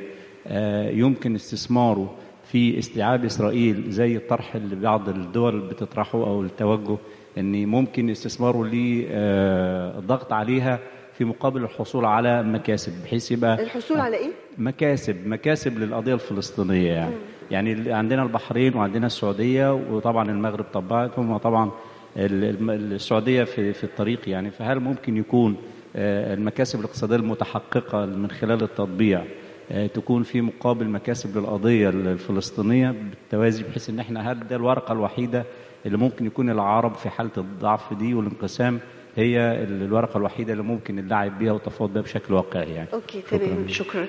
آه، 0.46 0.90
يمكن 0.90 1.34
استثماره 1.34 2.14
في 2.44 2.78
استيعاب 2.78 3.24
إسرائيل 3.24 3.90
زي 3.90 4.16
الطرح 4.16 4.54
اللي 4.54 4.76
بعض 4.76 5.08
الدول 5.08 5.60
بتطرحه 5.60 6.18
أو 6.18 6.42
التوجه 6.42 6.96
إن 7.38 7.66
ممكن 7.66 8.10
استثماره 8.10 8.64
للضغط 8.64 10.32
عليها 10.32 10.78
في 11.18 11.24
مقابل 11.24 11.62
الحصول 11.64 12.04
على 12.04 12.42
مكاسب 12.42 12.92
بحيث 13.04 13.32
يبقى 13.32 13.62
الحصول 13.62 14.00
على 14.00 14.16
إيه؟ 14.16 14.30
مكاسب 14.58 15.26
مكاسب 15.26 15.78
للقضية 15.78 16.14
الفلسطينية 16.14 16.92
يعني. 16.92 17.14
يعني 17.50 17.92
عندنا 17.92 18.22
البحرين 18.22 18.74
وعندنا 18.76 19.06
السعودية 19.06 19.74
وطبعا 19.74 20.30
المغرب 20.30 20.64
طبعتهم 20.72 21.30
وطبعا 21.30 21.70
السعودية 22.16 23.44
في 23.44 23.72
في 23.72 23.84
الطريق 23.84 24.28
يعني. 24.28 24.50
فهل 24.50 24.80
ممكن 24.80 25.16
يكون 25.16 25.52
آه، 25.52 25.75
المكاسب 25.96 26.80
الاقتصادية 26.80 27.16
المتحققة 27.16 28.06
من 28.06 28.30
خلال 28.30 28.62
التطبيع 28.62 29.24
آه، 29.70 29.86
تكون 29.86 30.22
في 30.22 30.40
مقابل 30.40 30.86
مكاسب 30.88 31.38
للقضية 31.38 31.88
الفلسطينية 31.88 32.90
بالتوازي 32.90 33.62
بحيث 33.62 33.90
إن 33.90 33.98
إحنا 33.98 34.32
هل 34.32 34.48
ده 34.48 34.56
الورقة 34.56 34.92
الوحيدة 34.92 35.44
اللي 35.86 35.98
ممكن 35.98 36.26
يكون 36.26 36.50
العرب 36.50 36.94
في 36.94 37.08
حالة 37.08 37.30
الضعف 37.38 37.94
دي 37.94 38.14
والانقسام 38.14 38.80
هي 39.16 39.38
ال- 39.62 39.82
الورقة 39.82 40.18
الوحيدة 40.18 40.52
اللي 40.52 40.62
ممكن 40.64 40.98
اللعب 40.98 41.38
بيها 41.38 41.52
والتفاوض 41.52 41.92
بيها 41.92 42.02
بشكل 42.02 42.34
واقعي 42.34 42.70
يعني. 42.70 42.88
Okay 42.92 43.22
تمام 43.30 43.68
شكرا. 43.68 44.06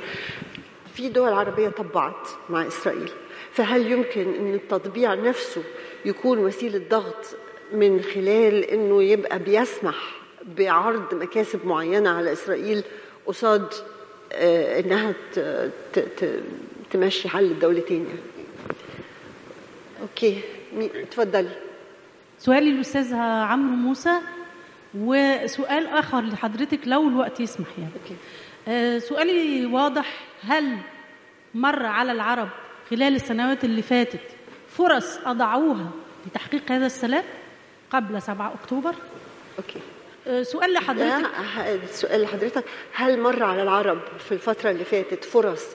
في 0.93 1.09
دول 1.09 1.33
عربية 1.33 1.69
طبعت 1.69 2.27
مع 2.49 2.67
إسرائيل 2.67 3.09
فهل 3.51 3.91
يمكن 3.91 4.33
إن 4.39 4.53
التطبيع 4.53 5.13
نفسه 5.13 5.61
يكون 6.05 6.37
وسيلة 6.39 6.81
ضغط 6.89 7.35
من 7.73 8.01
خلال 8.01 8.63
إنه 8.63 9.03
يبقى 9.03 9.39
بيسمح 9.39 10.16
بعرض 10.47 11.13
مكاسب 11.13 11.65
معينة 11.65 12.09
على 12.09 12.33
إسرائيل 12.33 12.83
قصاد 13.25 13.73
آه، 14.33 14.79
إنها 14.79 15.13
تمشي 16.91 17.29
حل 17.29 17.43
الدولتين 17.45 18.05
يعني. 18.05 18.19
Okay. 20.01 20.41
اتفضلي. 20.95 21.49
سؤالي 22.39 22.71
للأستاذ 22.71 23.17
عمرو 23.21 23.75
موسى 23.75 24.17
وسؤال 24.95 25.87
آخر 25.87 26.21
لحضرتك 26.21 26.79
لو 26.85 27.07
الوقت 27.07 27.39
يسمح 27.39 27.67
يعني. 27.77 27.91
Okay. 28.03 28.15
آه، 28.67 28.99
سؤالي 28.99 29.65
واضح. 29.65 30.19
هل 30.41 30.77
مر 31.53 31.85
على 31.85 32.11
العرب 32.11 32.49
خلال 32.89 33.15
السنوات 33.15 33.63
اللي 33.63 33.81
فاتت 33.81 34.19
فرص 34.69 35.17
أضاعوها 35.25 35.91
لتحقيق 36.25 36.71
هذا 36.71 36.85
السلام 36.85 37.23
قبل 37.89 38.21
7 38.21 38.53
أكتوبر؟ 38.53 38.95
Okay. 39.57 39.79
سؤال 40.41 40.73
لحضرتك. 40.73 41.25
السؤال 41.83 42.21
لحضرتك. 42.21 42.63
هل 42.93 43.19
مر 43.19 43.43
على 43.43 43.63
العرب 43.63 43.99
في 44.19 44.31
الفترة 44.31 44.71
اللي 44.71 44.83
فاتت 44.83 45.25
فرص 45.25 45.65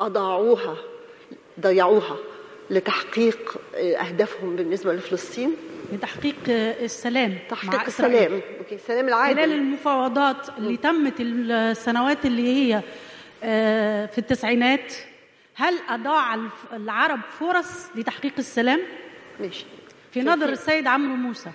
أضاعوها 0.00 0.76
ضيعوها 1.60 2.16
لتحقيق 2.70 3.56
أهدافهم 3.76 4.56
بالنسبة 4.56 4.92
لفلسطين؟ 4.92 5.56
لتحقيق 5.92 6.34
السلام 6.48 7.38
تحقيق. 7.50 7.84
السلام. 7.84 8.40
أوكي 8.58 8.74
السلام 8.74 8.98
خلال 9.00 9.08
العادل 9.08 9.52
المفاوضات 9.52 10.48
اللي 10.58 10.76
تمت 10.76 11.14
السنوات 11.20 12.26
اللي 12.26 12.42
هي 12.42 12.82
آه، 13.44 14.06
في 14.06 14.18
التسعينات 14.18 14.94
هل 15.54 15.74
أضاع 15.88 16.38
العرب 16.72 17.20
فرص 17.40 17.86
لتحقيق 17.94 18.32
السلام؟ 18.38 18.80
ماشي. 19.40 19.66
في 20.12 20.22
نظر 20.22 20.48
السيد 20.48 20.86
عمرو 20.86 21.16
موسى. 21.16 21.50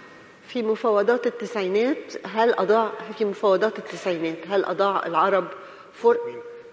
في 0.49 0.61
مفاوضات 0.61 1.27
التسعينات 1.27 2.13
هل 2.25 2.53
أضاع 2.53 2.91
في 3.17 3.25
مفاوضات 3.25 3.79
التسعينات؟ 3.79 4.37
هل 4.47 4.65
أضاع 4.65 5.05
العرب 5.05 5.47
فر 5.93 6.17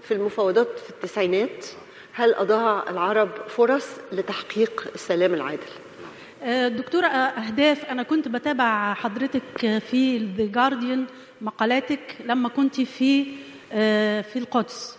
في 0.02 0.14
المفاوضات 0.14 0.78
في 0.78 0.90
التسعينات؟ 0.90 1.66
هل 2.12 2.34
أضاع 2.34 2.84
العرب 2.90 3.30
فرص 3.48 3.86
لتحقيق 4.12 4.90
السلام 4.94 5.34
العادل؟ 5.34 5.62
آه، 6.42 6.68
دكتورة 6.68 7.06
آه، 7.06 7.40
أهداف. 7.40 7.84
أنا 7.84 8.02
كنت 8.02 8.28
بتابع 8.28 8.94
حضرتك 8.94 9.78
في 9.78 10.18
ذا 10.18 10.46
جارديان 10.46 11.06
مقالاتك 11.40 12.16
لما 12.24 12.48
كنت 12.48 12.80
في 12.80 13.26
آه، 13.72 14.20
في 14.20 14.38
القدس. 14.38 14.98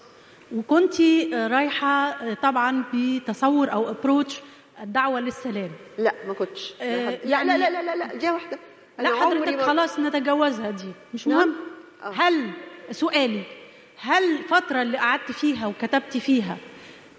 وكنت 0.56 1.02
رايحة 1.34 2.18
طبعا 2.34 2.84
بتصور 2.94 3.72
أو 3.74 3.90
ابروتش 3.90 4.42
الدعوة 4.84 5.20
للسلام. 5.20 5.72
لا 5.98 6.14
ما 6.28 6.34
كنتش. 6.34 6.74
آه، 6.82 7.10
لا 7.10 7.18
يعني- 7.26 7.58
لا 7.58 7.70
لا 7.70 7.82
لا 7.82 7.96
لا 7.96 8.16
دي 8.16 8.30
واحدة. 8.32 8.60
أنا 9.00 9.08
لا 9.08 9.16
حضرتك 9.16 9.62
خلاص 9.62 10.00
نتجاوزها 10.00 10.72
دي. 10.72 10.92
مش 11.14 11.28
نعم. 11.28 11.38
مهم. 11.40 11.56
آه. 12.04 12.12
هل 12.16 12.50
سؤالي 12.92 13.44
هل 14.00 14.24
الفترة 14.38 14.82
اللي 14.82 14.98
قعدت 14.98 15.32
فيها 15.32 15.68
وكتبت 15.68 16.18
فيها 16.18 16.58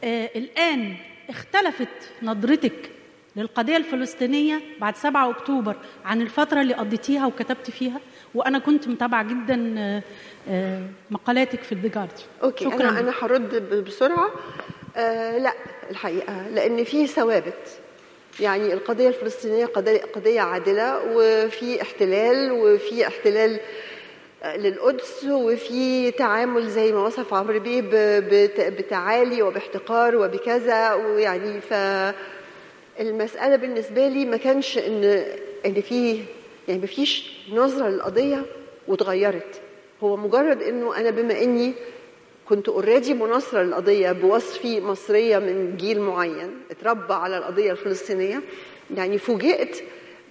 آه 0.05 0.31
الآن 0.37 0.97
اختلفت 1.31 1.89
نظرتك 2.23 2.91
للقضية 3.37 3.77
الفلسطينية 3.77 4.61
بعد 4.81 4.97
7 4.97 5.31
أكتوبر 5.31 5.77
عن 6.05 6.23
الفترة 6.23 6.61
اللي 6.61 6.75
قضيتيها 6.75 7.27
وكتبت 7.27 7.71
فيها؟ 7.71 8.01
وأنا 8.35 8.59
كنت 8.59 8.89
متابعة 8.89 9.23
جدا 9.23 9.75
آه 9.79 10.03
آه 10.49 10.83
مقالاتك 11.11 11.63
في 11.63 11.73
الذا 11.73 11.89
جارديان 11.89 12.19
أوكي 12.43 12.65
شكرا. 12.65 12.75
أنا 12.91 13.01
أنا 13.01 13.13
هرد 13.23 13.55
ب- 13.57 13.85
بسرعة. 13.85 14.31
آه 14.99 15.39
لا 15.39 15.53
الحقيقة 15.91 16.49
لأن 16.49 16.85
في 16.85 17.07
ثوابت. 17.07 17.69
يعني 18.41 18.73
القضية 18.73 19.09
الفلسطينية 19.09 19.67
قضية 20.15 20.41
عادلة 20.41 21.01
وفي 21.17 21.83
احتلال 21.83 22.53
وفي 22.53 23.07
احتلال 23.07 23.61
آه، 24.43 24.57
للقدس 24.57 25.25
وفي 25.25 26.11
تعامل 26.11 26.69
زي 26.69 26.93
ما 26.93 27.01
وصف 27.07 27.35
عمرو 27.35 27.61
بيه 27.61 27.83
بتعالي 28.71 29.43
وباحتقار 29.43 30.17
وبكذا 30.17 30.95
ويعني 30.95 31.61
ف 31.61 31.73
المسألة 33.01 33.57
بالنسبة 33.57 34.09
لي 34.09 34.25
ما 34.25 34.37
كانش 34.37 34.79
إن 34.79 35.25
إن 35.67 35.81
في 35.81 36.23
يعني 36.69 36.81
ما 36.81 36.87
فيش 36.87 37.33
نظرة 37.53 37.89
للقضية 37.89 38.43
واتغيرت. 38.89 39.61
هو 40.03 40.17
مجرد 40.17 40.63
إنه 40.63 40.97
أنا 40.97 41.11
بما 41.11 41.43
إني 41.43 41.75
كنت 42.49 42.69
اوريدي 42.69 43.15
مناصرة 43.15 43.63
للقضية 43.63 44.13
بوصفي 44.13 44.81
مصرية 44.81 45.39
من 45.39 45.77
جيل 45.77 46.01
معين. 46.01 46.51
اتربى 46.71 47.15
على 47.15 47.39
القضية 47.39 47.73
الفلسطينية. 47.73 48.41
يعني 48.97 49.19
فوجئت 49.19 49.83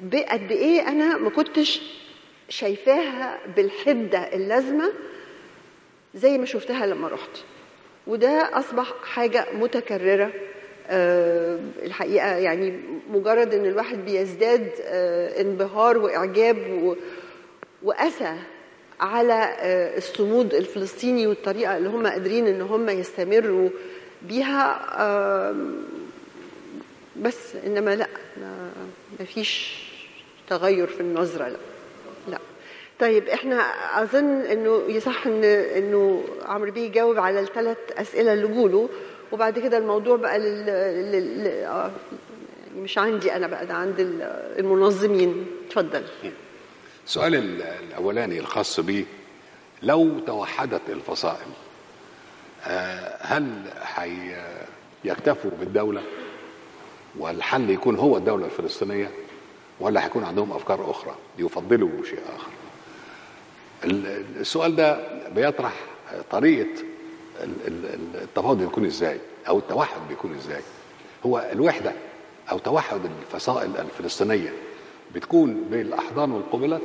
بقد 0.01 0.51
إيه 0.51 0.87
أنا 0.87 1.17
ما 1.17 1.29
كنتش 1.29 1.81
شايفاها 2.49 3.39
بالحدة 3.55 4.19
اللازمة 4.19 4.93
زي 6.15 6.37
ما 6.37 6.45
شفتها 6.45 6.85
لما 6.85 7.07
رحت. 7.07 7.29
وده 8.07 8.49
أصبح 8.59 8.93
حاجة 9.03 9.45
متكررة. 9.53 10.31
آه، 10.89 11.59
الحقيقة 11.83 12.27
يعني 12.37 12.79
مجرد 13.09 13.53
إن 13.53 13.65
الواحد 13.65 14.05
بيزداد 14.05 14.69
آه، 14.81 15.41
انبهار 15.41 15.97
وإعجاب 15.97 16.57
و- 16.83 16.95
وأسى 17.83 18.33
على 18.99 19.33
آه، 19.59 19.97
الصمود 19.97 20.53
الفلسطيني 20.53 21.27
والطريقة 21.27 21.77
اللي 21.77 21.89
هم 21.89 22.07
قادرين 22.07 22.47
إن 22.47 22.61
هم 22.61 22.89
يستمروا 22.89 23.69
بيها 24.21 24.79
بس 27.21 27.55
إنما 27.65 27.95
لا 27.95 28.07
ما- 28.41 29.25
فيش 29.25 29.83
تغير 30.49 30.87
في 30.87 30.99
النظرة 31.01 31.47
لا 31.47 31.57
لا. 32.27 32.37
طيب 32.99 33.27
إحنا 33.29 33.55
أظن 34.03 34.41
إنه 34.41 34.81
يصح 34.87 35.27
إن 35.27 35.43
إنه 35.43 36.23
عمرو 36.45 36.71
بيه 36.71 36.81
يجاوب 36.81 37.19
على 37.19 37.39
الثلاث 37.39 37.77
أسئلة 37.97 38.33
اللي 38.33 38.47
جوله 38.47 38.89
وبعد 39.31 39.59
كده 39.59 39.77
الموضوع 39.77 40.15
بقى 40.17 40.39
لل, 40.39 40.65
لل... 41.11 41.47
آه، 41.47 41.91
مش 42.77 42.97
عندي 42.97 43.35
أنا 43.35 43.47
بقى 43.47 43.65
ده 43.65 43.73
عند 43.73 43.99
ال- 43.99 44.21
المنظمين. 44.59 45.45
اتفضل. 45.67 46.03
السؤال 47.07 47.35
ال- 47.35 47.61
الأولاني 47.61 48.39
الخاص 48.39 48.79
به 48.79 49.05
لو 49.83 50.19
توحدت 50.19 50.81
الفصائل 50.89 51.47
آه، 52.65 53.17
هل 53.21 53.61
يكتفوا 55.03 55.51
بالدولة؟ 55.59 56.01
والحل 57.19 57.69
يكون 57.69 57.95
هو 57.95 58.17
الدولة 58.17 58.45
الفلسطينية 58.45 59.11
ولا 59.79 60.05
هيكون 60.05 60.23
عندهم 60.23 60.51
أفكار 60.51 60.91
أخرى 60.91 61.15
يفضلوا 61.39 62.03
شيء 62.09 62.19
ال- 63.83 64.23
السؤال 64.39 64.75
ده 64.75 64.99
بيطرح 65.29 65.73
ال- 67.67 68.15
التفاوض 68.15 68.57
بيكون 68.57 68.85
إزاي 68.85 69.19
أو 69.47 69.57
التوحد 69.57 70.01
بيكون 70.09 70.35
إزاي؟ 70.35 70.61
هو 71.25 71.49
الوحدة 71.51 71.93
أو 72.51 72.57
توحد 72.57 72.99
الفصائل 73.21 73.77
الفلسطينية 73.77 74.53
بتكون 75.15 75.63
بالاحضان 75.71 76.31
والقبلات 76.31 76.81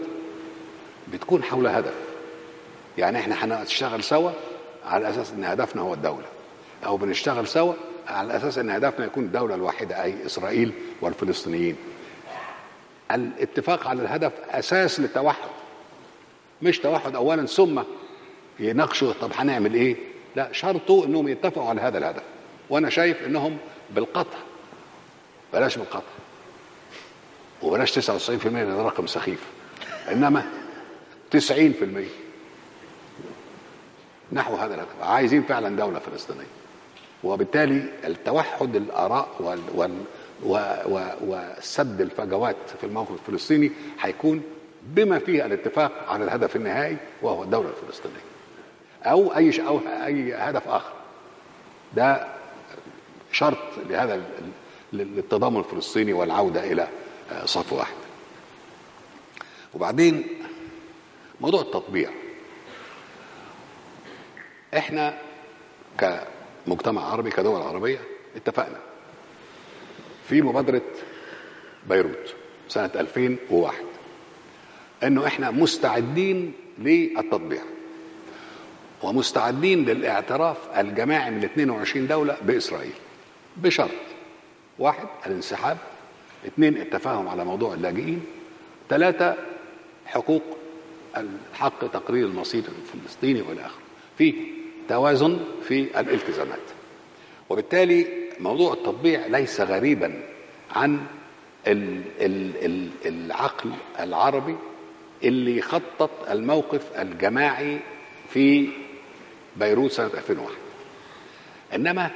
بتكون 1.12 1.42
حول 1.42 1.66
هدف. 1.66 1.94
يعني 2.98 3.18
إحنا 3.18 3.44
هنشتغل 3.62 4.02
سوا 4.04 4.30
على 4.86 5.10
أساس 5.10 5.32
إن 5.32 5.44
هدفنا 5.44 5.82
هو 5.82 5.94
الدولة. 5.94 6.26
أو 6.86 6.96
بنشتغل 6.96 7.48
سوا 7.48 7.74
على 8.08 8.36
أساس 8.36 8.58
إن 8.58 8.70
هدفنا 8.70 9.06
يكون 9.06 9.24
الدولة 9.24 9.54
الواحدة 9.54 10.02
أي 10.02 10.26
إسرائيل 10.26 10.72
والفلسطينيين. 11.00 11.76
الاتفاق 13.12 13.86
على 13.86 14.02
الهدف 14.02 14.32
أساس 14.50 15.00
للتوحد. 15.00 15.48
مش 16.62 16.78
توحد 16.78 17.16
اولا 17.16 17.46
ثم 17.46 17.82
يناقشوا 18.60 19.12
طب 19.20 19.30
هنعمل 19.34 19.74
إيه؟ 19.74 19.96
لا 20.36 20.52
شرطه 20.52 21.04
إنهم 21.04 21.28
يتفقوا 21.28 21.68
على 21.68 21.80
هذا 21.80 21.98
الهدف. 21.98 22.22
وأنا 22.70 22.90
شايف 22.90 23.26
إنهم 23.26 23.58
بالقطع. 23.90 24.38
بلاش 25.52 25.78
بالقطع. 25.78 26.02
وبلاش 27.62 27.98
99% 27.98 28.46
ده 28.46 28.82
رقم 28.82 29.06
سخيف. 29.06 29.40
إنما 30.12 30.46
90% 31.30 31.36
نحو 34.32 34.54
هذا 34.56 34.74
الهدف 34.74 35.02
عايزين 35.02 35.42
فعلا 35.42 35.76
دولة 35.76 35.98
فلسطينية. 35.98 36.46
وبالتالي 37.24 37.84
التوحد 38.04 38.76
الآراء 38.76 39.28
وال 39.40 39.60
وال 39.74 39.98
و 40.42 40.54
و 40.86 41.00
وسد 41.26 42.00
الفجوات 42.00 42.56
في 42.80 42.86
الموقف 42.86 43.10
الفلسطيني 43.12 43.70
هيكون 44.00 44.42
بما 44.82 45.18
فيه 45.18 45.46
الاتفاق 45.46 45.92
على 46.08 46.24
الهدف 46.24 46.56
النهائي 46.56 46.96
وهو 47.22 47.42
الدولة 47.42 47.68
الفلسطينية. 47.68 48.16
أو 49.04 49.36
أي 49.36 49.66
أو 49.66 49.80
أي 50.06 50.34
هدف 50.34 50.68
آخر. 50.68 50.92
ده 51.96 52.26
شرط 53.32 53.58
لهذا 53.90 54.22
للتضامن 54.92 55.58
الفلسطيني 55.58 56.12
والعودة 56.12 56.72
إلى 56.72 56.88
صف 57.44 57.72
واحد. 57.72 57.94
وبعدين 59.74 60.24
موضوع 61.40 61.60
التطبيع. 61.60 62.10
إحنا 64.76 65.18
كمجتمع 65.98 67.04
عربي 67.04 67.30
كدول 67.30 67.62
عربية 67.62 68.00
اتفقنا. 68.36 68.78
في 70.28 70.42
مبادرة 70.42 70.82
بيروت 71.88 72.34
سنة 72.68 72.90
2001 72.94 73.84
إنه 75.02 75.26
إحنا 75.26 75.50
مستعدين 75.50 76.52
للتطبيع. 76.78 77.62
ومستعدين 79.02 79.84
للاعتراف 79.84 80.56
الجماعي 80.78 81.30
من 81.30 81.44
22 81.44 82.06
دولة 82.06 82.36
بإسرائيل. 82.42 82.92
بشرط 83.56 83.90
واحد 84.78 85.06
الانسحاب 85.26 85.78
اثنين 86.46 86.76
التفاهم 86.76 87.28
على 87.28 87.44
موضوع 87.44 87.74
اللاجئين. 87.74 88.24
ثلاثة 88.88 89.36
حقوق 90.06 90.42
الحق 91.16 91.86
تقرير 91.92 92.26
المصير 92.26 92.62
الفلسطيني 92.94 93.40
والى 93.42 93.60
آخره. 93.60 93.82
في 94.18 94.34
توازن 94.88 95.38
في 95.68 96.00
الالتزامات. 96.00 96.58
وبالتالي 97.50 98.06
موضوع 98.40 98.72
التطبيع 98.72 99.26
ليس 99.26 99.60
غريبا 99.60 100.22
عن 100.74 101.00
ال 101.66 102.00
ال 102.20 102.64
ال 102.64 102.88
العقل 103.06 103.70
العربي 104.00 104.56
اللي 105.24 105.62
خطط 105.62 106.10
الموقف 106.30 107.00
الجماعي 107.00 107.78
في 108.28 108.68
بيروت 109.56 109.90
سنة 109.90 110.06
2001 110.06 110.54
إنما 111.74 112.10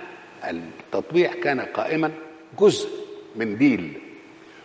التطبيع 0.45 1.33
كان 1.33 1.61
قائما 1.61 2.13
جزء 2.59 2.89
من 3.37 3.59
ديل 3.59 3.93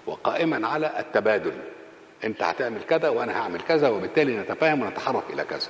وقائما 0.06 0.68
على 0.68 1.00
التبادل. 1.00 1.54
انت 2.24 2.44
هتعمل 2.44 2.82
كذا 2.90 3.10
وأنا 3.10 3.42
هعمل 3.42 3.62
كذا 3.62 3.90
وبالتالي 3.90 4.38
نتفاهم 4.38 4.82
ونتحرك 4.82 5.24
إلى 5.30 5.44
كذا. 5.44 5.68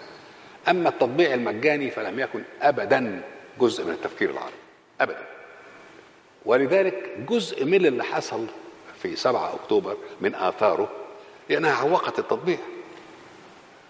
أما 0.69 0.89
التطبيع 0.89 1.33
المجاني 1.33 1.91
فلم 1.91 2.19
يكن 2.19 2.43
ابدا 2.61 3.21
جزء 3.59 3.85
من 3.85 3.91
التفكير 3.91 4.29
العربي 4.31 4.53
ابدا. 5.01 5.23
ولذلك 6.45 7.17
جزء 7.29 7.65
من 7.65 7.85
اللي 7.85 8.03
حصل 8.03 8.45
في 9.01 9.15
7 9.15 9.53
أكتوبر 9.55 9.97
من 10.21 10.35
آثاره 10.35 10.89
لأنها 11.49 11.73
عوقت 11.73 12.19
التطبيع. 12.19 12.57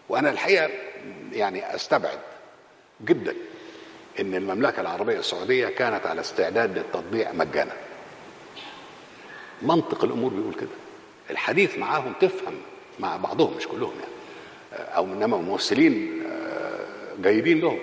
وأنا 0.10 0.30
الحقيقة 0.30 0.70
يعني 1.32 1.76
أستبعد 1.76 2.20
جدا 3.02 3.36
إن 4.20 4.36
المملكة 4.36 4.82
العربية 4.82 5.20
السعودية 5.20 5.68
كانت 5.68 6.06
على 6.06 6.22
استعداد 6.22 6.78
للتطبيع 6.78 7.32
مجانا. 7.32 7.74
منطق 9.62 10.04
الأمور 10.04 10.32
بيقول 10.34 10.54
كده. 10.54 10.70
الحديث 11.30 11.78
معاهم 11.78 12.14
تفهم 12.22 12.54
مع 13.00 13.18
بعضهم 13.18 13.58
مش 13.58 13.68
كلهم 13.68 13.94
يعني. 14.00 14.86
أو 14.96 15.06
إنما 15.06 15.38
ممثلين 15.38 16.24
جيدين 17.22 17.60
لهم. 17.60 17.80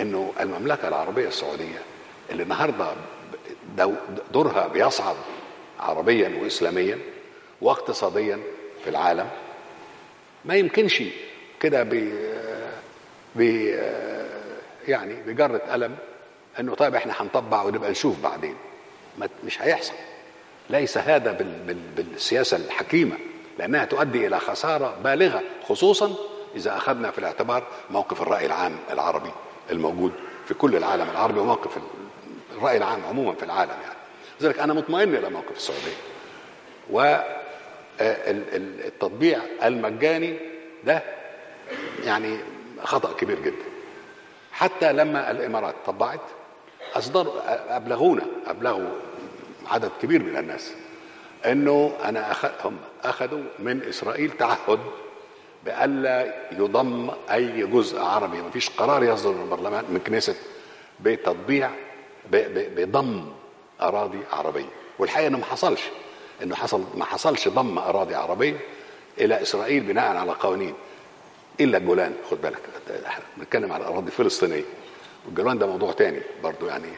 إنه 0.00 0.32
المملكة 0.40 0.88
العربية 0.88 1.28
السعودية 1.28 1.78
اللي 2.30 2.42
النهارده 2.42 2.92
دورها 4.32 4.68
بيصعد 4.68 5.16
عربيا 5.80 6.38
واسلاميا 6.42 6.98
واقتصاديا 7.60 8.38
في 8.84 8.90
العالم 8.90 9.28
ما 10.44 10.54
يمكنش 10.54 11.02
كده 11.60 11.82
ب 11.82 12.12
ب 13.36 13.40
يعني 14.88 15.14
بجرة 15.26 15.58
قلم 15.58 15.96
إنه 16.60 16.74
طيب 16.74 16.94
إحنا 16.94 17.14
هنطبع 17.22 17.62
ونبقى 17.62 17.90
نشوف 17.90 18.20
بعدين. 18.22 18.54
مش 19.44 19.62
هيحصل. 19.62 19.92
ليس 20.70 20.98
هذا 20.98 21.32
بال 21.32 21.58
بال 21.66 21.74
بالسياسة 22.04 22.56
الحكيمة 22.56 23.16
لأنها 23.58 23.84
تؤدي 23.84 24.26
إلى 24.26 24.40
خسارة 24.40 24.96
بالغة 25.04 25.42
خصوصا 25.68 26.14
إذا 26.56 26.76
أخذنا 26.76 27.10
في 27.10 27.18
الاعتبار 27.18 27.66
موقف 27.90 28.22
الرأي 28.22 28.46
العام 28.46 28.76
العربي 28.90 29.30
الموجود 29.70 30.12
في 30.46 30.54
كل 30.54 30.76
العالم 30.76 31.10
العربي 31.10 31.40
وموقف 31.40 31.78
الرأي 32.56 32.76
العام 32.76 33.04
عموما 33.08 33.32
في 33.34 33.42
العالم 33.42 33.70
يعني. 33.82 33.94
لذلك 34.40 34.58
أنا 34.58 34.74
مطمئن 34.74 35.14
إلى 35.14 35.30
موقف 35.30 35.56
السعودية 35.56 35.96
والتطبيع 38.00 39.38
المجاني 39.64 40.36
ده 40.84 41.02
يعني 42.04 42.38
خطأ 42.84 43.12
كبير 43.12 43.40
جدا. 43.40 43.64
حتى 44.52 44.92
لما 44.92 45.30
الإمارات 45.30 45.74
طبعت 45.86 46.20
اصدروا 46.94 47.32
أبلغونا 47.76 48.22
أبلغوا 48.46 48.88
عدد 49.70 49.90
كبير 50.02 50.22
من 50.22 50.36
الناس 50.36 50.72
إنه 51.46 51.96
أنا 52.04 52.30
أخذ 52.30 52.50
هم 52.64 52.76
أخذوا 53.04 53.42
من 53.58 53.82
إسرائيل 53.88 54.30
تعهد 54.30 54.78
بألا 55.64 56.34
يضم 56.52 57.10
أي 57.30 57.66
جزء 57.66 58.00
عربي 58.00 58.42
ما 58.42 58.50
فيش 58.50 58.70
قرار 58.70 59.04
يصدر 59.04 59.32
من 59.32 59.42
البرلمان 59.42 59.84
من 59.88 59.98
كنيسة 59.98 60.34
بتطبيع 61.00 61.70
بضم 62.76 63.24
أراضي 63.80 64.18
عربية. 64.32 64.68
والحقيقة 64.98 65.28
إنه 65.28 65.38
ما 65.38 65.44
حصلش 65.44 65.80
إنه 66.42 66.54
حصل 66.54 66.84
ما 66.94 67.04
حصلش 67.04 67.48
ضم 67.48 67.78
أراضي 67.78 68.14
عربية 68.14 68.56
إلى 69.20 69.42
إسرائيل 69.42 69.82
بناء 69.82 70.16
على 70.16 70.32
قوانين. 70.32 70.74
إلا 71.60 71.78
الجولان 71.78 72.14
خد 72.30 72.40
بالك 72.42 72.58
إحنا 73.06 73.24
بنتكلم 73.36 73.72
على 73.72 73.84
أراضي 73.84 74.10
فلسطينية. 74.10 74.64
والجولان 75.26 75.58
ده 75.58 75.66
موضوع 75.66 75.92
تاني 75.92 76.20
برضو 76.42 76.66
يعني 76.66 76.88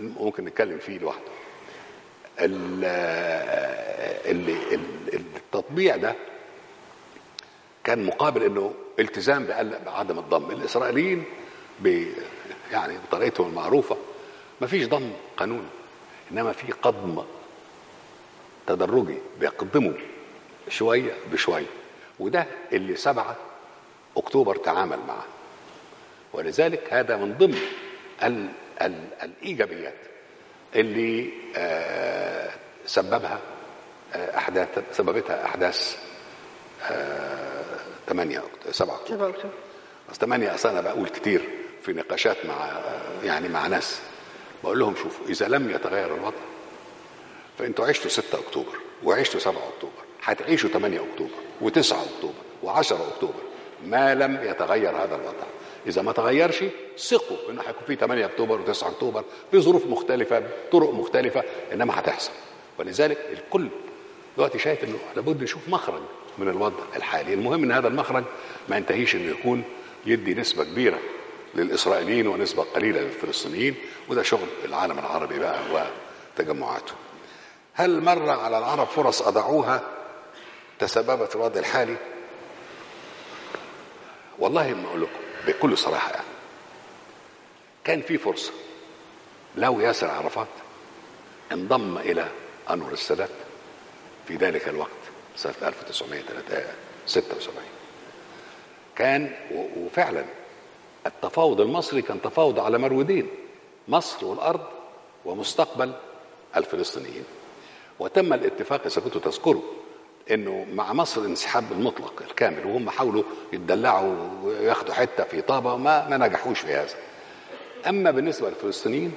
ممكن 0.00 0.44
نتكلم 0.44 0.78
فيه 0.78 0.98
لوحده. 0.98 1.22
التطبيع 5.14 5.96
ده 5.96 6.14
كان 7.84 8.04
مقابل 8.06 8.42
إنه 8.42 8.74
التزام 8.98 9.46
بعدم 9.86 10.18
الضم. 10.18 10.50
الإسرائيليين 10.50 11.24
ب 11.80 12.04
يعني 12.72 12.94
بطريقتهم 13.08 13.48
المعروفة 13.48 13.96
ما 14.60 14.66
فيش 14.66 14.86
ضم 14.88 15.10
قانوني 15.36 15.68
إنما 16.32 16.52
في 16.52 16.72
قضم 16.72 17.24
تدرجي 18.66 19.18
بيقدموا 19.40 19.92
شوية 20.68 21.12
بشوية 21.32 21.66
وده 22.18 22.46
اللي 22.72 22.96
سبعة 22.96 23.36
أكتوبر 24.16 24.56
تعامل 24.56 24.98
معه. 25.08 25.24
ولذلك 26.32 26.92
هذا 26.92 27.16
من 27.16 27.34
ضمن 27.38 27.58
ال 28.22 28.48
ال 28.82 29.08
الإيجابيات. 29.22 29.94
اللي 30.74 31.30
آه 31.56 32.50
سببها 32.86 33.38
آه 34.14 34.36
أحداث 34.38 34.68
سببتها 34.92 35.44
أحداث 35.44 35.96
آه 36.90 37.78
8 38.08 38.42
7 38.70 38.94
اكتوبر 38.96 39.34
بس 40.10 40.16
8 40.16 40.54
أصل 40.54 40.68
أنا 40.68 40.80
بقول 40.80 41.08
كتير 41.08 41.40
في 41.82 41.92
نقاشات 41.92 42.36
مع 42.46 42.80
يعني 43.24 43.48
مع 43.48 43.66
ناس. 43.66 43.98
بقول 44.64 44.78
لهم 44.78 44.94
شوفوا 44.96 45.26
إذا 45.26 45.48
لم 45.48 45.70
يتغير 45.70 46.14
الوضع 46.14 46.36
فأنتوا 47.58 47.86
عشتوا 47.86 48.10
6 48.10 48.38
أكتوبر 48.38 48.72
وعشتوا 49.04 49.40
7 49.40 49.62
أكتوبر 49.74 49.92
هتعيشوا 50.22 50.70
8 50.70 51.00
أكتوبر 51.12 51.30
و9 51.62 51.92
أكتوبر 51.92 52.34
و10 52.64 52.92
أكتوبر 53.14 53.40
ما 53.84 54.14
لم 54.14 54.38
يتغير 54.44 54.90
هذا 54.96 55.14
الوضع. 55.14 55.46
إذا 55.86 56.02
ما 56.02 56.12
تغيرش 56.12 56.64
ثقوا 56.98 57.36
إنه 57.50 57.62
هيكون 57.62 57.82
في 57.86 57.96
8 57.96 58.24
أكتوبر 58.24 58.74
و9 58.74 58.84
أكتوبر 58.84 59.24
بظروف 59.52 59.86
مختلفة 59.86 60.38
بطرق 60.68 60.90
مختلفة 60.90 61.42
إنما 61.72 61.98
هتحصل. 62.00 62.30
ولذلك 62.78 63.18
الكل 63.32 63.68
دلوقتي 64.36 64.58
شايف 64.58 64.84
إنه 64.84 64.98
لابد 65.16 65.42
نشوف 65.42 65.68
مخرج 65.68 66.00
من 66.38 66.48
الوضع 66.48 66.82
الحالي. 66.96 67.34
المهم 67.34 67.62
إن 67.64 67.72
هذا 67.72 67.88
المخرج 67.88 68.24
ما 68.68 68.76
ينتهيش 68.76 69.14
إنه 69.14 69.30
يكون 69.30 69.62
يدي 70.06 70.34
نسبة 70.34 70.64
كبيرة 70.64 70.98
للإسرائيليين 71.54 72.26
ونسبة 72.28 72.62
قليلة 72.62 73.00
للفلسطينيين 73.00 73.74
وده 74.08 74.22
شغل 74.22 74.46
العالم 74.64 74.98
العربي 74.98 75.38
بقى 75.38 75.58
وتجمعاته. 76.36 76.92
هل 77.74 78.00
مر 78.04 78.30
على 78.30 78.58
العرب 78.58 78.86
فرص 78.86 79.22
اضاعوها 79.22 79.82
تسببت 80.78 81.28
في 81.28 81.36
الوضع 81.36 81.60
الحالي؟ 81.60 81.96
والله 84.38 84.74
ما 84.74 84.88
أقول 84.88 85.02
لكم. 85.02 85.27
بكل 85.46 85.78
صراحة 85.78 86.10
يعني. 86.10 86.24
كان 87.84 88.02
في 88.02 88.18
فرصة. 88.18 88.52
لو 89.56 89.80
ياسر 89.80 90.10
عرفات 90.10 90.48
انضم 91.52 91.98
إلى 91.98 92.28
أنور 92.70 92.92
السادات 92.92 93.30
في 94.28 94.36
ذلك 94.36 94.68
الوقت 94.68 94.90
سنة 95.36 95.54
1976 95.62 97.52
كان 98.96 99.34
وفعلا 99.76 100.24
التفاوض 101.06 101.60
المصري 101.60 102.02
كان 102.02 102.22
تفاوض 102.22 102.58
على 102.58 102.78
مرودين 102.78 103.28
مصر 103.88 104.26
والأرض 104.26 104.66
ومستقبل 105.24 105.92
الفلسطينيين. 106.56 107.24
وتم 107.98 108.32
الاتفاق 108.32 108.86
إذا 108.86 109.00
كنتوا 109.00 109.20
تذكروا 109.20 109.62
إنه 110.30 110.66
مع 110.74 110.92
مصر 110.92 111.20
انسحاب 111.20 111.64
المطلق 111.72 112.22
الكامل 112.30 112.66
وهم 112.66 112.90
حاولوا 112.90 113.22
يتدلعوا 113.52 114.14
وياخدوا 114.42 114.94
حتة 114.94 115.24
في 115.24 115.40
طابة 115.42 115.76
ما 115.76 116.08
ما 116.08 116.16
نجحوش 116.26 116.60
في 116.60 116.74
هذا. 116.74 116.94
أما 117.88 118.10
بالنسبة 118.10 118.48
للفلسطينيين 118.48 119.12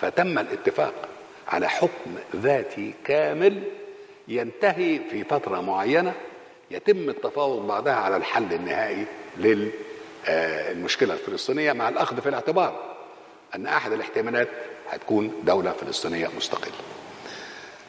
فتم 0.00 0.38
الاتفاق 0.38 0.94
على 1.48 1.68
حكم 1.68 2.14
ذاتي 2.36 2.94
كامل 3.04 3.62
ينتهي 4.28 5.00
في 5.10 5.24
فترة 5.24 5.60
معينة 5.60 6.12
يتم 6.70 7.08
التفاوض 7.08 7.66
بعدها 7.66 7.94
على 7.94 8.16
الحل 8.16 8.52
النهائي 8.52 9.06
للمشكله 9.38 11.14
الفلسطينية 11.14 11.72
مع 11.72 11.88
الأخذ 11.88 12.20
في 12.20 12.28
الاعتبار 12.28 12.94
أن 13.54 13.66
أحد 13.66 13.92
الاحتمالات 13.92 14.48
هتكون 14.90 15.32
دولة 15.44 15.72
فلسطينية 15.72 16.28
مستقلة. 16.36 16.72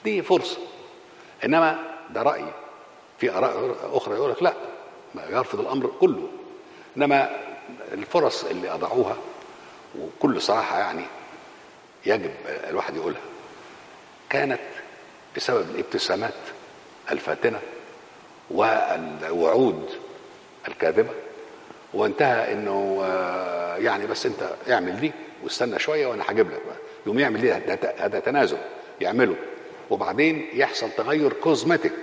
دي 0.05 0.21
فرصة 0.21 0.57
إنما 1.45 1.92
ده 2.09 2.21
رايي 2.21 2.51
في 3.19 3.29
آراء 3.31 3.75
أخرى 3.93 4.15
يقول 4.15 4.31
لك 4.31 4.43
لا 4.43 4.53
يرفض 5.29 5.59
الأمر 5.59 5.91
كله. 5.99 6.27
إنما 6.97 7.29
الفرص 7.93 8.43
اللي 8.43 8.73
أضعوها 8.73 9.17
وكل 9.99 10.41
صراحة 10.41 10.79
يعني 10.79 11.03
يجب 12.05 12.31
الواحد 12.47 12.95
يقولها 12.95 13.21
كانت 14.29 14.59
بسبب 15.35 15.69
الابتسامات 15.75 16.33
الفاتنة 17.11 17.59
والوعود 18.51 19.89
الكاذبة. 20.67 21.09
وانتهى 21.93 22.53
إنه 22.53 23.01
آه، 23.05 23.77
يعني 23.77 24.07
بس 24.07 24.25
أنت 24.25 24.49
اعمل 24.69 24.99
دي 24.99 25.11
واستنى 25.43 25.79
شوية 25.79 26.07
وأنا 26.07 26.23
هجيب 26.27 26.51
لك 26.51 26.61
بقى. 26.65 26.75
يقوم 27.05 27.19
يعمل 27.19 27.41
ده- 27.41 27.93
هذا 27.97 28.19
تنازل 28.19 28.57
يعمله. 29.01 29.35
وبعدين 29.93 30.45
يحصل 30.53 30.89
تغير 30.97 31.33
cosmetic 31.33 31.93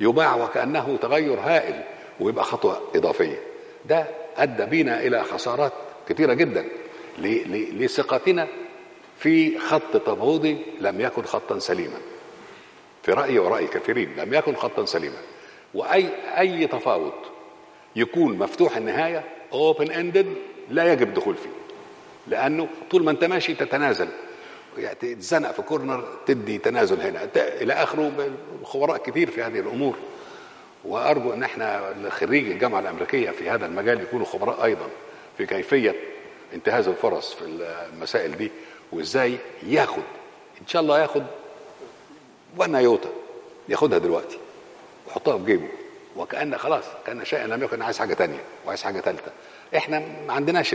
يباع 0.00 0.36
وكأنه 0.36 0.98
تغير 1.02 1.40
هائل 1.40 1.82
ويبقى 2.20 2.44
خطوة 2.44 2.80
إضافية. 2.94 3.36
ده 3.84 4.06
أدى 4.36 4.66
بينا 4.66 5.00
إلى 5.00 5.24
خسارات 5.24 5.72
كثيره 6.08 6.32
جدا 6.32 6.64
لثقتنا 7.18 8.48
في 9.18 9.58
خط 9.58 9.96
تفاوضي 9.96 10.58
لم 10.80 11.00
يكن 11.00 11.22
خطا 11.22 11.58
سليما. 11.58 11.98
في 13.02 13.12
رأيي 13.12 13.38
ورأي 13.38 13.66
كثيرين 13.66 14.16
لم 14.16 14.34
يكن 14.34 14.54
خطا 14.54 14.84
سليما. 14.84 15.18
وأي 15.74 16.66
تفاوض 16.66 17.12
يكون 17.96 18.38
مفتوح 18.38 18.76
النهاية 18.76 19.24
اوبن 19.52 19.90
اندد 19.90 20.26
لا 20.70 20.92
يجب 20.92 21.08
الدخول 21.08 21.34
فيه. 21.34 21.50
لأنه 22.28 22.68
طول 22.90 23.04
ما 23.04 23.10
أنت 23.10 23.24
ماشي 23.24 23.54
تتنازل 23.54 24.08
يعني 24.78 24.94
تتزنق 24.94 25.52
في 25.52 25.62
كورنر 25.62 26.04
تدي 26.26 26.58
تنازل 26.58 27.00
هنا. 27.00 27.28
إلى 27.36 27.72
آخره 27.72 28.30
خبراء 28.64 28.96
كثير 28.96 29.30
في 29.30 29.42
هذه 29.42 29.60
الأمور. 29.60 29.96
وأرجو 30.84 31.32
أن 31.32 31.42
إحنا 31.42 31.94
خريج 32.10 32.50
الجامعة 32.50 32.80
الأمريكية 32.80 33.30
في 33.30 33.50
هذا 33.50 33.66
المجال 33.66 34.00
يكونوا 34.00 34.26
خبراء 34.26 34.64
أيضا 34.64 34.88
في 35.38 35.46
كيفية 35.46 35.94
انتهاز 36.54 36.88
الفرص 36.88 37.34
في 37.34 37.44
المسائل 37.92 38.36
دي 38.36 38.50
وإزاي 38.92 39.38
ياخد 39.62 40.02
إن 40.60 40.66
شاء 40.66 40.82
الله 40.82 41.00
ياخد 41.00 41.22
وأنا 42.56 42.80
يوتا 42.80 43.08
ياخدها 43.68 43.98
دلوقتي 43.98 44.38
ويحطها 45.06 45.38
في 45.38 45.44
جيبه. 45.44 45.68
وكأن 46.16 46.58
خلاص 46.58 46.84
كأن 47.06 47.24
شيئا 47.24 47.46
لم 47.46 47.62
يكن 47.62 47.82
عايز 47.82 47.98
حاجة 47.98 48.14
تانية 48.14 48.40
وعايز 48.66 48.82
حاجة 48.82 49.00
ثالثة 49.00 49.32
إحنا 49.76 50.02
ما 50.26 50.32
عندناش. 50.32 50.74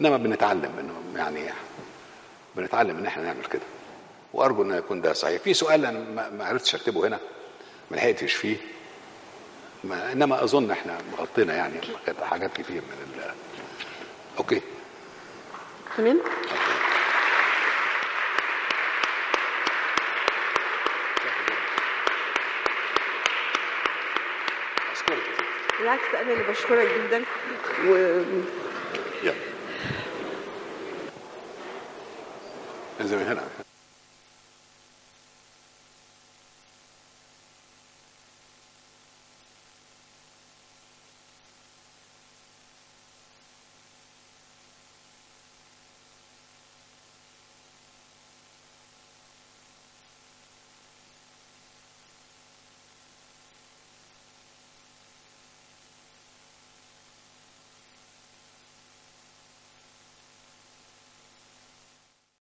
إنما 0.00 0.16
بنتعلم 0.16 0.72
إنه 0.80 1.20
يعني 1.20 1.40
بنتعلم 2.58 2.98
إن 2.98 3.06
إحنا 3.06 3.22
نعمل 3.24 3.44
كده. 3.44 3.62
وأرجو 4.34 4.62
ان 4.62 4.70
يكون 4.74 5.00
ده 5.00 5.12
صحيح. 5.12 5.40
في 5.42 5.54
سؤال 5.54 5.86
أنا 5.86 6.28
ما- 6.30 6.44
عرفتش 6.44 6.74
اكتبه 6.74 7.06
هنا 7.06 7.18
ما 7.90 7.96
لحقتش 7.96 8.34
فيه. 8.34 8.56
ما 9.84 10.12
إنما 10.12 10.44
أظن 10.44 10.70
إحنا 10.70 10.98
غطينا 11.18 11.54
يعني 11.54 11.80
حاجات 12.22 12.50
كتير 12.52 12.82
من 12.82 13.14
ال... 13.18 13.30
أوكي. 14.38 14.60
تمام؟ 15.96 16.20
بالعكس 25.80 26.14
أنا 26.14 26.32
اللي 26.32 26.44
بشكرك 26.44 26.88
جدا. 27.06 27.24
و 27.86 28.22
من 33.00 33.06
هنا. 33.06 33.67